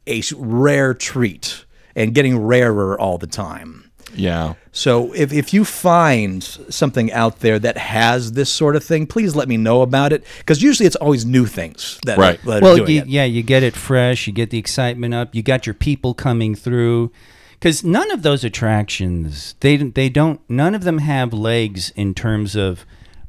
a 0.07 0.23
rare 0.37 0.95
treat 0.95 1.65
and 2.01 2.15
getting 2.15 2.39
rarer 2.39 2.99
all 3.01 3.19
the 3.19 3.27
time. 3.27 3.91
Yeah. 4.15 4.55
So 4.73 5.13
if, 5.15 5.33
if 5.33 5.55
you 5.55 5.65
find 5.65 6.43
something 6.43 7.13
out 7.13 7.41
there 7.41 7.59
that 7.61 7.77
has 7.79 8.33
this 8.33 8.51
sort 8.51 8.75
of 8.75 8.83
thing, 8.83 9.07
please 9.07 9.37
let 9.37 9.47
me 9.49 9.57
know 9.57 9.83
about 9.83 10.13
it 10.13 10.25
because 10.39 10.63
usually 10.63 10.87
it's 10.87 10.97
always 10.97 11.25
new 11.25 11.47
things 11.47 11.99
that, 12.07 12.19
Right. 12.19 12.43
that 12.45 12.61
are 12.61 12.65
well, 12.65 12.77
doing 12.77 12.91
you, 12.91 13.01
it. 13.03 13.07
yeah, 13.09 13.25
you 13.25 13.43
get 13.45 13.63
it 13.63 13.77
fresh. 13.77 14.27
You 14.27 14.33
get 14.33 14.51
the 14.51 14.59
excitement 14.59 15.15
up. 15.15 15.33
You 15.35 15.43
got 15.43 15.65
your 15.67 15.75
people 15.75 16.13
coming 16.15 16.55
through. 16.57 17.13
Because 17.53 17.85
none 17.85 18.11
of 18.11 18.23
those 18.23 18.43
attractions, 18.43 19.55
they 19.61 19.77
they 19.77 20.09
don't. 20.09 20.41
None 20.49 20.75
of 20.75 20.83
them 20.85 20.97
have 20.97 21.35
legs 21.35 21.91
in 21.95 22.15
terms 22.15 22.57
of 22.57 22.87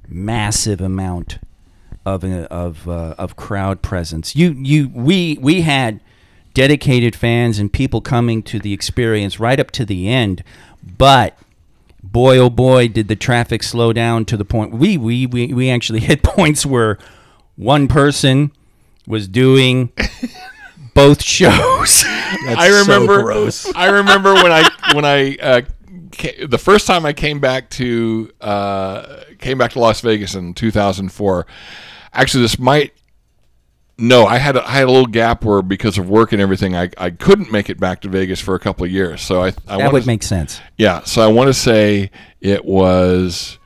massive 0.07 0.79
amount 0.79 1.39
of 2.05 2.23
uh, 2.23 2.47
of 2.49 2.87
uh, 2.87 3.13
of 3.17 3.35
crowd 3.35 3.81
presence. 3.81 4.33
You 4.33 4.51
you 4.57 4.89
we 4.93 5.37
we 5.41 5.61
had 5.63 5.99
dedicated 6.53 7.15
fans 7.15 7.59
and 7.59 7.71
people 7.71 8.01
coming 8.01 8.43
to 8.43 8.59
the 8.59 8.73
experience 8.73 9.39
right 9.39 9.59
up 9.59 9.71
to 9.71 9.85
the 9.85 10.07
end, 10.09 10.43
but 10.97 11.37
boy 12.03 12.37
oh 12.37 12.49
boy 12.49 12.87
did 12.87 13.07
the 13.07 13.15
traffic 13.15 13.61
slow 13.63 13.93
down 13.93 14.25
to 14.25 14.35
the 14.35 14.43
point 14.43 14.73
we 14.73 14.97
we 14.97 15.25
we, 15.25 15.53
we 15.53 15.69
actually 15.69 15.99
hit 15.99 16.23
points 16.23 16.65
where 16.65 16.97
one 17.55 17.87
person 17.87 18.51
was 19.07 19.27
doing 19.27 19.91
both 20.93 21.21
shows 21.23 22.03
I 22.05 22.69
so 22.69 22.81
remember. 22.81 23.21
gross. 23.21 23.71
I 23.75 23.89
remember 23.89 24.33
when 24.33 24.51
I 24.51 24.69
when 24.93 25.05
I 25.05 25.35
uh, 25.35 25.61
ca- 26.11 26.45
the 26.45 26.57
first 26.57 26.87
time 26.87 27.05
I 27.05 27.13
came 27.13 27.39
back 27.39 27.69
to 27.71 28.31
uh, 28.41 29.23
came 29.39 29.57
back 29.57 29.71
to 29.71 29.79
Las 29.79 30.01
Vegas 30.01 30.35
in 30.35 30.53
2004. 30.53 31.45
Actually, 32.13 32.41
this 32.43 32.57
might. 32.59 32.93
No, 33.97 34.25
I 34.25 34.37
had 34.37 34.55
a, 34.55 34.67
I 34.67 34.71
had 34.71 34.85
a 34.85 34.91
little 34.91 35.05
gap 35.05 35.43
where 35.43 35.61
because 35.61 35.97
of 35.97 36.09
work 36.09 36.31
and 36.31 36.41
everything, 36.41 36.75
I, 36.75 36.89
I 36.97 37.11
couldn't 37.11 37.51
make 37.51 37.69
it 37.69 37.79
back 37.79 38.01
to 38.01 38.09
Vegas 38.09 38.39
for 38.39 38.55
a 38.55 38.59
couple 38.59 38.83
of 38.83 38.91
years. 38.91 39.21
So 39.21 39.43
I 39.43 39.53
I 39.67 39.77
that 39.77 39.93
would 39.93 40.07
make 40.07 40.23
sense 40.23 40.59
yeah. 40.77 41.03
So 41.03 41.21
I 41.21 41.27
want 41.27 41.49
to 41.49 41.53
say 41.53 42.09
it 42.39 42.65
was 42.65 43.59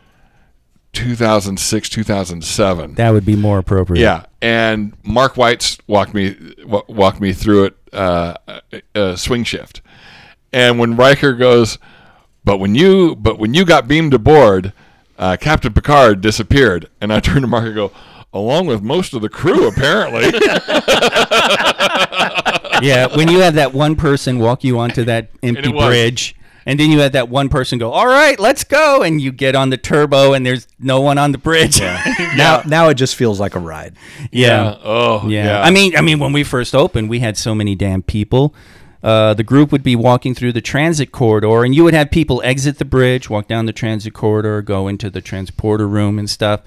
2006 0.94 1.90
2007. 1.90 2.96
that 2.96 3.10
would 3.12 3.26
be 3.26 3.36
more 3.36 3.60
appropriate 3.60 4.02
Yeah, 4.02 4.26
and 4.42 4.94
Mark 5.04 5.38
White's 5.38 5.78
walked 5.88 6.14
me 6.14 6.36
walked 6.66 7.22
me 7.22 7.32
through 7.34 7.66
it 7.66 7.78
uh, 7.94 8.36
uh, 8.94 9.16
swing 9.16 9.44
shift, 9.44 9.82
and 10.52 10.80
when 10.80 10.96
Riker 10.96 11.34
goes, 11.34 11.78
but 12.44 12.58
when 12.58 12.76
you 12.76 13.16
but 13.16 13.40
when 13.40 13.54
you 13.54 13.64
got 13.66 13.88
beamed 13.88 14.14
aboard, 14.14 14.74
uh, 15.18 15.38
Captain 15.40 15.74
Picard 15.74 16.22
disappeared, 16.22 16.90
and 17.00 17.14
I 17.14 17.20
turned 17.22 17.42
to 17.42 17.48
Mark 17.48 17.66
and 17.66 17.76
go, 17.76 17.92
along 18.36 18.68
with 18.68 18.84
most 18.84 19.14
of 19.14 19.22
the 19.22 19.30
crew 19.30 19.68
apparently. 19.68 20.26
yeah 22.82 23.08
when 23.16 23.30
you 23.30 23.40
have 23.40 23.56
that 23.56 23.72
one 23.74 23.96
person 23.96 24.38
walk 24.38 24.64
you 24.64 24.78
onto 24.78 25.04
that 25.06 25.30
empty 25.42 25.72
was. 25.72 25.86
bridge 25.86 26.36
and 26.66 26.78
then 26.80 26.92
you 26.92 27.00
had 27.00 27.14
that 27.14 27.30
one 27.30 27.48
person 27.48 27.80
go 27.80 27.92
all 27.92 28.08
right 28.08 28.38
let's 28.40 28.64
go 28.66 29.02
and 29.02 29.22
you 29.22 29.32
get 29.32 29.56
on 29.56 29.70
the 29.70 29.78
turbo 29.78 30.34
and 30.34 30.46
there's 30.46 30.68
no 30.78 31.00
one 31.00 31.18
on 31.18 31.32
the 31.32 31.38
bridge 31.38 31.80
yeah 31.80 32.04
now 32.36 32.62
now 32.66 32.90
it 32.90 32.96
just 32.96 33.16
feels 33.16 33.40
like 33.40 33.56
a 33.56 33.60
ride. 33.60 33.96
yeah, 34.32 34.78
oh 34.84 35.28
Yeah. 35.28 35.62
I 35.62 35.72
mean, 35.72 35.96
I 35.96 36.02
mean, 36.02 36.20
when 36.20 36.34
we 36.34 36.44
first 36.44 36.76
opened, 36.76 37.10
we 37.10 37.20
had 37.20 37.38
so 37.38 37.56
many 37.56 37.76
damn 37.76 38.04
people. 38.04 38.54
Uh, 39.02 39.34
the 39.36 39.44
group 39.44 39.72
would 39.72 39.84
be 39.84 39.96
walking 39.96 40.34
through 40.34 40.52
the 40.52 40.62
transit 40.62 41.12
corridor, 41.12 41.64
and 41.64 41.76
you 41.76 41.84
would 41.84 41.94
have 41.94 42.10
people 42.10 42.42
exit 42.44 42.80
the 42.80 42.86
bridge, 42.86 43.30
walk 43.30 43.48
down 43.48 43.68
the 43.68 43.74
transit 43.74 44.14
corridor, 44.14 44.64
go 44.64 44.88
into 44.88 45.12
the 45.12 45.22
transporter 45.22 45.88
room 45.88 46.18
and 46.18 46.28
stuff. 46.30 46.62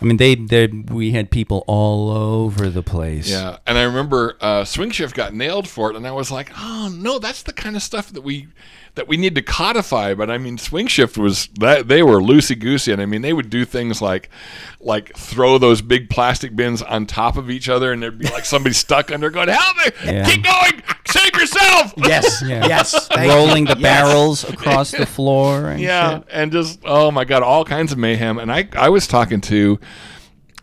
I 0.00 0.04
mean, 0.04 0.16
they, 0.16 0.34
they 0.34 0.66
we 0.66 1.10
had 1.12 1.30
people 1.30 1.62
all 1.66 2.10
over 2.10 2.70
the 2.70 2.82
place. 2.82 3.30
Yeah, 3.30 3.58
and 3.66 3.76
I 3.76 3.82
remember 3.82 4.36
uh, 4.40 4.64
Swing 4.64 4.90
Shift 4.90 5.14
got 5.14 5.34
nailed 5.34 5.68
for 5.68 5.90
it, 5.90 5.96
and 5.96 6.06
I 6.06 6.12
was 6.12 6.30
like, 6.30 6.50
"Oh 6.56 6.90
no, 6.94 7.18
that's 7.18 7.42
the 7.42 7.52
kind 7.52 7.76
of 7.76 7.82
stuff 7.82 8.10
that 8.12 8.22
we 8.22 8.48
that 8.94 9.08
we 9.08 9.16
need 9.16 9.34
to 9.36 9.42
codify." 9.42 10.14
But 10.14 10.30
I 10.30 10.38
mean, 10.38 10.58
Swing 10.58 10.86
Shift 10.86 11.16
was 11.18 11.48
that 11.58 11.88
they 11.88 12.02
were 12.02 12.20
loosey 12.20 12.58
goosey, 12.58 12.92
and 12.92 13.00
I 13.02 13.06
mean, 13.06 13.22
they 13.22 13.32
would 13.32 13.50
do 13.50 13.64
things 13.64 14.00
like 14.02 14.28
like 14.80 15.14
throw 15.16 15.58
those 15.58 15.82
big 15.82 16.08
plastic 16.10 16.56
bins 16.56 16.80
on 16.82 17.06
top 17.06 17.36
of 17.36 17.50
each 17.50 17.68
other, 17.68 17.92
and 17.92 18.02
there'd 18.02 18.18
be 18.18 18.28
like 18.30 18.44
somebody 18.44 18.74
stuck 18.74 19.10
under, 19.12 19.30
going, 19.30 19.48
"Help 19.48 19.76
me! 19.76 19.84
Yeah. 20.04 20.24
Keep 20.24 20.44
going! 20.44 20.82
Save 21.06 21.34
yourself!" 21.34 21.92
Yes, 22.10 22.42
Yeah. 22.46 22.66
yes. 22.66 23.08
thank 23.08 23.28
you. 23.30 23.36
rolling 23.36 23.64
the 23.66 23.76
Yes. 23.78 23.82
barrels 23.82 24.44
across 24.48 24.90
the 24.90 25.06
floor. 25.06 25.68
And 25.70 25.80
yeah, 25.80 26.18
shit. 26.18 26.26
and 26.32 26.52
just 26.52 26.80
oh 26.84 27.10
my 27.10 27.24
god, 27.24 27.42
all 27.42 27.64
kinds 27.64 27.92
of 27.92 27.98
mayhem. 27.98 28.38
And 28.38 28.50
I 28.52 28.68
I 28.76 28.88
was 28.88 29.06
talking 29.06 29.40
to 29.42 29.78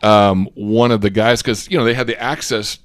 um, 0.04 0.48
one 0.54 0.92
of 0.92 1.02
the 1.02 1.10
guys 1.10 1.42
because 1.42 1.70
you 1.70 1.78
know 1.78 1.84
they 1.84 1.94
had 1.94 2.08
the 2.08 2.22
access 2.22 2.80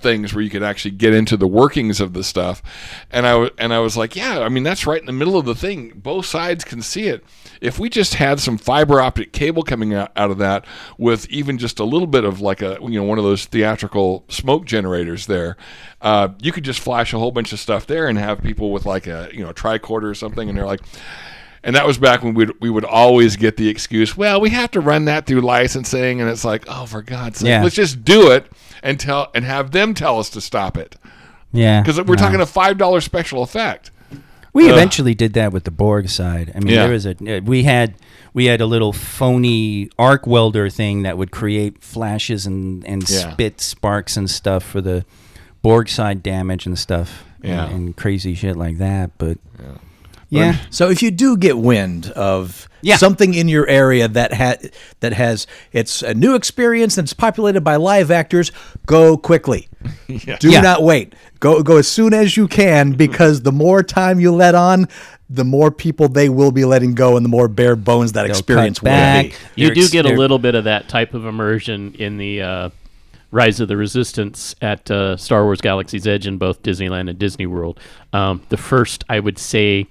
things 0.00 0.34
where 0.34 0.42
you 0.42 0.50
could 0.50 0.62
actually 0.62 0.92
get 0.92 1.12
into 1.14 1.36
the 1.36 1.46
workings 1.46 2.00
of 2.00 2.12
the 2.12 2.22
stuff. 2.24 2.62
And 3.10 3.26
I 3.26 3.32
w- 3.32 3.50
and 3.58 3.72
I 3.72 3.78
was 3.80 3.96
like, 3.96 4.14
yeah, 4.16 4.40
I 4.40 4.48
mean 4.48 4.62
that's 4.62 4.86
right 4.86 5.00
in 5.00 5.06
the 5.06 5.12
middle 5.12 5.36
of 5.36 5.44
the 5.44 5.54
thing. 5.54 5.92
Both 5.96 6.26
sides 6.26 6.64
can 6.64 6.82
see 6.82 7.08
it. 7.08 7.24
If 7.60 7.78
we 7.78 7.88
just 7.88 8.14
had 8.14 8.40
some 8.40 8.58
fiber 8.58 9.00
optic 9.00 9.32
cable 9.32 9.62
coming 9.62 9.94
out, 9.94 10.12
out 10.16 10.30
of 10.30 10.38
that 10.38 10.64
with 10.98 11.28
even 11.30 11.56
just 11.58 11.78
a 11.78 11.84
little 11.84 12.06
bit 12.08 12.24
of 12.24 12.40
like 12.40 12.60
a 12.62 12.78
you 12.82 12.98
know 13.00 13.04
one 13.04 13.18
of 13.18 13.24
those 13.24 13.44
theatrical 13.46 14.24
smoke 14.28 14.64
generators 14.66 15.26
there, 15.26 15.56
uh, 16.02 16.28
you 16.42 16.52
could 16.52 16.64
just 16.64 16.80
flash 16.80 17.12
a 17.12 17.18
whole 17.18 17.30
bunch 17.30 17.52
of 17.52 17.60
stuff 17.60 17.86
there 17.86 18.08
and 18.08 18.18
have 18.18 18.42
people 18.42 18.70
with 18.72 18.84
like 18.84 19.06
a 19.06 19.28
you 19.32 19.42
know 19.42 19.50
a 19.50 19.54
tricorder 19.54 20.04
or 20.10 20.14
something, 20.14 20.48
and 20.48 20.58
they're 20.58 20.66
like. 20.66 20.80
And 21.66 21.74
that 21.76 21.86
was 21.86 21.96
back 21.96 22.22
when 22.22 22.34
we 22.34 22.46
we 22.60 22.68
would 22.68 22.84
always 22.84 23.36
get 23.36 23.56
the 23.56 23.70
excuse, 23.70 24.14
well, 24.14 24.38
we 24.38 24.50
have 24.50 24.70
to 24.72 24.80
run 24.82 25.06
that 25.06 25.24
through 25.24 25.40
licensing, 25.40 26.20
and 26.20 26.28
it's 26.28 26.44
like, 26.44 26.64
oh, 26.68 26.84
for 26.84 27.00
God's 27.00 27.38
sake, 27.38 27.48
Yeah. 27.48 27.62
let's 27.62 27.74
just 27.74 28.04
do 28.04 28.32
it 28.32 28.46
and 28.84 29.00
tell 29.00 29.30
and 29.34 29.44
have 29.44 29.72
them 29.72 29.94
tell 29.94 30.20
us 30.20 30.30
to 30.30 30.40
stop 30.40 30.76
it 30.76 30.94
Yeah, 31.52 31.80
because 31.82 31.96
we're 31.98 32.14
no. 32.14 32.22
talking 32.22 32.40
a 32.40 32.46
five 32.46 32.78
dollar 32.78 33.00
special 33.00 33.42
effect. 33.42 33.90
We 34.52 34.66
Ugh. 34.66 34.70
eventually 34.72 35.16
did 35.16 35.32
that 35.32 35.52
with 35.52 35.64
the 35.64 35.72
Borg 35.72 36.08
side. 36.08 36.52
I 36.54 36.60
mean, 36.60 36.74
Yeah. 36.74 36.84
there 36.84 36.92
was 36.92 37.06
a 37.06 37.40
we 37.40 37.64
had 37.64 37.94
we 38.34 38.44
had 38.44 38.60
a 38.60 38.66
little 38.66 38.92
phony 38.92 39.88
arc 39.98 40.26
welder 40.28 40.68
thing 40.70 41.02
that 41.02 41.18
would 41.18 41.32
create 41.32 41.82
flashes 41.82 42.46
and 42.46 42.86
and 42.86 43.08
Yeah. 43.10 43.32
spit 43.32 43.60
sparks 43.60 44.16
and 44.16 44.30
stuff 44.30 44.62
for 44.62 44.80
the 44.80 45.04
Borg 45.62 45.88
side 45.88 46.22
damage 46.22 46.66
and 46.66 46.78
stuff. 46.78 47.24
Yeah. 47.42 47.64
and, 47.66 47.74
and 47.74 47.96
crazy 47.96 48.34
shit 48.34 48.56
like 48.56 48.78
that. 48.78 49.10
But 49.18 49.38
yeah, 49.60 49.76
So 50.70 50.90
if 50.90 51.02
you 51.02 51.10
do 51.10 51.36
get 51.36 51.58
wind 51.58 52.10
of 52.12 52.68
Yeah. 52.82 52.96
something 52.96 53.34
in 53.34 53.48
your 53.48 53.66
area 53.68 54.08
that 54.08 54.32
ha- 54.34 54.56
that 55.00 55.12
has 55.14 55.46
it's 55.72 56.02
a 56.02 56.12
new 56.14 56.34
experience 56.34 56.98
and 56.98 57.04
it's 57.06 57.12
populated 57.14 57.62
by 57.62 57.76
live 57.76 58.10
actors, 58.10 58.52
go 58.86 59.16
quickly. 59.16 59.68
Do 60.08 60.50
Yeah. 60.50 60.60
not 60.60 60.82
wait. 60.82 61.14
Go 61.40 61.62
go 61.62 61.76
as 61.76 61.86
soon 61.88 62.12
as 62.14 62.36
you 62.36 62.48
can 62.48 62.92
because 62.92 63.42
the 63.42 63.52
more 63.52 63.82
time 63.82 64.18
you 64.20 64.32
let 64.34 64.54
on, 64.54 64.88
the 65.30 65.44
more 65.44 65.70
people 65.70 66.08
they 66.08 66.28
will 66.28 66.52
be 66.52 66.64
letting 66.64 66.94
go 66.94 67.16
and 67.16 67.24
the 67.24 67.28
more 67.30 67.48
bare 67.48 67.76
bones 67.76 68.12
that 68.12 68.22
They'll 68.22 68.30
experience 68.30 68.80
will 68.82 68.86
back. 68.86 69.26
be. 69.26 69.32
You 69.62 69.66
They're 69.68 69.74
do 69.74 69.80
ex- 69.82 69.90
get 69.90 70.06
a 70.06 70.10
little 70.14 70.38
bit 70.38 70.54
of 70.54 70.64
that 70.64 70.88
type 70.88 71.14
of 71.14 71.26
immersion 71.26 71.94
in 71.98 72.18
the 72.18 72.42
uh, 72.42 72.70
Rise 73.30 73.58
of 73.60 73.68
the 73.68 73.76
Resistance 73.76 74.54
at 74.62 74.88
uh, 74.90 75.16
Star 75.16 75.44
Wars 75.44 75.60
Galaxy's 75.60 76.06
Edge 76.06 76.26
in 76.26 76.38
both 76.38 76.62
Disneyland 76.62 77.08
and 77.10 77.18
Disney 77.18 77.46
World. 77.46 77.80
Um, 78.12 78.42
the 78.48 78.56
first, 78.56 79.02
I 79.08 79.18
would 79.18 79.38
say, 79.38 79.86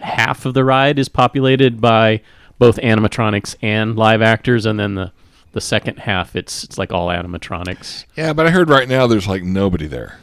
half 0.00 0.44
of 0.46 0.54
the 0.54 0.64
ride 0.64 0.98
is 0.98 1.08
populated 1.08 1.80
by 1.80 2.20
both 2.58 2.76
animatronics 2.78 3.54
and 3.62 3.96
live 3.96 4.22
actors, 4.22 4.66
and 4.66 4.78
then 4.78 4.94
the 4.94 5.12
the 5.52 5.60
second 5.60 5.98
half, 6.00 6.36
it's 6.36 6.62
it's 6.64 6.76
like 6.78 6.92
all 6.92 7.08
animatronics. 7.08 8.04
Yeah, 8.16 8.32
but 8.32 8.46
I 8.46 8.50
heard 8.50 8.68
right 8.68 8.88
now 8.88 9.06
there's 9.06 9.26
like 9.26 9.42
nobody 9.42 9.86
there. 9.86 10.18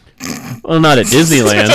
Well, 0.64 0.80
not 0.80 0.97
at 0.97 1.07
Disneyland. 1.07 1.68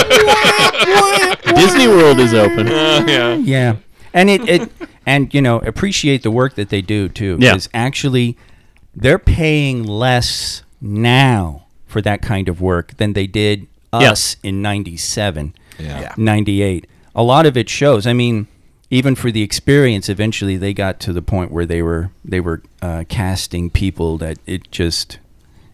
Disney 1.55 1.87
World 1.87 2.19
is 2.19 2.33
open. 2.33 2.67
Uh, 2.67 3.05
yeah, 3.07 3.35
Yeah, 3.35 3.75
and 4.13 4.29
it, 4.29 4.47
it 4.49 4.71
and 5.05 5.33
you 5.33 5.41
know 5.41 5.59
appreciate 5.59 6.23
the 6.23 6.31
work 6.31 6.55
that 6.55 6.69
they 6.69 6.81
do 6.81 7.09
too. 7.09 7.37
Yeah. 7.39 7.51
because 7.51 7.69
actually 7.73 8.37
they're 8.95 9.19
paying 9.19 9.83
less 9.83 10.63
now 10.79 11.65
for 11.87 12.01
that 12.01 12.21
kind 12.21 12.49
of 12.49 12.61
work 12.61 12.97
than 12.97 13.13
they 13.13 13.27
did 13.27 13.67
Yeah. 13.93 14.11
us 14.11 14.37
in 14.43 14.61
'97, 14.61 15.53
Yeah. 15.79 16.13
'98. 16.17 16.87
A 17.15 17.23
lot 17.23 17.45
of 17.45 17.57
it 17.57 17.69
shows. 17.69 18.07
I 18.07 18.13
mean, 18.13 18.47
even 18.89 19.15
for 19.15 19.31
the 19.31 19.41
experience, 19.41 20.09
eventually 20.09 20.57
they 20.57 20.73
got 20.73 20.99
to 21.01 21.13
the 21.13 21.21
point 21.21 21.51
where 21.51 21.65
they 21.65 21.81
were 21.81 22.11
they 22.23 22.39
were 22.39 22.61
uh, 22.81 23.03
casting 23.09 23.69
people 23.69 24.17
that 24.19 24.37
it 24.45 24.71
just. 24.71 25.19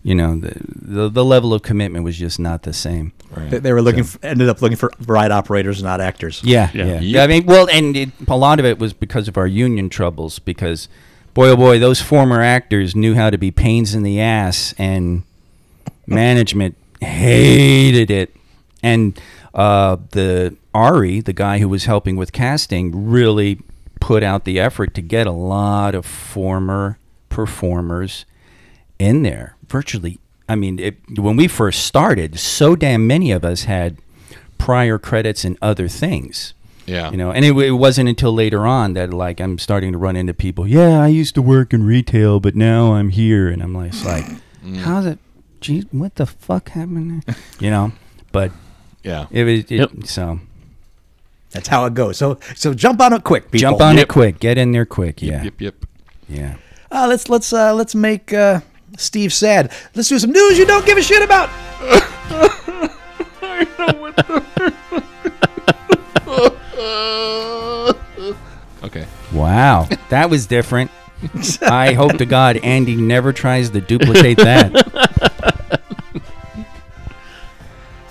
You 0.04 0.16
know 0.16 0.40
the, 0.40 0.54
the 0.64 1.10
the 1.10 1.26
level 1.26 1.54
of 1.54 1.64
commitment 1.64 2.06
was 2.06 2.18
just 2.18 2.40
not 2.40 2.64
the 2.64 2.72
same. 2.72 3.12
They, 3.36 3.60
they 3.60 3.74
were 3.74 3.82
looking 3.82 4.06
for, 4.06 4.26
ended 4.26 4.48
up 4.48 4.62
looking 4.62 4.78
for 4.78 4.90
ride 5.06 5.32
operators, 5.32 5.84
not 5.84 6.00
actors. 6.00 6.42
Yeah, 6.46 6.70
Yeah. 6.74 6.86
yeah. 6.86 7.00
Yep. 7.02 7.24
I 7.24 7.28
mean, 7.28 7.46
well, 7.46 7.68
and 7.70 7.98
it, 7.98 8.10
a 8.26 8.38
lot 8.38 8.60
of 8.60 8.66
it 8.66 8.80
was 8.80 8.94
because 8.94 9.28
of 9.28 9.36
our 9.36 9.48
union 9.48 9.90
troubles. 9.90 10.40
Because, 10.40 10.88
boy, 11.34 11.50
oh 11.50 11.58
boy, 11.58 11.78
those 11.80 12.00
former 12.00 12.42
actors 12.42 12.96
knew 12.96 13.16
how 13.16 13.30
to 13.30 13.38
be 13.38 13.52
pains 13.52 13.94
in 13.94 14.04
the 14.04 14.22
ass, 14.22 14.74
and 14.78 15.24
management 16.06 16.78
hated 17.02 18.10
it. 18.10 18.34
And 18.82 19.20
uh, 19.58 19.98
the 20.12 20.56
Ari, 20.74 21.20
the 21.22 21.34
guy 21.34 21.58
who 21.60 21.68
was 21.68 21.84
helping 21.86 22.16
with 22.16 22.32
casting, 22.32 23.10
really 23.10 23.60
put 24.00 24.24
out 24.24 24.46
the 24.46 24.60
effort 24.60 24.94
to 24.94 25.02
get 25.02 25.28
a 25.28 25.32
lot 25.32 25.96
of 25.96 26.06
former 26.06 27.00
performers 27.30 28.26
in 29.00 29.24
there. 29.24 29.56
Virtually, 29.68 30.20
I 30.48 30.56
mean, 30.56 30.80
it, 30.80 30.98
when 31.18 31.36
we 31.36 31.48
first 31.48 31.84
started, 31.86 32.40
so 32.40 32.76
damn 32.76 33.08
many 33.08 33.32
of 33.32 33.44
us 33.44 33.64
had 33.64 33.98
prior 34.58 34.98
credits 34.98 35.44
and 35.44 35.58
other 35.62 35.88
things. 35.88 36.54
yeah. 36.86 37.10
You 37.12 37.18
know, 37.18 37.32
and 37.32 37.44
it, 37.44 37.58
it 37.58 37.72
wasn't 37.72 38.10
until 38.10 38.34
later 38.34 38.66
on 38.66 38.94
that 38.94 39.12
like 39.12 39.40
I'm 39.40 39.58
starting 39.58 39.92
to 39.92 39.98
run 39.98 40.16
into 40.16 40.34
people. 40.34 40.68
Yeah, 40.68 41.02
I 41.02 41.08
used 41.08 41.36
to 41.36 41.42
work 41.42 41.74
in 41.74 41.84
retail, 41.84 42.40
but 42.40 42.56
now 42.56 42.94
I'm 42.94 43.10
here, 43.10 43.50
and 43.50 43.62
I'm 43.62 43.74
like, 43.74 43.94
like, 44.06 44.26
how's 44.78 45.06
it? 45.06 45.20
Geez, 45.60 45.86
what 45.92 46.16
the 46.16 46.26
fuck 46.28 46.70
happened? 46.70 47.24
There? 47.26 47.36
You 47.60 47.72
know, 47.72 47.92
but 48.32 48.52
yeah. 49.08 49.26
it 49.32 49.44
was 49.44 49.60
it, 49.60 49.72
Yep. 49.72 49.92
so 50.06 50.40
That's 51.52 51.68
how 51.68 51.86
it 51.86 51.94
goes. 51.94 52.18
So 52.18 52.40
so 52.56 52.74
jump 52.74 53.02
on 53.02 53.14
it 53.14 53.24
quick, 53.24 53.46
people. 53.52 53.60
jump 53.60 53.82
on 53.82 53.96
Yep. 53.96 54.04
it 54.04 54.08
quick, 54.10 54.40
get 54.40 54.58
in 54.58 54.72
there 54.72 54.86
quick. 54.86 55.22
Yeah, 55.22 55.44
Yep, 55.44 55.62
yep. 55.62 55.76
yeah. 56.30 56.56
Uh, 56.92 57.08
let's 57.08 57.30
let's 57.30 57.52
uh, 57.54 57.74
let's 57.74 57.96
make 57.96 58.34
uh, 58.34 58.60
Steve 58.98 59.34
sad. 59.34 59.72
Let's 59.96 60.10
do 60.10 60.20
some 60.20 60.32
news 60.32 60.58
you 60.60 60.66
don't 60.66 60.86
give 60.86 60.98
a 60.98 61.02
shit 61.02 61.22
about. 61.24 61.50
Okay. 68.84 69.06
Wow, 69.34 69.88
that 70.10 70.30
was 70.30 70.46
different. 70.48 70.92
I 71.62 71.94
hope 71.94 72.18
to 72.18 72.26
God 72.26 72.58
Andy 72.58 72.96
never 72.96 73.34
tries 73.34 73.70
to 73.72 73.82
duplicate 73.82 74.38
that. 74.38 74.72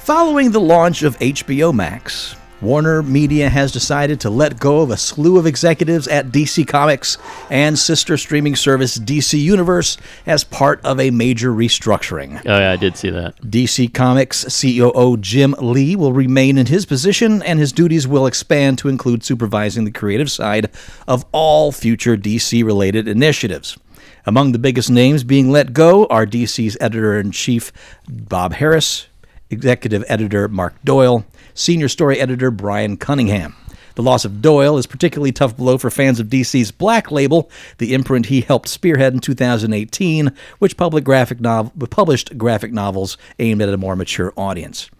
Following 0.06 0.52
the 0.52 0.60
launch 0.60 1.02
of 1.02 1.18
HBO 1.18 1.74
Max, 1.74 2.36
Warner 2.60 3.02
Media 3.02 3.48
has 3.48 3.72
decided 3.72 4.20
to 4.20 4.30
let 4.30 4.60
go 4.60 4.80
of 4.82 4.92
a 4.92 4.96
slew 4.96 5.36
of 5.36 5.46
executives 5.46 6.06
at 6.06 6.26
DC 6.26 6.64
Comics 6.68 7.18
and 7.50 7.76
sister 7.76 8.16
streaming 8.16 8.54
service 8.54 9.00
DC 9.00 9.36
Universe 9.36 9.98
as 10.24 10.44
part 10.44 10.80
of 10.84 11.00
a 11.00 11.10
major 11.10 11.50
restructuring. 11.50 12.40
Oh 12.46 12.56
yeah, 12.56 12.70
I 12.70 12.76
did 12.76 12.96
see 12.96 13.10
that. 13.10 13.34
DC 13.42 13.92
Comics 13.92 14.44
COO 14.60 15.16
Jim 15.16 15.56
Lee 15.58 15.96
will 15.96 16.12
remain 16.12 16.56
in 16.56 16.66
his 16.66 16.86
position, 16.86 17.42
and 17.42 17.58
his 17.58 17.72
duties 17.72 18.06
will 18.06 18.28
expand 18.28 18.78
to 18.78 18.88
include 18.88 19.24
supervising 19.24 19.86
the 19.86 19.90
creative 19.90 20.30
side 20.30 20.70
of 21.08 21.24
all 21.32 21.72
future 21.72 22.16
DC 22.16 22.64
related 22.64 23.08
initiatives. 23.08 23.76
Among 24.24 24.52
the 24.52 24.60
biggest 24.60 24.88
names 24.88 25.24
being 25.24 25.50
let 25.50 25.72
go 25.72 26.06
are 26.06 26.26
DC's 26.26 26.76
editor 26.80 27.18
in 27.18 27.32
chief 27.32 27.72
Bob 28.08 28.52
Harris, 28.52 29.08
executive 29.50 30.04
editor 30.08 30.48
Mark 30.48 30.74
Doyle, 30.84 31.24
senior 31.54 31.88
story 31.88 32.18
editor 32.20 32.50
Brian 32.50 32.96
Cunningham. 32.96 33.54
The 33.94 34.02
loss 34.02 34.26
of 34.26 34.42
Doyle 34.42 34.76
is 34.76 34.86
particularly 34.86 35.32
tough 35.32 35.56
blow 35.56 35.78
for 35.78 35.88
fans 35.88 36.20
of 36.20 36.26
DC's 36.26 36.70
Black 36.70 37.10
Label, 37.10 37.50
the 37.78 37.94
imprint 37.94 38.26
he 38.26 38.42
helped 38.42 38.68
spearhead 38.68 39.14
in 39.14 39.20
2018, 39.20 40.32
which 40.58 40.76
graphic 40.76 41.40
nov- 41.40 41.72
published 41.90 42.36
graphic 42.36 42.72
novels 42.72 43.16
aimed 43.38 43.62
at 43.62 43.70
a 43.70 43.78
more 43.78 43.96
mature 43.96 44.34
audience. 44.36 44.90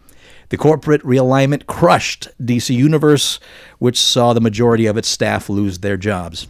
The 0.48 0.56
corporate 0.56 1.02
realignment 1.02 1.66
crushed 1.66 2.28
DC 2.40 2.74
Universe, 2.74 3.38
which 3.78 3.98
saw 4.00 4.32
the 4.32 4.40
majority 4.40 4.86
of 4.86 4.96
its 4.96 5.08
staff 5.08 5.50
lose 5.50 5.80
their 5.80 5.96
jobs. 5.98 6.46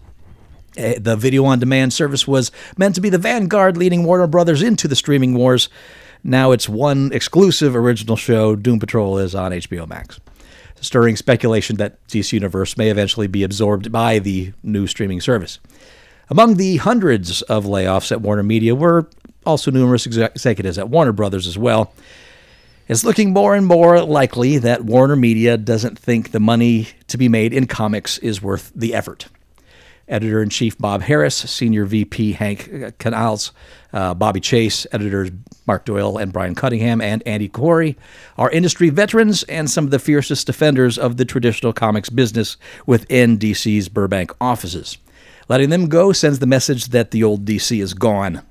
Eh, 0.77 0.99
The 1.01 1.17
video 1.17 1.47
on 1.47 1.59
demand 1.59 1.95
service 1.95 2.29
was 2.29 2.53
meant 2.77 2.95
to 2.95 3.01
be 3.01 3.09
the 3.09 3.19
vanguard 3.19 3.77
leading 3.77 4.05
Warner 4.05 4.27
Brothers 4.29 4.63
into 4.63 4.87
the 4.87 4.95
streaming 4.97 5.35
wars. 5.35 5.69
Now 6.23 6.53
it's 6.53 6.69
one 6.69 7.13
exclusive 7.13 7.77
original 7.77 8.17
show, 8.17 8.57
Doom 8.57 8.79
Patrol, 8.79 9.19
is 9.19 9.35
on 9.35 9.53
HBO 9.53 9.89
Max, 9.89 10.21
stirring 10.81 11.17
speculation 11.17 11.77
that 11.77 12.05
DC 12.09 12.33
Universe 12.33 12.77
may 12.77 12.91
eventually 12.91 13.27
be 13.27 13.43
absorbed 13.43 13.93
by 13.93 14.19
the 14.19 14.53
new 14.63 14.87
streaming 14.87 15.21
service. 15.21 15.59
Among 16.29 16.57
the 16.57 16.79
hundreds 16.79 17.43
of 17.43 17.65
layoffs 17.65 18.11
at 18.11 18.21
Warner 18.21 18.43
Media 18.43 18.75
were 18.75 19.09
also 19.45 19.71
numerous 19.71 20.07
exec- 20.07 20.33
executives 20.33 20.79
at 20.79 20.89
Warner 20.89 21.13
Brothers 21.13 21.47
as 21.47 21.57
well. 21.57 21.93
It's 22.89 23.05
looking 23.05 23.33
more 23.33 23.55
and 23.55 23.67
more 23.67 24.03
likely 24.03 24.59
that 24.59 24.85
Warner 24.85 25.17
Media 25.17 25.57
doesn't 25.57 25.99
think 25.99 26.31
the 26.31 26.41
money 26.41 26.89
to 27.09 27.17
be 27.17 27.29
made 27.29 27.53
in 27.53 27.67
comics 27.67 28.19
is 28.19 28.43
worth 28.43 28.73
the 28.75 28.95
effort. 28.95 29.27
Editor 30.09 30.43
in 30.43 30.49
chief 30.49 30.79
Bob 30.79 31.03
Harris, 31.03 31.35
Senior 31.35 31.85
VP 31.85 32.33
Hank 32.33 32.69
Kanalz, 32.99 33.51
uh, 33.93 34.15
Bobby 34.15 34.41
Chase, 34.41 34.87
editors 34.93 35.31
Mark 35.67 35.85
Doyle 35.85 36.19
and 36.19 36.33
Brian 36.33 36.55
Cunningham, 36.55 37.01
and 37.01 37.23
Andy 37.27 37.49
Khouri 37.49 37.97
are 38.39 38.51
industry 38.51 38.89
veterans 38.89 39.43
and 39.45 39.71
some 39.71 39.85
of 39.85 39.91
the 39.91 39.99
fiercest 39.99 40.47
defenders 40.47 40.97
of 40.99 41.17
the 41.17 41.25
traditional 41.25 41.73
comics 41.73 42.11
business 42.11 42.57
within 42.87 43.39
DC's 43.39 43.89
Burbank 43.89 44.33
offices. 44.41 44.99
Letting 45.49 45.71
them 45.71 45.89
go 45.89 46.13
sends 46.13 46.39
the 46.39 46.47
message 46.47 46.87
that 46.87 47.11
the 47.11 47.23
old 47.23 47.45
DC 47.45 47.81
is 47.81 47.95
gone. 47.95 48.43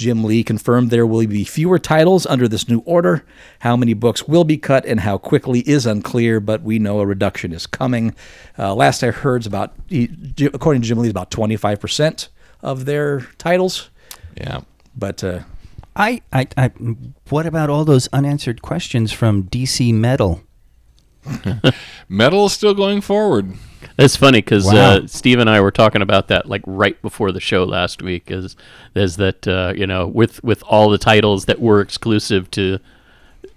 Jim 0.00 0.24
Lee 0.24 0.42
confirmed 0.42 0.88
there 0.88 1.06
will 1.06 1.26
be 1.26 1.44
fewer 1.44 1.78
titles 1.78 2.24
under 2.24 2.48
this 2.48 2.70
new 2.70 2.78
order. 2.86 3.22
How 3.58 3.76
many 3.76 3.92
books 3.92 4.26
will 4.26 4.44
be 4.44 4.56
cut 4.56 4.86
and 4.86 5.00
how 5.00 5.18
quickly 5.18 5.60
is 5.60 5.84
unclear, 5.84 6.40
but 6.40 6.62
we 6.62 6.78
know 6.78 7.00
a 7.00 7.06
reduction 7.06 7.52
is 7.52 7.66
coming. 7.66 8.14
Uh, 8.58 8.74
last 8.74 9.02
I 9.02 9.10
heard, 9.10 9.42
is 9.42 9.46
about 9.46 9.74
according 10.40 10.80
to 10.80 10.88
Jim 10.88 10.98
Lee, 10.98 11.08
it's 11.08 11.10
about 11.10 11.30
25% 11.30 12.28
of 12.62 12.86
their 12.86 13.20
titles. 13.36 13.90
Yeah. 14.38 14.62
But 14.96 15.22
uh, 15.22 15.40
I, 15.94 16.22
I, 16.32 16.48
I, 16.56 16.68
what 17.28 17.44
about 17.44 17.68
all 17.68 17.84
those 17.84 18.08
unanswered 18.08 18.62
questions 18.62 19.12
from 19.12 19.44
DC 19.44 19.92
Metal? 19.92 20.40
Metal 22.08 22.46
is 22.46 22.54
still 22.54 22.72
going 22.72 23.02
forward. 23.02 23.52
It's 23.98 24.16
funny 24.16 24.38
because 24.40 24.64
Wow. 24.66 24.72
uh, 24.96 25.06
Steve 25.06 25.38
and 25.38 25.48
I 25.50 25.60
were 25.60 25.70
talking 25.70 26.02
about 26.02 26.28
that 26.28 26.46
like 26.46 26.62
right 26.66 27.00
before 27.02 27.32
the 27.32 27.40
show 27.40 27.64
last 27.64 28.02
week. 28.02 28.30
Is 28.30 28.56
is 28.94 29.16
that 29.16 29.46
uh, 29.48 29.72
you 29.76 29.86
know 29.86 30.06
with 30.06 30.42
with 30.44 30.62
all 30.64 30.90
the 30.90 30.98
titles 30.98 31.44
that 31.46 31.60
were 31.60 31.80
exclusive 31.80 32.50
to 32.52 32.78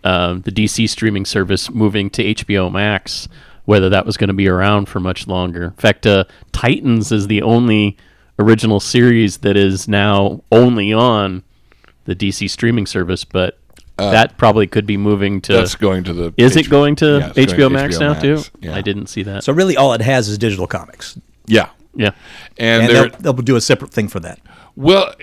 um, 0.04 0.42
the 0.42 0.52
DC 0.52 0.90
streaming 0.90 1.26
service 1.26 1.70
moving 1.70 2.10
to 2.12 2.24
HBO 2.24 2.72
Max, 2.72 3.28
whether 3.66 3.90
that 3.90 4.06
was 4.06 4.18
going 4.18 4.28
to 4.30 4.34
be 4.34 4.48
around 4.50 4.88
for 4.90 5.00
much 5.00 5.28
longer. 5.28 5.64
In 5.66 5.72
fact, 5.72 6.06
uh, 6.06 6.26
Titans 6.52 7.12
is 7.12 7.28
the 7.28 7.42
only 7.42 7.98
original 8.40 8.80
series 8.80 9.38
that 9.40 9.56
is 9.56 9.88
now 9.88 10.42
only 10.52 10.92
on 10.92 11.44
the 12.06 12.16
DC 12.16 12.50
streaming 12.50 12.86
service, 12.86 13.24
but 13.24 13.58
Uh, 13.98 14.12
that 14.12 14.38
probably 14.38 14.66
could 14.66 14.86
be 14.86 14.98
moving 14.98 15.40
to. 15.42 15.54
That's 15.54 15.76
going 15.76 16.04
to 16.06 16.14
the. 16.14 16.34
is 16.38 16.56
it 16.56 16.70
going 16.70 16.96
to 16.98 17.20
Yeah, 17.20 17.46
HBO 17.46 17.58
going 17.58 17.58
to 17.58 17.70
Max 17.70 17.96
HBO 17.96 18.00
now 18.00 18.10
Max. 18.14 18.22
too? 18.22 18.58
Yeah. 18.62 18.76
I 18.76 18.82
didn't 18.82 19.08
see 19.08 19.24
that. 19.24 19.44
so 19.44 19.54
really, 19.54 19.78
all 19.78 19.94
it 19.94 20.02
has 20.02 20.30
is 20.30 20.38
digital 20.38 20.66
comics, 20.68 21.20
Yeah. 21.46 21.70
yeah. 21.96 22.12
And, 22.58 22.84
and 22.84 22.90
they're 22.92 23.10
they'll, 23.10 23.34
they'll 23.34 23.44
do 23.44 23.56
a 23.56 23.62
separate 23.62 23.92
thing 23.92 24.08
for 24.08 24.20
that. 24.22 24.40
well, 24.76 25.14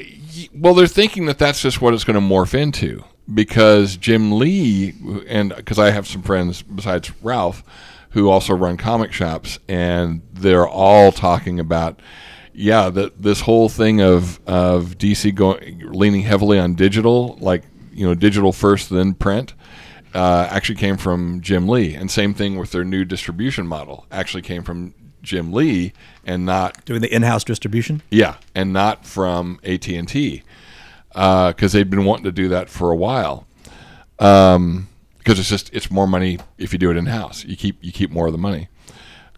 well, 0.54 0.74
they're 0.74 0.86
thinking 0.86 1.26
that 1.26 1.38
that's 1.38 1.60
just 1.60 1.80
what 1.80 1.94
it's 1.94 2.04
going 2.04 2.14
to 2.14 2.20
morph 2.20 2.54
into 2.54 3.04
because 3.32 3.96
Jim 3.96 4.38
Lee 4.38 4.94
and 5.28 5.54
because 5.54 5.78
I 5.78 5.90
have 5.90 6.06
some 6.06 6.22
friends 6.22 6.62
besides 6.62 7.10
Ralph 7.22 7.64
who 8.10 8.28
also 8.28 8.54
run 8.54 8.76
comic 8.76 9.12
shops, 9.12 9.58
and 9.68 10.22
they're 10.32 10.68
all 10.68 11.12
talking 11.12 11.58
about. 11.60 12.00
Yeah, 12.52 12.90
that 12.90 13.22
this 13.22 13.40
whole 13.40 13.68
thing 13.68 14.00
of 14.02 14.40
of 14.46 14.98
DC 14.98 15.34
going 15.34 15.82
leaning 15.92 16.22
heavily 16.22 16.58
on 16.58 16.74
digital, 16.74 17.38
like 17.40 17.62
you 18.00 18.06
know, 18.06 18.14
digital 18.14 18.50
first 18.50 18.88
then 18.88 19.12
print, 19.12 19.52
uh, 20.14 20.48
actually 20.50 20.76
came 20.76 20.96
from 20.96 21.40
Jim 21.42 21.68
Lee, 21.68 21.94
and 21.94 22.10
same 22.10 22.32
thing 22.32 22.58
with 22.58 22.72
their 22.72 22.82
new 22.84 23.04
distribution 23.04 23.66
model. 23.66 24.06
Actually 24.10 24.40
came 24.42 24.62
from 24.62 24.94
Jim 25.22 25.52
Lee, 25.52 25.92
and 26.24 26.46
not 26.46 26.82
Doing 26.86 27.02
the 27.02 27.14
in-house 27.14 27.44
distribution. 27.44 28.00
yeah, 28.10 28.36
and 28.54 28.72
not 28.72 29.04
from 29.04 29.60
AT 29.64 29.86
and 29.88 30.08
T 30.08 30.42
uh, 31.14 31.48
because 31.52 31.72
they'd 31.72 31.90
been 31.90 32.06
wanting 32.06 32.24
to 32.24 32.32
do 32.32 32.48
that 32.48 32.70
for 32.70 32.90
a 32.90 32.96
while. 32.96 33.46
Um, 34.18 34.88
because 35.18 35.38
it's 35.38 35.50
just 35.50 35.68
it's 35.74 35.90
more 35.90 36.06
money 36.06 36.38
if 36.56 36.72
you 36.72 36.78
do 36.78 36.90
it 36.90 36.96
in 36.96 37.04
house. 37.06 37.44
You 37.44 37.54
keep 37.56 37.76
you 37.84 37.92
keep 37.92 38.10
more 38.10 38.26
of 38.26 38.32
the 38.32 38.38
money. 38.38 38.68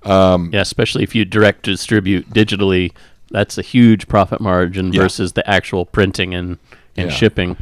Um, 0.04 0.50
yeah, 0.52 0.60
especially 0.60 1.02
if 1.02 1.14
you 1.16 1.24
direct 1.24 1.64
distribute 1.64 2.30
digitally, 2.30 2.92
that's 3.30 3.58
a 3.58 3.62
huge 3.62 4.06
profit 4.08 4.40
margin 4.40 4.92
Yeah. 4.92 5.02
versus 5.02 5.32
the 5.32 5.48
actual 5.48 5.84
printing 5.84 6.34
and, 6.34 6.58
and 6.96 7.10
Yeah. 7.10 7.16
shipping. 7.16 7.56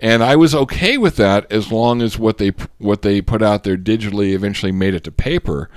And 0.00 0.22
I 0.22 0.36
was 0.36 0.54
okay 0.54 0.98
with 0.98 1.16
that 1.16 1.50
as 1.50 1.72
long 1.72 2.02
as 2.02 2.18
what 2.18 2.38
they 2.38 2.52
what 2.78 3.02
they 3.02 3.22
put 3.22 3.42
out 3.42 3.64
there 3.64 3.76
digitally 3.76 4.32
eventually 4.32 4.72
made 4.72 4.94
it 4.94 5.04
to 5.04 5.12
paper. 5.12 5.70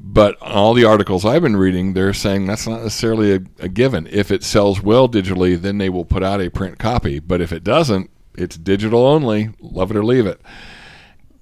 But 0.00 0.40
all 0.40 0.74
the 0.74 0.84
articles 0.84 1.24
I've 1.24 1.42
been 1.42 1.56
reading, 1.56 1.92
they're 1.92 2.14
saying 2.14 2.46
that's 2.46 2.68
not 2.68 2.82
necessarily 2.82 3.34
a, 3.34 3.40
a 3.58 3.68
given. 3.68 4.06
If 4.06 4.30
it 4.30 4.44
sells 4.44 4.80
well 4.80 5.08
digitally, 5.08 5.60
then 5.60 5.78
they 5.78 5.88
will 5.88 6.04
put 6.04 6.22
out 6.22 6.40
a 6.40 6.50
print 6.50 6.78
copy. 6.78 7.18
But 7.18 7.40
if 7.40 7.52
it 7.52 7.64
doesn't, 7.64 8.08
it's 8.36 8.56
digital 8.56 9.04
only. 9.04 9.50
Love 9.60 9.90
it 9.90 9.96
or 9.96 10.04
leave 10.04 10.26
it. 10.26 10.40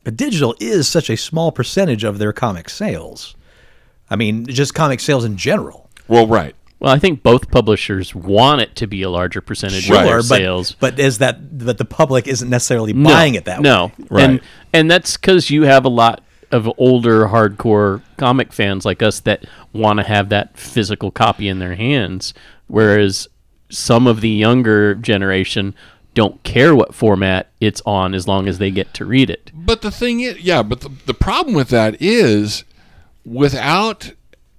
But 0.04 0.16
digital 0.16 0.54
is 0.58 0.88
such 0.88 1.10
a 1.10 1.16
small 1.18 1.52
percentage 1.52 2.02
of 2.02 2.18
their 2.18 2.32
comic 2.32 2.70
sales. 2.70 3.36
I 4.08 4.16
mean, 4.16 4.46
just 4.46 4.72
comic 4.72 5.00
sales 5.00 5.24
in 5.24 5.36
general. 5.36 5.90
Well, 6.08 6.26
right. 6.26 6.54
Well, 6.78 6.92
I 6.94 6.98
think 6.98 7.22
both 7.22 7.50
publishers 7.50 8.14
want 8.14 8.60
it 8.60 8.76
to 8.76 8.86
be 8.86 9.02
a 9.02 9.08
larger 9.08 9.40
percentage 9.40 9.88
Right. 9.88 10.00
of 10.00 10.04
their 10.04 10.20
Sure, 10.22 10.28
but, 10.28 10.36
sales. 10.38 10.76
but 10.78 10.98
is 10.98 11.18
that 11.18 11.58
but 11.64 11.78
the 11.78 11.84
public 11.86 12.28
isn't 12.28 12.50
necessarily 12.50 12.92
No, 12.92 13.08
buying 13.10 13.34
it 13.34 13.46
that 13.46 13.62
no. 13.62 13.86
way? 13.98 14.06
Right. 14.10 14.24
And 14.24 14.40
and 14.74 14.90
that's 14.90 15.16
because 15.16 15.48
you 15.50 15.62
have 15.62 15.84
a 15.86 15.88
lot 15.88 16.22
of 16.52 16.70
older 16.78 17.28
hardcore 17.28 18.02
comic 18.18 18.52
fans 18.52 18.84
like 18.84 19.02
us 19.02 19.20
that 19.20 19.44
want 19.72 19.98
to 20.00 20.04
have 20.06 20.28
that 20.28 20.56
physical 20.58 21.10
copy 21.10 21.48
in 21.48 21.58
their 21.58 21.74
hands, 21.74 22.34
whereas 22.66 23.26
some 23.70 24.06
of 24.06 24.20
the 24.20 24.28
younger 24.28 24.94
generation 24.94 25.74
don't 26.14 26.40
care 26.44 26.74
what 26.74 26.94
format 26.94 27.48
it's 27.60 27.82
on 27.84 28.14
as 28.14 28.28
long 28.28 28.46
as 28.48 28.58
they 28.58 28.70
get 28.70 28.94
to 28.94 29.04
read 29.04 29.28
it. 29.28 29.50
But 29.54 29.82
the 29.82 29.90
thing 29.90 30.20
is, 30.20 30.38
yeah, 30.40 30.62
but 30.62 30.82
the, 30.82 30.90
the 31.06 31.14
problem 31.14 31.54
with 31.54 31.68
that 31.70 31.96
is 32.00 32.64
without 33.24 34.12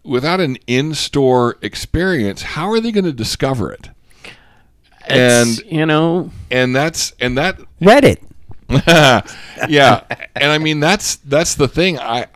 without 0.07 0.39
an 0.39 0.57
in-store 0.67 1.57
experience, 1.61 2.41
how 2.41 2.71
are 2.71 2.79
they 2.79 2.91
going 2.91 3.03
to 3.05 3.13
discover 3.13 3.71
it? 3.71 3.89
It's, 5.09 5.59
And 5.61 5.71
you 5.71 5.85
know, 5.85 6.31
and 6.49 6.75
that's 6.75 7.13
and 7.19 7.37
that 7.37 7.59
Reddit. 7.81 8.17
yeah, 9.69 10.03
and 10.35 10.51
I 10.51 10.57
mean 10.57 10.79
that's 10.81 11.15
that's 11.17 11.55
the 11.55 11.67
thing. 11.67 11.97
I 11.99 12.27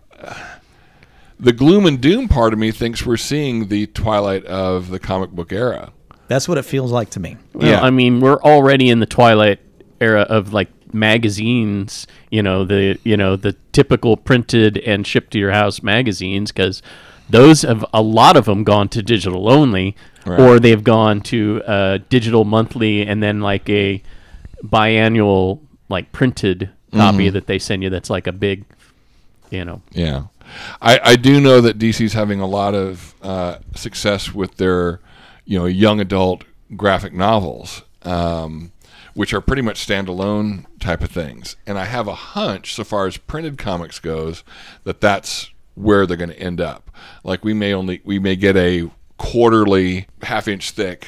the 1.40 1.52
gloom 1.52 1.86
and 1.86 2.00
doom 2.00 2.28
part 2.30 2.54
of 2.54 2.60
me 2.60 2.72
thinks 2.72 3.06
we're 3.06 3.18
seeing 3.18 3.68
the 3.68 3.88
twilight 3.88 4.46
of 4.46 4.90
the 4.90 5.00
comic 5.00 5.32
book 5.32 5.52
era. 5.52 5.92
That's 6.28 6.48
what 6.48 6.58
it 6.58 6.64
feels 6.64 6.92
like 6.92 7.10
to 7.12 7.20
me. 7.20 7.36
Well, 7.54 7.68
Yeah. 7.68 7.82
I 7.82 7.90
mean, 7.90 8.22
we're 8.22 8.40
already 8.42 8.90
in 8.90 9.00
the 9.00 9.06
twilight 9.06 9.60
era 10.00 10.22
of 10.22 10.54
like 10.54 10.70
magazines. 10.94 12.08
You 12.30 12.42
know 12.42 12.64
the 12.64 12.98
you 13.04 13.18
know 13.18 13.36
the 13.36 13.54
typical 13.74 14.16
printed 14.16 14.78
and 14.78 15.06
shipped 15.06 15.32
to 15.32 15.40
your 15.40 15.52
house 15.52 15.84
magazines 15.84 16.54
because 16.54 16.82
those 17.32 17.62
have 17.64 17.86
a 17.94 18.02
lot 18.02 18.38
of 18.38 18.46
them 18.46 18.64
gone 18.64 18.90
to 18.90 19.02
digital 19.02 19.52
only, 19.52 19.96
Right. 20.26 20.40
or 20.40 20.60
they've 20.60 20.84
gone 20.84 21.22
to 21.22 21.64
uh, 21.66 21.98
digital 22.10 22.46
monthly 22.46 23.02
and 23.06 23.24
then 23.24 23.40
like 23.42 23.68
a 23.70 24.04
biannual 24.64 25.60
like 25.90 26.12
printed 26.12 26.70
copy 26.94 27.26
Mm-hmm. 27.26 27.34
that 27.34 27.48
they 27.48 27.58
send 27.60 27.84
you. 27.84 27.90
That's 27.90 28.10
like 28.10 28.28
a 28.28 28.32
big, 28.32 28.66
you 29.50 29.66
know. 29.66 29.82
Yeah, 29.92 30.24
I, 30.82 31.00
I 31.04 31.16
do 31.16 31.40
know 31.42 31.62
that 31.62 31.78
DC's 31.80 32.14
having 32.14 32.40
a 32.40 32.46
lot 32.46 32.76
of 32.76 33.16
uh, 33.22 33.58
success 33.76 34.34
with 34.34 34.58
their, 34.58 35.00
you 35.46 35.58
know, 35.58 35.66
young 35.66 36.00
adult 36.00 36.44
graphic 36.76 37.14
novels, 37.14 37.84
um, 38.04 38.72
which 39.14 39.34
are 39.34 39.42
pretty 39.42 39.62
much 39.62 39.86
standalone 39.86 40.66
type 40.80 41.02
of 41.02 41.12
things. 41.12 41.56
And 41.66 41.78
I 41.78 41.86
have 41.86 42.08
a 42.08 42.16
hunch, 42.16 42.74
so 42.76 42.84
far 42.84 43.08
as 43.08 43.18
printed 43.18 43.58
comics 43.58 44.00
goes, 44.00 44.44
that 44.84 45.02
that's 45.02 45.50
where 45.76 46.06
they're 46.06 46.18
going 46.18 46.30
to 46.30 46.40
end 46.40 46.60
up. 46.62 46.90
Like 47.24 47.44
we 47.44 47.54
may 47.54 47.74
only 47.74 48.02
we 48.04 48.20
may 48.20 48.36
get 48.36 48.56
a 48.58 48.90
quarterly, 49.18 50.08
half 50.24 50.48
inch 50.48 50.72
thick, 50.72 51.08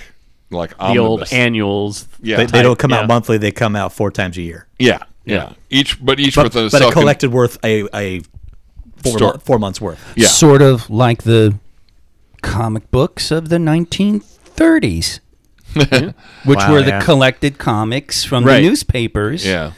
like 0.52 0.78
The 0.78 0.98
old 0.98 1.24
annuals. 1.34 2.08
yeah, 2.22 2.38
They, 2.38 2.46
they 2.46 2.62
don't 2.62 2.78
come 2.80 2.92
yeah. 2.92 3.00
out 3.02 3.08
monthly; 3.08 3.38
they 3.38 3.52
come 3.52 3.76
out 3.76 3.92
four 3.94 4.12
times 4.12 4.38
a 4.38 4.42
year. 4.42 4.68
yeah, 4.80 5.00
yeah, 5.26 5.54
Each, 5.70 6.04
but 6.04 6.20
each 6.20 6.36
But, 6.36 6.46
with 6.46 6.56
a 6.56 6.60
but 6.72 6.74
a 6.76 6.78
self- 6.78 6.94
collected 6.94 7.32
worth 7.32 7.58
a 7.64 7.88
a 7.94 8.22
four, 8.98 9.18
Store. 9.18 9.34
mo- 9.34 9.40
four 9.40 9.60
months 9.60 9.82
worth. 9.82 10.00
Yeah, 10.16 10.28
Sort 10.28 10.62
of 10.62 10.90
like 10.90 11.24
the 11.24 11.56
comic 12.42 12.90
books 12.92 13.32
of 13.32 13.50
the 13.50 13.58
1930s, 13.58 15.20
which 15.74 16.58
Wow, 16.58 16.72
were 16.72 16.82
the 16.82 16.90
yeah. 16.90 17.02
collected 17.02 17.58
comics 17.58 18.24
from 18.24 18.44
Right. 18.46 18.62
the 18.62 18.68
newspapers 18.70 19.46
yeah. 19.46 19.72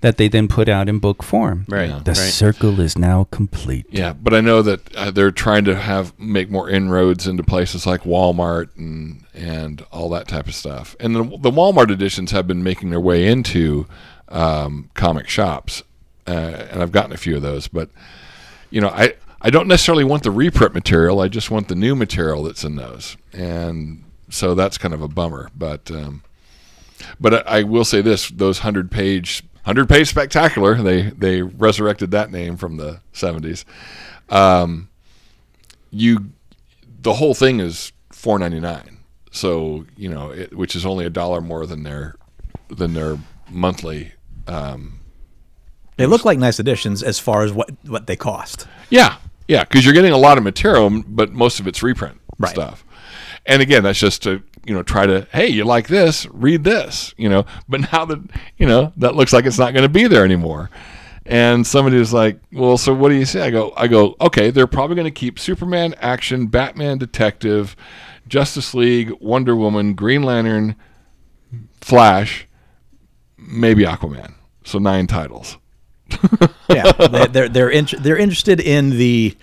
That 0.00 0.16
they 0.16 0.28
then 0.28 0.46
put 0.48 0.68
out 0.68 0.88
in 0.88 0.98
book 0.98 1.22
form. 1.22 1.64
Right, 1.68 1.88
Yeah. 1.88 2.00
The 2.04 2.12
right. 2.12 2.16
circle 2.16 2.80
is 2.80 2.96
now 2.96 3.24
complete. 3.30 3.86
Yeah, 3.90 4.12
but 4.12 4.32
I 4.32 4.40
know 4.40 4.62
that 4.62 4.94
uh, 4.96 5.10
they're 5.10 5.30
trying 5.30 5.64
to 5.64 5.74
have 5.74 6.18
make 6.18 6.50
more 6.50 6.70
inroads 6.70 7.26
into 7.26 7.42
places 7.42 7.86
like 7.86 8.02
Walmart 8.02 8.68
and 8.76 9.24
and 9.34 9.84
all 9.92 10.08
that 10.10 10.28
type 10.28 10.46
of 10.46 10.54
stuff. 10.54 10.94
And 11.00 11.14
the, 11.14 11.22
the 11.22 11.50
Walmart 11.50 11.90
editions 11.90 12.30
have 12.30 12.46
been 12.46 12.62
making 12.62 12.90
their 12.90 13.00
way 13.00 13.26
into 13.26 13.86
um, 14.28 14.90
comic 14.94 15.28
shops, 15.28 15.82
uh, 16.26 16.30
and 16.30 16.82
I've 16.82 16.92
gotten 16.92 17.12
a 17.12 17.16
few 17.16 17.36
of 17.36 17.42
those. 17.42 17.68
But 17.68 17.90
you 18.70 18.80
know, 18.80 18.88
I 18.88 19.14
I 19.40 19.50
don't 19.50 19.68
necessarily 19.68 20.04
want 20.04 20.22
the 20.22 20.30
reprint 20.30 20.74
material. 20.74 21.20
I 21.20 21.28
just 21.28 21.50
want 21.50 21.68
the 21.68 21.74
new 21.74 21.94
material 21.94 22.42
that's 22.44 22.64
in 22.64 22.76
those, 22.76 23.16
and 23.32 24.04
so 24.30 24.54
that's 24.54 24.78
kind 24.78 24.94
of 24.94 25.02
a 25.02 25.08
bummer. 25.08 25.50
But 25.56 25.90
um, 25.90 26.22
but 27.20 27.46
I, 27.48 27.58
I 27.58 27.62
will 27.62 27.84
say 27.84 28.02
this: 28.02 28.28
those 28.28 28.60
hundred 28.60 28.90
page 28.90 29.44
hundred 29.68 29.88
page 29.88 30.08
spectacular. 30.08 30.74
They 30.82 31.02
they 31.10 31.42
resurrected 31.42 32.10
that 32.12 32.32
name 32.32 32.56
from 32.56 32.76
the 32.78 33.00
seventies. 33.12 33.64
Um, 34.30 34.88
you, 35.90 36.32
the 37.02 37.14
whole 37.14 37.34
thing 37.34 37.60
is 37.60 37.92
four 38.10 38.38
ninety 38.38 38.60
nine. 38.60 38.98
So 39.30 39.84
you 39.96 40.08
know, 40.08 40.30
it, 40.30 40.56
which 40.56 40.74
is 40.74 40.84
only 40.86 41.04
a 41.04 41.10
dollar 41.10 41.40
more 41.40 41.66
than 41.66 41.82
their 41.82 42.14
than 42.68 42.94
their 42.94 43.18
monthly. 43.50 44.12
Um, 44.46 45.00
They 45.96 46.06
look 46.06 46.24
like 46.24 46.38
nice 46.38 46.58
additions 46.58 47.02
as 47.02 47.18
far 47.18 47.42
as 47.42 47.52
what 47.52 47.70
what 47.86 48.06
they 48.06 48.16
cost. 48.16 48.66
yeah, 48.90 49.16
yeah, 49.48 49.64
because 49.64 49.84
you're 49.84 49.94
getting 49.94 50.12
a 50.12 50.18
lot 50.18 50.38
of 50.38 50.44
material, 50.44 50.88
but 51.06 51.32
most 51.32 51.60
of 51.60 51.66
it's 51.66 51.82
reprint 51.82 52.18
Right. 52.38 52.50
stuff. 52.50 52.84
And 53.46 53.60
again, 53.62 53.82
that's 53.82 53.98
just 53.98 54.22
to 54.22 54.42
you 54.68 54.74
know 54.74 54.82
try 54.82 55.06
to 55.06 55.26
hey 55.32 55.48
you 55.48 55.64
like 55.64 55.88
this 55.88 56.26
read 56.26 56.64
this 56.64 57.14
you 57.16 57.28
know. 57.28 57.44
But 57.68 57.92
now 57.92 58.04
that 58.04 58.20
you 58.56 58.66
know 58.66 58.92
that 58.98 59.14
looks 59.16 59.32
like 59.32 59.46
it's 59.46 59.58
not 59.58 59.72
going 59.72 59.82
to 59.82 59.88
be 59.88 60.06
there 60.06 60.24
anymore. 60.24 60.70
And 61.26 61.66
somebody 61.66 61.98
was 61.98 62.12
like 62.12 62.38
well 62.52 62.78
so 62.78 62.94
what 62.94 63.08
do 63.08 63.16
you 63.16 63.24
say? 63.26 63.42
I 63.42 63.50
go 63.50 63.72
i 63.76 63.86
go 63.88 64.16
okay 64.20 64.50
they're 64.50 64.66
probably 64.66 64.96
going 64.96 65.04
to 65.06 65.10
keep 65.10 65.38
superman 65.38 65.94
action 66.00 66.46
batman 66.46 66.98
detective 66.98 67.76
justice 68.26 68.74
league 68.74 69.12
wonder 69.20 69.56
woman 69.56 69.94
green 69.94 70.22
lantern 70.22 70.76
flash 71.80 72.46
maybe 73.38 73.84
aquaman. 73.84 74.34
So 74.64 74.78
nine 74.78 75.06
titles. 75.06 75.56
Yeah, 76.70 76.92
they, 76.92 77.26
they're 77.28 77.48
they're 77.48 77.70
int- 77.70 78.02
they're 78.02 78.18
interested 78.18 78.60
in 78.60 78.90
the 78.90 79.34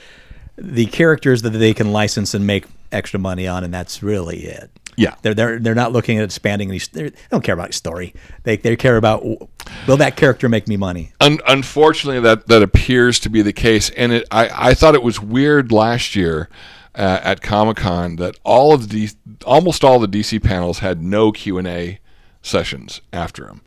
the 0.58 0.86
characters 0.86 1.42
that 1.42 1.50
they 1.50 1.74
can 1.74 1.92
license 1.92 2.36
and 2.36 2.46
make 2.46 2.66
extra 2.92 3.20
money 3.20 3.48
on, 3.48 3.64
and 3.64 3.74
that's 3.74 4.04
really 4.04 4.44
it. 4.46 4.70
Yeah. 4.96 5.16
they're 5.22 5.34
they're 5.34 5.60
they're 5.60 5.76
not 5.76 5.92
looking 5.92 6.18
at 6.18 6.24
expanding 6.24 6.70
any. 6.70 6.80
They 6.92 7.12
don't 7.30 7.44
care 7.44 7.54
about 7.54 7.74
story. 7.74 8.14
They 8.44 8.58
they 8.58 8.76
care 8.76 8.98
about 8.98 9.24
will 9.24 9.98
that 9.98 10.16
character 10.16 10.50
make 10.50 10.68
me 10.68 10.78
money. 10.78 11.12
Un- 11.22 11.40
unfortunately, 11.48 12.22
that 12.22 12.48
that 12.48 12.62
appears 12.62 13.20
to 13.22 13.30
be 13.30 13.42
the 13.42 13.54
case, 13.54 13.90
and 13.92 14.14
it, 14.14 14.28
I 14.32 14.70
I 14.70 14.74
thought 14.74 14.96
it 14.96 15.04
was 15.04 15.22
weird 15.22 15.72
last 15.72 16.16
year 16.16 16.50
uh, 16.96 17.20
at 17.24 17.42
Comic 17.42 17.78
Con 17.78 18.16
that 18.18 18.38
all 18.44 18.74
of 18.74 18.90
the 18.90 19.10
almost 19.46 19.84
all 19.84 20.00
the 20.00 20.08
DC 20.08 20.42
panels 20.44 20.80
had 20.80 21.02
no 21.02 21.32
Q 21.32 21.58
and 21.58 21.68
A 21.68 22.00
sessions 22.42 23.02
after 23.12 23.46
them. 23.46 23.62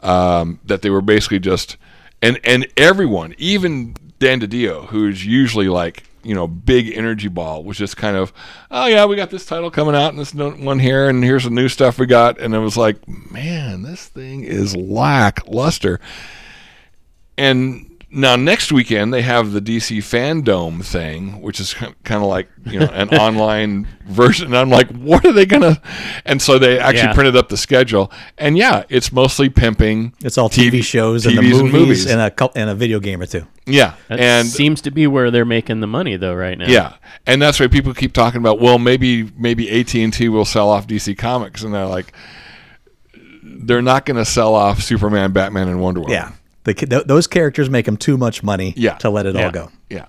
Um, 0.00 0.60
that 0.64 0.82
they 0.82 0.90
were 0.90 1.00
basically 1.00 1.38
just 1.38 1.76
and 2.22 2.38
and 2.44 2.66
everyone, 2.76 3.34
even 3.38 3.94
Dan 4.18 4.40
DiDio, 4.40 4.86
who's 4.86 5.24
usually 5.24 5.68
like 5.68 6.04
you 6.26 6.34
know 6.34 6.46
big 6.46 6.92
energy 6.96 7.28
ball, 7.28 7.62
was 7.62 7.78
just 7.78 7.96
kind 7.96 8.16
of, 8.16 8.32
oh 8.70 8.86
yeah, 8.86 9.04
we 9.06 9.16
got 9.16 9.30
this 9.30 9.46
title 9.46 9.70
coming 9.70 9.94
out 9.94 10.10
and 10.10 10.18
this 10.18 10.34
one 10.34 10.78
here, 10.78 11.08
and 11.08 11.22
here's 11.22 11.44
the 11.44 11.50
new 11.50 11.68
stuff 11.68 11.98
we 11.98 12.06
got, 12.06 12.38
and 12.38 12.54
it 12.54 12.58
was 12.58 12.76
like, 12.76 13.06
man, 13.08 13.82
this 13.82 14.06
thing 14.06 14.42
is 14.42 14.76
lackluster. 14.76 16.00
And 17.38 17.95
now 18.16 18.34
next 18.34 18.72
weekend 18.72 19.12
they 19.12 19.22
have 19.22 19.52
the 19.52 19.60
DC 19.60 19.98
Fandom 19.98 20.82
thing, 20.84 21.40
which 21.42 21.60
is 21.60 21.74
kind 21.74 22.22
of 22.22 22.28
like 22.28 22.48
you 22.64 22.80
know 22.80 22.86
an 22.86 23.10
online 23.18 23.86
version. 24.06 24.46
And 24.46 24.56
I'm 24.56 24.70
like, 24.70 24.88
what 24.90 25.24
are 25.24 25.32
they 25.32 25.46
gonna? 25.46 25.80
And 26.24 26.40
so 26.40 26.58
they 26.58 26.78
actually 26.78 27.02
Yeah. 27.08 27.12
printed 27.14 27.36
up 27.36 27.48
the 27.50 27.56
schedule, 27.56 28.10
and 28.38 28.56
yeah, 28.56 28.84
it's 28.88 29.12
mostly 29.12 29.48
pimping. 29.48 30.14
It's 30.24 30.38
all 30.38 30.48
TV, 30.48 30.82
shows 30.82 31.26
and 31.26 31.36
the 31.38 31.42
TVs 31.42 31.70
movies, 31.72 32.06
and, 32.06 32.20
a 32.20 32.30
cou- 32.30 32.50
and 32.56 32.70
a 32.70 32.74
video 32.74 32.98
game 33.00 33.20
or 33.20 33.26
two. 33.26 33.46
yeah, 33.66 33.94
That 34.08 34.18
and 34.18 34.48
seems 34.48 34.80
to 34.82 34.90
be 34.90 35.06
where 35.06 35.30
they're 35.30 35.44
making 35.44 35.80
the 35.80 35.86
money 35.86 36.16
though 36.16 36.34
right 36.34 36.56
now. 36.58 36.66
yeah, 36.68 36.94
and 37.26 37.40
that's 37.42 37.60
why 37.60 37.66
people 37.68 37.92
keep 37.94 38.12
talking 38.12 38.40
about. 38.40 38.60
Well, 38.60 38.78
maybe 38.78 39.30
maybe 39.36 39.68
AT 39.70 39.94
and 40.02 40.12
T 40.12 40.28
will 40.28 40.44
sell 40.44 40.70
off 40.70 40.86
DC 40.86 41.16
Comics, 41.18 41.62
and 41.62 41.74
they're 41.74 41.86
like, 41.86 42.12
they're 43.42 43.82
not 43.82 44.06
going 44.06 44.16
to 44.16 44.24
sell 44.24 44.54
off 44.54 44.82
Superman, 44.82 45.32
Batman, 45.32 45.68
and 45.68 45.80
Wonder 45.80 46.00
Woman. 46.00 46.12
Yeah, 46.14 46.32
the, 46.66 46.74
th- 46.74 47.04
those 47.06 47.26
characters 47.26 47.70
make 47.70 47.86
them 47.86 47.96
too 47.96 48.16
much 48.18 48.42
money. 48.42 48.74
Yeah. 48.76 48.94
to 48.98 49.08
let 49.10 49.24
it 49.26 49.34
Yeah. 49.34 49.46
all 49.46 49.50
go. 49.50 49.70
yeah, 49.90 50.04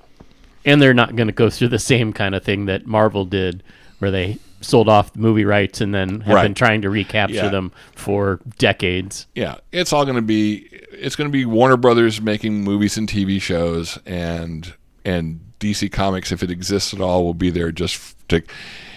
And 0.66 0.82
they're 0.82 0.94
not 0.94 1.16
going 1.16 1.28
to 1.28 1.34
go 1.34 1.50
through 1.50 1.70
the 1.70 1.80
same 1.80 2.12
kind 2.14 2.36
of 2.36 2.44
thing 2.44 2.66
that 2.66 2.86
Marvel 2.86 3.24
did 3.26 3.64
where 4.00 4.12
they 4.12 4.38
sold 4.62 4.90
off 4.90 5.14
the 5.14 5.20
movie 5.20 5.46
rights 5.46 5.82
and 5.82 5.94
then 5.94 6.22
have 6.22 6.36
Right. 6.36 6.44
been 6.44 6.54
trying 6.56 6.82
to 6.82 6.90
recapture 6.90 7.36
Yeah. 7.36 7.50
them 7.50 7.72
for 7.96 8.40
decades. 8.58 9.28
yeah. 9.36 9.56
It's 9.72 9.94
all 9.94 10.04
going 10.04 10.16
to 10.18 10.22
be. 10.22 10.68
It's 10.92 11.16
going 11.16 11.30
to 11.30 11.32
be 11.32 11.46
Warner 11.46 11.78
Brothers 11.78 12.20
making 12.22 12.64
movies 12.64 12.98
and 12.98 13.08
TV 13.08 13.40
shows, 13.40 14.00
and 14.06 14.74
and 15.06 15.40
DC 15.60 15.92
Comics, 15.92 16.32
if 16.32 16.42
it 16.44 16.50
exists 16.52 16.94
at 16.94 17.02
all, 17.02 17.24
will 17.24 17.34
be 17.36 17.50
there 17.52 17.72
just 17.72 18.16
to, 18.30 18.42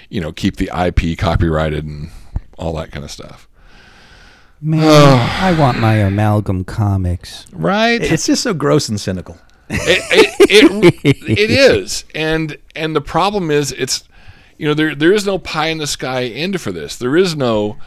you 0.08 0.20
know, 0.20 0.32
keep 0.32 0.56
the 0.56 0.70
IP 0.74 1.16
copyrighted 1.18 1.84
and 1.84 2.10
all 2.58 2.72
that 2.74 2.90
kind 2.90 3.04
of 3.04 3.10
stuff. 3.10 3.46
Man, 4.62 4.82
I 5.42 5.58
want 5.58 5.78
my 5.78 5.94
amalgam 5.94 6.64
comics. 6.64 7.46
Right. 7.52 8.00
It's 8.00 8.26
just 8.26 8.42
so 8.42 8.52
gross 8.52 8.88
and 8.88 9.00
cynical. 9.00 9.38
it, 9.70 10.34
it, 10.50 10.94
it, 11.04 11.38
it 11.38 11.50
is. 11.50 12.04
And 12.14 12.56
and 12.74 12.94
the 12.94 13.00
problem 13.00 13.50
is 13.50 13.72
it's 13.72 14.04
you 14.58 14.66
know 14.66 14.74
there 14.74 14.94
there 14.94 15.12
is 15.12 15.24
no 15.24 15.38
pie 15.38 15.68
in 15.68 15.78
the 15.78 15.86
sky 15.86 16.24
end 16.24 16.60
for 16.60 16.72
this. 16.72 16.96
There 16.96 17.16
is 17.16 17.36
no 17.36 17.78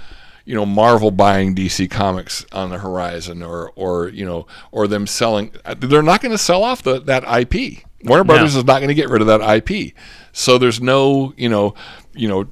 you 0.45 0.55
know 0.55 0.65
Marvel 0.65 1.11
buying 1.11 1.55
DC 1.55 1.91
Comics 1.91 2.45
on 2.51 2.69
the 2.69 2.79
horizon 2.79 3.43
or 3.43 3.71
or 3.75 4.09
you 4.09 4.25
know 4.25 4.47
or 4.71 4.87
them 4.87 5.05
selling. 5.05 5.51
They're 5.77 6.01
not 6.01 6.21
going 6.21 6.31
to 6.31 6.37
sell 6.37 6.63
off 6.63 6.81
the, 6.81 6.99
that 7.01 7.23
IP 7.23 7.83
Warner 8.03 8.23
Brothers 8.23 8.55
is 8.55 8.65
not 8.65 8.79
going 8.79 8.87
to 8.89 8.95
get 8.95 9.09
rid 9.09 9.21
of 9.21 9.27
that 9.27 9.41
IP 9.41 9.93
so 10.33 10.57
there's 10.57 10.81
no 10.81 11.33
you 11.37 11.47
know 11.47 11.75
you 12.13 12.27
know 12.27 12.45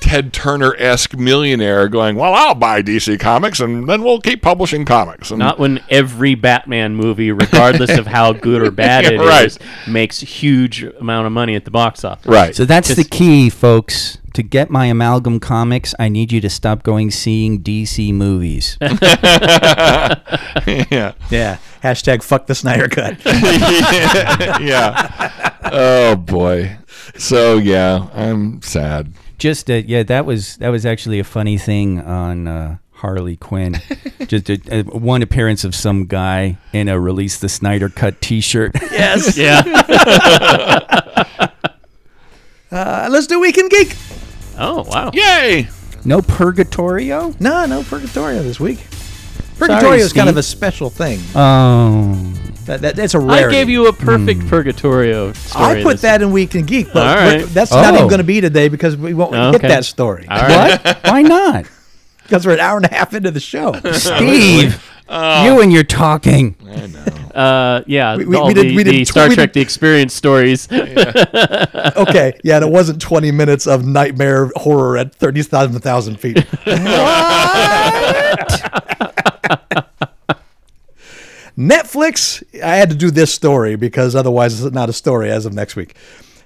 Ted 0.00 0.32
Turner 0.32 0.74
esque 0.76 1.16
millionaire 1.16 1.88
going, 1.88 2.16
well, 2.16 2.34
I'll 2.34 2.54
buy 2.54 2.82
DC 2.82 3.18
Comics 3.20 3.60
and 3.60 3.88
then 3.88 4.02
we'll 4.02 4.20
keep 4.20 4.42
publishing 4.42 4.84
comics. 4.84 5.30
And 5.30 5.38
Not 5.38 5.58
when 5.58 5.80
every 5.90 6.34
Batman 6.34 6.96
movie, 6.96 7.32
regardless 7.32 7.96
of 7.96 8.06
how 8.06 8.32
good 8.32 8.62
or 8.62 8.70
bad 8.70 9.04
it 9.06 9.14
is, 9.14 9.20
Right. 9.20 9.58
makes 9.88 10.20
huge 10.20 10.82
amount 10.82 11.26
of 11.26 11.32
money 11.32 11.54
at 11.54 11.64
the 11.64 11.70
box 11.70 12.04
office. 12.04 12.26
right. 12.26 12.54
So 12.54 12.64
that's 12.64 12.94
the 12.94 13.04
key, 13.04 13.50
folks. 13.50 14.18
To 14.34 14.42
get 14.42 14.68
my 14.68 14.86
amalgam 14.86 15.38
comics, 15.38 15.94
I 15.96 16.08
need 16.08 16.32
you 16.32 16.40
to 16.40 16.50
stop 16.50 16.82
going 16.82 17.12
seeing 17.12 17.62
DC 17.62 18.12
movies. 18.12 18.76
yeah. 18.82 20.16
Yeah. 21.30 21.58
Hashtag 21.84 22.22
fuck 22.22 22.46
the 22.46 22.54
Snyder 22.56 22.88
cut. 22.88 23.16
yeah. 24.60 25.30
Oh 25.64 26.16
boy. 26.16 26.78
So 27.16 27.58
yeah, 27.58 28.08
I'm 28.12 28.60
sad. 28.62 29.12
Just 29.44 29.68
uh, 29.70 29.74
yeah, 29.74 30.02
that 30.04 30.24
was 30.24 30.56
that 30.56 30.70
was 30.70 30.86
actually 30.86 31.18
a 31.18 31.24
funny 31.24 31.58
thing 31.58 32.00
on 32.00 32.48
uh, 32.48 32.78
Harley 32.92 33.36
Quinn. 33.36 33.78
Just 34.26 34.48
a, 34.48 34.58
a, 34.70 34.82
one 34.84 35.20
appearance 35.20 35.64
of 35.64 35.74
some 35.74 36.06
guy 36.06 36.56
in 36.72 36.88
a 36.88 36.98
release 36.98 37.38
the 37.38 37.50
Snyder 37.50 37.90
cut 37.90 38.22
T-shirt. 38.22 38.72
yes. 38.90 39.36
Yeah. 39.44 39.62
Uh, 42.72 43.08
let's 43.08 43.26
do 43.26 43.38
Weekend 43.38 43.70
Geek. 43.70 43.94
oh, 44.58 44.82
wow. 44.88 45.10
Yay! 45.12 45.68
no 46.04 46.22
Purgatorio. 46.22 47.32
No, 47.38 47.66
no 47.66 47.82
Purgatorio 47.84 48.42
this 48.42 48.58
week. 48.58 48.78
Purgatorio 49.58 50.02
is 50.02 50.12
kind 50.14 50.28
of 50.30 50.38
a 50.38 50.42
special 50.42 50.90
thing. 50.90 51.20
Oh, 51.36 52.34
That, 52.66 52.80
that, 52.80 52.96
that's 52.96 53.14
a 53.14 53.18
rarity. 53.20 53.46
I 53.56 53.60
gave 53.60 53.68
you 53.68 53.88
a 53.88 53.92
perfect 53.92 54.46
Purgatorio 54.48 55.32
story. 55.34 55.80
I 55.80 55.82
put 55.82 55.98
that 56.00 56.22
in 56.22 56.30
Weekend 56.32 56.66
Geek, 56.66 56.92
but 56.92 57.06
All 57.06 57.14
we're- 57.14 57.38
right. 57.42 57.46
that's 57.54 57.70
not 57.70 57.92
Oh. 57.92 57.96
even 57.96 58.08
going 58.08 58.18
to 58.18 58.24
be 58.24 58.40
today 58.40 58.68
because 58.68 58.96
we 58.96 59.12
won't 59.14 59.34
Oh, 59.34 59.46
hit 59.52 59.56
okay. 59.56 59.68
that 59.68 59.84
story. 59.84 60.26
All 60.30 60.40
right. 60.40 60.82
what? 60.84 60.98
Why 61.04 61.22
not, 61.22 61.66
Because 62.22 62.46
we're 62.46 62.54
an 62.54 62.60
hour 62.60 62.76
and 62.78 62.86
a 62.86 62.94
half 62.94 63.12
into 63.14 63.30
the 63.30 63.40
show. 63.40 63.72
Steve? 63.92 64.82
you 65.10 65.60
and 65.60 65.70
your 65.72 65.84
talking. 65.84 66.56
I 66.66 66.86
know. 66.86 67.04
Uh, 67.38 67.82
yeah, 67.86 68.16
We- 68.16 68.24
we- 68.26 68.36
all 68.36 68.46
we 68.46 68.54
did- 68.54 68.66
the, 68.70 68.76
we 68.76 68.84
did 68.84 68.94
the 68.94 69.04
Star 69.04 69.28
we 69.28 69.34
Trek 69.34 69.52
The 69.52 69.60
Experience 69.60 70.14
stories. 70.14 70.66
okay, 70.72 72.32
yeah, 72.44 72.56
and 72.56 72.64
it 72.64 72.70
wasn't 72.70 73.02
20 73.02 73.30
minutes 73.32 73.66
of 73.66 73.84
nightmare 73.84 74.50
horror 74.56 74.96
at 74.96 75.14
30,000 75.14 76.16
feet. 76.18 76.46
Netflix, 81.56 82.42
I 82.62 82.76
had 82.76 82.90
to 82.90 82.96
do 82.96 83.10
this 83.10 83.32
story 83.32 83.76
because 83.76 84.16
otherwise 84.16 84.60
it's 84.60 84.74
not 84.74 84.88
a 84.88 84.92
story 84.92 85.30
as 85.30 85.46
of 85.46 85.52
next 85.52 85.76
week. 85.76 85.94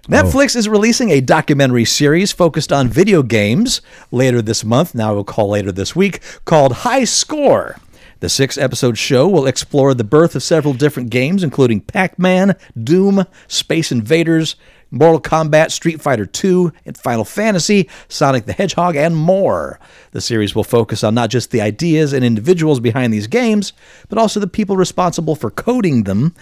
Oh. 0.06 0.12
Netflix 0.12 0.56
is 0.56 0.68
releasing 0.68 1.10
a 1.10 1.20
documentary 1.20 1.84
series 1.84 2.32
focused 2.32 2.72
on 2.72 2.88
video 2.88 3.22
games 3.22 3.80
later 4.10 4.42
this 4.42 4.64
month. 4.64 4.94
Now 4.94 5.14
we'll 5.14 5.24
call 5.24 5.50
later 5.50 5.72
this 5.72 5.96
week, 5.96 6.20
called 6.44 6.72
High 6.72 7.04
Score. 7.04 7.76
The 8.20 8.28
six 8.28 8.58
episode 8.58 8.98
show 8.98 9.28
will 9.28 9.46
explore 9.46 9.94
the 9.94 10.02
birth 10.02 10.34
of 10.34 10.42
several 10.42 10.74
different 10.74 11.10
games, 11.10 11.44
including 11.44 11.80
Pac 11.80 12.18
Man, 12.18 12.56
Doom, 12.82 13.26
Space 13.46 13.92
Invaders, 13.92 14.56
Mortal 14.90 15.20
Kombat, 15.20 15.70
Street 15.70 16.00
Fighter 16.00 16.28
II, 16.42 16.70
and 16.86 16.96
Final 16.96 17.24
Fantasy, 17.24 17.88
Sonic 18.08 18.46
the 18.46 18.52
Hedgehog, 18.52 18.96
and 18.96 19.16
more. 19.16 19.78
The 20.12 20.20
series 20.20 20.54
will 20.54 20.64
focus 20.64 21.04
on 21.04 21.14
not 21.14 21.30
just 21.30 21.50
the 21.50 21.60
ideas 21.60 22.12
and 22.12 22.24
individuals 22.24 22.80
behind 22.80 23.12
these 23.12 23.26
games, 23.26 23.72
but 24.08 24.18
also 24.18 24.40
the 24.40 24.46
people 24.46 24.76
responsible 24.76 25.34
for 25.34 25.50
coding 25.50 26.04
them 26.04 26.34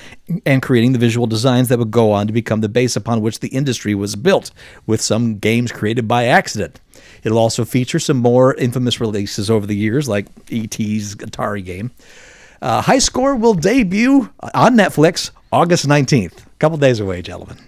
and 0.44 0.62
creating 0.62 0.93
the 0.93 0.98
visual 0.98 1.27
designs 1.27 1.68
that 1.68 1.78
would 1.78 1.90
go 1.90 2.12
on 2.12 2.27
to 2.27 2.32
become 2.32 2.60
the 2.60 2.68
base 2.68 2.97
upon 2.97 3.20
which 3.20 3.40
the 3.40 3.48
industry 3.48 3.94
was 3.94 4.16
built, 4.16 4.51
with 4.86 5.01
some 5.01 5.39
games 5.39 5.73
created 5.73 6.06
by 6.06 6.27
accident. 6.27 6.81
It'll 7.23 7.39
also 7.39 7.64
feature 7.64 7.98
some 7.98 8.18
more 8.18 8.55
infamous 8.55 9.01
releases 9.01 9.51
over 9.51 9.66
the 9.66 9.77
years, 9.77 10.09
like 10.09 10.27
E.T.'s 10.48 11.16
Atari 11.16 11.64
game. 11.64 11.90
Uh, 12.62 12.81
High 12.81 12.98
Score 13.01 13.35
will 13.35 13.55
debut 13.55 14.32
on 14.55 14.77
Netflix 14.77 15.31
August 15.52 15.86
19th. 15.86 16.47
A 16.47 16.59
couple 16.59 16.78
days 16.78 17.01
away, 17.01 17.23
gentlemen. 17.23 17.59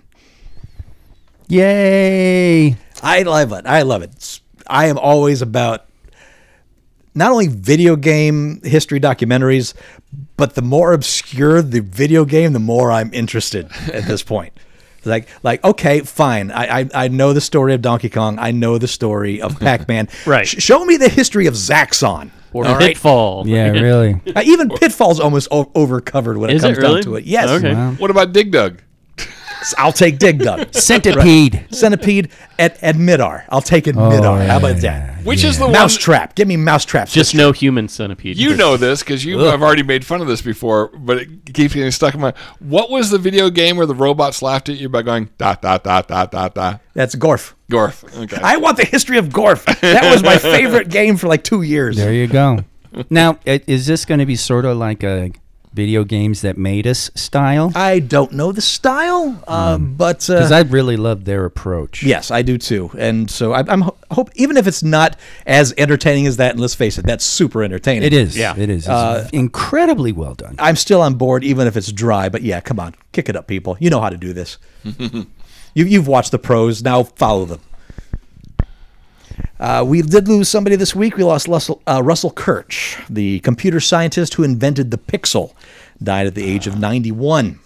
Yay! 1.48 2.76
I 3.02 3.22
love 3.22 3.52
it. 3.52 3.66
I 3.66 3.82
love 3.82 4.02
it. 4.02 4.40
I 4.66 4.86
am 4.86 4.98
always 4.98 5.40
about 5.42 5.86
not 7.14 7.30
only 7.32 7.46
video 7.48 7.96
game 7.96 8.60
history 8.62 9.00
documentaries, 9.00 9.74
but 10.36 10.54
the 10.54 10.62
more 10.62 10.92
obscure 10.92 11.62
the 11.62 11.80
video 11.80 12.24
game, 12.24 12.52
the 12.52 12.58
more 12.58 12.92
I'm 12.92 13.12
interested 13.12 13.70
at 13.92 14.04
this 14.04 14.22
point. 14.22 14.52
Like, 15.04 15.28
like, 15.44 15.62
okay, 15.64 16.00
fine. 16.00 16.50
I, 16.50 16.80
I, 16.80 16.88
I 16.92 17.08
know 17.08 17.32
the 17.32 17.40
story 17.40 17.72
of 17.72 17.80
Donkey 17.80 18.10
Kong. 18.10 18.36
I 18.38 18.50
know 18.50 18.76
the 18.78 18.88
story 18.88 19.40
of 19.40 19.58
Pac-Man. 19.60 20.08
Right. 20.26 20.46
Sh- 20.46 20.56
show 20.58 20.84
me 20.84 20.96
the 20.96 21.08
history 21.08 21.46
of 21.46 21.54
Zaxxon. 21.54 22.30
Or 22.52 22.66
All 22.66 22.74
right? 22.74 22.88
Pitfall. 22.88 23.44
Yeah, 23.48 23.68
really. 23.70 24.20
Uh, 24.34 24.42
even 24.44 24.68
Pitfall's 24.68 25.20
almost 25.20 25.48
o- 25.52 25.70
over 25.74 26.00
covered 26.00 26.36
when 26.36 26.50
it 26.50 26.56
Is 26.56 26.64
it 26.64 26.66
comes 26.66 26.78
really? 26.78 26.94
down 26.96 27.02
to 27.04 27.14
it. 27.14 27.24
Yes. 27.24 27.48
Okay. 27.48 27.72
Wow. 27.72 27.92
What 27.92 28.10
about 28.10 28.32
Dig 28.32 28.50
Dug? 28.50 28.82
I'll 29.76 29.92
take 29.92 30.18
Dig 30.18 30.38
Dug. 30.38 30.72
Centipede. 30.74 31.66
Centipede 31.70 32.30
at, 32.58 32.82
at 32.82 32.96
Midar. 32.96 33.44
I'll 33.48 33.60
take 33.60 33.86
it 33.86 33.96
oh, 33.96 34.00
Midar. 34.00 34.46
How 34.46 34.58
about 34.58 34.76
that? 34.78 35.24
Which 35.24 35.44
is 35.44 35.58
the 35.58 35.64
one? 35.64 35.72
Mousetrap. 35.72 36.34
Give 36.34 36.48
me 36.48 36.56
Mousetrap. 36.56 37.08
Just 37.08 37.34
no 37.34 37.52
human 37.52 37.88
centipede. 37.88 38.36
You 38.36 38.56
know 38.56 38.76
this 38.76 39.02
because 39.02 39.24
you 39.24 39.38
have 39.40 39.62
already 39.62 39.82
made 39.82 40.04
fun 40.04 40.20
of 40.20 40.26
this 40.26 40.42
before, 40.42 40.88
but 40.88 41.18
it 41.18 41.54
keeps 41.54 41.74
getting 41.74 41.90
stuck 41.90 42.14
in 42.14 42.20
my. 42.20 42.32
What 42.60 42.90
was 42.90 43.10
the 43.10 43.18
video 43.18 43.50
game 43.50 43.76
where 43.76 43.86
the 43.86 43.94
robots 43.94 44.42
laughed 44.42 44.68
at 44.68 44.76
you 44.76 44.88
by 44.88 45.02
going 45.02 45.30
dot 45.38 45.62
dot 45.62 45.84
dot 45.84 46.08
dot 46.08 46.30
dot 46.30 46.54
dot? 46.54 46.80
That's 46.94 47.14
Gorf. 47.14 47.54
Gorf. 47.70 48.04
Okay. 48.22 48.40
I 48.42 48.56
want 48.56 48.76
the 48.76 48.84
history 48.84 49.18
of 49.18 49.28
Gorf. 49.28 49.64
That 49.80 50.10
was 50.10 50.22
my 50.22 50.38
favorite 50.38 50.88
game 50.88 51.16
for 51.16 51.28
like 51.28 51.44
two 51.44 51.62
years. 51.62 51.96
There 51.96 52.12
you 52.12 52.26
go. 52.26 52.60
Now, 53.10 53.38
is 53.44 53.86
this 53.86 54.06
going 54.06 54.18
to 54.18 54.26
be 54.26 54.34
sort 54.34 54.64
of 54.64 54.78
like 54.78 55.04
a 55.04 55.30
video 55.72 56.04
games 56.04 56.40
that 56.42 56.56
made 56.58 56.86
us 56.86 57.10
style? 57.14 57.72
I 57.74 57.98
don't 58.00 58.32
know 58.32 58.52
the 58.52 58.60
style, 58.60 59.42
uh, 59.46 59.78
but 59.78 60.18
Because 60.20 60.50
uh, 60.52 60.56
I 60.56 60.60
really 60.62 60.96
love 60.96 61.24
their 61.24 61.44
approach. 61.44 62.02
yes, 62.02 62.30
I 62.30 62.42
do 62.42 62.58
too. 62.58 62.90
And 62.98 63.30
so 63.30 63.52
I, 63.52 63.60
I'm 63.68 63.82
ho- 63.82 63.96
hope 64.10 64.30
even 64.34 64.56
if 64.56 64.66
it's 64.66 64.82
not 64.82 65.16
as 65.46 65.72
entertaining 65.78 66.26
as 66.26 66.36
that, 66.38 66.52
and 66.52 66.60
let's 66.60 66.74
face 66.74 66.98
it, 66.98 67.06
that's 67.06 67.24
super 67.24 67.62
entertaining. 67.62 68.02
It 68.04 68.12
is. 68.12 68.36
Yeah. 68.36 68.54
It 68.56 68.70
is. 68.70 68.84
It's 68.84 68.88
Uh, 68.88 69.28
incredibly 69.32 70.12
well 70.12 70.34
done. 70.34 70.56
I'm 70.58 70.76
still 70.76 71.00
on 71.02 71.14
board, 71.14 71.44
even 71.44 71.66
if 71.66 71.76
it's 71.76 71.92
dry. 71.92 72.28
But 72.28 72.42
yeah, 72.42 72.60
come 72.60 72.80
on, 72.80 72.94
kick 73.12 73.28
it 73.28 73.36
up, 73.36 73.46
people. 73.46 73.76
You 73.80 73.90
know 73.90 74.00
how 74.00 74.10
to 74.10 74.16
do 74.16 74.32
this. 74.32 74.58
you, 74.98 75.26
you've 75.74 76.08
watched 76.08 76.30
the 76.32 76.38
pros. 76.38 76.82
Now 76.82 77.02
follow 77.04 77.44
them. 77.44 77.60
Uh, 79.60 79.84
we 79.86 80.02
did 80.02 80.28
lose 80.28 80.48
somebody 80.48 80.76
this 80.76 80.94
week. 80.94 81.16
We 81.16 81.24
lost 81.24 81.48
Russell, 81.48 81.82
uh, 81.86 82.02
Russell 82.02 82.30
Kirsch, 82.30 82.98
the 83.10 83.40
computer 83.40 83.80
scientist 83.80 84.34
who 84.34 84.42
invented 84.42 84.90
the 84.90 84.98
pixel, 84.98 85.52
died 86.02 86.26
at 86.26 86.34
the 86.34 86.44
age 86.44 86.66
of 86.66 86.78
91. 86.78 87.58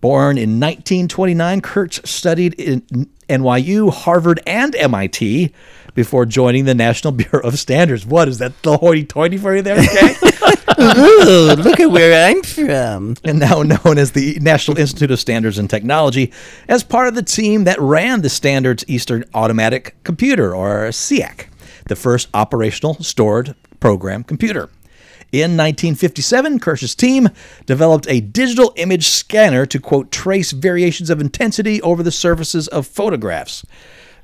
Born 0.00 0.38
in 0.38 0.58
1929, 0.58 1.60
Kirsch 1.60 2.00
studied 2.04 2.54
in 2.54 2.80
NYU, 3.28 3.92
Harvard, 3.92 4.40
and 4.46 4.74
MIT 4.74 5.52
before 5.94 6.24
joining 6.24 6.64
the 6.64 6.74
National 6.74 7.12
Bureau 7.20 7.40
of 7.46 7.58
Standards. 7.58 8.06
What 8.06 8.28
is 8.28 8.38
that, 8.38 8.62
the 8.62 8.78
hoity-toity 8.78 9.36
for 9.36 9.54
you 9.54 9.62
there, 9.62 9.78
okay? 9.78 10.14
Ooh, 10.78 11.54
look 11.54 11.80
at 11.80 11.90
where 11.90 12.28
I'm 12.28 12.42
from. 12.42 13.16
and 13.24 13.38
now 13.38 13.62
known 13.62 13.98
as 13.98 14.12
the 14.12 14.38
National 14.40 14.78
Institute 14.78 15.10
of 15.10 15.20
Standards 15.20 15.58
and 15.58 15.68
Technology, 15.68 16.32
as 16.68 16.84
part 16.84 17.08
of 17.08 17.14
the 17.14 17.22
team 17.22 17.64
that 17.64 17.80
ran 17.80 18.22
the 18.22 18.28
Standards 18.28 18.84
Eastern 18.86 19.24
Automatic 19.34 19.96
Computer, 20.04 20.54
or 20.54 20.88
SEAC, 20.88 21.46
the 21.86 21.96
first 21.96 22.28
operational 22.34 22.94
stored 23.02 23.54
program 23.80 24.22
computer. 24.22 24.70
In 25.32 25.56
1957, 25.56 26.58
Kirsch's 26.58 26.96
team 26.96 27.28
developed 27.64 28.06
a 28.08 28.20
digital 28.20 28.72
image 28.76 29.06
scanner 29.06 29.64
to, 29.66 29.78
quote, 29.78 30.10
trace 30.10 30.50
variations 30.50 31.08
of 31.08 31.20
intensity 31.20 31.80
over 31.82 32.02
the 32.02 32.10
surfaces 32.10 32.66
of 32.66 32.86
photographs. 32.86 33.64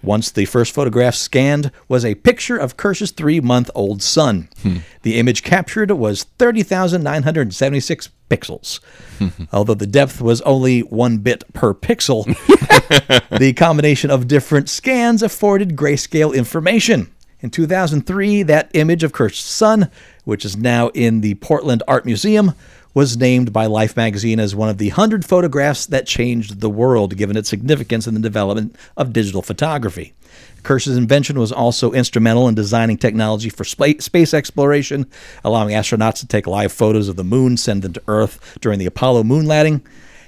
Once 0.06 0.30
the 0.30 0.44
first 0.44 0.72
photograph 0.72 1.16
scanned 1.16 1.72
was 1.88 2.04
a 2.04 2.14
picture 2.14 2.56
of 2.56 2.76
Kirsch's 2.76 3.10
three 3.10 3.40
month 3.40 3.68
old 3.74 4.00
son. 4.00 4.48
Hmm. 4.62 4.76
The 5.02 5.18
image 5.18 5.42
captured 5.42 5.90
was 5.90 6.22
30,976 6.38 8.08
pixels. 8.30 8.80
Hmm. 9.18 9.44
Although 9.52 9.74
the 9.74 9.86
depth 9.86 10.22
was 10.22 10.40
only 10.42 10.80
one 10.80 11.18
bit 11.18 11.44
per 11.52 11.74
pixel, 11.74 12.24
the 13.38 13.52
combination 13.52 14.10
of 14.10 14.28
different 14.28 14.68
scans 14.68 15.24
afforded 15.24 15.76
grayscale 15.76 16.34
information. 16.34 17.10
In 17.40 17.50
2003, 17.50 18.44
that 18.44 18.70
image 18.74 19.02
of 19.02 19.12
Kirsch's 19.12 19.44
son, 19.44 19.90
which 20.24 20.44
is 20.44 20.56
now 20.56 20.88
in 20.88 21.20
the 21.20 21.34
Portland 21.34 21.82
Art 21.88 22.06
Museum, 22.06 22.54
was 22.96 23.18
named 23.18 23.52
by 23.52 23.66
Life 23.66 23.94
magazine 23.94 24.40
as 24.40 24.54
one 24.54 24.70
of 24.70 24.78
the 24.78 24.88
100 24.88 25.22
photographs 25.22 25.84
that 25.84 26.06
changed 26.06 26.62
the 26.62 26.70
world, 26.70 27.14
given 27.18 27.36
its 27.36 27.46
significance 27.46 28.06
in 28.06 28.14
the 28.14 28.20
development 28.20 28.74
of 28.96 29.12
digital 29.12 29.42
photography. 29.42 30.14
Kirsch's 30.62 30.96
invention 30.96 31.38
was 31.38 31.52
also 31.52 31.92
instrumental 31.92 32.48
in 32.48 32.54
designing 32.54 32.96
technology 32.96 33.50
for 33.50 33.64
spa- 33.64 33.98
space 33.98 34.32
exploration, 34.32 35.04
allowing 35.44 35.74
astronauts 35.74 36.20
to 36.20 36.26
take 36.26 36.46
live 36.46 36.72
photos 36.72 37.08
of 37.08 37.16
the 37.16 37.22
moon, 37.22 37.58
send 37.58 37.82
them 37.82 37.92
to 37.92 38.02
Earth 38.08 38.56
during 38.62 38.78
the 38.78 38.86
Apollo 38.86 39.24
moon 39.24 39.44
landing. 39.44 39.82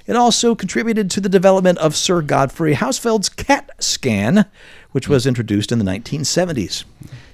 It 0.05 0.15
also 0.15 0.53
contributed 0.53 1.09
to 1.09 1.21
the 1.21 1.27
development 1.27 1.79
of 1.79 1.95
Sir 1.95 2.21
Godfrey 2.21 2.75
Hounsfield's 2.75 3.29
CAT 3.29 3.71
scan, 3.79 4.45
which 4.91 5.09
was 5.09 5.25
introduced 5.25 5.71
in 5.71 5.79
the 5.79 5.85
1970s. 5.85 6.83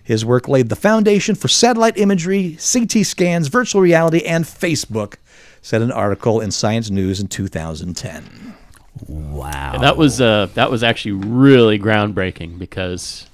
His 0.01 0.23
work 0.23 0.47
laid 0.47 0.69
the 0.69 0.75
foundation 0.75 1.35
for 1.35 1.47
satellite 1.47 1.97
imagery, 1.97 2.57
CT 2.61 3.05
scans, 3.05 3.47
virtual 3.47 3.81
reality, 3.81 4.21
and 4.21 4.45
Facebook, 4.45 5.15
said 5.65 5.81
an 5.81 5.91
article 5.91 6.41
in 6.41 6.51
Science 6.51 6.91
News 6.91 7.19
in 7.19 7.27
2010. 7.27 8.53
Wow. 9.07 9.71
And 9.73 9.81
that 9.81 9.97
was 9.97 10.21
uh, 10.21 10.47
that 10.53 10.69
was 10.69 10.83
actually 10.83 11.13
really 11.13 11.79
groundbreaking 11.79 12.59
because 12.59 13.25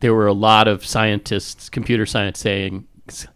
there 0.00 0.12
were 0.12 0.26
a 0.26 0.32
lot 0.32 0.66
of 0.66 0.84
scientists, 0.84 1.68
computer 1.68 2.06
science 2.06 2.40
saying, 2.40 2.88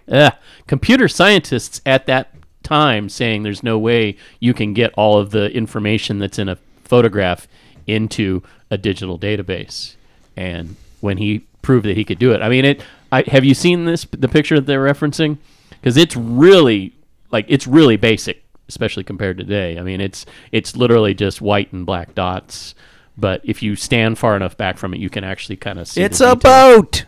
uh, 0.09 0.33
computer 0.66 1.07
scientists 1.07 1.81
at 1.87 2.07
that 2.07 2.35
time 2.65 3.09
saying 3.09 3.45
there's 3.45 3.62
no 3.62 3.79
way 3.79 4.16
you 4.41 4.53
can 4.53 4.74
get 4.74 4.93
all 4.95 5.16
of 5.19 5.31
the 5.31 5.53
information 5.53 6.19
that's 6.19 6.41
in 6.41 6.49
a 6.49 6.57
photograph 6.83 7.47
into 7.87 8.43
a 8.69 8.77
digital 8.77 9.16
database. 9.16 9.95
And 10.37 10.74
when 11.01 11.19
he 11.19 11.47
proved 11.62 11.87
that 11.87 11.97
he 11.97 12.05
could 12.05 12.19
do 12.19 12.33
it, 12.33 12.43
I 12.43 12.49
mean, 12.49 12.65
it. 12.65 12.83
I, 13.12 13.23
have 13.29 13.45
you 13.45 13.55
seen 13.55 13.85
this 13.85 14.05
the 14.11 14.29
picture 14.29 14.57
that 14.57 14.66
they're 14.66 14.85
referencing? 14.85 15.39
Because 15.70 15.97
it's 15.97 16.16
really 16.16 16.95
like 17.33 17.47
it's 17.49 17.67
really 17.67 17.97
basic, 17.97 18.45
especially 18.69 19.05
compared 19.05 19.39
to 19.39 19.45
today. 19.45 19.79
I 19.79 19.83
mean, 19.83 20.01
it's 20.01 20.25
it's 20.53 20.77
literally 20.77 21.15
just 21.15 21.41
white 21.41 21.73
and 21.73 21.85
black 21.87 22.15
dots. 22.15 22.75
But 23.19 23.41
if 23.45 23.63
you 23.63 23.77
stand 23.77 24.19
far 24.19 24.37
enough 24.37 24.57
back 24.57 24.79
from 24.79 24.95
it, 24.95 25.01
you 25.01 25.11
can 25.11 25.25
actually 25.25 25.57
kind 25.57 25.79
of 25.79 25.87
see. 25.89 26.03
It's 26.03 26.21
a 26.21 26.35
detail. 26.35 26.83
boat. 26.83 27.05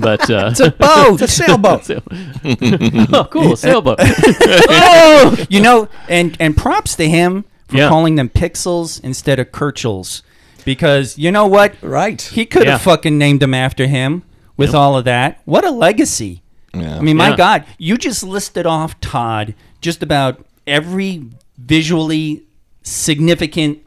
But 0.00 0.30
uh, 0.30 0.48
It's 0.50 0.60
a 0.60 0.70
boat. 0.70 1.20
It's 1.20 1.22
a 1.22 1.44
sailboat. 1.44 1.84
So- 1.84 2.02
oh, 3.12 3.28
cool, 3.30 3.52
a 3.52 3.56
sailboat. 3.56 3.98
oh, 4.00 5.36
you 5.48 5.60
know, 5.60 5.88
and 6.08 6.36
and 6.40 6.56
props 6.56 6.96
to 6.96 7.08
him 7.08 7.44
for 7.68 7.76
Yeah. 7.76 7.88
calling 7.88 8.14
them 8.16 8.28
pixels 8.28 9.02
instead 9.04 9.38
of 9.38 9.52
Kirchels, 9.52 10.22
because 10.64 11.18
you 11.18 11.30
know 11.30 11.46
what? 11.46 11.74
Right. 11.82 12.20
He 12.20 12.46
could 12.46 12.66
have 12.66 12.80
Yeah. 12.80 12.84
fucking 12.84 13.16
named 13.18 13.40
them 13.40 13.54
after 13.54 13.86
him 13.86 14.22
with 14.56 14.74
all 14.74 14.96
of 14.96 15.04
that. 15.04 15.40
What 15.44 15.64
a 15.64 15.70
legacy! 15.70 16.42
Yeah. 16.76 16.96
I 16.96 17.00
mean, 17.00 17.16
my 17.16 17.30
Yeah. 17.30 17.36
God, 17.36 17.64
you 17.78 17.96
just 17.96 18.22
listed 18.22 18.66
off 18.66 18.98
Todd 19.00 19.54
just 19.80 20.02
about 20.02 20.44
every 20.66 21.24
visually 21.58 22.42
significant 22.82 23.78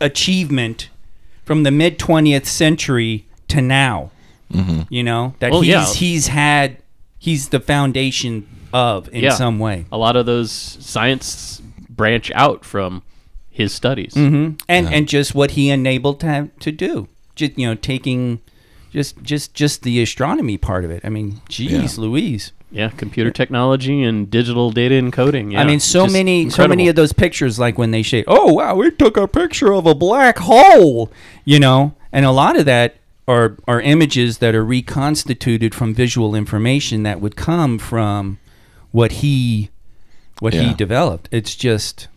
achievement 0.00 0.88
from 1.44 1.62
the 1.62 1.70
mid 1.70 1.98
20th 1.98 2.46
century 2.46 3.26
to 3.48 3.60
now. 3.60 4.10
You 4.88 5.02
know 5.02 5.34
that 5.40 5.50
Well, 5.50 5.60
he's 5.62 5.70
yeah. 5.72 5.92
he's 5.94 6.26
had 6.28 6.76
he's 7.18 7.48
the 7.48 7.58
foundation 7.60 8.46
of 8.72 9.08
in 9.12 9.24
Yeah. 9.24 9.30
some 9.34 9.58
way. 9.58 9.86
a 9.90 9.98
lot 9.98 10.14
of 10.16 10.24
those 10.24 10.50
science 10.52 11.60
branch 11.90 12.30
out 12.34 12.64
from 12.64 13.02
his 13.50 13.72
studies. 13.74 14.14
hmm 14.14 14.50
and 14.68 14.86
and 14.88 15.08
just 15.08 15.34
what 15.34 15.52
he 15.52 15.68
enabled 15.70 16.20
to 16.20 16.26
have 16.26 16.48
to 16.60 16.70
do 16.70 17.08
just 17.34 17.58
you 17.58 17.66
know 17.66 17.74
taking 17.74 18.38
just 18.96 19.22
just 19.22 19.52
just 19.52 19.82
the 19.82 20.00
astronomy 20.00 20.56
part 20.56 20.82
of 20.82 20.90
it. 20.90 21.04
I 21.04 21.10
mean 21.10 21.42
geez 21.50 21.98
louise. 21.98 22.52
Yeah, 22.70 22.88
computer 22.88 23.30
technology 23.30 24.02
and 24.02 24.30
digital 24.30 24.70
data 24.70 24.94
encoding. 24.94 25.52
Yeah, 25.52 25.60
i 25.60 25.64
mean 25.64 25.80
so 25.80 26.04
just 26.04 26.14
many 26.14 26.48
so 26.48 26.66
many 26.66 26.88
of 26.88 26.96
those 26.96 27.12
pictures 27.12 27.58
like 27.58 27.76
when 27.76 27.90
they 27.90 28.02
say 28.02 28.24
oh 28.26 28.54
wow 28.54 28.74
we 28.74 28.90
took 28.90 29.18
a 29.18 29.28
picture 29.28 29.72
of 29.74 29.84
a 29.84 29.94
black 29.94 30.38
hole 30.38 31.12
you 31.44 31.60
know? 31.60 31.94
And 32.10 32.24
a 32.24 32.30
lot 32.30 32.58
of 32.58 32.64
that 32.64 32.96
are 33.28 33.58
are 33.68 33.82
images 33.82 34.38
that 34.38 34.54
are 34.54 34.64
reconstituted 34.64 35.74
from 35.74 35.92
visual 35.92 36.34
information 36.34 37.02
that 37.02 37.20
would 37.20 37.36
come 37.36 37.78
from 37.78 38.38
what 38.92 39.12
he 39.12 39.68
what 40.40 40.54
he 40.54 40.72
developed. 40.72 41.28
It's 41.30 41.54
just 41.54 42.08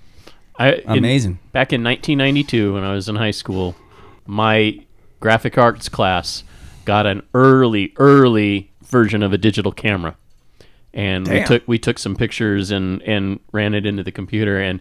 I, 0.57 0.76
in- 0.76 0.99
amazing. 0.99 1.39
back 1.51 1.73
in 1.73 1.84
1992, 1.84 2.73
when 2.73 2.84
I 2.85 2.93
was 2.93 3.10
in 3.10 3.18
high 3.18 3.31
school, 3.31 3.76
my 4.26 4.80
graphic 5.19 5.57
arts 5.57 5.89
class 5.89 6.43
got 6.90 7.06
an 7.06 7.22
early, 7.36 7.94
early 7.98 8.72
version 8.84 9.22
of 9.22 9.32
a 9.32 9.38
digital 9.38 9.72
camera, 9.72 10.16
and 10.91 11.28
we 11.28 11.44
took 11.44 11.68
we 11.68 11.78
took 11.78 11.99
some 11.99 12.16
pictures 12.16 12.72
and 12.72 13.03
and 13.03 13.40
ran 13.52 13.76
it 13.76 13.86
into 13.86 14.02
the 14.03 14.11
computer, 14.11 14.60
and 14.60 14.80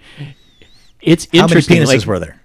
it's 1.03 1.27
How 1.27 1.31
many 1.35 1.43
interesting. 1.45 1.83
penises 1.83 1.87
like, 1.99 2.07
were 2.07 2.19
there? 2.19 2.41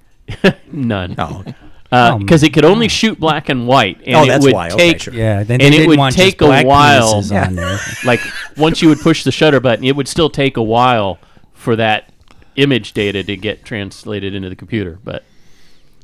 None. 0.72 1.16
Oh, 1.18 1.24
uh, 1.24 1.54
oh 1.94 2.16
okay. 2.16 2.18
because 2.24 2.44
it 2.44 2.54
could 2.54 2.66
only 2.66 2.90
shoot 2.90 3.18
black 3.18 3.48
and 3.48 3.66
white, 3.66 4.02
and 4.06 4.16
Oh, 4.18 4.24
it 4.34 4.42
would 4.42 4.54
why. 4.54 4.68
Okay, 4.68 4.92
take 4.94 5.02
sure. 5.02 5.14
yeah 5.14 5.44
then 5.44 5.62
And 5.62 5.74
it 5.74 5.88
would 5.88 6.12
take 6.12 6.42
a 6.42 6.64
while. 6.64 7.22
penises 7.22 7.48
on 7.48 7.56
there 7.56 7.80
like 8.06 8.20
once 8.58 8.82
you 8.82 8.90
would 8.90 9.00
push 9.00 9.24
the 9.24 9.32
shutter 9.32 9.62
button, 9.62 9.86
it 9.86 9.96
would 9.96 10.10
still 10.10 10.30
take 10.30 10.58
a 10.58 10.64
while 10.64 11.20
for 11.54 11.78
that 11.78 12.12
image 12.58 12.92
data 12.92 13.24
to 13.24 13.38
get 13.38 13.64
translated 13.64 14.36
into 14.36 14.50
the 14.50 14.56
computer. 14.58 15.00
But 15.04 15.24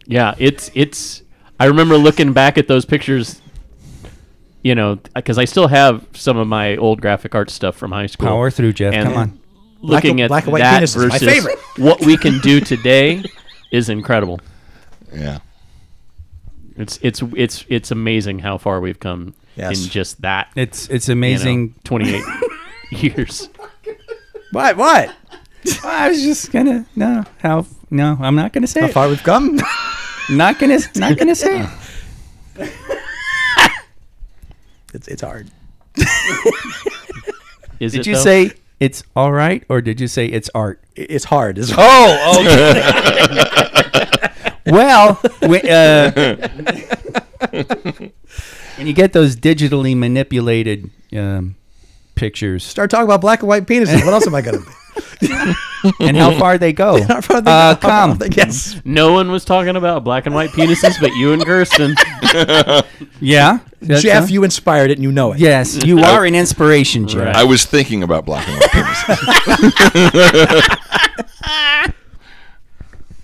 yeah, 0.06 0.34
it's 0.38 0.72
it's. 0.74 1.24
I 1.60 1.66
remember 1.66 1.98
looking 1.98 2.32
back 2.32 2.58
at 2.58 2.70
those 2.70 2.86
pictures. 2.86 3.42
You 4.62 4.76
know, 4.76 4.96
because 5.16 5.38
I 5.38 5.46
still 5.46 5.68
have 5.70 6.06
some 6.14 6.38
of 6.38 6.48
my 6.48 6.76
old 6.78 7.00
graphic 7.02 7.34
art 7.34 7.50
stuff 7.50 7.76
from 7.78 7.92
high 7.94 8.08
school. 8.08 8.28
Power 8.28 8.52
through, 8.52 8.74
Jeff. 8.74 8.94
And 8.94 9.08
Come 9.10 9.18
on. 9.18 9.40
Looking 9.82 10.12
and- 10.20 10.22
at 10.22 10.28
black 10.28 10.44
and 10.44 10.52
white 10.54 10.60
that 10.60 10.84
penises, 10.84 10.98
my 10.98 11.18
versus 11.18 11.28
favorite. 11.28 11.58
what 11.78 12.02
we 12.02 12.18
can 12.18 12.40
do 12.40 12.60
today 12.60 13.24
is 13.72 13.88
incredible. 13.88 14.40
Yeah. 15.14 15.40
It's 16.76 17.00
it's 17.02 17.22
it's 17.36 17.66
it's 17.70 17.92
amazing 17.92 18.40
how 18.40 18.58
far 18.58 18.80
we've 18.82 19.00
come 19.00 19.34
Yes. 19.56 19.84
in 19.84 19.90
just 19.90 20.22
that. 20.22 20.50
It's 20.56 20.88
it's 20.90 21.08
you 21.08 21.16
know, 21.16 21.20
amazing. 21.20 21.76
28 21.86 22.24
years. 22.92 23.50
What? 24.52 24.76
What? 24.78 25.16
I 25.84 26.10
was 26.10 26.22
just 26.22 26.52
gonna 26.52 26.86
no 26.96 27.24
how 27.40 27.66
no 27.90 28.18
I'm 28.20 28.36
not 28.36 28.52
gonna 28.54 28.68
say 28.68 28.82
How 28.82 28.88
it. 28.88 28.94
far 28.94 29.08
we've 29.10 29.24
come? 29.24 29.60
Not 30.30 30.60
gonna 30.60 30.78
not 30.96 31.18
gonna 31.18 31.34
say 31.36 31.62
it. 32.58 32.72
It's 34.94 35.08
it's 35.08 35.22
hard. 35.22 35.50
Is 37.80 37.94
Did 37.94 38.02
it 38.02 38.08
you 38.08 38.14
though? 38.16 38.22
say 38.22 38.52
it's 38.80 39.04
all 39.16 39.32
right 39.32 39.64
or 39.70 39.82
did 39.82 40.00
you 40.02 40.08
say 40.08 40.26
it's 40.26 40.50
art? 40.54 40.84
It's 40.96 41.26
hard. 41.26 41.58
It's 41.58 41.72
Oh, 41.78 42.42
okay. 42.42 42.82
well, 44.72 45.20
we, 45.48 45.62
uh, 45.62 46.12
when 48.78 48.88
you 48.88 48.94
get 48.94 49.14
those 49.14 49.36
digitally 49.38 49.96
manipulated 49.96 50.90
um, 51.16 51.56
pictures 52.20 52.64
Start 52.64 52.92
talking 52.92 53.06
about 53.06 53.22
black 53.22 53.40
and 53.40 53.48
white 53.48 53.66
penises. 53.66 54.04
What 54.06 54.14
else 54.14 54.28
am 54.28 54.36
I 54.36 54.42
gonna 54.42 54.60
do? 54.60 54.66
and 56.00 56.18
how 56.18 56.38
far 56.38 56.58
they 56.58 56.74
go, 56.74 57.02
How 57.08 57.22
far 57.22 57.42
they 57.42 57.52
uh, 57.52 57.74
go? 57.76 57.80
come. 57.88 58.20
Yes. 58.32 58.82
No 58.84 59.14
one 59.14 59.32
was 59.32 59.46
talking 59.46 59.76
about 59.76 60.04
black 60.04 60.26
and 60.26 60.34
white 60.36 60.50
penises, 60.52 61.00
but 61.00 61.14
you 61.16 61.32
and 61.34 61.44
Kirsten. 61.46 61.96
Yeah, 63.22 63.60
That's 63.82 64.02
Jeff, 64.02 64.24
huh? 64.24 64.28
you 64.30 64.44
inspired 64.44 64.92
it 64.92 64.98
and 64.98 65.04
you 65.04 65.12
know 65.12 65.34
it. 65.34 65.40
Yes, 65.40 65.84
you 65.86 66.00
are 66.00 66.26
an 66.26 66.36
inspiration, 66.36 67.08
Jeff. 67.08 67.26
Right. 67.26 67.36
I 67.36 67.44
was 67.46 67.66
thinking 67.66 68.04
about 68.04 68.26
black 68.26 68.48
and 68.48 68.60
white 68.60 68.70
penises. 68.70 70.76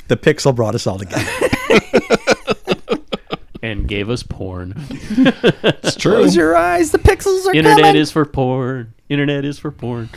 The 0.07 0.17
pixel 0.17 0.55
brought 0.55 0.75
us 0.75 0.85
all 0.85 0.99
together. 0.99 1.25
And 3.65 3.87
gave 3.87 4.09
us 4.09 4.23
porn. 4.23 4.73
It's 5.17 5.95
true. 5.95 6.13
Close 6.13 6.35
your 6.35 6.55
eyes. 6.55 6.91
The 6.91 6.99
pixels 6.99 7.45
are 7.45 7.53
Internet 7.53 7.79
coming. 7.81 7.95
is 8.01 8.11
for 8.11 8.25
porn. 8.25 8.93
Internet 9.09 9.45
is 9.45 9.59
for 9.59 9.71
porn. 9.71 10.09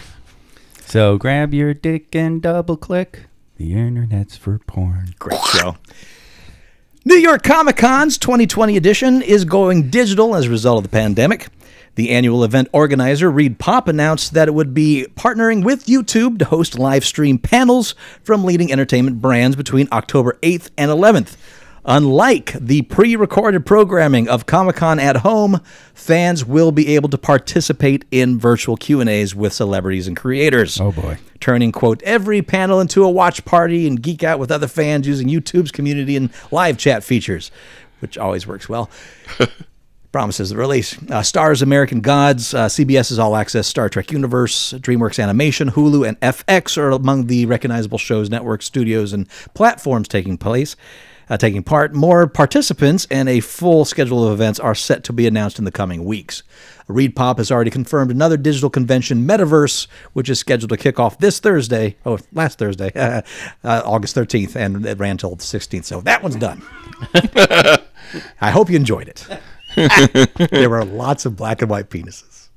so 0.87 1.19
grab 1.19 1.53
your 1.55 1.75
dick 1.75 2.15
and 2.15 2.41
double 2.43 2.77
click. 2.77 3.25
The 3.57 3.73
internet's 3.75 4.37
for 4.37 4.59
porn. 4.67 5.15
Great 5.19 5.41
show. 5.53 5.77
New 7.05 7.17
York 7.17 7.43
Comic 7.43 7.77
Con's 7.77 8.19
2020 8.19 8.77
edition 8.77 9.23
is 9.23 9.45
going 9.45 9.89
digital 9.91 10.35
as 10.35 10.47
a 10.47 10.51
result 10.51 10.79
of 10.79 10.83
the 10.85 10.89
pandemic. 10.97 11.49
The 11.95 12.11
annual 12.11 12.45
event 12.45 12.69
organizer, 12.73 13.31
Reed 13.31 13.59
Pop, 13.59 13.89
announced 13.89 14.35
that 14.35 14.47
it 14.47 14.53
would 14.55 14.73
be 14.75 15.07
partnering 15.17 15.65
with 15.65 15.87
YouTube 15.87 16.39
to 16.39 16.45
host 16.45 16.79
live 16.79 17.05
stream 17.05 17.39
panels 17.39 17.95
from 18.23 18.45
leading 18.45 18.71
entertainment 18.71 19.21
brands 19.21 19.57
between 19.57 19.89
October 19.91 20.39
8th 20.43 20.71
and 20.79 20.91
11th. 20.91 21.37
Unlike 21.91 22.53
the 22.61 22.83
pre 22.83 23.17
recorded 23.17 23.65
programming 23.65 24.29
of 24.29 24.45
Comic 24.45 24.77
Con 24.77 25.01
at 25.01 25.17
home, 25.17 25.63
fans 25.95 26.45
will 26.45 26.71
be 26.71 26.95
able 26.95 27.09
to 27.09 27.17
participate 27.17 28.05
in 28.11 28.39
virtual 28.39 28.77
Q&As 28.77 29.35
with 29.35 29.55
celebrities 29.55 30.07
and 30.07 30.15
creators 30.15 30.79
Oh 30.79 30.93
boy. 30.93 31.17
turning 31.41 31.73
quote 31.73 32.03
every 32.03 32.43
panel 32.43 32.79
into 32.79 33.03
a 33.05 33.11
watch 33.11 33.43
party 33.47 33.87
and 33.87 34.03
geek 34.03 34.23
out 34.23 34.39
with 34.39 34.51
other 34.51 34.69
fans 34.69 35.07
using 35.07 35.29
YouTube's 35.29 35.73
community 35.73 36.15
and 36.15 36.29
live 36.51 36.77
chat 36.77 37.03
features, 37.03 37.51
which 38.01 38.19
always 38.19 38.47
works 38.47 38.69
well. 38.69 38.91
Promises 40.13 40.51
the 40.51 40.57
release. 40.59 40.95
Uh, 41.11 41.23
Stars, 41.23 41.63
American 41.63 42.01
Gods, 42.03 42.53
uh, 42.53 42.67
CBS's 42.67 43.19
All 43.19 43.35
Access 43.35 43.67
Star 43.67 43.89
Trek 43.89 44.13
Universe, 44.13 44.75
DreamWorks 44.75 45.23
Animation, 45.23 45.71
Hulu, 45.71 46.07
and 46.07 46.21
FX 46.21 46.77
are 46.77 46.91
among 46.91 47.29
the 47.29 47.47
recognizable 47.47 47.99
shows, 47.99 48.29
networks, 48.29 48.67
studios, 48.67 49.15
and 49.15 49.27
platforms 49.55 50.07
taking 50.07 50.37
place. 50.37 50.77
Uh, 51.31 51.37
taking 51.37 51.63
part. 51.63 51.95
More 51.95 52.27
participants 52.27 53.07
and 53.11 53.29
a 53.29 53.41
full 53.41 53.85
schedule 53.85 54.27
of 54.27 54.33
events 54.33 54.59
are 54.59 54.75
set 54.75 55.05
to 55.05 55.13
be 55.13 55.27
announced 55.27 55.59
in 55.59 55.65
the 55.65 55.71
coming 55.71 56.05
weeks. 56.05 56.43
Reed 56.89 57.15
Pop 57.15 57.37
has 57.37 57.51
already 57.51 57.71
confirmed 57.71 58.11
another 58.11 58.39
digital 58.39 58.71
convention, 58.71 59.27
Metaverse, 59.27 59.87
which 60.15 60.31
is 60.31 60.39
scheduled 60.39 60.71
to 60.71 60.77
kick 60.79 60.99
off 60.99 61.19
this 61.19 61.39
Thursday, 61.39 61.97
oh, 62.07 62.19
last 62.33 62.59
Thursday, 62.59 62.91
uh, 62.95 63.23
August 63.85 64.17
13th, 64.17 64.57
and 64.57 64.87
it 64.87 64.99
ran 64.99 65.19
till 65.19 65.37
the 65.37 65.45
16th. 65.45 65.85
So 65.85 66.01
that 66.01 66.23
one's 66.23 66.37
done. 66.37 66.63
I 68.41 68.51
hope 68.51 68.71
you 68.71 68.77
enjoyed 68.77 69.09
it. 69.09 69.27
there 70.51 70.71
were 70.71 70.85
lots 70.85 71.27
of 71.27 71.37
black 71.37 71.61
and 71.61 71.71
white 71.71 71.91
penises. 71.91 72.49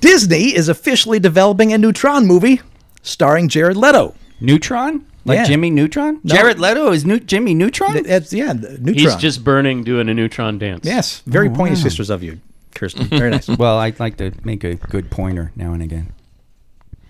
Disney 0.00 0.54
is 0.54 0.68
officially 0.68 1.18
developing 1.18 1.72
a 1.72 1.78
Neutron 1.78 2.26
movie 2.26 2.60
starring 3.02 3.48
Jared 3.48 3.76
Leto. 3.76 4.14
Neutron? 4.40 5.06
Like 5.24 5.36
Yeah. 5.36 5.44
Jimmy 5.44 5.70
Neutron? 5.70 6.20
No. 6.24 6.34
Jared 6.34 6.58
Leto 6.58 6.90
is 6.92 7.04
new 7.04 7.20
Jimmy 7.20 7.54
Neutron? 7.54 8.04
It's, 8.06 8.32
yeah, 8.32 8.52
the 8.52 8.70
Neutron. 8.78 8.94
He's 8.94 9.16
just 9.16 9.44
burning 9.44 9.84
doing 9.84 10.08
a 10.08 10.14
neutron 10.14 10.58
dance. 10.58 10.84
yes, 10.84 11.22
very 11.26 11.48
Oh, 11.48 11.54
pointy 11.54 11.74
wow. 11.76 11.80
sisters 11.82 12.10
of 12.10 12.22
you, 12.22 12.40
Kirsten. 12.74 13.06
Very 13.06 13.30
nice. 13.30 13.48
well, 13.58 13.78
I'd 13.78 14.00
like 14.00 14.16
to 14.16 14.32
make 14.44 14.64
a 14.64 14.74
good 14.74 15.10
pointer 15.10 15.52
now 15.54 15.72
and 15.72 15.82
again. 15.82 16.12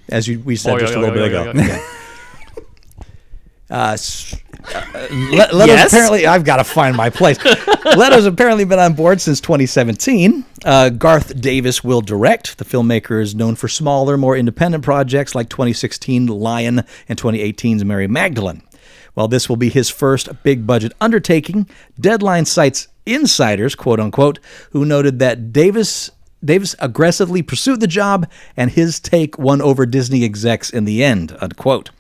As 0.09 0.29
you, 0.29 0.41
we 0.41 0.57
said 0.57 0.73
Oh, 0.73 0.75
yeah, 0.77 0.81
just 0.81 0.95
a 0.95 1.01
little 1.01 1.17
yeah, 1.17 1.29
bit 1.53 1.57
yeah, 1.57 1.71
ago. 1.79 1.87
Uh, 3.73 3.97
uh, 4.75 5.09
Le- 5.11 5.49
Leto's 5.53 5.67
Yes? 5.67 5.93
apparently, 5.93 6.27
I've 6.27 6.45
got 6.45 6.57
to 6.59 6.65
find 6.65 6.95
my 6.97 7.09
place. 7.11 7.39
Leto's 7.97 8.27
apparently 8.27 8.65
been 8.65 8.79
on 8.79 8.93
board 8.93 9.21
since 9.21 9.41
2017. 9.41 10.45
Uh, 10.65 10.91
Garth 10.91 11.41
Davis 11.41 11.83
will 11.83 12.03
direct. 12.03 12.59
The 12.59 12.65
filmmaker 12.65 13.21
is 13.21 13.35
known 13.35 13.57
for 13.57 13.69
smaller, 13.69 14.17
more 14.19 14.37
independent 14.37 14.85
projects 14.85 15.35
like 15.35 15.49
2016 15.49 16.27
Lion 16.27 16.83
and 17.09 17.19
2018's 17.19 17.85
Mary 17.85 18.07
Magdalene. 18.07 18.63
While 19.15 19.29
this 19.29 19.49
will 19.49 19.57
be 19.57 19.69
his 19.71 19.89
first 19.91 20.43
big 20.43 20.67
budget 20.67 20.93
undertaking, 21.01 21.67
Deadline 21.99 22.45
cites 22.45 22.89
insiders, 23.07 23.75
quote 23.75 24.01
unquote, 24.01 24.39
who 24.71 24.85
noted 24.85 25.19
that 25.19 25.53
Davis 25.53 26.11
Davis 26.45 26.75
aggressively 26.81 27.41
pursued 27.41 27.81
the 27.81 27.87
job 27.87 28.29
and 28.57 28.71
his 28.71 28.99
take 29.01 29.39
won 29.39 29.63
over 29.63 29.87
Disney 29.87 30.25
execs 30.25 30.71
in 30.71 30.85
the 30.85 31.03
end, 31.05 31.37
unquote. 31.41 31.91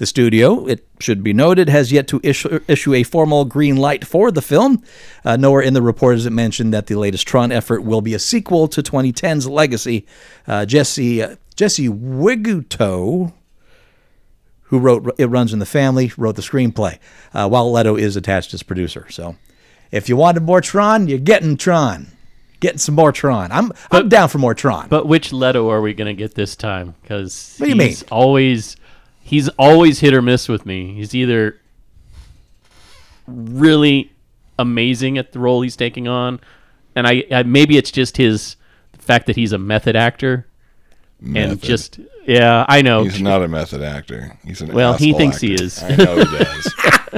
The 0.00 0.06
studio, 0.06 0.66
it 0.66 0.86
should 0.98 1.22
be 1.22 1.34
noted, 1.34 1.68
has 1.68 1.92
yet 1.92 2.08
to 2.08 2.22
issue, 2.22 2.60
issue 2.66 2.94
a 2.94 3.02
formal 3.02 3.44
green 3.44 3.76
light 3.76 4.02
for 4.02 4.30
the 4.30 4.40
film. 4.40 4.82
Uh, 5.26 5.36
nowhere 5.36 5.60
in 5.60 5.74
the 5.74 5.82
report 5.82 6.16
is 6.16 6.24
it 6.24 6.30
mentioned 6.30 6.72
that 6.72 6.86
the 6.86 6.94
latest 6.94 7.28
Tron 7.28 7.52
effort 7.52 7.82
will 7.82 8.00
be 8.00 8.14
a 8.14 8.18
sequel 8.18 8.66
to 8.68 8.82
2010's 8.82 9.46
Legacy. 9.46 10.06
Uh, 10.48 10.64
Jesse 10.64 11.22
uh, 11.22 11.36
Jesse 11.54 11.90
Wigutow, 11.90 13.34
who 14.62 14.78
wrote 14.78 15.14
It 15.18 15.26
Runs 15.26 15.52
in 15.52 15.58
the 15.58 15.66
Family, 15.66 16.12
wrote 16.16 16.36
the 16.36 16.40
screenplay, 16.40 16.98
uh, 17.34 17.46
while 17.50 17.70
Leto 17.70 17.94
is 17.96 18.16
attached 18.16 18.54
as 18.54 18.62
producer. 18.62 19.06
So, 19.10 19.36
if 19.90 20.08
you 20.08 20.16
wanted 20.16 20.44
more 20.44 20.62
Tron, 20.62 21.08
you're 21.08 21.18
getting 21.18 21.58
Tron, 21.58 22.06
getting 22.60 22.78
some 22.78 22.94
more 22.94 23.12
Tron. 23.12 23.52
I'm 23.52 23.70
I'm 23.90 24.08
down 24.08 24.30
for 24.30 24.38
more 24.38 24.54
Tron. 24.54 24.88
But 24.88 25.06
which 25.06 25.30
Leto 25.30 25.68
are 25.68 25.82
we 25.82 25.92
going 25.92 26.08
to 26.08 26.18
get 26.18 26.36
this 26.36 26.56
time? 26.56 26.94
Because 27.02 27.56
What 27.58 27.66
do 27.66 27.76
you 27.76 27.82
he's 27.82 28.00
mean? 28.02 28.08
always 28.10 28.76
he's 29.20 29.48
always 29.50 30.00
hit 30.00 30.14
or 30.14 30.22
miss 30.22 30.48
with 30.48 30.66
me. 30.66 30.94
He's 30.94 31.14
either 31.14 31.60
really 33.26 34.12
amazing 34.58 35.18
at 35.18 35.32
the 35.32 35.38
role 35.38 35.62
he's 35.62 35.76
taking 35.76 36.08
on, 36.08 36.40
and 36.94 37.06
I, 37.06 37.24
I 37.30 37.42
maybe 37.42 37.76
it's 37.76 37.90
just 37.90 38.16
his 38.16 38.56
fact 38.98 39.26
that 39.26 39.36
he's 39.36 39.52
a 39.52 39.58
method 39.58 39.96
actor 39.96 40.46
and 41.34 41.60
just 41.60 41.98
yeah, 42.26 42.64
I 42.68 42.82
know. 42.82 43.02
He's 43.02 43.20
not 43.20 43.42
a 43.42 43.48
method 43.48 43.82
actor. 43.82 44.38
He's 44.44 44.60
an 44.60 44.72
Well, 44.72 44.94
he 44.94 45.12
thinks 45.12 45.40
he 45.40 45.54
is. 45.54 45.82
I 45.82 45.96
know 45.96 46.16
he 46.16 46.24
does. 46.24 46.74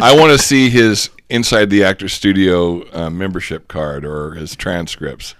I 0.00 0.16
want 0.16 0.32
to 0.32 0.38
see 0.38 0.68
his 0.70 1.10
inside 1.28 1.70
the 1.70 1.84
actor 1.84 2.08
studio 2.08 2.84
uh, 2.92 3.10
membership 3.10 3.68
card 3.68 4.04
or 4.04 4.32
his 4.32 4.54
transcripts. 4.54 5.34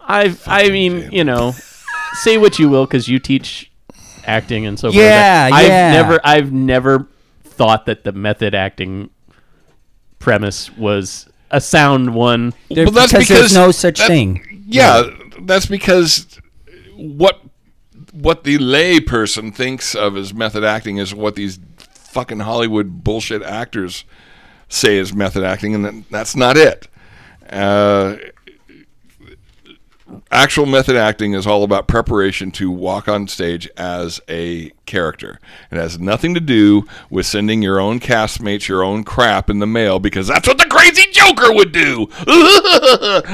I 0.00 0.36
I 0.46 0.68
mean, 0.70 1.10
you 1.10 1.24
know, 1.24 1.54
say 2.14 2.38
what 2.38 2.58
you 2.58 2.68
will 2.68 2.86
because 2.86 3.08
you 3.08 3.18
teach 3.18 3.70
acting 4.26 4.66
and 4.66 4.78
so 4.78 4.88
forth. 4.88 4.96
Yeah, 4.96 5.48
I've 5.52 5.68
yeah. 5.68 5.92
never 5.92 6.20
I've 6.24 6.52
never 6.52 7.06
thought 7.44 7.86
that 7.86 8.04
the 8.04 8.12
method 8.12 8.54
acting 8.54 9.10
premise 10.18 10.74
was 10.76 11.28
a 11.50 11.60
sound 11.60 12.14
one. 12.14 12.52
There- 12.70 12.84
Well, 12.84 12.92
that's 12.92 13.12
because, 13.12 13.28
because 13.28 13.40
there's 13.40 13.54
no 13.54 13.70
such 13.70 13.98
that- 13.98 14.08
thing. 14.08 14.64
Yeah, 14.68 15.04
that's 15.42 15.66
because 15.66 16.26
what 16.96 17.40
what 18.12 18.44
the 18.44 18.58
lay 18.58 18.98
person 18.98 19.52
thinks 19.52 19.94
of 19.94 20.16
as 20.16 20.32
method 20.34 20.64
acting 20.64 20.96
is 20.96 21.14
what 21.14 21.34
these 21.34 21.58
fucking 21.76 22.40
Hollywood 22.40 23.04
bullshit 23.04 23.42
actors 23.42 24.04
say 24.68 24.96
is 24.96 25.12
method 25.14 25.44
acting, 25.44 25.74
and 25.74 26.04
that's 26.10 26.34
not 26.34 26.56
it. 26.56 26.88
Uh, 27.50 28.16
actual 30.30 30.66
method 30.66 30.96
acting 30.96 31.32
is 31.32 31.46
all 31.46 31.62
about 31.62 31.86
preparation 31.86 32.50
to 32.52 32.70
walk 32.70 33.08
on 33.08 33.26
stage 33.28 33.68
as 33.76 34.20
a 34.28 34.70
character. 34.86 35.40
It 35.70 35.76
has 35.76 35.98
nothing 35.98 36.34
to 36.34 36.40
do 36.40 36.84
with 37.10 37.26
sending 37.26 37.62
your 37.62 37.80
own 37.80 38.00
castmates 38.00 38.68
your 38.68 38.84
own 38.84 39.04
crap 39.04 39.50
in 39.50 39.58
the 39.58 39.66
mail 39.66 39.98
because 39.98 40.28
that's 40.28 40.46
what 40.46 40.58
the 40.58 40.66
crazy 40.66 41.10
Joker 41.10 41.52
would 41.52 41.72
do. 41.72 42.08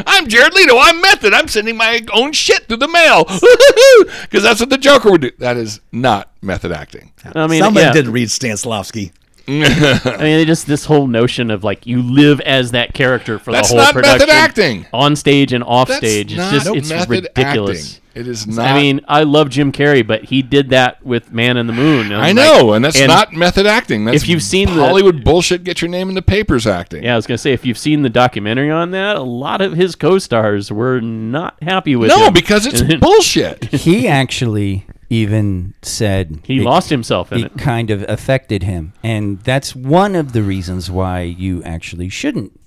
I'm 0.07 0.29
Jared 0.29 0.55
Leto. 0.55 0.79
I'm 0.79 1.01
method. 1.01 1.35
I'm 1.35 1.49
sending 1.49 1.77
my 1.77 2.01
own 2.13 2.33
shit 2.33 2.65
through 2.67 2.79
the 2.79 2.89
mail 2.89 3.25
because 4.23 4.43
that's 4.43 4.61
what 4.61 4.71
the 4.71 4.79
Joker 4.79 5.11
would 5.11 5.21
do. 5.21 5.31
That 5.39 5.57
is 5.57 5.81
not 5.93 6.31
method 6.41 6.73
acting. 6.73 7.13
I 7.35 7.47
mean, 7.47 7.63
Somebody 7.63 7.87
yeah. 7.87 7.93
didn't 7.93 8.13
read 8.13 8.29
Stanislavski. 8.29 9.13
I 9.49 10.19
mean, 10.21 10.47
just 10.47 10.67
this 10.67 10.85
whole 10.85 11.07
notion 11.07 11.51
of 11.51 11.65
like 11.65 11.87
you 11.87 12.03
live 12.03 12.41
as 12.41 12.71
that 12.73 12.95
character 12.95 13.39
for 13.39 13.53
That's 13.53 13.69
the 13.71 13.77
whole 13.77 13.85
not 13.85 13.93
production, 13.95 14.19
method 14.29 14.31
acting. 14.33 14.87
on 14.93 15.17
stage 15.17 15.53
and 15.53 15.65
off 15.65 15.89
That's 15.89 15.99
stage. 15.99 16.33
It's 16.33 16.37
not 16.39 16.53
just 16.53 16.67
it's 16.69 16.89
method 16.89 17.11
ridiculous. 17.35 17.95
acting. 17.97 17.99
It 18.15 18.29
is 18.29 18.47
not. 18.47 18.67
I 18.67 18.75
mean, 18.79 19.01
I 19.09 19.23
love 19.23 19.49
Jim 19.49 19.73
Carrey, 19.73 20.07
but 20.07 20.25
he 20.25 20.43
did 20.43 20.69
that 20.69 21.03
with 21.03 21.33
Man 21.33 21.57
in 21.57 21.67
the 21.67 21.73
Moon. 21.73 22.13
I 22.13 22.29
I'm 22.29 22.37
know, 22.37 22.67
like- 22.67 22.77
and 22.77 22.85
that's 22.85 23.01
not 23.01 23.33
method 23.33 23.65
acting. 23.65 24.05
That's 24.05 24.23
if 24.23 24.29
you've 24.29 24.43
seen 24.43 24.67
the- 24.69 24.75
Hollywood 24.85 25.25
bullshit, 25.25 25.65
get 25.65 25.81
your 25.81 25.89
name 25.89 26.11
in 26.11 26.15
the 26.15 26.21
papers 26.21 26.67
acting. 26.67 27.05
Yeah, 27.05 27.15
I 27.15 27.17
was 27.17 27.27
gonna 27.27 27.39
say 27.39 27.53
if 27.55 27.65
you've 27.65 27.79
seen 27.79 28.03
the 28.03 28.11
documentary 28.11 28.71
on 28.71 28.91
that, 28.91 29.17
a 29.17 29.23
lot 29.23 29.63
of 29.63 29.73
his 29.73 29.95
co-stars 29.95 30.71
were 30.71 31.01
not 31.01 31.57
happy 31.63 31.97
with 31.97 32.11
No, 32.11 32.27
him. 32.27 32.35
because 32.35 32.67
it's 32.67 32.83
bullshit. 33.01 33.65
he 33.73 34.07
actually 34.07 34.85
even 35.13 35.75
said 35.83 36.39
he 36.45 36.59
it- 36.61 36.65
lost 36.65 36.89
himself 36.91 37.33
in 37.33 37.41
it 37.41 37.47
it. 37.53 37.59
kind 37.59 37.91
of 37.91 38.03
affected 38.09 38.63
him, 38.63 38.93
and 39.03 39.41
that's 39.41 39.77
one 39.77 40.15
of 40.17 40.33
the 40.33 40.43
reasons 40.43 40.91
why 40.91 41.21
you 41.23 41.63
actually 41.65 42.09
shouldn't 42.09 42.59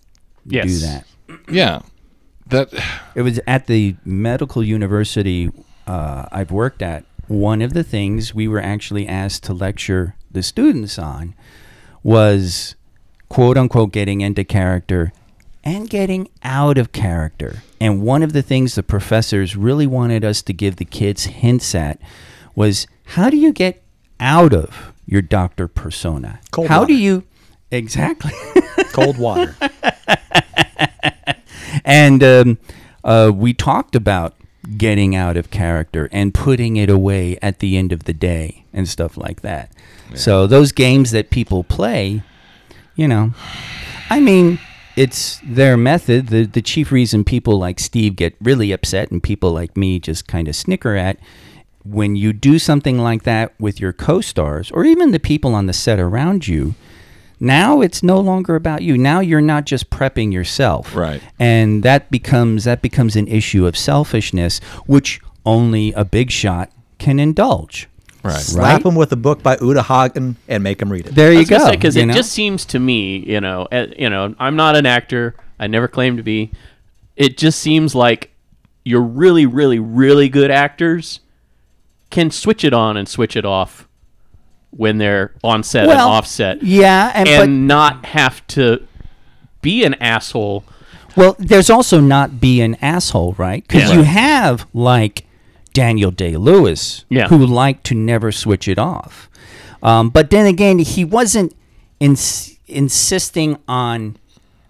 Yes. 0.45 0.67
do 0.67 0.79
that. 0.79 1.05
Yeah, 1.51 1.79
that 2.47 2.69
It 3.15 3.23
was 3.23 3.39
at 3.47 3.65
the 3.67 3.95
medical 4.05 4.61
university 4.63 5.49
uh, 5.87 6.25
I've 6.31 6.51
worked 6.51 6.81
at. 6.83 7.03
One 7.27 7.63
of 7.63 7.73
the 7.73 7.83
things 7.83 8.35
we 8.35 8.47
were 8.47 8.61
actually 8.61 9.07
asked 9.07 9.43
to 9.45 9.53
lecture 9.53 10.15
the 10.31 10.43
students 10.43 10.99
on 10.99 11.33
was 12.03 12.75
quote 13.29 13.57
unquote 13.57 13.91
getting 13.91 14.21
into 14.21 14.43
character 14.43 15.11
and 15.63 15.89
getting 15.89 16.27
out 16.43 16.77
of 16.77 16.91
character. 16.91 17.63
And 17.81 18.03
one 18.03 18.21
of 18.21 18.33
the 18.33 18.43
things 18.43 18.75
the 18.75 18.83
professors 18.83 19.55
really 19.55 19.87
wanted 19.87 20.23
us 20.23 20.43
to 20.43 20.53
give 20.53 20.75
the 20.75 20.85
kids 20.85 21.23
hints 21.25 21.73
at 21.73 21.99
was 22.55 22.87
how 23.05 23.29
do 23.29 23.37
you 23.37 23.51
get 23.51 23.83
out 24.19 24.53
of 24.53 24.93
your 25.05 25.21
doctor 25.21 25.67
persona? 25.67 26.39
Cold 26.51 26.67
how 26.67 26.81
water. 26.81 26.93
do 26.93 26.97
you 26.97 27.23
exactly? 27.71 28.31
Cold 28.93 29.17
water. 29.17 29.55
and 31.83 32.23
um, 32.23 32.57
uh, 33.03 33.31
we 33.33 33.53
talked 33.53 33.95
about 33.95 34.35
getting 34.77 35.15
out 35.15 35.37
of 35.37 35.51
character 35.51 36.09
and 36.11 36.33
putting 36.33 36.75
it 36.75 36.89
away 36.89 37.37
at 37.41 37.59
the 37.59 37.77
end 37.77 37.91
of 37.91 38.05
the 38.05 38.13
day 38.13 38.65
and 38.73 38.89
stuff 38.89 39.15
like 39.17 39.41
that. 39.41 39.71
So 40.13 40.47
those 40.47 40.71
games 40.71 41.11
that 41.11 41.29
people 41.29 41.63
play, 41.63 42.23
you 42.95 43.07
know, 43.07 43.33
I 44.09 44.19
mean, 44.19 44.59
it's 44.95 45.41
their 45.43 45.75
method. 45.75 46.27
The 46.27 46.45
the 46.45 46.61
chief 46.61 46.91
reason 46.91 47.23
people 47.23 47.59
like 47.59 47.79
Steve 47.79 48.15
get 48.15 48.35
really 48.41 48.71
upset 48.71 49.11
and 49.11 49.21
people 49.21 49.51
like 49.51 49.75
me 49.75 49.99
just 49.99 50.27
kind 50.27 50.47
of 50.47 50.55
snicker 50.55 50.95
at 50.95 51.17
when 51.85 52.15
you 52.15 52.33
do 52.33 52.57
something 52.57 52.97
like 52.97 53.23
that 53.23 53.53
with 53.59 53.79
your 53.79 53.93
co-stars 53.93 54.71
or 54.71 54.83
even 54.83 55.11
the 55.11 55.19
people 55.19 55.53
on 55.53 55.67
the 55.67 55.73
set 55.73 55.99
around 55.99 56.47
you. 56.47 56.73
Now 57.39 57.81
it's 57.81 58.01
no 58.01 58.19
longer 58.19 58.55
about 58.55 58.81
you. 58.81 58.97
Now 58.97 59.19
you're 59.19 59.41
not 59.41 59.65
just 59.65 59.89
prepping 59.89 60.33
yourself. 60.33 60.95
Right. 60.95 61.21
And 61.37 61.83
that 61.83 62.09
becomes 62.09 62.63
that 62.63 62.81
becomes 62.81 63.15
an 63.15 63.27
issue 63.27 63.67
of 63.67 63.77
selfishness 63.77 64.59
which 64.87 65.21
only 65.45 65.93
a 65.93 66.03
big 66.03 66.31
shot 66.31 66.71
can 66.97 67.19
indulge. 67.19 67.87
right. 68.23 68.33
Slap 68.39 68.83
them 68.83 68.95
with 68.95 69.11
a 69.11 69.17
book 69.17 69.43
by 69.43 69.57
Uta 69.61 69.83
Hagen 69.83 70.37
and 70.47 70.63
make 70.63 70.79
them 70.79 70.91
read 70.91 71.07
it. 71.07 71.13
There 71.15 71.33
you 71.33 71.45
go. 71.45 71.69
because 71.69 71.95
it 71.95 72.05
know? 72.07 72.13
just 72.13 72.31
seems 72.31 72.65
to 72.65 72.79
me, 72.79 73.17
you 73.17 73.41
know, 73.41 73.67
uh, 73.71 73.87
you 73.97 74.09
know, 74.09 74.33
I'm 74.39 74.55
not 74.55 74.75
an 74.75 74.85
actor. 74.85 75.35
I 75.59 75.67
never 75.67 75.87
claimed 75.87 76.17
to 76.17 76.23
be. 76.23 76.51
It 77.15 77.37
just 77.37 77.59
seems 77.59 77.93
like 77.93 78.31
you're 78.83 79.01
really, 79.01 79.45
really, 79.45 79.79
really 79.79 80.29
good 80.29 80.51
actors 80.51 81.19
can 82.15 82.31
switch 82.31 82.63
it 82.63 82.73
on 82.73 82.97
and 82.97 83.07
switch 83.07 83.35
it 83.35 83.45
off 83.45 83.87
when 84.71 84.97
they're 84.97 85.33
on 85.43 85.63
set 85.63 85.81
and 85.83 85.89
Well, 85.89 86.09
off 86.09 86.25
set, 86.27 86.63
Yeah, 86.63 87.11
and, 87.13 87.27
and 87.29 87.67
not 87.67 88.05
have 88.07 88.45
to 88.47 88.85
be 89.61 89.83
an 89.85 89.93
asshole. 89.95 90.63
well, 91.15 91.35
there's 91.39 91.69
also 91.69 91.99
not 92.01 92.39
be 92.41 92.61
an 92.61 92.75
asshole, 92.81 93.33
right? 93.37 93.65
Because 93.67 93.89
Yeah. 93.89 93.97
you 93.97 94.03
have 94.03 94.65
like 94.73 95.25
Daniel 95.73 96.11
Day 96.11 96.35
Lewis, 96.37 97.05
Yeah. 97.09 97.27
who 97.27 97.37
liked 97.45 97.83
to 97.85 97.95
never 97.95 98.31
switch 98.31 98.67
it 98.67 98.79
off. 98.79 99.29
Um, 99.83 100.09
but 100.09 100.29
then 100.29 100.45
again, 100.45 100.79
he 100.79 101.05
wasn't 101.05 101.53
ins- 101.99 102.57
insisting 102.67 103.57
on, 103.67 104.17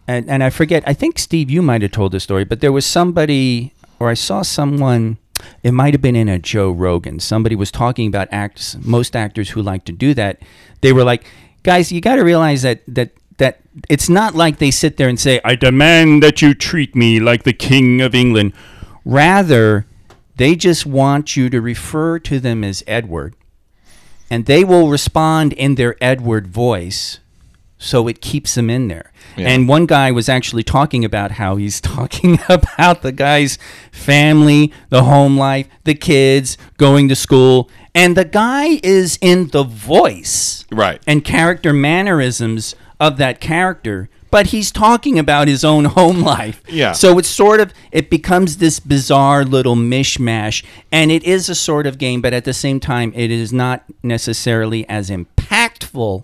and, 0.08 0.30
and 0.30 0.44
I 0.44 0.50
forget. 0.50 0.84
I 0.86 0.94
think 0.94 1.18
Steve, 1.20 1.50
you 1.50 1.62
might 1.62 1.82
have 1.82 1.92
told 1.92 2.12
the 2.12 2.20
story, 2.20 2.44
but 2.44 2.60
there 2.60 2.72
was 2.72 2.86
somebody, 2.86 3.74
or 4.00 4.10
I 4.10 4.14
saw 4.16 4.42
someone. 4.44 5.18
It 5.64 5.72
might 5.72 5.94
have 5.94 6.02
been 6.02 6.16
in 6.16 6.30
a 6.30 6.40
Joe 6.40 6.72
Rogan. 6.72 7.20
Somebody 7.20 7.56
was 7.56 7.72
talking 7.72 8.08
about 8.08 8.28
acts. 8.32 8.78
Most 8.82 9.16
actors 9.16 9.50
who 9.52 9.62
like 9.62 9.86
to 9.86 9.92
do 9.92 10.14
that, 10.14 10.40
they 10.82 10.94
were 10.94 11.04
like, 11.04 11.26
"Guys, 11.64 11.92
you 11.92 12.02
got 12.02 12.16
to 12.16 12.24
realize 12.24 12.62
that 12.62 12.82
that 12.88 13.12
that 13.38 13.60
it's 13.90 14.08
not 14.08 14.36
like 14.36 14.60
they 14.60 14.72
sit 14.72 14.98
there 14.98 15.10
and 15.10 15.20
say, 15.20 15.42
"I 15.44 15.56
demand 15.56 16.24
that 16.24 16.42
you 16.42 16.54
treat 16.54 16.96
me 16.96 17.20
like 17.20 17.44
the 17.44 17.54
king 17.54 18.02
of 18.02 18.16
England." 18.16 18.54
Rather, 19.04 19.86
they 20.38 20.56
just 20.56 20.86
want 20.86 21.36
you 21.36 21.50
to 21.50 21.62
refer 21.62 22.20
to 22.20 22.40
them 22.40 22.64
as 22.64 22.84
Edward, 22.88 23.36
and 24.30 24.46
they 24.46 24.64
will 24.64 24.90
respond 24.90 25.54
in 25.54 25.76
their 25.76 25.96
Edward 26.02 26.48
voice, 26.48 27.20
so 27.86 28.08
it 28.08 28.20
keeps 28.22 28.56
them 28.56 28.70
in 28.70 28.88
there. 28.88 29.12
Yeah. 29.38 29.50
And 29.50 29.68
one 29.68 29.86
guy 29.86 30.12
was 30.12 30.28
actually 30.30 30.64
talking 30.64 31.06
about 31.06 31.32
how 31.32 31.56
he's 31.58 31.80
talking 31.96 32.40
about 32.50 33.02
the 33.02 33.12
guy's 33.12 33.58
family, 33.92 34.74
the 34.90 35.04
home 35.04 35.38
life, 35.38 35.68
the 35.84 35.94
kids, 35.96 36.58
going 36.78 37.08
to 37.10 37.16
school, 37.16 37.70
and 37.94 38.18
the 38.18 38.26
guy 38.26 38.80
is 38.84 39.18
in 39.22 39.48
the 39.50 39.64
voice 39.64 40.66
Right. 40.72 41.02
and 41.08 41.24
character 41.24 41.72
mannerisms 41.74 42.76
of 43.00 43.18
that 43.18 43.40
character 43.40 44.10
but 44.32 44.48
he's 44.48 44.70
talking 44.70 45.18
about 45.18 45.48
his 45.48 45.64
own 45.64 45.86
home 46.00 46.22
life 46.22 46.62
Yeah. 46.68 46.92
so 46.94 47.18
it's 47.20 47.28
sort 47.30 47.60
of 47.62 47.74
it 47.92 48.10
becomes 48.10 48.58
this 48.58 48.80
bizarre 48.82 49.46
little 49.46 49.76
mishmash 49.76 50.64
and 50.92 51.12
it 51.12 51.24
is 51.24 51.48
a 51.50 51.56
sort 51.56 51.88
of 51.88 51.98
game 51.98 52.22
but 52.22 52.34
at 52.34 52.44
the 52.46 52.54
same 52.54 52.80
time 52.80 53.12
it 53.16 53.32
is 53.32 53.54
not 53.54 53.84
necessarily 54.04 54.88
as 54.90 55.10
impactful 55.10 56.24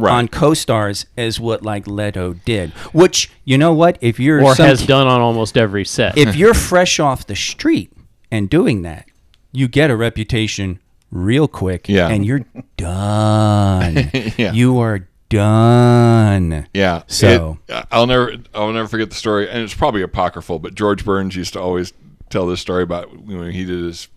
Right. 0.00 0.12
on 0.12 0.28
co-stars 0.28 1.06
as 1.16 1.38
what 1.40 1.62
like 1.62 1.86
Leto 1.86 2.34
did 2.44 2.70
which 2.92 3.30
you 3.44 3.58
know 3.58 3.72
what 3.72 3.98
if 4.00 4.18
you're 4.20 4.42
Or 4.42 4.54
some 4.54 4.66
has 4.66 4.80
ki- 4.80 4.86
done 4.86 5.06
on 5.06 5.20
almost 5.20 5.56
every 5.56 5.84
set. 5.84 6.16
if 6.18 6.36
you're 6.36 6.54
fresh 6.70 6.98
off 7.00 7.26
the 7.26 7.36
street 7.36 7.92
and 8.30 8.48
doing 8.50 8.82
that 8.82 9.06
you 9.52 9.68
get 9.68 9.90
a 9.90 9.96
reputation 9.96 10.78
real 11.10 11.48
quick 11.48 11.88
Yeah. 11.88 12.08
and 12.08 12.24
you're 12.26 12.44
done 12.76 14.10
Yeah. 14.36 14.52
you 14.52 14.78
are 14.78 15.08
done 15.28 16.66
Yeah. 16.74 17.02
So- 17.06 17.58
It- 17.68 17.86
I'll 17.90 18.06
never 18.06 18.34
I'll 18.54 18.72
never 18.72 18.88
forget 18.88 19.10
the 19.10 19.16
story, 19.16 19.48
and 19.48 19.62
it's 19.62 19.74
probably 19.74 20.02
apocryphal. 20.02 20.58
But 20.58 20.74
George 20.74 21.04
Burns 21.04 21.36
used 21.36 21.52
to 21.54 21.60
always 21.60 21.92
tell 22.30 22.46
this 22.46 22.60
story 22.60 22.82
about 22.82 23.24
when 23.24 23.50
he 23.52 23.64
did 23.64 23.82
his 23.84 24.08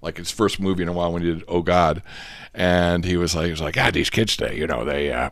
like 0.00 0.16
his 0.18 0.30
first 0.30 0.58
movie 0.60 0.82
in 0.82 0.88
a 0.88 0.92
while 0.92 1.12
when 1.12 1.22
he 1.22 1.32
did 1.32 1.44
Oh 1.48 1.62
God, 1.62 2.02
and 2.54 3.04
he 3.04 3.16
was 3.16 3.34
like 3.34 3.46
he 3.46 3.50
was 3.50 3.60
like 3.60 3.74
God 3.74 3.94
these 3.94 4.10
kids 4.10 4.36
today 4.36 4.56
you 4.56 4.66
know 4.66 4.84
they 4.84 5.12
uh, 5.12 5.30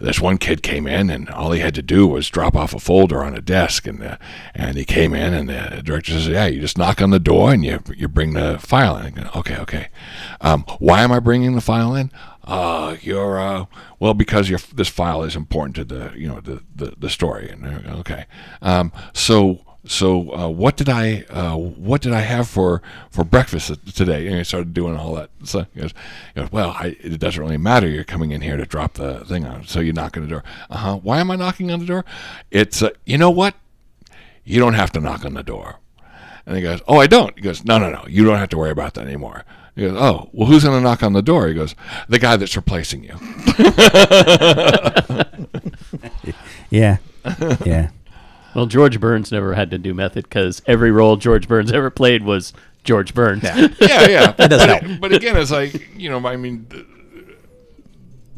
this 0.00 0.20
one 0.20 0.38
kid 0.38 0.62
came 0.62 0.86
in 0.86 1.10
and 1.10 1.28
all 1.30 1.52
he 1.52 1.60
had 1.60 1.74
to 1.74 1.82
do 1.82 2.06
was 2.06 2.28
drop 2.28 2.56
off 2.56 2.74
a 2.74 2.78
folder 2.78 3.24
on 3.24 3.36
a 3.36 3.40
desk 3.40 3.86
and 3.86 4.02
uh, 4.02 4.16
and 4.54 4.76
he 4.76 4.84
came 4.84 5.14
in 5.14 5.34
and 5.34 5.48
the 5.48 5.82
director 5.82 6.12
says 6.12 6.28
yeah 6.28 6.46
you 6.46 6.60
just 6.60 6.78
knock 6.78 7.02
on 7.02 7.10
the 7.10 7.18
door 7.18 7.52
and 7.52 7.64
you 7.64 7.80
you 7.96 8.08
bring 8.08 8.34
the 8.34 8.58
file 8.58 8.96
in. 8.96 9.14
Go, 9.14 9.30
okay 9.36 9.56
okay. 9.56 9.88
Um, 10.40 10.64
why 10.78 11.02
am 11.02 11.12
I 11.12 11.20
bringing 11.20 11.54
the 11.54 11.60
file 11.60 11.94
in? 11.94 12.10
Uh, 12.44 12.96
you're 13.00 13.38
uh, 13.38 13.66
well 13.98 14.14
because 14.14 14.48
your 14.48 14.58
this 14.74 14.88
file 14.88 15.22
is 15.22 15.36
important 15.36 15.76
to 15.76 15.84
the 15.84 16.12
you 16.16 16.28
know 16.28 16.40
the 16.40 16.62
the, 16.74 16.94
the 16.98 17.10
story. 17.10 17.48
And 17.48 17.86
okay. 18.00 18.26
Um, 18.62 18.92
so 19.12 19.60
so 19.86 20.34
uh, 20.34 20.48
what 20.48 20.76
did 20.76 20.88
I 20.88 21.24
uh, 21.30 21.56
what 21.56 22.02
did 22.02 22.12
I 22.12 22.20
have 22.20 22.48
for 22.48 22.82
for 23.10 23.24
breakfast 23.24 23.72
today? 23.96 24.26
And 24.26 24.36
I 24.36 24.42
started 24.42 24.74
doing 24.74 24.96
all 24.96 25.14
that. 25.14 25.30
So 25.44 25.66
he 25.74 25.80
goes, 25.80 25.94
he 26.34 26.40
goes 26.40 26.52
well, 26.52 26.76
I, 26.78 26.96
it 27.00 27.18
doesn't 27.18 27.40
really 27.40 27.56
matter. 27.56 27.88
You're 27.88 28.04
coming 28.04 28.32
in 28.32 28.42
here 28.42 28.56
to 28.56 28.66
drop 28.66 28.94
the 28.94 29.24
thing 29.24 29.46
on. 29.46 29.66
So 29.66 29.80
you 29.80 29.92
knock 29.92 30.16
on 30.16 30.24
the 30.24 30.28
door. 30.28 30.44
Uh 30.68 30.76
huh. 30.76 30.96
Why 30.96 31.20
am 31.20 31.30
I 31.30 31.36
knocking 31.36 31.70
on 31.70 31.80
the 31.80 31.86
door? 31.86 32.04
It's 32.50 32.82
uh, 32.82 32.90
you 33.06 33.16
know 33.16 33.30
what? 33.30 33.54
You 34.44 34.60
don't 34.60 34.74
have 34.74 34.90
to 34.92 35.00
knock 35.00 35.24
on 35.24 35.34
the 35.34 35.42
door. 35.42 35.76
And 36.46 36.56
he 36.56 36.62
goes, 36.62 36.80
oh, 36.88 36.98
I 36.98 37.06
don't. 37.06 37.34
He 37.36 37.42
goes, 37.42 37.64
no, 37.64 37.78
no, 37.78 37.90
no. 37.90 38.04
You 38.08 38.24
don't 38.24 38.38
have 38.38 38.48
to 38.48 38.58
worry 38.58 38.70
about 38.70 38.94
that 38.94 39.06
anymore. 39.06 39.44
He 39.76 39.82
goes, 39.82 39.96
oh, 39.96 40.28
well, 40.32 40.48
who's 40.48 40.64
going 40.64 40.76
to 40.76 40.82
knock 40.82 41.02
on 41.02 41.12
the 41.12 41.22
door? 41.22 41.48
He 41.48 41.54
goes, 41.54 41.74
the 42.08 42.18
guy 42.18 42.36
that's 42.36 42.56
replacing 42.56 43.04
you. 43.04 43.10
yeah 46.70 46.96
yeah 47.64 47.90
Well, 48.54 48.66
George 48.66 49.00
Burns 49.00 49.30
never 49.30 49.54
had 49.54 49.70
to 49.70 49.78
do 49.78 49.94
method 49.94 50.24
because 50.24 50.62
every 50.66 50.90
role 50.90 51.16
George 51.16 51.48
Burns 51.48 51.72
ever 51.72 51.90
played 51.90 52.24
was 52.24 52.52
George 52.84 53.14
Burns. 53.14 53.42
Yeah. 53.42 53.56
yeah, 53.80 54.08
yeah. 54.08 54.32
That 54.32 54.50
does 54.50 54.66
but, 54.66 54.82
help. 54.82 55.00
but 55.00 55.12
again, 55.12 55.36
it's 55.36 55.50
like 55.50 55.96
you 55.96 56.10
know, 56.10 56.26
I 56.26 56.36
mean, 56.36 56.66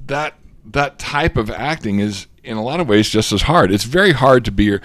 that 0.07 0.35
that 0.67 0.99
type 0.99 1.37
of 1.37 1.51
acting 1.51 2.01
is 2.01 2.27
in 2.45 2.57
a 2.57 2.63
lot 2.63 2.81
of 2.81 2.89
ways 2.89 3.09
just 3.09 3.33
as 3.33 3.43
hard. 3.43 3.71
It's 3.71 3.85
very 3.85 4.13
hard 4.13 4.45
to 4.47 4.51
be. 4.51 4.79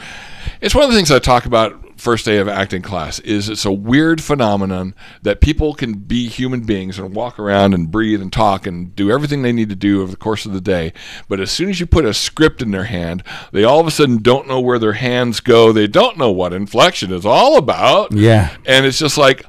It's 0.62 0.76
one 0.76 0.84
of 0.84 0.90
the 0.90 0.96
things 0.96 1.12
I 1.12 1.20
talk 1.20 1.46
about 1.46 1.87
first 1.98 2.26
day 2.26 2.38
of 2.38 2.48
acting 2.48 2.82
class. 2.82 3.20
Is 3.20 3.50
it's 3.50 3.66
a 3.66 3.72
weird 3.72 4.22
phenomenon 4.22 4.94
that 5.24 5.42
people 5.42 5.74
can 5.74 5.94
be 5.96 6.28
human 6.28 6.62
beings 6.62 6.98
and 7.00 7.14
walk 7.14 7.38
around 7.40 7.74
and 7.74 7.90
breathe 7.92 8.22
and 8.22 8.32
talk 8.32 8.66
and 8.68 8.96
do 8.96 9.12
everything 9.12 9.42
they 9.42 9.52
need 9.52 9.70
to 9.70 9.76
do 9.76 10.02
over 10.02 10.12
the 10.12 10.18
course 10.18 10.46
of 10.46 10.54
the 10.54 10.62
day. 10.62 10.94
But 11.28 11.40
as 11.40 11.52
soon 11.52 11.70
as 11.70 11.80
you 11.80 11.86
put 11.86 12.06
a 12.06 12.14
script 12.14 12.62
in 12.62 12.72
their 12.72 12.86
hand, 12.86 13.24
they 13.52 13.64
all 13.64 13.80
of 13.80 13.88
a 13.88 13.92
sudden 13.92 14.22
don't 14.22 14.48
know 14.48 14.60
where 14.60 14.80
their 14.80 14.94
hands 14.94 15.40
go. 15.40 15.72
They 15.72 15.88
don't 15.88 16.18
know 16.18 16.32
what 16.32 16.54
inflection 16.54 17.12
is 17.12 17.26
all 17.26 17.58
about. 17.58 18.14
Yeah. 18.14 18.56
and 18.66 18.86
it's 18.86 19.00
just 19.00 19.18
like, 19.18 19.46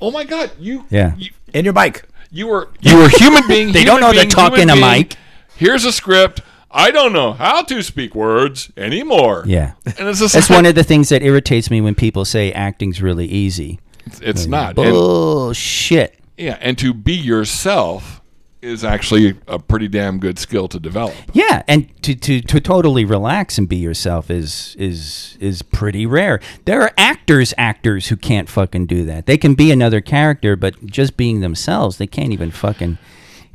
oh 0.00 0.10
my 0.10 0.24
god, 0.24 0.50
you 0.58 0.84
Yeah. 0.90 1.14
you, 1.16 1.30
In 1.54 1.64
your 1.64 1.72
bike. 1.74 2.04
you 2.30 2.46
were 2.48 2.68
you 2.80 2.96
were 2.96 3.04
a 3.06 3.08
human 3.18 3.42
being. 3.48 3.72
They 3.72 3.80
human 3.84 3.86
don't 3.86 4.00
know 4.00 4.12
they're 4.12 4.28
talking 4.30 4.68
human 4.68 4.78
a 4.78 4.80
mic. 4.98 5.16
Here's 5.56 5.84
a 5.84 5.92
script. 5.92 6.40
I 6.76 6.90
don't 6.90 7.12
know 7.14 7.32
how 7.32 7.62
to 7.62 7.82
speak 7.82 8.14
words 8.14 8.70
anymore. 8.76 9.44
Yeah. 9.46 9.72
and 9.86 10.08
it's 10.08 10.20
just 10.20 10.34
That's 10.34 10.50
like, 10.50 10.58
one 10.58 10.66
of 10.66 10.74
the 10.74 10.84
things 10.84 11.08
that 11.08 11.22
irritates 11.22 11.70
me 11.70 11.80
when 11.80 11.94
people 11.94 12.24
say 12.26 12.52
acting's 12.52 13.00
really 13.00 13.26
easy. 13.26 13.80
It's 14.20 14.46
not. 14.46 14.78
And, 14.78 14.92
Bullshit. 14.92 16.18
yeah, 16.36 16.58
and 16.60 16.76
to 16.78 16.92
be 16.92 17.14
yourself 17.14 18.20
is 18.62 18.84
actually 18.84 19.36
a 19.46 19.58
pretty 19.58 19.88
damn 19.88 20.18
good 20.18 20.38
skill 20.38 20.68
to 20.68 20.78
develop. 20.78 21.14
Yeah, 21.32 21.62
and 21.66 21.90
to, 22.02 22.14
to, 22.14 22.40
to 22.40 22.60
totally 22.60 23.04
relax 23.04 23.58
and 23.58 23.68
be 23.68 23.76
yourself 23.76 24.30
is 24.30 24.76
is 24.78 25.36
is 25.40 25.62
pretty 25.62 26.04
rare. 26.04 26.40
There 26.64 26.82
are 26.82 26.92
actors 26.98 27.54
actors 27.56 28.08
who 28.08 28.16
can't 28.16 28.48
fucking 28.48 28.86
do 28.86 29.04
that. 29.04 29.26
They 29.26 29.38
can 29.38 29.54
be 29.54 29.70
another 29.70 30.00
character, 30.00 30.56
but 30.56 30.84
just 30.86 31.16
being 31.16 31.40
themselves, 31.40 31.98
they 31.98 32.06
can't 32.06 32.32
even 32.32 32.50
fucking 32.50 32.98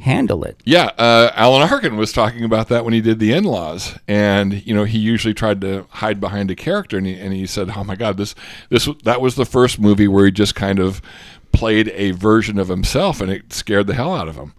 handle 0.01 0.43
it. 0.43 0.59
Yeah, 0.65 0.91
uh, 0.97 1.31
Alan 1.35 1.61
Arkin 1.69 1.95
was 1.95 2.11
talking 2.11 2.43
about 2.43 2.67
that 2.69 2.83
when 2.83 2.93
he 2.93 3.01
did 3.01 3.19
the 3.19 3.31
in-laws, 3.31 3.97
and 4.07 4.65
you 4.65 4.73
know 4.73 4.83
he 4.83 4.97
usually 4.99 5.33
tried 5.33 5.61
to 5.61 5.85
hide 5.89 6.19
behind 6.19 6.51
a 6.51 6.55
character, 6.55 6.97
and 6.97 7.07
he, 7.07 7.13
and 7.17 7.33
he 7.33 7.45
said, 7.47 7.71
"Oh 7.75 7.83
my 7.83 7.95
God, 7.95 8.17
this 8.17 8.35
this 8.69 8.89
that 9.03 9.21
was 9.21 9.35
the 9.35 9.45
first 9.45 9.79
movie 9.79 10.07
where 10.07 10.25
he 10.25 10.31
just 10.31 10.55
kind 10.55 10.79
of 10.79 11.01
played 11.51 11.89
a 11.95 12.11
version 12.11 12.59
of 12.59 12.67
himself, 12.67 13.21
and 13.21 13.31
it 13.31 13.53
scared 13.53 13.87
the 13.87 13.93
hell 13.93 14.13
out 14.13 14.27
of 14.27 14.35
him." 14.35 14.53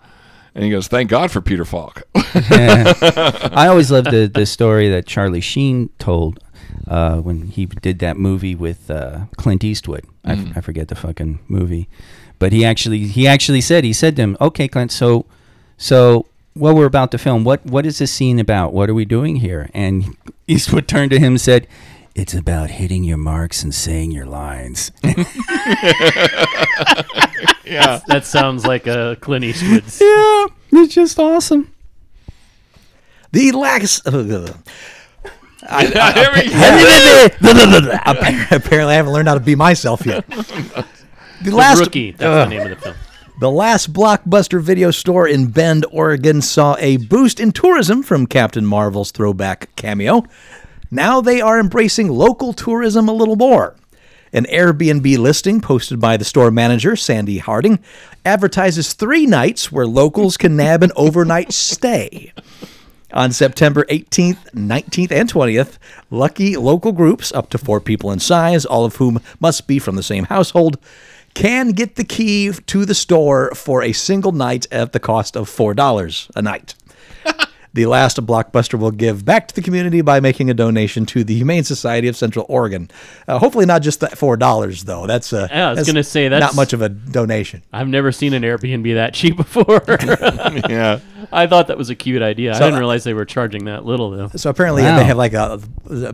And 0.55 0.65
he 0.65 0.71
goes, 0.71 0.89
"Thank 0.89 1.11
God 1.11 1.31
for 1.31 1.41
Peter 1.41 1.65
Falk." 1.65 2.03
I 2.15 3.67
always 3.69 3.91
loved 3.91 4.11
the, 4.11 4.31
the 4.33 4.47
story 4.47 4.89
that 4.89 5.07
Charlie 5.07 5.41
Sheen 5.41 5.91
told 5.99 6.43
uh, 6.89 7.19
when 7.21 7.49
he 7.49 7.67
did 7.67 7.99
that 8.01 8.17
movie 8.17 8.55
with 8.55 8.91
uh, 8.91 9.27
Clint 9.37 9.65
Eastwood. 9.65 10.05
I, 10.25 10.33
f- 10.33 10.57
I 10.57 10.61
forget 10.61 10.89
the 10.89 10.95
fucking 10.95 11.41
movie, 11.49 11.89
but 12.43 12.53
he 12.53 12.65
actually 12.65 13.07
he 13.07 13.25
actually 13.29 13.61
said 13.61 13.85
he 13.85 13.93
said 13.93 14.17
to 14.17 14.23
him, 14.23 14.37
"Okay, 14.41 14.67
Clint, 14.67 14.91
so 14.91 15.27
so 15.77 16.27
what 16.55 16.75
we're 16.75 16.87
about 16.87 17.13
to 17.13 17.19
film, 17.19 17.45
what 17.45 17.65
what 17.65 17.87
is 17.87 17.99
this 17.99 18.13
scene 18.13 18.41
about? 18.41 18.73
What 18.73 18.91
are 18.91 18.95
we 18.95 19.05
doing 19.05 19.37
here?" 19.37 19.71
And 19.73 20.17
Eastwood 20.49 20.89
turned 20.89 21.13
to 21.13 21.21
him 21.21 21.35
and 21.35 21.41
said. 21.41 21.69
It's 22.15 22.35
about 22.35 22.69
hitting 22.69 23.05
your 23.05 23.17
marks 23.17 23.63
and 23.63 23.75
saying 23.75 24.11
your 24.13 24.27
lines. 24.27 24.93
yeah, 27.65 28.01
That 28.07 28.25
sounds 28.27 28.67
like 28.67 28.87
a 28.87 29.17
Clint 29.23 29.47
Eastwood. 29.47 29.85
yeah, 29.99 30.47
it's 30.83 30.95
just 30.95 31.19
awesome. 31.19 31.73
The 33.31 33.53
last. 33.53 34.07
Uh, 34.07 34.19
uh, 35.67 35.81
there 36.13 36.31
we 36.35 36.51
go. 36.51 36.59
Apparently, 38.51 38.93
I 38.93 38.97
haven't 39.01 39.15
learned 39.15 39.29
how 39.29 39.35
to 39.35 39.41
be 39.41 39.55
myself 39.55 40.05
yet. 40.05 40.27
The 41.43 41.51
The 41.51 41.57
last 41.57 41.81
Rookie. 41.81 42.13
That's 42.13 42.49
the 42.49 42.57
name 42.57 42.63
of 42.63 42.71
the 42.71 42.77
film. 42.77 42.97
The 43.41 43.51
last 43.51 43.93
blockbuster 43.93 44.61
video 44.61 44.93
store 44.93 45.27
in 45.27 45.49
Bend, 45.49 45.85
Oregon 45.91 46.41
saw 46.41 46.77
a 46.79 46.99
boost 46.99 47.41
in 47.41 47.51
tourism 47.51 48.05
from 48.05 48.27
Captain 48.29 48.65
Marvel's 48.65 49.11
throwback 49.11 49.75
cameo. 49.75 50.25
Now 50.93 51.21
they 51.21 51.41
are 51.41 51.59
embracing 51.59 52.09
local 52.09 52.53
tourism 52.53 53.09
a 53.09 53.13
little 53.13 53.35
more. 53.35 53.75
An 54.33 54.45
Airbnb 54.45 55.19
listing 55.19 55.61
posted 55.61 55.99
by 55.99 56.17
the 56.17 56.25
store 56.25 56.53
manager, 56.53 56.95
Sandy 56.95 57.39
Harding, 57.39 57.81
advertises 58.25 58.93
three 58.93 59.27
nights 59.27 59.73
where 59.73 59.87
locals 59.87 60.37
can 60.37 60.57
nab 60.57 60.85
an 60.85 60.93
overnight 60.95 61.53
stay. 61.53 62.33
On 63.13 63.33
September 63.33 63.85
18th, 63.91 64.53
19th, 64.55 65.11
and 65.11 65.31
20th, 65.31 65.79
lucky 66.11 66.57
local 66.57 66.93
groups, 66.93 67.33
up 67.33 67.51
to 67.51 67.59
four 67.59 67.81
people 67.81 68.13
in 68.13 68.21
size, 68.21 68.65
all 68.65 68.85
of 68.85 68.97
whom 68.97 69.21
must 69.41 69.67
be 69.67 69.79
from 69.81 69.97
the 69.97 70.03
same 70.03 70.25
household, 70.25 70.79
can 71.35 71.71
get 71.71 71.97
the 71.97 72.05
key 72.05 72.53
to 72.67 72.85
the 72.85 72.95
store 72.95 73.51
for 73.55 73.83
a 73.83 73.93
single 73.93 74.33
night 74.33 74.67
at 74.71 74.93
the 74.93 75.01
cost 75.01 75.37
of 75.37 75.49
$4 75.49 76.31
a 76.37 76.43
night. 76.43 76.75
the 77.75 77.87
last 77.87 78.19
blockbuster 78.27 78.79
will 78.79 78.91
give 78.91 79.25
back 79.25 79.49
to 79.49 79.55
the 79.55 79.63
community 79.63 80.03
by 80.03 80.21
making 80.21 80.51
a 80.51 80.55
donation 80.55 81.07
to 81.07 81.25
the 81.25 81.35
Humane 81.35 81.65
Society 81.65 82.07
of 82.09 82.17
Central 82.17 82.45
Oregon. 82.49 82.91
Uh, 83.27 83.39
hopefully, 83.39 83.65
not 83.65 83.81
just 83.81 84.01
that 84.01 84.13
$4, 84.13 84.85
though. 84.85 85.07
That's, 85.07 85.33
uh, 85.33 85.49
Yeah, 85.51 85.69
I 85.69 85.71
was 85.71 85.79
that's 85.79 85.89
gonna 85.89 86.05
say, 86.05 86.29
that's 86.29 86.41
not 86.41 86.55
much 86.55 86.73
of 86.75 86.83
a 86.83 86.91
donation. 86.91 87.63
I've 87.73 87.89
never 87.89 88.13
seen 88.13 88.35
an 88.35 88.43
Airbnb 88.43 88.93
that 88.95 89.15
cheap 89.15 89.37
before. 89.39 89.83
yeah. 90.69 91.01
I 91.33 91.47
thought 91.47 91.69
that 91.69 91.79
was 91.79 91.89
a 91.89 91.95
cute 91.95 92.21
idea. 92.21 92.53
So, 92.55 92.61
I 92.61 92.65
didn't 92.67 92.81
realize 92.81 93.05
they 93.05 93.15
were 93.15 93.25
charging 93.25 93.65
that 93.67 93.87
little 93.87 94.11
though. 94.11 94.29
So 94.37 94.51
apparently, 94.51 94.83
Wow. 94.83 94.99
they 94.99 95.05
have 95.05 95.17
like 95.17 95.33
a, 95.33 95.61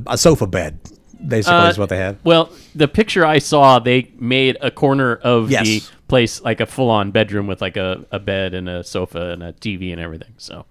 a 0.07 0.17
sofa 0.17 0.47
bed, 0.47 0.79
basically, 1.27 1.59
Uh, 1.59 1.71
is 1.71 1.79
what 1.79 1.89
they 1.89 1.97
have. 1.99 2.17
Well, 2.25 2.51
the 2.75 2.89
picture 2.89 3.25
I 3.25 3.39
saw, 3.39 3.79
they 3.79 4.11
made 4.19 4.57
a 4.61 4.71
corner 4.71 5.15
of 5.17 5.51
Yes. 5.51 5.67
the 5.67 5.83
place 6.09 6.41
like 6.43 6.61
a 6.61 6.67
full-on 6.67 7.11
bedroom 7.11 7.47
with 7.47 7.61
like 7.61 7.77
a, 7.77 8.05
a 8.11 8.19
bed 8.19 8.55
and 8.55 8.69
a 8.69 8.83
sofa 8.85 9.31
and 9.33 9.43
a 9.43 9.53
TV 9.53 9.91
and 9.93 10.01
everything. 10.01 10.33
So 10.39 10.65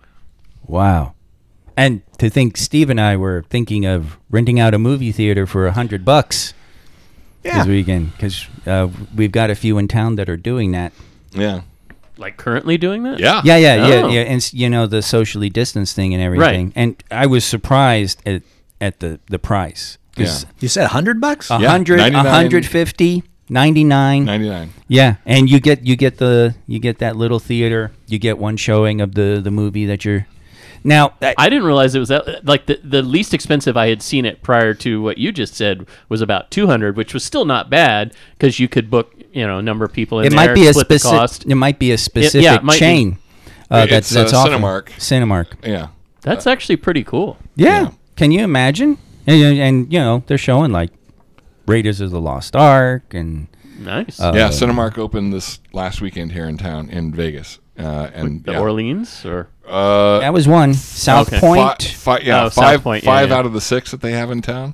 Wow. 0.66 1.14
And 1.76 2.02
to 2.18 2.30
think 2.30 2.58
Steve 2.58 2.90
and 2.90 3.00
I 3.00 3.16
were 3.18 3.44
thinking 3.50 3.86
of 3.86 4.18
renting 4.32 4.60
out 4.60 4.74
a 4.74 4.80
movie 4.80 5.12
theater 5.12 5.46
for 5.46 5.68
a 5.68 5.72
hundred 5.74 6.04
bucks 6.04 6.54
Yeah. 7.44 7.60
this 7.60 7.68
weekend 7.68 8.14
because 8.14 8.48
uh, 8.66 8.88
we've 9.16 9.32
got 9.32 9.50
a 9.52 9.56
few 9.56 9.78
in 9.78 9.88
town 9.88 10.16
that 10.16 10.28
are 10.30 10.38
doing 10.38 10.72
that. 10.72 10.92
Yeah. 11.34 11.62
like 12.20 12.36
currently 12.38 12.80
doing 12.80 13.04
that? 13.04 13.20
Yeah. 13.20 13.42
Yeah, 13.44 13.58
yeah, 13.58 13.76
Oh. 13.80 13.88
yeah, 13.88 14.08
yeah, 14.08 14.22
and 14.22 14.38
s- 14.38 14.52
you 14.52 14.68
know 14.72 14.88
the 14.88 15.04
socially 15.04 15.52
distanced 15.52 15.96
thing 15.96 16.16
and 16.16 16.24
everything. 16.24 16.74
And 16.76 16.96
I 17.12 17.28
was 17.28 17.46
surprised 17.46 18.24
at 18.26 18.42
at 18.82 19.00
the 19.02 19.20
the 19.30 19.38
price. 19.38 20.00
Yeah. 20.18 20.38
You 20.60 20.68
said 20.68 20.82
100 20.84 21.20
bucks? 21.22 21.50
A 21.52 21.60
Yeah, 21.60 21.70
hundred, 21.70 21.96
a 22.00 22.10
99. 22.10 22.26
hundred 22.26 22.66
fifty, 22.66 23.24
ninety 23.50 23.84
nine. 23.84 24.26
99. 24.26 24.70
Yeah, 24.88 25.16
and 25.26 25.50
you 25.50 25.60
get 25.60 25.86
you 25.86 25.96
get 25.96 26.18
the 26.18 26.56
you 26.68 26.80
get 26.80 27.00
that 27.00 27.16
little 27.16 27.40
theater. 27.40 27.92
You 28.08 28.20
get 28.20 28.38
one 28.38 28.58
showing 28.58 29.02
of 29.02 29.16
the 29.16 29.40
the 29.44 29.52
movie 29.52 29.86
that 29.86 30.06
you're. 30.06 30.26
Now, 30.84 31.14
I, 31.22 31.34
I 31.38 31.50
didn't 31.50 31.66
realize 31.66 31.96
it 31.96 32.00
was 32.00 32.10
that 32.10 32.46
like 32.46 32.68
the, 32.68 32.80
the 32.84 33.02
least 33.02 33.34
expensive 33.34 33.76
I 33.76 33.90
had 33.90 34.02
seen 34.02 34.26
it 34.26 34.42
prior 34.42 34.74
to 34.76 35.02
what 35.02 35.18
you 35.18 35.32
just 35.34 35.56
said 35.56 35.86
was 36.08 36.22
about 36.22 36.50
200, 36.52 36.96
which 36.96 37.14
was 37.14 37.24
still 37.26 37.44
not 37.46 37.70
bad 37.70 38.14
because 38.38 38.60
you 38.60 38.70
could 38.70 38.90
book, 38.90 39.14
you 39.34 39.46
know, 39.46 39.58
a 39.58 39.62
number 39.62 39.84
of 39.84 39.92
people 39.92 40.20
in 40.20 40.28
it 40.28 40.30
there, 40.30 40.38
might 40.38 40.54
be 40.54 40.68
a 40.68 40.74
split 40.74 40.88
the 40.88 41.00
specific. 41.00 41.18
cost. 41.20 41.46
It 41.46 41.56
might 41.56 41.80
be 41.80 41.92
a 41.92 41.98
specific 41.98 42.46
it 42.50 42.64
might 42.64 42.74
be. 42.76 42.80
chain. 42.80 43.18
Uh, 43.70 43.80
It's, 43.90 43.92
that's 43.92 44.16
uh, 44.16 44.20
that's 44.22 44.34
often- 44.34 44.62
Cinemark. 44.62 44.86
Cinemark. 44.92 45.48
Yeah. 45.68 45.88
That's 46.22 46.48
actually 46.48 46.78
pretty 46.78 47.04
cool. 47.04 47.38
Yeah. 47.56 47.82
Yeah. 47.82 47.92
Can 48.16 48.32
you 48.32 48.44
imagine? 48.44 48.98
And, 49.28 49.42
and, 49.44 49.60
and, 49.60 49.94
you 49.94 50.00
know 50.00 50.24
they're 50.28 50.38
showing 50.38 50.72
like 50.72 50.92
Raiders 51.68 52.00
of 52.02 52.12
the 52.12 52.22
Lost 52.22 52.56
Ark 52.56 53.14
and 53.14 53.48
Nice. 53.80 54.20
Uh, 54.20 54.32
yeah. 54.34 54.48
Cinemark 54.50 54.98
opened 54.98 55.32
this 55.32 55.60
last 55.72 56.02
weekend 56.02 56.32
here 56.32 56.46
in 56.48 56.58
town 56.58 56.90
in 56.90 57.14
Vegas. 57.14 57.60
Uh, 57.78 58.10
and 58.12 58.44
the 58.44 58.54
yeah. 58.54 58.60
Orleans 58.60 59.24
or 59.24 59.50
Uh, 59.68 60.18
that 60.20 60.34
was 60.34 60.48
one 60.48 60.74
South 60.74 61.28
Okay. 61.28 61.40
Point. 61.40 61.84
Fi- 61.84 62.18
fi- 62.18 62.26
yeah, 62.26 62.46
Oh, 62.46 62.50
South 62.50 62.54
five, 62.56 62.82
Point, 62.82 63.04
yeah, 63.04 63.12
five 63.12 63.30
yeah. 63.30 63.36
out 63.38 63.46
of 63.46 63.54
the 63.54 63.62
six 63.62 63.92
that 63.92 64.02
they 64.02 64.14
have 64.14 64.32
in 64.32 64.42
town. 64.42 64.74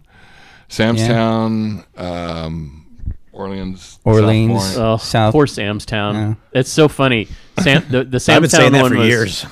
Sam's 0.70 1.06
Town, 1.06 1.84
um, 1.98 2.86
Orleans, 3.34 4.00
Orleans. 4.06 4.64
South 4.64 4.76
Point. 4.76 4.86
oh, 4.88 4.98
South- 4.98 5.32
poor 5.34 5.48
Sam's 5.48 5.86
Town. 5.86 6.16
Yeah. 6.16 6.60
It's 6.62 6.72
so 6.72 6.88
funny. 6.88 7.28
Sam, 7.60 7.84
the, 7.90 8.06
the 8.06 8.18
I've 8.32 8.42
been 8.42 8.50
Sam's 8.50 8.52
Town 8.54 8.72
one 8.74 8.92
for 8.92 8.98
was 9.00 9.08
years. 9.08 9.46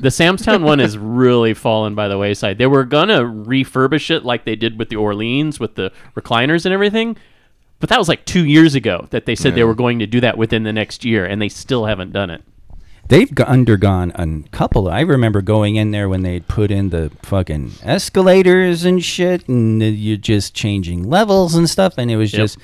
The 0.00 0.10
Sam's 0.10 0.42
Town 0.44 0.62
one 0.62 0.78
has 0.78 0.96
really 0.98 1.54
fallen 1.54 1.94
by 1.94 2.08
the 2.08 2.18
wayside. 2.18 2.58
They 2.58 2.66
were 2.66 2.84
gonna 2.84 3.20
refurbish 3.22 4.10
it 4.10 4.24
like 4.24 4.44
they 4.44 4.56
did 4.56 4.78
with 4.78 4.88
the 4.88 4.96
Orleans 4.96 5.58
with 5.60 5.74
the 5.74 5.92
recliners 6.16 6.64
and 6.64 6.72
everything, 6.74 7.16
but 7.80 7.88
that 7.88 7.98
was 7.98 8.08
like 8.08 8.24
two 8.24 8.44
years 8.44 8.74
ago 8.74 9.06
that 9.10 9.26
they 9.26 9.34
said 9.34 9.54
they 9.54 9.64
were 9.64 9.74
going 9.74 9.98
to 10.00 10.06
do 10.06 10.20
that 10.20 10.36
within 10.38 10.62
the 10.64 10.72
next 10.72 11.04
year, 11.04 11.24
and 11.24 11.40
they 11.40 11.48
still 11.48 11.84
haven't 11.86 12.12
done 12.12 12.30
it. 12.30 12.42
They've 13.08 13.34
g- 13.34 13.42
undergone 13.44 14.12
a 14.16 14.48
couple. 14.50 14.88
I 14.88 15.00
remember 15.00 15.40
going 15.40 15.76
in 15.76 15.92
there 15.92 16.10
when 16.10 16.22
they'd 16.22 16.46
put 16.46 16.70
in 16.70 16.90
the 16.90 17.10
fucking 17.22 17.72
escalators 17.82 18.84
and 18.84 19.02
shit, 19.02 19.48
and 19.48 19.82
uh, 19.82 19.86
you're 19.86 20.16
just 20.18 20.54
changing 20.54 21.08
levels 21.08 21.54
and 21.54 21.70
stuff, 21.70 21.94
and 21.96 22.10
it 22.10 22.16
was 22.16 22.32
Yep. 22.32 22.38
just. 22.40 22.58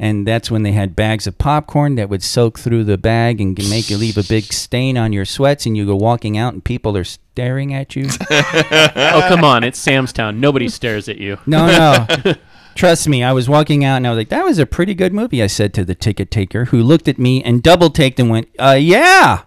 And 0.00 0.26
that's 0.26 0.50
when 0.50 0.62
they 0.62 0.72
had 0.72 0.96
bags 0.96 1.26
of 1.26 1.36
popcorn 1.36 1.96
that 1.96 2.08
would 2.08 2.22
soak 2.22 2.58
through 2.58 2.84
the 2.84 2.96
bag 2.96 3.38
and 3.38 3.54
make 3.68 3.90
you 3.90 3.98
leave 3.98 4.16
a 4.16 4.22
big 4.22 4.44
stain 4.44 4.96
on 4.96 5.12
your 5.12 5.26
sweats, 5.26 5.66
and 5.66 5.76
you 5.76 5.84
go 5.84 5.94
walking 5.94 6.38
out 6.38 6.54
and 6.54 6.64
people 6.64 6.96
are 6.96 7.04
staring 7.04 7.74
at 7.74 7.94
you. 7.94 8.08
oh 8.30 9.26
come 9.28 9.44
on, 9.44 9.62
it's 9.62 9.78
Sam's 9.78 10.10
Town. 10.14 10.40
Nobody 10.40 10.70
stares 10.70 11.06
at 11.10 11.18
you. 11.18 11.36
No, 11.44 11.66
no. 11.66 12.34
Trust 12.74 13.08
me, 13.08 13.22
I 13.22 13.34
was 13.34 13.46
walking 13.46 13.84
out 13.84 13.96
and 13.96 14.06
I 14.06 14.10
was 14.10 14.16
like, 14.16 14.30
that 14.30 14.42
was 14.42 14.58
a 14.58 14.64
pretty 14.64 14.94
good 14.94 15.12
movie, 15.12 15.42
I 15.42 15.48
said 15.48 15.74
to 15.74 15.84
the 15.84 15.94
ticket 15.94 16.30
taker, 16.30 16.66
who 16.66 16.82
looked 16.82 17.06
at 17.06 17.18
me 17.18 17.44
and 17.44 17.62
double 17.62 17.90
taked 17.90 18.18
and 18.18 18.30
went, 18.30 18.48
uh, 18.58 18.78
yeah. 18.80 19.42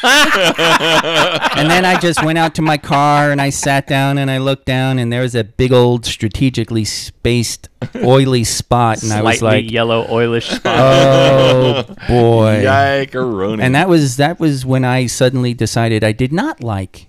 and 0.02 1.70
then 1.70 1.84
I 1.84 1.98
just 2.00 2.24
went 2.24 2.38
out 2.38 2.54
to 2.56 2.62
my 2.62 2.78
car 2.78 3.32
and 3.32 3.40
I 3.40 3.50
sat 3.50 3.86
down 3.86 4.18
and 4.18 4.30
I 4.30 4.38
looked 4.38 4.66
down 4.66 4.98
and 4.98 5.12
there 5.12 5.22
was 5.22 5.34
a 5.34 5.44
big 5.44 5.72
old 5.72 6.06
strategically 6.06 6.84
spaced 6.84 7.68
oily 7.96 8.44
spot 8.44 9.02
and 9.02 9.12
I 9.12 9.22
was 9.22 9.42
like, 9.42 9.70
yellow, 9.70 10.06
oilish 10.06 10.54
spot. 10.54 10.74
oh 10.78 11.94
boy. 12.08 12.62
Yike-a-roni. 12.62 13.62
And 13.62 13.74
that 13.74 13.88
was 13.88 14.16
that 14.16 14.38
was 14.38 14.64
when 14.64 14.84
I 14.84 15.06
suddenly 15.06 15.54
decided 15.54 16.04
I 16.04 16.12
did 16.12 16.32
not 16.32 16.62
like 16.62 17.06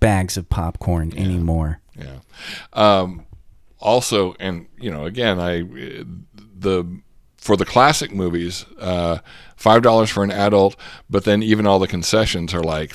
bags 0.00 0.36
of 0.36 0.48
popcorn 0.48 1.12
anymore. 1.16 1.80
Yeah. 1.96 2.18
Um, 2.72 3.26
also, 3.80 4.34
and 4.38 4.66
you 4.78 4.90
know, 4.90 5.06
again, 5.06 5.40
I 5.40 5.62
the 6.58 7.00
for 7.48 7.56
the 7.56 7.64
classic 7.64 8.12
movies, 8.12 8.66
uh, 8.78 9.20
five 9.56 9.80
dollars 9.80 10.10
for 10.10 10.22
an 10.22 10.30
adult, 10.30 10.76
but 11.08 11.24
then 11.24 11.42
even 11.42 11.66
all 11.66 11.78
the 11.78 11.88
concessions 11.88 12.52
are 12.52 12.62
like 12.62 12.94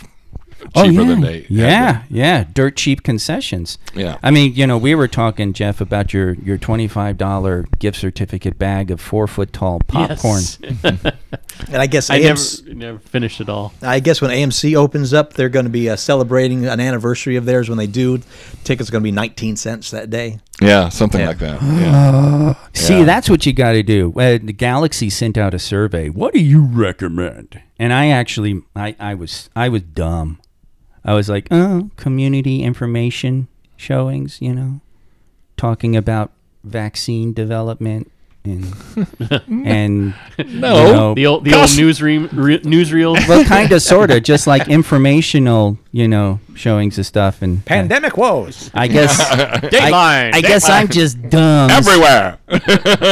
cheaper 0.63 0.71
Oh 0.79 0.83
yeah, 0.83 1.03
than 1.05 1.21
they. 1.21 1.41
had 1.41 1.49
yeah, 1.51 2.03
yeah, 2.09 2.43
dirt 2.53 2.75
cheap 2.75 3.03
concessions. 3.03 3.77
yeah. 3.95 4.17
I 4.23 4.31
mean, 4.31 4.53
you 4.55 4.65
know, 4.67 4.77
we 4.77 4.95
were 4.95 5.07
talking, 5.07 5.53
Jeff, 5.53 5.81
about 5.81 6.13
your 6.13 6.33
your 6.35 6.57
twenty 6.57 6.87
five 6.87 7.17
dollar 7.17 7.65
gift 7.79 7.97
certificate 7.97 8.57
bag 8.57 8.91
of 8.91 8.99
four 9.01 9.27
foot 9.27 9.53
tall 9.53 9.79
popcorn. 9.87 10.41
Yes. 10.61 11.13
And 11.67 11.77
I 11.77 11.87
guess 11.87 12.09
I 12.09 12.17
never, 12.17 12.33
AMC, 12.39 12.75
never 12.75 12.99
finished 12.99 13.39
it 13.39 13.47
all. 13.47 13.73
I 13.81 13.99
guess 13.99 14.21
when 14.21 14.31
AMC 14.31 14.75
opens 14.75 15.13
up, 15.13 15.33
they're 15.33 15.49
going 15.49 15.65
to 15.65 15.71
be 15.71 15.89
uh, 15.89 15.95
celebrating 15.95 16.65
an 16.65 16.79
anniversary 16.79 17.35
of 17.35 17.45
theirs. 17.45 17.69
When 17.69 17.77
they 17.77 17.87
do, 17.87 18.19
tickets 18.63 18.89
are 18.89 18.91
going 18.91 19.01
to 19.01 19.07
be 19.07 19.11
19 19.11 19.55
cents 19.55 19.91
that 19.91 20.09
day. 20.09 20.39
Yeah, 20.61 20.89
something 20.89 21.21
Yeah. 21.21 21.27
like 21.27 21.37
that. 21.39 21.61
Yeah. 21.61 22.55
See, 22.73 22.99
Yeah. 22.99 23.05
that's 23.05 23.29
what 23.29 23.45
you 23.45 23.53
got 23.53 23.73
to 23.73 23.83
do. 23.83 24.11
Uh, 24.13 24.39
the 24.43 24.51
Galaxy 24.53 25.09
sent 25.09 25.37
out 25.37 25.53
a 25.53 25.59
survey. 25.59 26.09
What 26.09 26.33
do 26.33 26.39
you 26.41 26.63
recommend? 26.63 27.61
And 27.79 27.93
I 27.93 28.07
actually, 28.09 28.61
I, 28.75 28.95
I 28.99 29.13
was, 29.13 29.49
I 29.55 29.69
was 29.69 29.83
dumb. 29.83 30.39
I 31.05 31.13
was 31.13 31.29
like, 31.29 31.47
oh, 31.51 31.89
community 31.97 32.63
information 32.63 33.47
showings, 33.75 34.41
you 34.41 34.53
know, 34.53 34.81
talking 35.57 35.95
about 35.95 36.31
vaccine 36.63 37.33
development 37.33 38.09
and 38.45 38.73
and 39.47 40.13
No. 40.37 40.45
you 40.45 40.59
know, 40.59 41.13
The 41.13 41.25
old, 41.27 41.43
the 41.45 41.51
Cos- 41.51 41.77
old 41.77 41.85
newsreel, 41.87 42.29
re, 42.33 42.59
newsreel. 42.59 43.13
well, 43.29 43.43
kind 43.45 43.71
of, 43.71 43.81
sort 43.93 44.11
of, 44.11 44.21
just 44.23 44.47
like 44.47 44.67
informational, 44.67 45.77
you 45.93 46.07
know, 46.09 46.39
showings 46.53 46.97
of 46.99 47.05
stuff. 47.05 47.41
And 47.41 47.59
uh, 47.59 47.61
Pandemic 47.65 48.17
woes. 48.17 48.69
I 48.73 48.87
guess, 48.87 49.17
I, 49.31 49.59
Dateline. 49.59 50.35
I 50.35 50.41
guess 50.41 50.69
I'm 50.69 50.89
just 50.89 51.21
dumb. 51.29 51.69
Everywhere. 51.71 52.37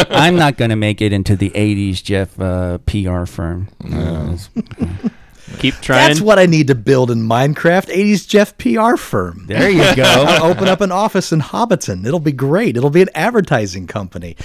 I'm 0.09 0.35
not 0.35 0.57
going 0.57 0.69
to 0.69 0.75
make 0.75 1.01
it 1.01 1.13
into 1.13 1.35
the 1.37 1.49
80s 1.51 2.03
Jeff 2.03 2.37
uh, 2.39 2.79
PR 2.79 3.23
firm. 3.25 3.69
Uh, 3.89 4.37
Keep 5.59 5.75
trying. 5.75 6.07
That's 6.07 6.21
what 6.21 6.39
I 6.39 6.45
need 6.45 6.67
to 6.67 6.75
build 6.75 7.11
in 7.11 7.19
Minecraft. 7.27 7.87
80s 7.87 8.27
Jeff 8.27 8.57
PR 8.57 8.95
firm. 8.97 9.45
there 9.47 9.69
you 9.69 9.95
go. 9.95 10.03
I'll 10.03 10.45
open 10.51 10.67
up 10.67 10.81
an 10.81 10.91
office 10.91 11.31
in 11.31 11.39
Hobbiton. 11.39 12.05
It'll 12.05 12.19
be 12.19 12.31
great. 12.31 12.75
It'll 12.77 12.89
be 12.89 13.01
an 13.01 13.09
advertising 13.13 13.87
company. 13.87 14.35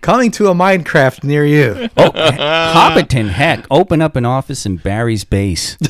Coming 0.00 0.30
to 0.32 0.48
a 0.48 0.54
Minecraft 0.54 1.24
near 1.24 1.44
you. 1.44 1.88
Oh, 1.96 2.10
Hobbiton, 2.10 3.28
heck, 3.28 3.66
open 3.70 4.00
up 4.00 4.16
an 4.16 4.24
office 4.24 4.64
in 4.66 4.76
Barry's 4.78 5.24
base. 5.24 5.76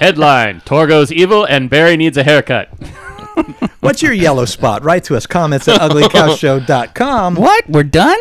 Headline: 0.00 0.60
Torgo's 0.62 1.12
evil 1.12 1.44
and 1.44 1.70
Barry 1.70 1.96
needs 1.96 2.16
a 2.16 2.24
haircut. 2.24 2.68
What's 3.80 4.02
your 4.02 4.12
yellow 4.12 4.44
spot? 4.44 4.82
Write 4.84 5.04
to 5.04 5.16
us. 5.16 5.26
Comments 5.26 5.66
at 5.68 5.80
uglycouchshow.com. 5.90 7.34
What? 7.36 7.68
We're 7.68 7.82
done? 7.84 8.18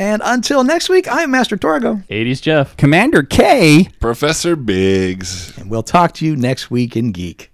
And 0.00 0.22
until 0.24 0.64
next 0.64 0.88
week, 0.88 1.06
I'm 1.12 1.30
Master 1.30 1.58
Torgo. 1.58 2.02
80s 2.08 2.40
Jeff. 2.40 2.74
Commander 2.78 3.22
K. 3.22 3.86
Professor 4.00 4.56
Biggs. 4.56 5.54
And 5.58 5.70
we'll 5.70 5.82
talk 5.82 6.14
to 6.14 6.24
you 6.24 6.36
next 6.36 6.70
week 6.70 6.96
in 6.96 7.12
Geek. 7.12 7.52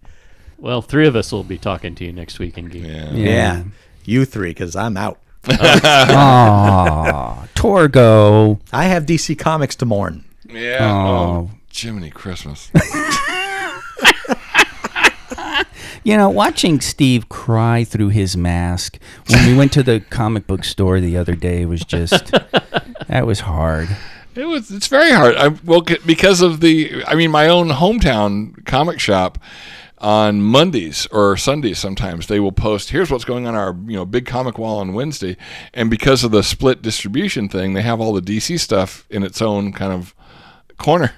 Well, 0.56 0.80
three 0.80 1.08
of 1.08 1.16
us 1.16 1.32
will 1.32 1.42
be 1.42 1.58
talking 1.58 1.96
to 1.96 2.04
you 2.04 2.12
next 2.12 2.38
week 2.38 2.56
in 2.56 2.68
Geek. 2.68 2.84
Yeah. 2.84 3.10
Yeah. 3.10 3.64
You 4.04 4.24
three, 4.24 4.50
because 4.50 4.76
I'm 4.76 4.96
out. 4.96 5.18
Aw, 5.48 7.48
Torgo. 7.56 8.60
I 8.72 8.84
have 8.84 9.06
DC 9.06 9.36
Comics 9.36 9.74
to 9.76 9.84
mourn. 9.84 10.24
Yeah. 10.48 10.88
Oh. 10.88 11.18
Oh, 11.18 11.50
Jiminy 11.72 12.10
Christmas. 12.10 12.70
You 16.06 16.16
know, 16.16 16.30
watching 16.30 16.80
Steve 16.80 17.28
cry 17.28 17.82
through 17.82 18.10
his 18.10 18.36
mask 18.36 18.96
when 19.28 19.44
we 19.44 19.56
went 19.56 19.72
to 19.72 19.82
the 19.82 19.98
comic 20.10 20.46
book 20.46 20.62
store 20.62 21.00
the 21.00 21.16
other 21.16 21.34
day 21.34 21.66
was 21.66 21.84
just, 21.84 22.30
that 23.08 23.26
was 23.26 23.40
hard. 23.40 23.88
It 24.36 24.44
was. 24.44 24.70
It's 24.70 24.86
very 24.86 25.10
hard. 25.10 25.34
I 25.34 25.48
well 25.64 25.82
because 26.06 26.42
of 26.42 26.60
the. 26.60 27.02
I 27.08 27.16
mean, 27.16 27.32
my 27.32 27.48
own 27.48 27.70
hometown 27.70 28.64
comic 28.64 29.00
shop 29.00 29.38
on 29.98 30.42
Mondays 30.42 31.08
or 31.10 31.36
Sundays 31.36 31.80
sometimes 31.80 32.28
they 32.28 32.38
will 32.38 32.52
post. 32.52 32.90
Here's 32.90 33.10
what's 33.10 33.24
going 33.24 33.48
on 33.48 33.56
our 33.56 33.76
you 33.88 33.96
know 33.96 34.06
big 34.06 34.26
comic 34.26 34.58
wall 34.58 34.78
on 34.78 34.92
Wednesday, 34.92 35.36
and 35.74 35.90
because 35.90 36.22
of 36.22 36.30
the 36.30 36.44
split 36.44 36.82
distribution 36.82 37.48
thing, 37.48 37.72
they 37.72 37.82
have 37.82 38.00
all 38.00 38.12
the 38.12 38.22
DC 38.22 38.60
stuff 38.60 39.08
in 39.10 39.24
its 39.24 39.42
own 39.42 39.72
kind 39.72 39.92
of 39.92 40.14
corner. 40.78 41.14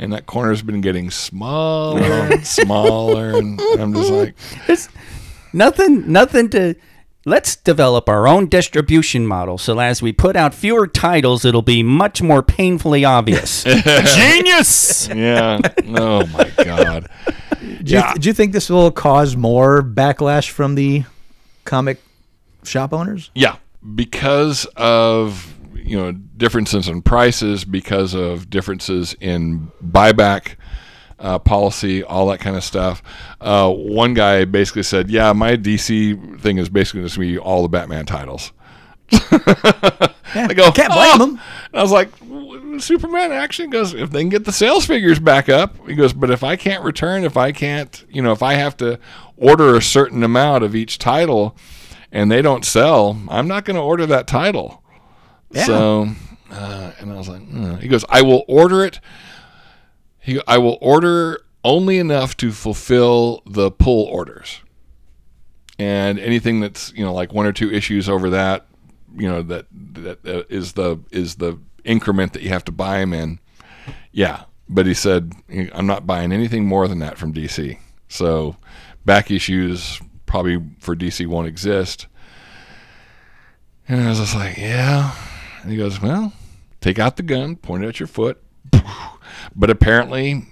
And 0.00 0.12
that 0.14 0.24
corner 0.24 0.48
has 0.48 0.62
been 0.62 0.80
getting 0.80 1.10
smaller 1.10 2.00
and 2.02 2.46
smaller, 2.46 3.36
and 3.36 3.60
I'm 3.78 3.92
just 3.92 4.10
like, 4.10 4.34
it's 4.68 4.88
Nothing, 5.52 6.10
nothing 6.10 6.48
to. 6.50 6.74
Let's 7.26 7.54
develop 7.54 8.08
our 8.08 8.26
own 8.26 8.48
distribution 8.48 9.26
model 9.26 9.58
so 9.58 9.78
as 9.78 10.00
we 10.00 10.10
put 10.10 10.36
out 10.36 10.54
fewer 10.54 10.86
titles, 10.86 11.44
it'll 11.44 11.60
be 11.60 11.82
much 11.82 12.22
more 12.22 12.42
painfully 12.42 13.04
obvious. 13.04 13.62
Genius! 14.16 15.06
yeah, 15.08 15.58
oh 15.88 16.26
my 16.28 16.50
god, 16.64 17.10
Do 17.84 17.94
you, 17.94 18.02
do 18.18 18.28
you 18.28 18.32
think 18.32 18.52
this 18.52 18.70
will 18.70 18.90
cause 18.90 19.36
more 19.36 19.82
backlash 19.82 20.48
from 20.48 20.76
the 20.76 21.04
comic 21.66 22.00
shop 22.62 22.94
owners? 22.94 23.30
Yeah, 23.34 23.56
because 23.94 24.64
of 24.76 25.54
you 25.90 25.96
know 25.96 26.12
differences 26.12 26.88
in 26.88 27.02
prices, 27.02 27.64
because 27.64 28.14
of 28.14 28.48
differences 28.48 29.14
in 29.20 29.70
buyback 29.84 30.56
uh, 31.18 31.38
policy, 31.38 32.02
all 32.02 32.28
that 32.28 32.40
kind 32.40 32.56
of 32.56 32.64
stuff. 32.64 33.02
Uh, 33.40 33.70
one 33.70 34.14
guy 34.14 34.44
basically 34.44 34.84
said, 34.84 35.10
"Yeah, 35.10 35.32
my 35.32 35.56
DC 35.56 36.40
thing 36.40 36.58
is 36.58 36.68
basically 36.68 37.02
just 37.02 37.16
going 37.16 37.28
to 37.28 37.34
be 37.34 37.38
all 37.38 37.62
the 37.62 37.68
Batman 37.68 38.06
titles." 38.06 38.52
Yeah, 40.32 40.46
I 40.48 40.54
go, 40.54 40.70
can't 40.70 40.92
blame 40.92 41.10
"Oh." 41.14 41.18
them. 41.18 41.40
And 41.72 41.80
I 41.80 41.82
was 41.82 41.90
like, 41.90 42.08
Superman 42.78 43.48
He 43.50 43.66
goes, 43.66 43.94
if 43.94 44.10
they 44.10 44.20
can 44.20 44.28
get 44.28 44.44
the 44.44 44.52
sales 44.52 44.86
figures 44.86 45.18
back 45.18 45.48
up, 45.48 45.76
he 45.88 45.94
goes, 45.94 46.12
but 46.12 46.30
if 46.30 46.44
I 46.44 46.56
can't 46.56 46.84
return, 46.84 47.24
if 47.24 47.36
I 47.36 47.52
can't, 47.52 48.04
you 48.08 48.22
know, 48.22 48.32
if 48.32 48.42
I 48.42 48.54
have 48.54 48.76
to 48.76 48.98
order 49.36 49.76
a 49.76 49.82
certain 49.82 50.22
amount 50.22 50.64
of 50.64 50.74
each 50.74 50.98
title 50.98 51.56
and 52.12 52.30
they 52.30 52.42
don't 52.42 52.64
sell, 52.64 53.20
I'm 53.28 53.48
not 53.48 53.64
going 53.64 53.76
to 53.76 53.82
order 53.82 54.06
that 54.06 54.26
title. 54.26 54.82
Yeah. 55.50 55.64
So, 55.64 56.08
uh, 56.50 56.92
and 57.00 57.12
I 57.12 57.16
was 57.16 57.28
like, 57.28 57.42
"Hmm." 57.42 57.76
he 57.76 57.88
goes, 57.88 58.04
I 58.08 58.22
will 58.22 58.44
order 58.48 58.84
it. 58.84 59.00
He, 60.18 60.40
I 60.46 60.58
will 60.58 60.78
order 60.80 61.40
only 61.64 61.98
enough 61.98 62.36
to 62.38 62.52
fulfill 62.52 63.42
the 63.46 63.70
pull 63.70 64.04
orders. 64.06 64.60
And 65.78 66.18
anything 66.18 66.60
that's, 66.60 66.92
you 66.92 67.04
know, 67.04 67.14
like 67.14 67.32
one 67.32 67.46
or 67.46 67.52
two 67.52 67.70
issues 67.72 68.08
over 68.08 68.30
that, 68.30 68.66
you 69.16 69.28
know 69.28 69.42
that 69.42 69.66
that 69.72 70.26
uh, 70.26 70.42
is 70.48 70.74
the 70.74 71.00
is 71.10 71.36
the 71.36 71.58
increment 71.84 72.32
that 72.34 72.42
you 72.42 72.50
have 72.50 72.64
to 72.66 72.72
buy 72.72 72.98
them 72.98 73.12
in. 73.12 73.40
Yeah, 74.12 74.44
but 74.68 74.86
he 74.86 74.94
said 74.94 75.32
I'm 75.72 75.86
not 75.86 76.06
buying 76.06 76.32
anything 76.32 76.66
more 76.66 76.86
than 76.86 76.98
that 77.00 77.18
from 77.18 77.32
DC. 77.32 77.78
So 78.08 78.56
back 79.04 79.30
issues 79.30 80.00
probably 80.26 80.62
for 80.78 80.94
DC 80.94 81.26
won't 81.26 81.48
exist. 81.48 82.06
And 83.88 84.00
I 84.00 84.08
was 84.08 84.18
just 84.18 84.36
like, 84.36 84.56
yeah. 84.56 85.14
And 85.62 85.70
he 85.70 85.76
goes, 85.76 86.00
well, 86.00 86.32
take 86.80 86.98
out 86.98 87.16
the 87.16 87.22
gun, 87.22 87.56
point 87.56 87.84
it 87.84 87.88
at 87.88 88.00
your 88.00 88.06
foot. 88.06 88.40
But 89.56 89.70
apparently, 89.70 90.44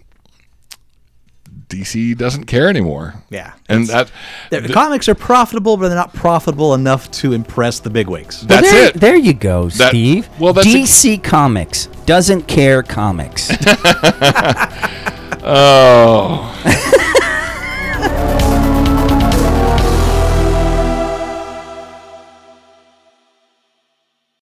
DC 1.68 2.16
doesn't 2.16 2.44
care 2.44 2.68
anymore. 2.68 3.22
Yeah. 3.28 3.52
And 3.68 3.86
that 3.88 4.10
The, 4.50 4.60
the 4.60 4.72
comics 4.72 5.08
are 5.08 5.14
profitable, 5.14 5.76
but 5.76 5.88
they're 5.88 5.96
not 5.96 6.14
profitable 6.14 6.74
enough 6.74 7.10
to 7.12 7.32
impress 7.32 7.80
the 7.80 7.90
bigwigs. 7.90 8.38
Well, 8.40 8.48
that's 8.48 8.70
there, 8.70 8.86
it. 8.88 8.94
There 8.94 9.16
you 9.16 9.34
go, 9.34 9.68
That- 9.70 9.90
Steve. 9.90 10.28
well, 10.38 10.52
that's 10.52 10.66
DC 10.66 11.22
Comics 11.22 11.86
doesn't 12.06 12.42
care 12.44 12.82
comics. 12.82 13.50
Oh. 15.50 16.54